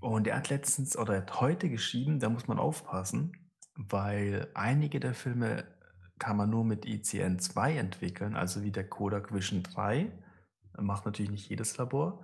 Und 0.00 0.26
er 0.26 0.36
hat 0.36 0.50
letztens 0.50 0.96
oder 0.96 1.14
er 1.14 1.20
hat 1.22 1.40
heute 1.40 1.70
geschrieben, 1.70 2.18
da 2.20 2.28
muss 2.28 2.46
man 2.48 2.58
aufpassen, 2.58 3.32
weil 3.76 4.48
einige 4.54 5.00
der 5.00 5.14
Filme 5.14 5.64
kann 6.18 6.36
man 6.36 6.50
nur 6.50 6.64
mit 6.64 6.84
ICN 6.86 7.38
2 7.38 7.76
entwickeln, 7.76 8.34
also 8.36 8.62
wie 8.62 8.70
der 8.70 8.88
Kodak 8.88 9.32
Vision 9.32 9.62
3. 9.62 10.12
Macht 10.78 11.06
natürlich 11.06 11.30
nicht 11.30 11.48
jedes 11.48 11.76
Labor. 11.76 12.22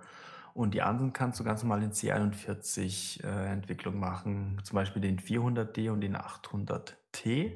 Und 0.53 0.73
die 0.73 0.81
anderen 0.81 1.13
kannst 1.13 1.39
du 1.39 1.43
ganz 1.43 1.63
normal 1.63 1.81
in 1.83 1.91
C41 1.91 3.23
äh, 3.23 3.51
Entwicklung 3.51 3.99
machen, 3.99 4.59
zum 4.63 4.75
Beispiel 4.75 5.01
den 5.01 5.19
400D 5.19 5.89
und 5.91 6.01
den 6.01 6.17
800T, 6.17 7.53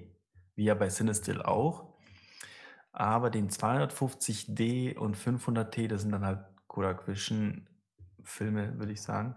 wie 0.55 0.63
ja 0.63 0.75
bei 0.75 0.87
Cinestill 0.87 1.41
auch. 1.41 1.93
Aber 2.93 3.29
den 3.29 3.49
250D 3.49 4.95
und 4.95 5.17
500T, 5.17 5.89
das 5.89 6.03
sind 6.03 6.11
dann 6.11 6.23
halt 6.23 6.39
Kodak 6.67 7.07
Vision 7.07 7.67
Filme, 8.23 8.79
würde 8.79 8.93
ich 8.93 9.01
sagen. 9.01 9.35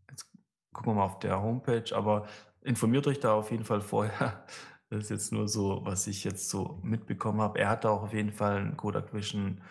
Jetzt 0.09 0.31
gucken 0.71 0.91
wir 0.91 0.95
mal 0.95 1.05
auf 1.05 1.19
der 1.19 1.41
Homepage, 1.41 1.95
aber 1.95 2.27
informiert 2.61 3.07
euch 3.07 3.19
da 3.19 3.33
auf 3.33 3.51
jeden 3.51 3.65
Fall 3.65 3.81
vorher. 3.81 4.45
Das 4.93 5.05
ist 5.05 5.09
jetzt 5.09 5.31
nur 5.31 5.47
so, 5.47 5.85
was 5.85 6.05
ich 6.07 6.25
jetzt 6.25 6.49
so 6.49 6.81
mitbekommen 6.83 7.39
habe. 7.39 7.59
Er 7.59 7.69
hat 7.69 7.85
auch 7.85 8.03
auf 8.03 8.11
jeden 8.11 8.33
Fall 8.33 8.57
einen 8.57 8.75
Kodak 8.75 9.13
Vision 9.13 9.61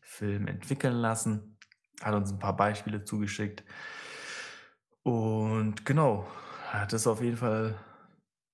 Film 0.00 0.48
entwickeln 0.48 0.96
lassen, 0.96 1.55
hat 2.02 2.14
uns 2.14 2.32
ein 2.32 2.38
paar 2.38 2.56
Beispiele 2.56 3.04
zugeschickt. 3.04 3.64
Und 5.02 5.86
genau, 5.86 6.26
das 6.72 6.92
ist 7.02 7.06
auf 7.06 7.22
jeden 7.22 7.36
Fall 7.36 7.76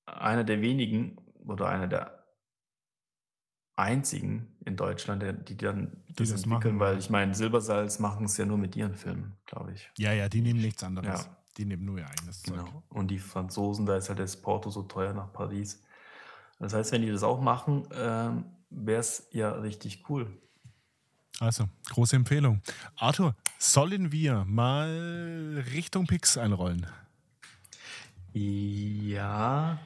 einer 0.07 0.45
der 0.45 0.61
wenigen 0.61 1.16
oder 1.47 1.68
einer 1.68 1.88
der 1.88 2.18
einzigen 3.76 4.55
in 4.64 4.76
Deutschland, 4.76 5.22
der- 5.22 5.32
die 5.32 5.57
dann 5.57 6.05
das, 6.09 6.28
das 6.30 6.43
entwickeln, 6.45 6.76
machen, 6.76 6.80
weil 6.80 6.99
ich 6.99 7.11
meine, 7.11 7.34
Silbersalz 7.34 7.99
machen 7.99 8.26
es 8.26 8.36
ja 8.36 8.45
nur 8.45 8.59
mit 8.59 8.76
ihren 8.76 8.95
Filmen, 8.95 9.36
glaube 9.47 9.72
ich. 9.72 9.90
Ja, 9.99 10.12
ja, 10.12 10.28
die 10.28 10.43
nehmen 10.43 10.61
nichts 10.61 10.84
anderes. 10.84 11.24
Ja. 11.26 11.36
Die 11.57 11.64
nehmen 11.64 11.84
nur 11.84 11.99
ihr 11.99 12.09
eigenes 12.09 12.43
Zeug. 12.43 12.64
Genau. 12.64 12.82
Und 12.88 13.09
die 13.11 13.18
Franzosen, 13.18 13.84
da 13.86 13.97
ist 13.97 14.09
halt 14.09 14.18
das 14.18 14.40
Porto 14.40 14.70
so 14.70 14.82
teuer 14.82 15.12
nach 15.12 15.32
Paris. 15.32 15.82
Das 16.59 16.74
heißt, 16.74 16.93
wenn 16.93 17.03
die 17.03 17.11
das 17.11 17.22
auch 17.22 17.40
machen, 17.40 17.88
ähm, 17.95 18.45
wäre 18.70 19.01
es 19.01 19.28
ja 19.32 19.51
richtig 19.53 20.09
cool. 20.09 20.38
Also, 21.43 21.68
große 21.90 22.14
Empfehlung. 22.14 22.62
Arthur, 22.95 23.34
sollen 23.59 24.12
wir 24.12 24.45
mal 24.45 25.64
Richtung 25.72 26.07
Pix 26.07 26.38
einrollen? 26.38 26.86
Ja, 28.32 29.80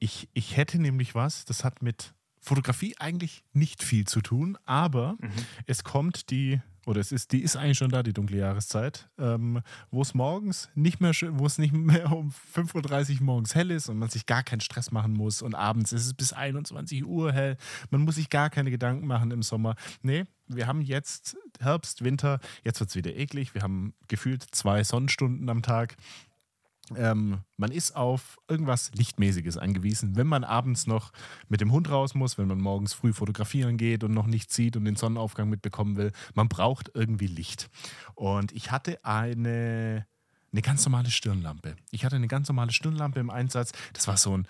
Ich, 0.00 0.28
ich 0.34 0.56
hätte 0.56 0.80
nämlich 0.80 1.14
was, 1.14 1.44
das 1.44 1.62
hat 1.62 1.80
mit 1.80 2.12
Fotografie 2.40 2.96
eigentlich 2.98 3.44
nicht 3.52 3.84
viel 3.84 4.04
zu 4.06 4.20
tun, 4.20 4.58
aber 4.66 5.16
Mhm. 5.20 5.30
es 5.66 5.84
kommt 5.84 6.30
die, 6.30 6.60
oder 6.86 7.00
es 7.00 7.12
ist, 7.12 7.30
die 7.32 7.40
ist 7.42 7.56
eigentlich 7.56 7.78
schon 7.78 7.90
da, 7.90 8.02
die 8.02 8.12
dunkle 8.12 8.38
Jahreszeit, 8.38 9.08
ähm, 9.18 9.62
wo 9.92 10.02
es 10.02 10.12
morgens 10.12 10.68
nicht 10.74 11.00
mehr, 11.00 11.14
schön- 11.14 11.38
wo 11.38 11.46
es 11.46 11.56
nicht 11.58 11.72
mehr 11.72 12.10
um 12.12 12.32
5.30 12.32 13.20
Uhr 13.20 13.24
morgens 13.26 13.54
hell 13.54 13.70
ist 13.70 13.88
und 13.88 13.98
man 13.98 14.10
sich 14.10 14.26
gar 14.26 14.42
keinen 14.42 14.60
Stress 14.60 14.90
machen 14.90 15.12
muss 15.12 15.40
und 15.40 15.54
abends 15.54 15.92
ist 15.92 16.04
es 16.06 16.14
bis 16.14 16.32
21 16.32 17.04
Uhr 17.06 17.32
hell. 17.32 17.56
Man 17.90 18.02
muss 18.02 18.16
sich 18.16 18.28
gar 18.28 18.50
keine 18.50 18.70
Gedanken 18.72 19.06
machen 19.06 19.30
im 19.30 19.42
Sommer. 19.42 19.76
Nee, 20.02 20.24
wir 20.48 20.66
haben 20.66 20.80
jetzt 20.80 21.36
Herbst, 21.60 22.04
Winter, 22.04 22.40
jetzt 22.64 22.80
wird 22.80 22.90
es 22.90 22.96
wieder 22.96 23.14
eklig. 23.14 23.54
Wir 23.54 23.62
haben 23.62 23.94
gefühlt 24.08 24.42
zwei 24.42 24.84
Sonnenstunden 24.84 25.48
am 25.48 25.62
Tag. 25.62 25.96
ähm, 26.94 27.40
man 27.56 27.72
ist 27.72 27.96
auf 27.96 28.38
irgendwas 28.48 28.92
Lichtmäßiges 28.94 29.56
angewiesen. 29.56 30.14
Wenn 30.14 30.28
man 30.28 30.44
abends 30.44 30.86
noch 30.86 31.12
mit 31.48 31.60
dem 31.60 31.72
Hund 31.72 31.90
raus 31.90 32.14
muss, 32.14 32.38
wenn 32.38 32.46
man 32.46 32.60
morgens 32.60 32.94
früh 32.94 33.12
fotografieren 33.12 33.76
geht 33.76 34.04
und 34.04 34.14
noch 34.14 34.26
nichts 34.26 34.54
sieht 34.54 34.76
und 34.76 34.84
den 34.84 34.94
Sonnenaufgang 34.94 35.48
mitbekommen 35.48 35.96
will, 35.96 36.12
man 36.34 36.48
braucht 36.48 36.90
irgendwie 36.94 37.26
Licht. 37.26 37.70
Und 38.14 38.52
ich 38.52 38.70
hatte 38.70 39.04
eine, 39.04 40.06
eine 40.52 40.62
ganz 40.62 40.86
normale 40.86 41.10
Stirnlampe. 41.10 41.74
Ich 41.90 42.04
hatte 42.04 42.16
eine 42.16 42.28
ganz 42.28 42.48
normale 42.48 42.72
Stirnlampe 42.72 43.18
im 43.18 43.30
Einsatz. 43.30 43.72
Das 43.92 44.06
war 44.06 44.16
so 44.16 44.36
ein 44.36 44.46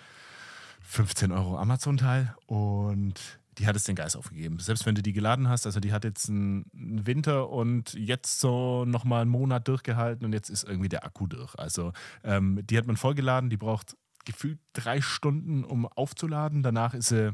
15 0.81 1.31
Euro 1.31 1.57
Amazon-Teil 1.57 2.35
und 2.45 3.39
die 3.57 3.67
hat 3.67 3.75
es 3.75 3.83
den 3.83 3.95
Geist 3.95 4.15
aufgegeben. 4.15 4.59
Selbst 4.59 4.85
wenn 4.85 4.95
du 4.95 5.01
die 5.01 5.13
geladen 5.13 5.49
hast, 5.49 5.65
also 5.65 5.79
die 5.79 5.91
hat 5.91 6.03
jetzt 6.03 6.29
einen 6.29 6.65
Winter 6.73 7.49
und 7.49 7.93
jetzt 7.93 8.39
so 8.39 8.85
nochmal 8.85 9.21
einen 9.21 9.31
Monat 9.31 9.67
durchgehalten 9.67 10.25
und 10.25 10.33
jetzt 10.33 10.49
ist 10.49 10.63
irgendwie 10.63 10.89
der 10.89 11.05
Akku 11.05 11.27
durch. 11.27 11.57
Also 11.57 11.91
ähm, 12.23 12.59
die 12.65 12.77
hat 12.77 12.85
man 12.85 12.97
vollgeladen, 12.97 13.49
die 13.49 13.57
braucht 13.57 13.95
gefühlt 14.25 14.59
drei 14.73 15.01
Stunden, 15.01 15.63
um 15.63 15.87
aufzuladen. 15.87 16.61
Danach 16.61 16.93
ist 16.93 17.09
sie, 17.09 17.33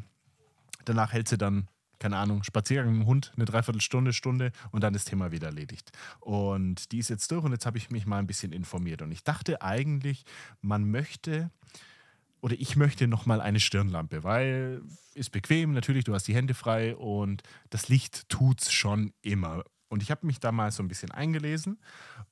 danach 0.86 1.12
hält 1.12 1.28
sie 1.28 1.38
dann, 1.38 1.68
keine 2.00 2.18
Ahnung, 2.18 2.44
Spaziergang 2.44 2.94
mit 2.94 3.02
dem 3.02 3.08
Hund, 3.08 3.34
eine 3.36 3.46
Dreiviertelstunde, 3.46 4.14
Stunde 4.14 4.52
und 4.72 4.84
dann 4.84 4.94
ist 4.94 5.06
Thema 5.06 5.32
wieder 5.32 5.48
erledigt. 5.48 5.92
Und 6.20 6.92
die 6.92 7.00
ist 7.00 7.10
jetzt 7.10 7.32
durch 7.32 7.44
und 7.44 7.52
jetzt 7.52 7.66
habe 7.66 7.78
ich 7.78 7.90
mich 7.90 8.06
mal 8.06 8.20
ein 8.20 8.28
bisschen 8.28 8.54
informiert. 8.54 9.02
Und 9.02 9.12
ich 9.12 9.24
dachte 9.24 9.62
eigentlich, 9.62 10.24
man 10.62 10.90
möchte 10.90 11.52
oder 12.44 12.60
ich 12.60 12.76
möchte 12.76 13.08
nochmal 13.08 13.40
eine 13.40 13.62
Stirnlampe, 13.62 14.26
weil 14.26 14.82
ist 15.14 15.32
bequem, 15.32 15.72
natürlich, 15.72 16.04
du 16.04 16.14
hast 16.14 16.28
die 16.28 16.36
Hände 16.36 16.54
frei 16.54 16.94
und 16.94 17.42
das 17.70 17.88
Licht 17.88 18.28
tut 18.28 18.62
es 18.62 18.74
schon 18.74 19.14
immer. 19.22 19.64
Und 19.88 20.04
ich 20.04 20.12
habe 20.12 20.28
mich 20.28 20.42
da 20.42 20.52
mal 20.52 20.70
so 20.70 20.84
ein 20.84 20.90
bisschen 20.90 21.12
eingelesen 21.12 21.80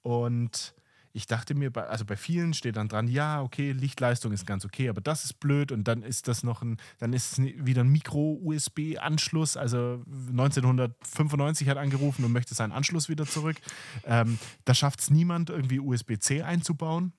und 0.01 0.76
ich 1.14 1.28
dachte 1.28 1.55
mir, 1.55 1.72
also 1.78 2.03
bei 2.03 2.18
vielen 2.18 2.53
steht 2.53 2.76
dann 2.76 2.89
dran, 2.89 3.07
ja, 3.07 3.41
okay, 3.41 3.72
Lichtleistung 3.72 4.34
ist 4.34 4.45
ganz 4.45 4.66
okay, 4.66 4.89
aber 4.89 4.99
das 4.99 5.24
ist 5.24 5.39
blöd 5.39 5.72
und 5.72 5.86
dann 5.86 6.03
ist 6.03 6.28
das 6.28 6.43
noch 6.43 6.62
ein, 6.62 6.76
dann 6.99 7.14
ist 7.14 7.38
wieder 7.41 7.82
ein 7.82 7.89
Micro-USB-Anschluss. 7.89 9.55
Also 9.55 10.03
1995 10.07 11.70
hat 11.70 11.78
angerufen 11.78 12.26
und 12.26 12.34
möchte 12.34 12.53
seinen 12.53 12.74
Anschluss 12.74 13.07
wieder 13.07 13.26
zurück. 13.26 13.57
Ähm, 14.03 14.39
da 14.66 14.74
schafft 14.74 14.99
es 15.01 15.09
niemand, 15.09 15.49
irgendwie 15.49 15.80
USB-C 15.80 16.41
einzubauen. 16.41 17.14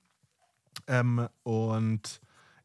Ähm, 0.87 1.27
und 1.43 2.19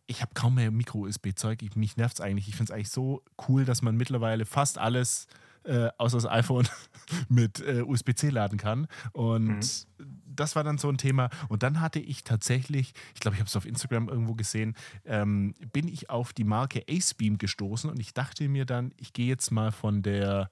ich 0.08 0.22
habe 0.22 0.32
kaum 0.34 0.56
mehr 0.56 0.70
Micro-USB-Zeug. 0.70 1.62
Mich 1.76 1.96
nervt 1.96 2.14
es 2.14 2.20
eigentlich. 2.20 2.48
Ich 2.48 2.56
finde 2.56 2.72
es 2.72 2.74
eigentlich 2.74 2.90
so 2.90 3.22
cool, 3.46 3.64
dass 3.64 3.82
man 3.82 3.96
mittlerweile 3.96 4.46
fast 4.46 4.78
alles 4.78 5.28
äh, 5.64 5.90
außer 5.98 6.16
das 6.16 6.26
iPhone 6.26 6.66
mit 7.28 7.60
äh, 7.60 7.82
USB-C 7.82 8.30
laden 8.30 8.58
kann. 8.58 8.88
Und 9.12 9.58
mhm. 9.58 10.24
das 10.26 10.56
war 10.56 10.64
dann 10.64 10.78
so 10.78 10.88
ein 10.88 10.96
Thema. 10.96 11.28
Und 11.48 11.62
dann 11.62 11.80
hatte 11.80 12.00
ich 12.00 12.24
tatsächlich, 12.24 12.94
ich 13.14 13.20
glaube, 13.20 13.34
ich 13.34 13.40
habe 13.40 13.48
es 13.48 13.56
auf 13.56 13.66
Instagram 13.66 14.08
irgendwo 14.08 14.34
gesehen, 14.34 14.74
ähm, 15.04 15.54
bin 15.72 15.86
ich 15.86 16.08
auf 16.08 16.32
die 16.32 16.44
Marke 16.44 16.84
Acebeam 16.88 17.36
gestoßen 17.36 17.90
und 17.90 18.00
ich 18.00 18.14
dachte 18.14 18.48
mir 18.48 18.64
dann, 18.64 18.92
ich 18.96 19.12
gehe 19.12 19.26
jetzt 19.26 19.50
mal 19.50 19.70
von 19.72 20.02
der 20.02 20.50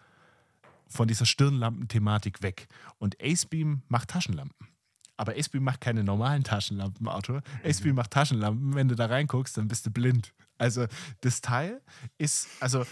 von 0.89 1.09
dieser 1.09 1.27
Stirnlampen-Thematik 1.27 2.43
weg. 2.43 2.69
Und 2.99 3.17
Acebeam 3.21 3.83
macht 3.89 4.11
Taschenlampen. 4.11 4.69
Aber 5.17 5.37
SB 5.37 5.61
macht 5.61 5.81
keine 5.81 6.05
normalen 6.05 6.45
Taschenlampen, 6.45 7.09
Arthur. 7.09 7.37
Mhm. 7.37 7.65
SB 7.65 7.93
macht 7.93 8.11
Taschenlampen. 8.11 8.75
Wenn 8.75 8.89
du 8.89 8.95
da 8.95 9.07
reinguckst, 9.07 9.57
dann 9.57 9.69
bist 9.69 9.87
du 9.87 9.91
blind. 9.91 10.33
Also 10.59 10.87
das 11.21 11.41
Teil 11.41 11.81
ist, 12.19 12.49
also 12.61 12.85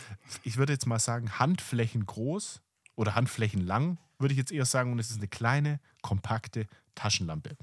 ich 0.42 0.56
würde 0.56 0.72
jetzt 0.72 0.86
mal 0.86 0.98
sagen, 0.98 1.38
Handflächen 1.38 2.06
groß 2.06 2.62
oder 2.94 3.14
Handflächen 3.14 3.60
lang, 3.66 3.98
würde 4.18 4.32
ich 4.32 4.38
jetzt 4.38 4.52
eher 4.52 4.64
sagen. 4.64 4.92
Und 4.92 4.98
es 4.98 5.10
ist 5.10 5.18
eine 5.18 5.28
kleine, 5.28 5.80
kompakte 6.02 6.66
Taschenlampe. 6.94 7.56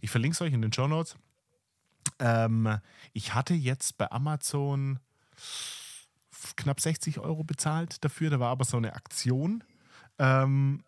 Ich 0.00 0.10
verlinke 0.10 0.34
es 0.34 0.40
euch 0.40 0.52
in 0.52 0.62
den 0.62 0.72
Show 0.72 0.88
Notes. 0.88 1.16
Ähm, 2.18 2.78
ich 3.12 3.34
hatte 3.34 3.54
jetzt 3.54 3.98
bei 3.98 4.10
Amazon 4.10 4.98
knapp 6.56 6.80
60 6.80 7.18
Euro 7.18 7.44
bezahlt 7.44 8.04
dafür. 8.04 8.30
Da 8.30 8.40
war 8.40 8.50
aber 8.50 8.64
so 8.64 8.76
eine 8.76 8.94
Aktion. 8.94 9.64
Ähm, 10.18 10.82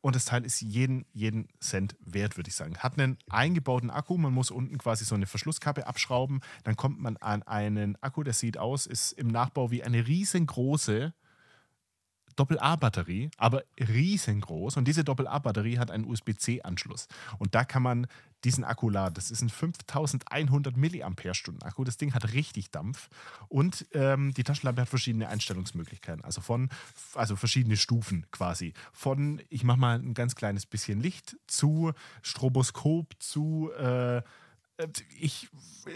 und 0.00 0.14
das 0.14 0.24
Teil 0.26 0.44
ist 0.44 0.60
jeden, 0.60 1.04
jeden 1.12 1.48
Cent 1.60 1.96
wert, 2.00 2.36
würde 2.36 2.48
ich 2.48 2.54
sagen. 2.54 2.78
Hat 2.78 2.98
einen 2.98 3.18
eingebauten 3.28 3.90
Akku. 3.90 4.16
Man 4.16 4.32
muss 4.32 4.50
unten 4.50 4.78
quasi 4.78 5.04
so 5.04 5.14
eine 5.14 5.26
Verschlusskappe 5.26 5.86
abschrauben. 5.86 6.40
Dann 6.64 6.76
kommt 6.76 7.00
man 7.00 7.16
an 7.16 7.42
einen 7.42 7.96
Akku, 8.00 8.22
der 8.22 8.32
sieht 8.32 8.58
aus, 8.58 8.86
ist 8.86 9.12
im 9.12 9.28
Nachbau 9.28 9.70
wie 9.70 9.82
eine 9.82 10.06
riesengroße 10.06 11.14
Doppel-A-Batterie, 12.38 13.30
aber 13.36 13.64
riesengroß. 13.78 14.76
Und 14.76 14.86
diese 14.86 15.04
Doppel-A-Batterie 15.04 15.78
hat 15.78 15.90
einen 15.90 16.04
USB-C-Anschluss. 16.04 17.08
Und 17.38 17.54
da 17.54 17.64
kann 17.64 17.82
man 17.82 18.06
diesen 18.44 18.62
Akku 18.62 18.88
laden. 18.88 19.14
Das 19.14 19.30
ist 19.30 19.42
ein 19.42 19.48
5100 19.48 20.76
mAh 20.76 21.06
Akku. 21.62 21.84
Das 21.84 21.96
Ding 21.96 22.14
hat 22.14 22.32
richtig 22.32 22.70
Dampf. 22.70 23.08
Und 23.48 23.86
ähm, 23.92 24.32
die 24.34 24.44
Taschenlampe 24.44 24.82
hat 24.82 24.88
verschiedene 24.88 25.28
Einstellungsmöglichkeiten. 25.28 26.24
Also 26.24 26.40
von, 26.40 26.68
also 27.14 27.34
verschiedene 27.34 27.76
Stufen 27.76 28.26
quasi. 28.30 28.72
Von, 28.92 29.42
ich 29.48 29.64
mache 29.64 29.78
mal 29.78 29.98
ein 29.98 30.14
ganz 30.14 30.36
kleines 30.36 30.66
bisschen 30.66 31.00
Licht 31.00 31.36
zu 31.48 31.92
Stroboskop 32.22 33.14
zu, 33.18 33.70
äh, 33.76 34.22
ich 35.18 35.48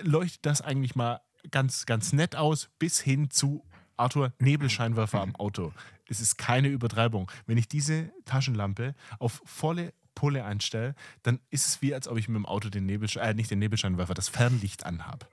leuchte 0.03 0.41
das 0.43 0.61
eigentlich 0.61 0.97
mal 0.97 1.21
ganz, 1.53 1.87
ganz 1.87 2.13
nett 2.13 2.35
aus, 2.35 2.69
bis 2.79 3.01
hin 3.01 3.31
zu 3.31 3.65
Arthur, 3.97 4.33
Nebelscheinwerfer 4.39 5.21
am 5.21 5.37
Auto. 5.37 5.73
Es 6.13 6.21
ist 6.21 6.37
keine 6.37 6.69
Übertreibung. 6.69 7.31
Wenn 7.47 7.57
ich 7.57 7.69
diese 7.69 8.13
Taschenlampe 8.27 8.95
auf 9.19 9.43
volle 9.47 9.95
Pulle 10.15 10.45
einstelle, 10.45 10.95
dann 11.23 11.41
ist 11.49 11.67
es 11.67 11.83
wie, 11.83 11.95
als 11.95 12.07
ob 12.07 12.19
ich 12.19 12.29
mit 12.29 12.37
dem 12.37 12.45
Auto 12.45 12.69
den 12.69 12.85
Nebelscheinwerfer, 12.85 13.31
äh, 13.31 13.35
nicht 13.35 13.51
den 13.51 13.59
Nebelscheinwerfer, 13.61 14.13
das 14.13 14.29
Fernlicht 14.29 14.85
anhabe. 14.85 15.27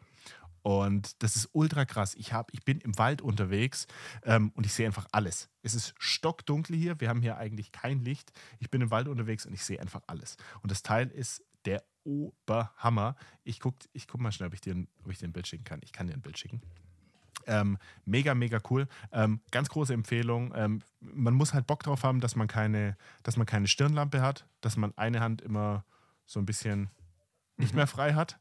Und 0.62 1.22
das 1.22 1.36
ist 1.36 1.50
ultra 1.52 1.84
krass. 1.84 2.16
Ich, 2.16 2.32
hab, 2.32 2.54
ich 2.54 2.64
bin 2.64 2.80
im 2.80 2.98
Wald 2.98 3.22
unterwegs 3.22 3.88
ähm, 4.24 4.52
und 4.56 4.66
ich 4.66 4.74
sehe 4.74 4.86
einfach 4.86 5.08
alles. 5.12 5.50
Es 5.64 5.74
ist 5.74 5.96
stockdunkel 6.00 6.78
hier. 6.78 7.00
Wir 7.00 7.10
haben 7.10 7.22
hier 7.22 7.38
eigentlich 7.38 7.72
kein 7.72 8.00
Licht. 8.00 8.32
Ich 8.60 8.70
bin 8.70 8.82
im 8.82 8.92
Wald 8.92 9.08
unterwegs 9.08 9.46
und 9.46 9.54
ich 9.54 9.64
sehe 9.64 9.82
einfach 9.82 10.02
alles. 10.08 10.38
Und 10.62 10.72
das 10.72 10.82
Teil 10.82 11.08
ist 11.10 11.44
der 11.66 11.84
Oberhammer. 12.04 13.16
Ich 13.44 13.60
gucke 13.60 13.88
ich 13.92 14.08
guck 14.08 14.22
mal 14.22 14.32
schnell, 14.32 14.48
ob 14.48 14.54
ich, 14.54 14.62
dir 14.62 14.76
ob 15.04 15.12
ich 15.12 15.18
dir 15.18 15.28
ein 15.28 15.34
Bild 15.34 15.48
schicken 15.48 15.66
kann. 15.66 15.82
Ich 15.84 15.92
kann 15.92 16.08
dir 16.08 16.14
ein 16.14 16.22
Bild 16.22 16.38
schicken. 16.38 16.62
Ähm, 17.46 17.78
mega, 18.06 18.36
mega 18.36 18.60
cool. 18.70 18.88
Ähm, 19.12 19.42
ganz 19.52 19.70
große 19.70 19.94
Empfehlung. 19.94 20.54
Ähm, 20.56 20.82
man 21.00 21.34
muss 21.34 21.54
halt 21.54 21.68
Bock 21.68 21.84
drauf 21.84 22.04
haben, 22.04 22.20
dass 22.20 22.36
man 22.36 22.48
keine, 22.48 22.98
dass 23.24 23.38
man 23.38 23.46
keine 23.46 23.68
Stirnlampe 23.68 24.22
hat, 24.22 24.46
dass 24.62 24.78
man 24.78 24.94
eine 24.98 25.20
Hand 25.20 25.42
immer 25.42 25.84
so 26.26 26.40
ein 26.40 26.46
bisschen 26.46 26.90
nicht 27.58 27.74
mhm. 27.74 27.78
mehr 27.78 27.88
frei 27.88 28.14
hat. 28.14 28.40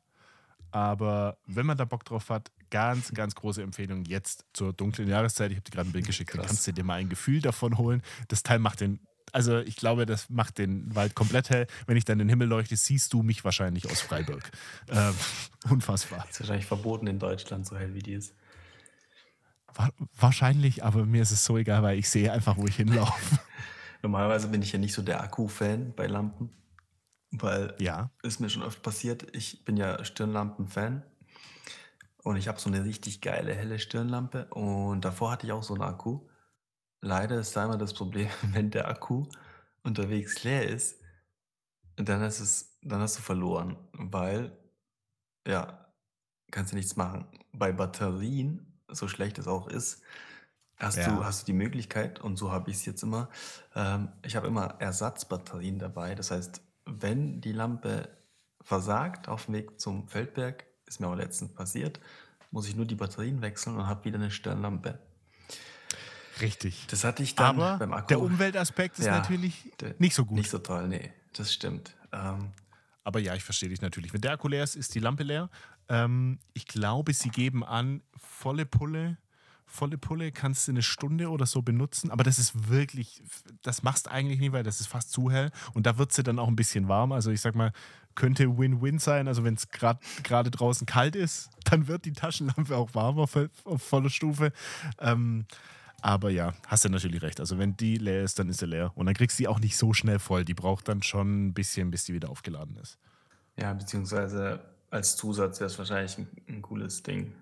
Aber 0.70 1.38
wenn 1.46 1.66
man 1.66 1.78
da 1.78 1.84
Bock 1.84 2.05
drauf 2.05 2.28
hat, 2.28 2.51
ganz, 2.70 3.12
ganz 3.12 3.34
große 3.34 3.62
Empfehlung 3.62 4.05
jetzt 4.05 4.44
zur 4.53 4.72
dunklen 4.72 5.09
Jahreszeit. 5.09 5.51
Ich 5.51 5.57
habe 5.57 5.64
dir 5.64 5.70
gerade 5.70 5.88
ein 5.88 5.92
Bild 5.92 6.07
geschickt, 6.07 6.34
dann 6.34 6.44
kannst 6.44 6.66
du 6.66 6.72
dir 6.72 6.84
mal 6.84 6.94
ein 6.94 7.09
Gefühl 7.09 7.40
davon 7.40 7.78
holen. 7.78 8.03
Das 8.28 8.42
Teil 8.42 8.59
macht 8.59 8.80
den, 8.80 9.01
also 9.32 9.59
ich 9.59 9.76
glaube, 9.76 10.07
das 10.07 10.28
macht 10.28 10.59
den 10.59 10.94
Wald 10.94 11.14
komplett 11.14 11.51
hell. 11.51 11.66
Wenn 11.86 11.96
ich 11.96 12.05
dann 12.05 12.20
in 12.20 12.26
den 12.26 12.28
Himmel 12.28 12.49
leuchte, 12.49 12.76
siehst 12.76 13.12
du 13.12 13.22
mich 13.22 13.44
wahrscheinlich 13.44 13.90
aus 13.90 14.01
Freiburg. 14.01 14.51
ähm, 14.88 15.14
unfassbar. 15.70 16.26
Ist 16.28 16.40
wahrscheinlich 16.40 16.66
verboten 16.66 17.07
in 17.07 17.18
Deutschland, 17.18 17.66
so 17.66 17.76
hell 17.76 17.94
wie 17.94 18.01
die 18.01 18.12
ist. 18.12 18.34
Wahrscheinlich, 20.16 20.85
aber 20.85 21.07
mir 21.07 21.23
ist 21.23 21.31
es 21.31 21.45
so 21.45 21.57
egal, 21.57 21.83
weil 21.83 21.99
ich 21.99 22.09
sehe 22.09 22.33
einfach, 22.33 22.57
wo 22.57 22.66
ich 22.66 22.77
hinlaufe. 22.77 23.39
Normalerweise 24.03 24.49
bin 24.49 24.62
ich 24.62 24.73
ja 24.73 24.79
nicht 24.79 24.95
so 24.95 25.03
der 25.03 25.23
Akku-Fan 25.23 25.95
bei 25.95 26.07
Lampen, 26.07 26.51
weil 27.31 27.75
ja. 27.79 28.11
ist 28.22 28.41
mir 28.41 28.49
schon 28.49 28.63
oft 28.63 28.83
passiert. 28.83 29.26
Ich 29.37 29.64
bin 29.64 29.76
ja 29.76 30.05
Stirnlampen-Fan 30.05 31.03
und 32.22 32.37
ich 32.37 32.49
habe 32.49 32.61
so 32.61 32.68
eine 32.68 32.84
richtig 32.84 33.21
geile 33.21 33.55
helle 33.55 33.79
Stirnlampe 33.79 34.47
und 34.47 35.05
davor 35.05 35.33
hatte 35.33 35.47
ich 35.47 35.53
auch 35.53 35.63
so 35.63 35.75
einen 35.75 35.83
Akku. 35.83 36.29
Leider 37.01 37.38
ist 37.38 37.57
da 37.57 37.64
immer 37.64 37.79
das 37.79 37.95
Problem, 37.95 38.29
wenn 38.53 38.71
der 38.71 38.88
Akku 38.88 39.26
unterwegs 39.83 40.42
leer 40.45 40.68
ist, 40.68 41.01
dann 41.97 42.22
ist 42.22 42.41
es, 42.41 42.79
dann 42.83 43.01
hast 43.01 43.18
du 43.18 43.22
verloren, 43.22 43.76
weil 43.92 44.57
ja, 45.47 45.92
kannst 46.51 46.72
du 46.72 46.76
nichts 46.76 46.97
machen. 46.97 47.26
Bei 47.53 47.72
Batterien 47.72 48.67
so 48.89 49.09
schlecht 49.09 49.39
es 49.39 49.47
auch 49.47 49.69
ist, 49.69 50.03
hast, 50.77 50.97
ja. 50.97 51.09
du, 51.09 51.25
hast 51.25 51.43
du 51.43 51.47
die 51.47 51.53
Möglichkeit, 51.53 52.21
und 52.21 52.37
so 52.37 52.51
habe 52.51 52.71
ich 52.71 52.79
es 52.79 52.87
jetzt 52.87 53.03
immer, 53.03 53.29
ähm, 53.75 54.09
ich 54.25 54.37
habe 54.37 54.47
immer 54.47 54.77
Ersatzbatterien 54.79 55.79
dabei. 55.79 56.15
Das 56.15 56.31
heißt, 56.31 56.61
wenn 56.85 57.41
die 57.41 57.53
Lampe 57.53 58.09
versagt 58.61 59.29
auf 59.29 59.47
dem 59.47 59.55
Weg 59.55 59.81
zum 59.81 60.09
Feldberg, 60.09 60.65
ist 60.87 61.01
mir 61.01 61.07
aber 61.07 61.17
letztens 61.17 61.53
passiert, 61.53 62.01
muss 62.51 62.69
ich 62.69 62.77
nur 62.77 62.87
die 62.87 62.95
Batterien 62.95 63.43
wechseln 63.43 63.77
und 63.77 63.87
habe 63.87 64.05
wieder 64.05 64.19
eine 64.19 64.31
Stirnlampe. 64.31 64.99
Richtig. 66.41 66.87
Das 66.89 67.05
hatte 67.05 67.23
ich 67.23 67.35
dann 67.35 67.61
aber 67.61 67.79
beim 67.79 67.93
Akku. 67.93 68.07
Der 68.09 68.21
Umweltaspekt 68.21 68.99
ist 68.99 69.07
ja, 69.07 69.19
natürlich 69.19 69.73
nicht 69.99 70.15
so 70.15 70.25
gut. 70.25 70.39
Nicht 70.39 70.51
so 70.51 70.59
toll, 70.59 70.89
nee, 70.89 71.13
das 71.33 71.53
stimmt. 71.53 71.95
Ähm, 72.13 72.53
aber 73.04 73.20
ja, 73.20 73.34
ich 73.34 73.45
verstehe 73.45 73.68
dich 73.68 73.80
natürlich. 73.80 74.12
Wenn 74.12 74.20
der 74.20 74.33
Akku 74.33 74.49
leer 74.49 74.64
ist, 74.64 74.76
ist 74.76 74.95
die 74.95 75.00
Lampe 75.00 75.22
leer. 75.22 75.50
Ähm, 75.88 76.38
ich 76.54 76.66
glaube, 76.66 77.12
sie 77.12 77.30
geben 77.30 77.64
an, 77.64 78.03
volle 78.16 78.66
Pulle 78.66 79.18
volle 79.68 79.99
Pulle, 79.99 80.33
kannst 80.33 80.66
du 80.66 80.72
eine 80.72 80.83
Stunde 80.83 81.30
oder 81.30 81.46
so 81.46 81.62
benutzen, 81.62 82.11
aber 82.11 82.25
das 82.25 82.38
ist 82.38 82.68
wirklich, 82.68 83.22
das 83.62 83.83
machst 83.83 84.07
du 84.07 84.11
eigentlich 84.11 84.41
nie, 84.41 84.53
weil 84.53 84.64
das 84.64 84.80
ist 84.80 84.87
fast 84.87 85.12
zu 85.12 85.30
hell 85.30 85.50
und 85.75 85.87
da 85.87 85.99
wird 85.99 86.12
sie 86.12 86.22
dann 86.22 86.38
auch 86.38 86.49
ein 86.49 86.57
bisschen 86.57 86.88
warm. 86.88 87.12
Also 87.12 87.30
ich 87.30 87.41
sag 87.41 87.54
mal, 87.54 87.72
könnte 88.14 88.58
Win-Win 88.58 88.99
sein. 88.99 89.29
Also 89.29 89.45
wenn 89.45 89.54
es 89.54 89.68
gerade 89.70 90.50
draußen 90.50 90.87
kalt 90.87 91.14
ist, 91.14 91.50
dann 91.64 91.87
wird 91.87 92.04
die 92.04 92.12
Taschenlampe 92.12 92.76
auch 92.76 92.95
warm 92.95 93.18
auf, 93.18 93.38
auf 93.64 93.83
voller 93.83 94.11
Stufe. 94.11 94.53
Ähm, 94.99 95.46
aber 96.00 96.30
ja, 96.30 96.54
hast 96.66 96.84
du 96.84 96.88
natürlich 96.88 97.22
recht. 97.22 97.41
Also 97.41 97.58
wenn 97.58 97.76
die 97.76 97.96
leer 97.96 98.22
ist, 98.22 98.38
dann 98.38 98.49
ist 98.49 98.61
sie 98.61 98.66
leer. 98.66 98.92
Und 98.95 99.07
dann 99.07 99.14
kriegst 99.14 99.38
du 99.38 99.42
die 99.42 99.49
auch 99.49 99.58
nicht 99.58 99.76
so 99.76 99.92
schnell 99.92 100.18
voll. 100.18 100.45
Die 100.45 100.54
braucht 100.54 100.88
dann 100.88 101.03
schon 101.03 101.49
ein 101.49 101.54
bisschen, 101.54 101.91
bis 101.91 102.04
die 102.04 102.14
wieder 102.14 102.30
aufgeladen 102.30 102.76
ist. 102.76 102.99
Ja, 103.57 103.72
beziehungsweise 103.72 104.61
als 104.91 105.16
Zusatz 105.16 105.58
wäre 105.58 105.68
es 105.68 105.79
wahrscheinlich 105.79 106.18
ein, 106.18 106.29
ein, 106.49 106.62
cooles 106.62 107.03
Ding. 107.03 107.33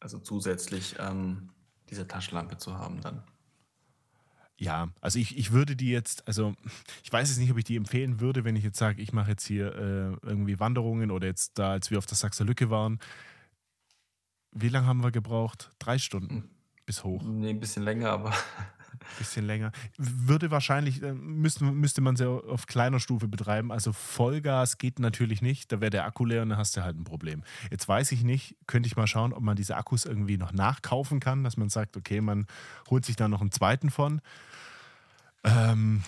Also 0.00 0.18
zusätzlich 0.18 0.96
ähm, 0.98 1.50
diese 1.90 2.08
Taschenlampe 2.08 2.56
zu 2.56 2.78
haben 2.78 3.00
dann. 3.02 3.22
Ja, 4.56 4.88
also 5.00 5.18
ich, 5.18 5.36
ich 5.36 5.52
würde 5.52 5.76
die 5.76 5.90
jetzt, 5.90 6.26
also 6.26 6.54
ich 7.04 7.12
weiß 7.12 7.28
jetzt 7.28 7.38
nicht, 7.38 7.50
ob 7.50 7.58
ich 7.58 7.64
die 7.64 7.76
empfehlen 7.76 8.20
würde, 8.20 8.44
wenn 8.44 8.56
ich 8.56 8.64
jetzt 8.64 8.78
sage, 8.78 9.02
ich 9.02 9.12
mache 9.12 9.30
jetzt 9.30 9.46
hier 9.46 9.74
äh, 9.74 10.26
irgendwie 10.26 10.58
Wanderungen 10.58 11.10
oder 11.10 11.26
jetzt 11.26 11.58
da, 11.58 11.72
als 11.72 11.90
wir 11.90 11.98
auf 11.98 12.06
der 12.06 12.16
Sachser 12.16 12.44
Lücke 12.44 12.70
waren. 12.70 12.98
Wie 14.50 14.70
lange 14.70 14.86
haben 14.86 15.04
wir 15.04 15.12
gebraucht? 15.12 15.70
Drei 15.78 15.98
Stunden 15.98 16.42
hm. 16.42 16.57
Bis 16.88 17.04
hoch. 17.04 17.22
Nee, 17.22 17.50
ein 17.50 17.60
bisschen 17.60 17.82
länger, 17.82 18.08
aber 18.08 18.32
Bisschen 19.18 19.46
länger. 19.46 19.72
Würde 19.98 20.50
wahrscheinlich, 20.50 21.02
äh, 21.02 21.12
müsste, 21.12 21.64
müsste 21.64 22.00
man 22.00 22.16
sie 22.16 22.28
auf 22.28 22.66
kleiner 22.66 22.98
Stufe 22.98 23.28
betreiben. 23.28 23.70
Also 23.70 23.92
Vollgas 23.92 24.78
geht 24.78 24.98
natürlich 24.98 25.42
nicht. 25.42 25.70
Da 25.70 25.80
wäre 25.80 25.90
der 25.90 26.06
Akku 26.06 26.24
leer 26.24 26.42
und 26.42 26.48
dann 26.48 26.58
hast 26.58 26.76
du 26.76 26.82
halt 26.82 26.96
ein 26.96 27.04
Problem. 27.04 27.42
Jetzt 27.70 27.86
weiß 27.86 28.12
ich 28.12 28.24
nicht, 28.24 28.56
könnte 28.66 28.86
ich 28.86 28.96
mal 28.96 29.06
schauen, 29.06 29.32
ob 29.32 29.42
man 29.42 29.56
diese 29.56 29.76
Akkus 29.76 30.06
irgendwie 30.06 30.38
noch 30.38 30.52
nachkaufen 30.52 31.20
kann, 31.20 31.44
dass 31.44 31.56
man 31.56 31.68
sagt, 31.68 31.96
okay, 31.96 32.20
man 32.20 32.46
holt 32.88 33.04
sich 33.04 33.16
da 33.16 33.28
noch 33.28 33.40
einen 33.40 33.52
zweiten 33.52 33.90
von. 33.90 34.20
Ähm, 35.44 36.02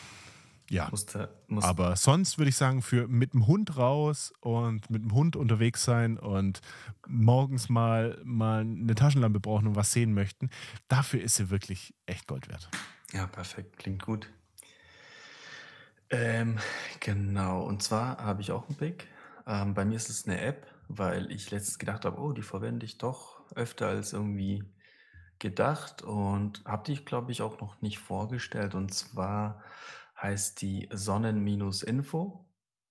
ja. 0.70 0.88
Musste, 0.88 1.28
musste. 1.48 1.68
Aber 1.68 1.96
sonst 1.96 2.38
würde 2.38 2.48
ich 2.48 2.56
sagen, 2.56 2.80
für 2.80 3.08
mit 3.08 3.34
dem 3.34 3.48
Hund 3.48 3.76
raus 3.76 4.32
und 4.38 4.88
mit 4.88 5.02
dem 5.02 5.12
Hund 5.12 5.34
unterwegs 5.34 5.84
sein 5.84 6.16
und 6.16 6.60
morgens 7.08 7.68
mal, 7.68 8.20
mal 8.24 8.60
eine 8.60 8.94
Taschenlampe 8.94 9.40
brauchen 9.40 9.66
und 9.66 9.74
was 9.74 9.90
sehen 9.90 10.14
möchten, 10.14 10.48
dafür 10.86 11.22
ist 11.22 11.34
sie 11.34 11.50
wirklich 11.50 11.92
echt 12.06 12.28
Gold 12.28 12.48
wert. 12.48 12.68
Ja, 13.12 13.26
perfekt. 13.26 13.78
Klingt 13.78 14.02
gut. 14.02 14.30
Ähm, 16.08 16.58
genau. 17.00 17.62
Und 17.62 17.82
zwar 17.82 18.18
habe 18.18 18.40
ich 18.40 18.52
auch 18.52 18.68
einen 18.68 18.78
Pick. 18.78 19.08
Ähm, 19.48 19.74
bei 19.74 19.84
mir 19.84 19.96
ist 19.96 20.08
es 20.08 20.28
eine 20.28 20.40
App, 20.40 20.68
weil 20.86 21.32
ich 21.32 21.50
letztens 21.50 21.80
gedacht 21.80 22.04
habe, 22.04 22.20
oh, 22.20 22.32
die 22.32 22.42
verwende 22.42 22.86
ich 22.86 22.96
doch 22.96 23.42
öfter 23.56 23.88
als 23.88 24.12
irgendwie 24.12 24.62
gedacht 25.40 26.02
und 26.02 26.62
habe 26.64 26.84
die, 26.84 27.04
glaube 27.04 27.32
ich, 27.32 27.42
auch 27.42 27.60
noch 27.60 27.82
nicht 27.82 27.98
vorgestellt. 27.98 28.76
Und 28.76 28.94
zwar 28.94 29.64
heißt 30.20 30.60
die 30.62 30.88
Sonnen-Info. 30.92 32.44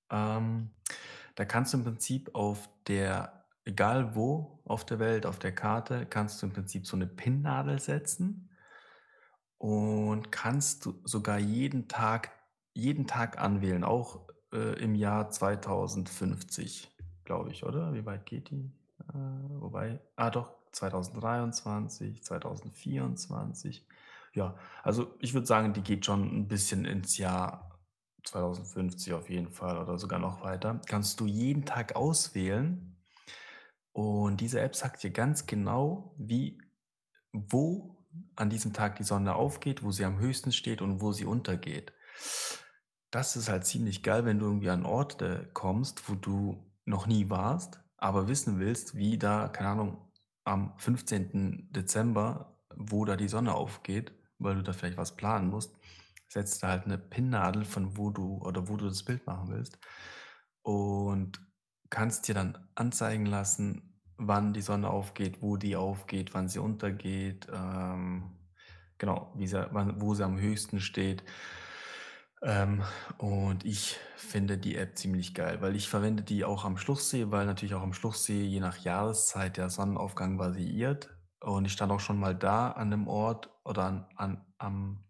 Ähm, 0.10 0.72
da 1.36 1.46
kannst 1.46 1.74
du 1.74 1.78
im 1.78 1.84
Prinzip 1.84 2.34
auf 2.34 2.70
der, 2.88 3.46
egal 3.66 4.16
wo 4.16 4.62
auf 4.66 4.86
der 4.86 5.00
Welt, 5.00 5.26
auf 5.26 5.40
der 5.40 5.54
Karte, 5.54 6.06
kannst 6.06 6.42
du 6.42 6.48
im 6.48 6.54
Prinzip 6.54 6.88
so 6.88 6.96
eine 6.96 7.08
Pinnnadel 7.08 7.80
setzen 7.80 8.50
und 9.58 10.32
kannst 10.32 10.86
du 10.86 11.00
sogar 11.04 11.38
jeden 11.38 11.88
Tag, 11.88 12.32
jeden 12.74 13.08
Tag 13.08 13.40
anwählen, 13.40 13.84
auch 13.84 14.28
äh, 14.52 14.82
im 14.82 14.96
Jahr 14.96 15.30
2050, 15.30 16.90
glaube 17.26 17.52
ich, 17.52 17.64
oder? 17.64 17.94
Wie 17.94 18.06
weit 18.06 18.26
geht 18.26 18.50
die? 18.50 18.72
Äh, 19.10 19.14
wobei, 19.60 20.00
ah 20.16 20.30
doch, 20.30 20.56
2023, 20.72 22.24
2024. 22.24 23.86
Ja, 24.34 24.58
also 24.84 25.16
ich 25.20 25.34
würde 25.34 25.48
sagen, 25.48 25.74
die 25.74 25.82
geht 25.82 26.06
schon 26.06 26.24
ein 26.24 26.48
bisschen 26.48 26.86
ins 26.86 27.18
Jahr 27.18 27.80
2050 28.26 29.14
auf 29.14 29.30
jeden 29.30 29.52
Fall 29.52 29.78
oder 29.78 29.98
sogar 29.98 30.20
noch 30.20 30.42
weiter. 30.42 30.82
Kannst 30.88 31.20
du 31.20 31.26
jeden 31.26 31.66
Tag 31.66 31.96
auswählen 31.96 32.98
und 33.92 34.42
diese 34.42 34.62
App 34.62 34.76
sagt 34.76 35.04
dir 35.04 35.12
ganz 35.12 35.46
genau, 35.46 36.14
wie, 36.18 36.62
wo 37.32 37.98
an 38.36 38.50
diesem 38.50 38.74
Tag 38.74 38.98
die 38.98 39.04
Sonne 39.04 39.36
aufgeht, 39.36 39.84
wo 39.84 39.92
sie 39.92 40.06
am 40.06 40.20
höchsten 40.20 40.52
steht 40.52 40.82
und 40.82 41.02
wo 41.02 41.12
sie 41.12 41.26
untergeht. 41.26 41.94
Das 43.12 43.36
ist 43.36 43.50
halt 43.50 43.66
ziemlich 43.66 44.04
geil, 44.04 44.26
wenn 44.26 44.40
du 44.40 44.46
irgendwie 44.46 44.70
an 44.70 44.86
Orte 44.86 45.50
kommst, 45.54 46.10
wo 46.10 46.16
du 46.16 46.72
noch 46.86 47.08
nie 47.08 47.30
warst, 47.30 47.82
aber 47.98 48.28
wissen 48.28 48.60
willst, 48.60 48.96
wie 48.96 49.18
da, 49.18 49.48
keine 49.48 49.70
Ahnung, 49.70 50.12
am 50.44 50.74
15. 50.78 51.70
Dezember, 51.72 52.60
wo 52.76 53.06
da 53.06 53.16
die 53.16 53.28
Sonne 53.28 53.54
aufgeht 53.54 54.19
weil 54.40 54.56
du 54.56 54.64
da 54.64 54.74
vielleicht 54.74 54.98
was 54.98 55.16
planen 55.16 55.50
musst, 55.50 55.76
setzt 56.28 56.64
da 56.64 56.70
halt 56.70 56.86
eine 56.86 56.98
Pinnnadel 56.98 57.66
von 57.66 57.98
wo 57.98 58.10
du 58.10 58.38
oder 58.38 58.68
wo 58.68 58.78
du 58.78 58.88
das 58.88 59.04
Bild 59.04 59.26
machen 59.26 59.50
willst 59.50 59.78
und 60.62 61.40
kannst 61.90 62.28
dir 62.28 62.36
dann 62.36 62.58
anzeigen 62.76 63.26
lassen, 63.26 64.02
wann 64.18 64.54
die 64.54 64.62
Sonne 64.62 64.90
aufgeht, 64.90 65.42
wo 65.42 65.58
die 65.58 65.76
aufgeht, 65.76 66.34
wann 66.34 66.50
sie 66.50 66.60
untergeht, 66.60 67.48
ähm, 67.52 68.38
genau, 68.98 69.34
wie 69.36 69.48
sie, 69.48 69.68
wann, 69.72 70.02
wo 70.02 70.14
sie 70.14 70.24
am 70.26 70.40
höchsten 70.40 70.80
steht. 70.80 71.24
Ähm, 72.42 72.84
und 73.18 73.66
ich 73.66 73.98
finde 74.16 74.58
die 74.58 74.76
App 74.76 74.98
ziemlich 74.98 75.34
geil, 75.34 75.62
weil 75.62 75.76
ich 75.76 75.90
verwende 75.90 76.24
die 76.24 76.46
auch 76.46 76.64
am 76.64 76.78
Schluchsee, 76.78 77.32
weil 77.32 77.46
natürlich 77.46 77.76
auch 77.76 77.82
am 77.82 77.94
Schluchsee 77.94 78.44
je 78.44 78.60
nach 78.60 78.78
Jahreszeit 78.78 79.58
der 79.58 79.70
Sonnenaufgang 79.70 80.40
variiert. 80.40 81.10
Und 81.42 81.66
ich 81.66 81.74
stand 81.74 81.92
auch 81.92 82.00
schon 82.00 82.20
mal 82.20 82.36
da 82.36 82.72
an 82.72 82.92
dem 82.92 83.08
Ort 83.08 83.50
oder 83.64 83.86
an, 83.86 84.06
an, 84.16 84.46
am 84.58 85.04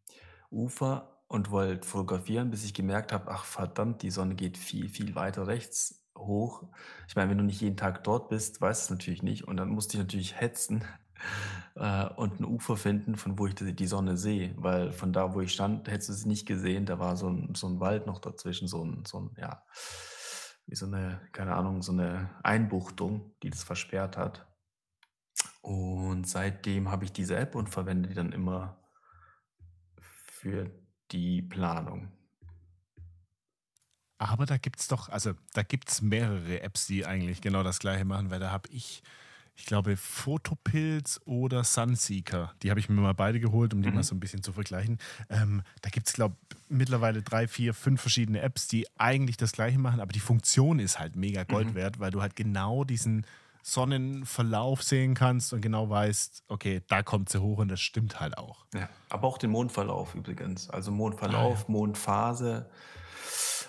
Ufer 0.51 1.19
und 1.27 1.51
wollte 1.51 1.87
fotografieren, 1.87 2.51
bis 2.51 2.63
ich 2.65 2.73
gemerkt 2.73 3.11
habe, 3.11 3.31
ach 3.31 3.45
verdammt, 3.45 4.01
die 4.01 4.11
Sonne 4.11 4.35
geht 4.35 4.57
viel, 4.57 4.89
viel 4.89 5.15
weiter 5.15 5.47
rechts 5.47 5.99
hoch. 6.17 6.63
Ich 7.07 7.15
meine, 7.15 7.29
wenn 7.29 7.37
du 7.37 7.43
nicht 7.43 7.61
jeden 7.61 7.77
Tag 7.77 8.03
dort 8.03 8.29
bist, 8.29 8.61
weißt 8.61 8.81
du 8.81 8.83
es 8.85 8.89
natürlich 8.99 9.23
nicht. 9.23 9.47
Und 9.47 9.57
dann 9.57 9.69
musste 9.69 9.97
ich 9.97 10.03
natürlich 10.03 10.39
hetzen 10.39 10.83
äh, 11.75 12.07
und 12.15 12.39
ein 12.39 12.45
Ufer 12.45 12.77
finden, 12.77 13.15
von 13.15 13.37
wo 13.39 13.47
ich 13.47 13.55
die, 13.55 13.75
die 13.75 13.87
Sonne 13.87 14.17
sehe. 14.17 14.53
Weil 14.57 14.91
von 14.91 15.13
da, 15.13 15.33
wo 15.33 15.41
ich 15.41 15.53
stand, 15.53 15.87
hättest 15.87 16.09
du 16.09 16.13
sie 16.13 16.27
nicht 16.27 16.45
gesehen. 16.45 16.85
Da 16.85 16.99
war 16.99 17.15
so 17.15 17.29
ein, 17.29 17.53
so 17.55 17.67
ein 17.67 17.79
Wald 17.79 18.05
noch 18.05 18.19
dazwischen, 18.19 18.67
so 18.67 18.83
ein, 18.83 19.03
so 19.05 19.19
ein, 19.19 19.31
ja, 19.37 19.63
wie 20.67 20.75
so 20.75 20.85
eine, 20.85 21.21
keine 21.31 21.55
Ahnung, 21.55 21.81
so 21.81 21.91
eine 21.91 22.29
Einbuchtung, 22.43 23.31
die 23.41 23.49
das 23.49 23.63
versperrt 23.63 24.17
hat. 24.17 24.48
Und 25.61 26.27
seitdem 26.27 26.89
habe 26.89 27.05
ich 27.05 27.11
diese 27.11 27.35
App 27.35 27.55
und 27.55 27.69
verwende 27.69 28.09
die 28.09 28.15
dann 28.15 28.31
immer 28.31 28.77
für 29.99 30.71
die 31.11 31.41
Planung. 31.41 32.11
Aber 34.17 34.45
da 34.45 34.57
gibt 34.57 34.79
es 34.79 34.87
doch, 34.87 35.09
also 35.09 35.33
da 35.53 35.63
gibt 35.63 35.89
es 35.89 36.01
mehrere 36.01 36.61
Apps, 36.61 36.87
die 36.87 37.05
eigentlich 37.05 37.41
genau 37.41 37.63
das 37.63 37.79
gleiche 37.79 38.03
machen, 38.03 38.29
weil 38.29 38.39
da 38.39 38.51
habe 38.51 38.69
ich, 38.69 39.01
ich 39.55 39.65
glaube, 39.65 39.95
Photopilz 39.95 41.21
oder 41.23 41.63
Sunseeker. 41.63 42.53
Die 42.61 42.69
habe 42.69 42.81
ich 42.81 42.89
mir 42.89 42.99
mal 42.99 43.13
beide 43.13 43.39
geholt, 43.39 43.73
um 43.73 43.81
die 43.81 43.89
mhm. 43.89 43.95
mal 43.95 44.03
so 44.03 44.15
ein 44.15 44.19
bisschen 44.19 44.43
zu 44.43 44.51
vergleichen. 44.51 44.97
Ähm, 45.29 45.63
da 45.81 45.89
gibt 45.89 46.07
es, 46.07 46.13
glaube 46.13 46.35
ich, 46.51 46.57
mittlerweile 46.67 47.21
drei, 47.21 47.47
vier, 47.47 47.73
fünf 47.73 48.01
verschiedene 48.01 48.41
Apps, 48.41 48.67
die 48.67 48.87
eigentlich 48.97 49.37
das 49.37 49.53
gleiche 49.53 49.79
machen, 49.79 50.01
aber 50.01 50.11
die 50.11 50.19
Funktion 50.19 50.79
ist 50.79 50.99
halt 50.99 51.15
mega 51.15 51.45
Gold 51.45 51.69
mhm. 51.69 51.75
wert, 51.75 51.99
weil 51.99 52.11
du 52.11 52.21
halt 52.21 52.35
genau 52.35 52.83
diesen 52.83 53.25
Sonnenverlauf 53.61 54.83
sehen 54.83 55.13
kannst 55.13 55.53
und 55.53 55.61
genau 55.61 55.89
weißt, 55.89 56.43
okay, 56.47 56.81
da 56.87 57.03
kommt 57.03 57.29
sie 57.29 57.41
hoch 57.41 57.59
und 57.59 57.69
das 57.69 57.81
stimmt 57.81 58.19
halt 58.19 58.37
auch. 58.37 58.65
Ja, 58.73 58.89
aber 59.09 59.27
auch 59.27 59.37
den 59.37 59.51
Mondverlauf 59.51 60.15
übrigens. 60.15 60.69
Also 60.69 60.91
Mondverlauf, 60.91 61.59
ah, 61.59 61.65
ja. 61.67 61.71
Mondphase. 61.71 62.69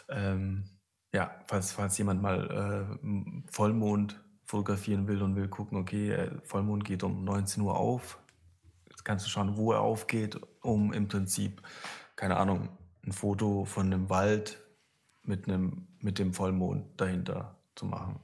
Ähm, 0.08 0.64
ja, 1.12 1.30
falls, 1.46 1.72
falls 1.72 1.98
jemand 1.98 2.22
mal 2.22 2.96
äh, 3.02 3.50
Vollmond 3.50 4.20
fotografieren 4.44 5.06
will 5.06 5.22
und 5.22 5.36
will 5.36 5.48
gucken, 5.48 5.78
okay, 5.78 6.10
äh, 6.10 6.30
Vollmond 6.42 6.84
geht 6.84 7.02
um 7.02 7.24
19 7.24 7.62
Uhr 7.62 7.76
auf. 7.76 8.18
Jetzt 8.88 9.04
kannst 9.04 9.26
du 9.26 9.30
schauen, 9.30 9.56
wo 9.56 9.72
er 9.72 9.80
aufgeht, 9.80 10.40
um 10.62 10.92
im 10.92 11.08
Prinzip, 11.08 11.62
keine 12.16 12.36
Ahnung, 12.36 12.68
ein 13.04 13.12
Foto 13.12 13.64
von 13.64 13.86
einem 13.86 14.08
Wald 14.10 14.60
mit, 15.22 15.48
einem, 15.48 15.88
mit 16.00 16.18
dem 16.18 16.32
Vollmond 16.32 17.00
dahinter 17.00 17.56
zu 17.74 17.86
machen. 17.86 18.20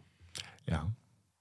Ja, 0.66 0.90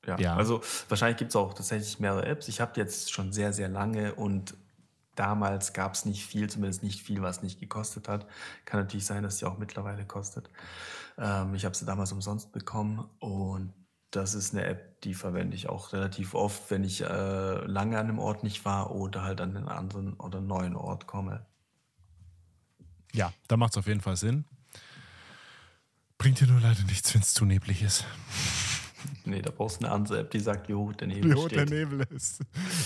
ja, 0.06 0.19
ja. 0.19 0.36
also 0.36 0.61
wahrscheinlich 0.90 1.18
gibt 1.18 1.32
es 1.32 1.36
auch 1.36 1.53
tatsächlich 1.53 1.99
mehrere 1.99 2.26
Apps. 2.26 2.48
Ich 2.48 2.61
habe 2.61 2.73
jetzt 2.76 3.11
schon 3.11 3.32
sehr, 3.32 3.53
sehr 3.53 3.69
lange 3.69 4.15
und 4.15 4.56
damals 5.15 5.73
gab 5.73 5.94
es 5.94 6.06
nicht 6.06 6.26
viel, 6.26 6.49
zumindest 6.49 6.84
nicht 6.84 7.02
viel, 7.02 7.22
was 7.22 7.41
nicht 7.41 7.60
gekostet 7.60 8.07
hat. 8.07 8.27
Kann 8.65 8.80
natürlich 8.82 9.06
sein, 9.06 9.23
dass 9.23 9.40
sie 9.40 9.45
auch 9.45 9.57
mittlerweile 9.57 10.06
kostet. 10.06 10.49
Ähm, 11.18 11.56
ich 11.56 11.65
habe 11.65 11.76
sie 11.76 11.86
damals 11.86 12.11
umsonst 12.11 12.52
bekommen 12.52 13.10
und 13.19 13.73
das 14.11 14.34
ist 14.34 14.53
eine 14.53 14.65
App, 14.65 15.02
die 15.02 15.14
verwende 15.14 15.56
ich 15.56 15.68
auch 15.68 15.91
relativ 15.91 16.36
oft, 16.36 16.72
wenn 16.72 16.84
ich 16.84 17.02
äh, 17.02 17.65
lange 17.65 17.98
an 17.98 18.07
einem 18.07 18.19
Ort 18.19 18.44
nicht 18.44 18.64
war 18.64 18.91
oder 18.91 19.23
halt 19.23 19.41
an 19.41 19.56
einen 19.56 19.68
anderen 19.68 20.14
oder 20.14 20.40
neuen 20.40 20.76
Ort 20.76 21.06
komme. 21.07 21.45
Ja, 23.14 23.34
da 23.48 23.57
macht 23.57 23.73
es 23.73 23.77
auf 23.77 23.88
jeden 23.88 24.02
Fall 24.02 24.15
Sinn. 24.15 24.45
Bringt 26.18 26.40
dir 26.40 26.48
nur 26.48 26.61
leider 26.61 26.84
nichts, 26.84 27.14
wenn 27.14 27.22
es 27.22 27.34
zu 27.34 27.45
neblig 27.45 27.82
ist. 27.82 28.06
Nee, 29.26 29.41
da 29.41 29.52
brauchst 29.52 29.82
du 29.82 29.86
eine 29.86 29.94
andere 29.94 30.19
App, 30.19 30.32
die 30.32 30.40
sagt, 30.40 30.69
jo, 30.69 30.91
der 30.91 31.07
Nebel 31.07 31.32
Wie 31.32 31.36
hoch 31.36 31.48
steht. 31.48 31.69
der 31.69 31.80
Nebel 31.80 32.06
ist. 32.15 32.41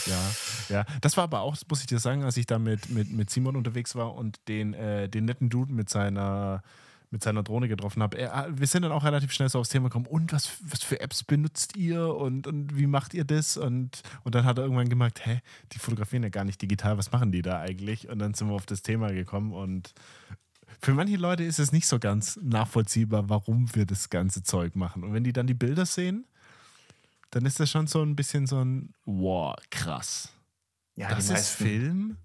Ja, 0.05 0.75
ja. 0.75 0.85
Das 1.01 1.17
war 1.17 1.25
aber 1.25 1.41
auch, 1.41 1.53
das 1.53 1.67
muss 1.69 1.81
ich 1.81 1.87
dir 1.87 1.99
sagen, 1.99 2.23
als 2.23 2.37
ich 2.37 2.45
da 2.45 2.59
mit, 2.59 2.89
mit, 2.89 3.11
mit 3.11 3.29
Simon 3.29 3.55
unterwegs 3.55 3.95
war 3.95 4.15
und 4.15 4.39
den, 4.47 4.73
äh, 4.73 5.09
den 5.09 5.25
netten 5.25 5.49
Dude 5.49 5.73
mit 5.73 5.89
seiner, 5.89 6.63
mit 7.11 7.23
seiner 7.23 7.43
Drohne 7.43 7.67
getroffen 7.67 8.03
habe. 8.03 8.17
Er, 8.17 8.47
wir 8.51 8.67
sind 8.67 8.83
dann 8.83 8.91
auch 8.91 9.03
relativ 9.03 9.31
schnell 9.31 9.49
so 9.49 9.59
aufs 9.59 9.69
Thema 9.69 9.89
gekommen. 9.89 10.05
Und 10.05 10.31
was, 10.31 10.51
was 10.61 10.83
für 10.83 10.99
Apps 10.99 11.23
benutzt 11.23 11.75
ihr 11.75 12.15
und, 12.15 12.47
und 12.47 12.77
wie 12.77 12.87
macht 12.87 13.13
ihr 13.13 13.25
das? 13.25 13.57
Und, 13.57 14.01
und 14.23 14.35
dann 14.35 14.45
hat 14.45 14.57
er 14.57 14.63
irgendwann 14.63 14.89
gemerkt, 14.89 15.25
hä, 15.25 15.39
die 15.71 15.79
fotografieren 15.79 16.23
ja 16.23 16.29
gar 16.29 16.43
nicht 16.43 16.61
digital, 16.61 16.97
was 16.97 17.11
machen 17.11 17.31
die 17.31 17.41
da 17.41 17.59
eigentlich? 17.59 18.09
Und 18.09 18.19
dann 18.19 18.33
sind 18.33 18.49
wir 18.49 18.55
auf 18.55 18.65
das 18.65 18.81
Thema 18.81 19.11
gekommen 19.11 19.53
und 19.53 19.93
für 20.81 20.93
manche 20.93 21.17
Leute 21.17 21.43
ist 21.43 21.59
es 21.59 21.71
nicht 21.71 21.87
so 21.87 21.99
ganz 21.99 22.39
nachvollziehbar, 22.41 23.29
warum 23.29 23.73
wir 23.75 23.85
das 23.85 24.09
ganze 24.09 24.43
Zeug 24.43 24.75
machen. 24.75 25.03
Und 25.03 25.13
wenn 25.13 25.23
die 25.23 25.33
dann 25.33 25.47
die 25.47 25.53
Bilder 25.53 25.85
sehen, 25.85 26.25
dann 27.31 27.45
ist 27.45 27.59
das 27.59 27.69
schon 27.69 27.87
so 27.87 28.01
ein 28.01 28.15
bisschen 28.15 28.47
so 28.47 28.63
ein, 28.63 28.93
wow, 29.05 29.55
krass. 29.69 30.33
Ja, 30.95 31.09
das 31.09 31.25
ist 31.25 31.31
meisten, 31.31 31.63
Film? 31.63 32.17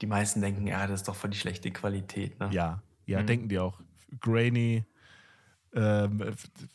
die 0.00 0.06
meisten 0.06 0.40
denken, 0.40 0.66
ja, 0.66 0.86
das 0.86 1.00
ist 1.00 1.08
doch 1.08 1.16
voll 1.16 1.30
die 1.30 1.38
schlechte 1.38 1.70
Qualität. 1.70 2.38
Ne? 2.38 2.50
Ja, 2.52 2.82
ja, 3.06 3.22
Mhm. 3.22 3.26
denken 3.26 3.48
die 3.48 3.58
auch. 3.58 3.80
Grainy, 4.20 4.84
ähm, 5.74 6.34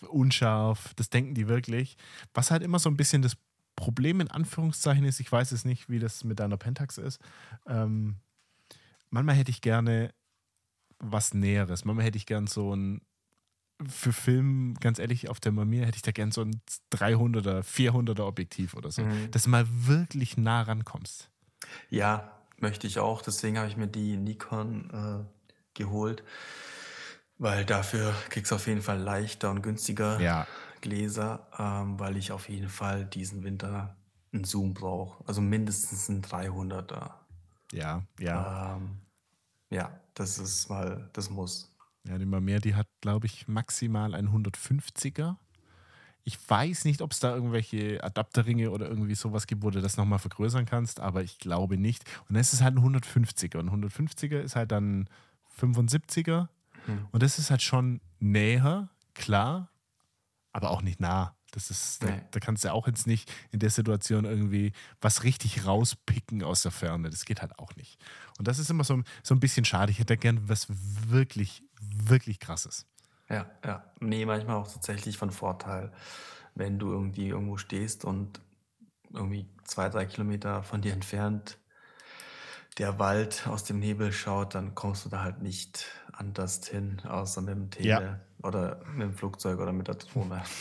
unscharf, 0.10 0.94
das 0.96 1.10
denken 1.10 1.36
die 1.36 1.48
wirklich. 1.48 1.98
Was 2.34 2.52
halt 2.52 2.64
immer 2.64 2.80
so 2.80 2.90
ein 2.90 2.98
bisschen 2.98 3.22
das 3.22 3.38
Problem 3.76 4.22
in 4.22 4.32
Anführungszeichen 4.32 5.04
ist, 5.06 5.20
ich 5.20 5.32
weiß 5.32 5.52
es 5.52 5.66
nicht, 5.66 5.88
wie 5.88 6.00
das 6.00 6.24
mit 6.24 6.40
deiner 6.40 6.58
Pentax 6.58 6.98
ist. 6.98 7.20
Ähm, 7.68 8.16
manchmal 9.12 9.36
hätte 9.36 9.52
ich 9.52 9.62
gerne 9.62 10.12
was 11.00 11.34
Näheres. 11.34 11.86
Manchmal 11.86 12.06
hätte 12.06 12.18
ich 12.18 12.26
gern 12.26 12.48
so 12.48 12.76
ein, 12.76 13.02
für 13.88 14.12
Film, 14.12 14.76
ganz 14.80 14.98
ehrlich, 15.00 15.30
auf 15.30 15.40
der 15.40 15.52
Mamiya 15.52 15.86
hätte 15.86 15.98
ich 15.98 16.02
da 16.02 16.12
gern 16.12 16.32
so 16.32 16.42
ein 16.42 16.62
300er, 16.92 17.62
400er 17.62 18.24
Objektiv 18.26 18.74
oder 18.74 18.92
so. 18.92 19.04
Mhm. 19.04 19.30
Dass 19.32 19.44
du 19.44 19.50
mal 19.50 19.68
wirklich 19.70 20.38
nah 20.38 20.64
rankommst. 20.64 21.30
Ja, 21.90 22.32
möchte 22.58 22.88
ich 22.88 23.00
auch. 23.00 23.22
Deswegen 23.22 23.58
habe 23.58 23.68
ich 23.68 23.78
mir 23.78 23.88
die 23.88 24.18
Nikon 24.18 24.90
äh, 24.90 25.24
geholt, 25.76 26.24
weil 27.38 27.66
dafür 27.66 28.16
kriegst 28.30 28.52
du 28.52 28.56
auf 28.56 28.68
jeden 28.68 28.82
Fall 28.82 29.00
leichter 29.00 29.52
und 29.52 29.62
günstiger 29.62 30.20
Ja, 30.20 30.48
Gläser, 30.82 31.48
ähm, 31.58 32.00
weil 32.00 32.18
ich 32.18 32.32
auf 32.32 32.50
jeden 32.50 32.70
Fall 32.70 33.06
diesen 33.06 33.44
Winter 33.44 33.96
einen 34.34 34.44
Zoom 34.44 34.74
brauche. 34.74 35.24
Also 35.28 35.42
mindestens 35.42 36.10
einen 36.10 36.24
300er. 36.24 37.12
ja, 37.72 38.04
ja. 38.20 38.76
Ähm, 38.76 38.98
ja, 39.70 40.00
das 40.18 40.40
ist 40.40 40.70
mal, 40.70 41.10
das 41.14 41.30
muss. 41.30 41.72
Ja, 42.04 42.18
die 42.18 42.26
Mamiya, 42.26 42.60
die 42.60 42.76
hat, 42.76 42.88
glaube 43.02 43.28
ich, 43.28 43.48
maximal 43.48 44.16
ein 44.16 44.30
150er. 44.30 45.36
Ich 46.24 46.38
weiß 46.50 46.86
nicht, 46.86 47.02
ob 47.02 47.12
es 47.12 47.20
da 47.20 47.34
irgendwelche 47.34 48.04
Adapterringe 48.04 48.72
oder 48.72 48.90
irgendwie 48.90 49.16
sowas 49.16 49.48
gibt, 49.48 49.64
wo 49.64 49.70
du 49.70 49.80
das 49.80 49.96
nochmal 49.96 50.20
vergrößern 50.20 50.66
kannst, 50.66 51.00
aber 51.00 51.24
ich 51.24 51.38
glaube 51.38 51.78
nicht. 51.78 52.04
Und 52.28 52.34
dann 52.34 52.42
ist 52.42 52.54
es 52.54 52.62
halt 52.62 52.76
ein 52.76 52.84
150er. 52.84 53.58
Und 53.58 53.70
ein 53.70 53.84
150er 53.84 54.40
ist 54.40 54.56
halt 54.56 54.72
dann 54.72 55.08
75er. 55.60 56.48
Hm. 56.86 57.08
Und 57.12 57.24
das 57.24 57.40
ist 57.40 57.52
halt 57.52 57.62
schon 57.62 58.02
näher, 58.20 58.90
klar, 59.14 59.70
aber 60.52 60.72
auch 60.72 60.82
nicht 60.82 61.00
nah. 61.00 61.37
Das 61.58 61.72
ist, 61.72 62.04
da, 62.04 62.10
da 62.30 62.40
kannst 62.40 62.64
du 62.64 62.72
auch 62.72 62.86
jetzt 62.86 63.08
nicht 63.08 63.34
in 63.52 63.58
der 63.60 63.72
Situation 63.72 64.26
irgendwie 64.26 64.74
was 65.02 65.24
richtig 65.24 65.66
rauspicken 65.66 66.44
aus 66.44 66.62
der 66.62 66.72
Ferne. 66.72 67.10
Das 67.10 67.26
geht 67.26 67.42
halt 67.42 67.58
auch 67.58 67.76
nicht. 67.76 67.98
Und 68.38 68.48
das 68.48 68.60
ist 68.60 68.70
immer 68.70 68.84
so, 68.84 69.02
so 69.24 69.34
ein 69.34 69.40
bisschen 69.40 69.66
schade. 69.66 69.92
Ich 69.92 69.98
hätte 69.98 70.18
gern 70.18 70.48
was 70.48 70.68
wirklich, 70.70 71.64
wirklich 71.82 72.40
krasses. 72.40 72.86
Ja, 73.28 73.50
ja. 73.66 73.84
Nee, 74.00 74.26
manchmal 74.28 74.58
auch 74.58 74.72
tatsächlich 74.72 75.18
von 75.18 75.32
Vorteil, 75.32 75.92
wenn 76.54 76.78
du 76.78 76.92
irgendwie 76.92 77.30
irgendwo 77.30 77.58
stehst 77.58 78.06
und 78.06 78.40
irgendwie 79.12 79.50
zwei, 79.64 79.90
drei 79.90 80.06
Kilometer 80.06 80.62
von 80.62 80.82
dir 80.82 80.94
entfernt 80.94 81.58
der 82.78 83.00
Wald 83.00 83.48
aus 83.48 83.64
dem 83.64 83.80
Nebel 83.80 84.12
schaut, 84.12 84.54
dann 84.54 84.76
kommst 84.76 85.06
du 85.06 85.10
da 85.10 85.24
halt 85.24 85.42
nicht 85.42 85.88
anders 86.14 86.68
hin, 86.68 87.02
außer 87.08 87.42
mit 87.42 87.56
dem 87.56 87.70
Tele 87.72 87.88
Ja. 87.90 88.20
oder 88.48 88.84
mit 88.94 89.02
dem 89.02 89.14
Flugzeug 89.16 89.60
oder 89.60 89.74
mit 89.74 89.88
der 89.88 89.96
Drohne. 89.96 90.44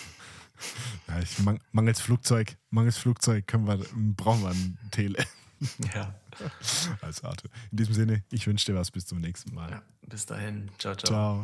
Ja, 1.09 1.21
ich 1.21 1.39
mang, 1.39 1.61
mangels 1.73 2.01
Flugzeug, 2.01 2.57
mangels 2.71 2.99
Flugzeug 2.99 3.47
können 3.47 3.67
wir, 3.67 3.79
brauchen 4.17 4.43
wir 4.43 4.51
ein 4.51 4.79
Tele 4.91 5.25
ja. 5.95 6.15
als 7.01 7.23
Arte. 7.23 7.49
In 7.71 7.79
diesem 7.79 7.95
Sinne, 7.95 8.25
ich 8.31 8.47
wünsche 8.47 8.67
dir 8.67 8.79
was. 8.79 8.91
Bis 8.91 9.07
zum 9.07 9.19
nächsten 9.19 9.55
Mal. 9.55 9.71
ja. 9.71 9.83
Bis 10.09 10.25
dahin. 10.27 10.71
Ciao, 10.79 10.95
ciao. 10.95 11.09
Ciao. 11.09 11.35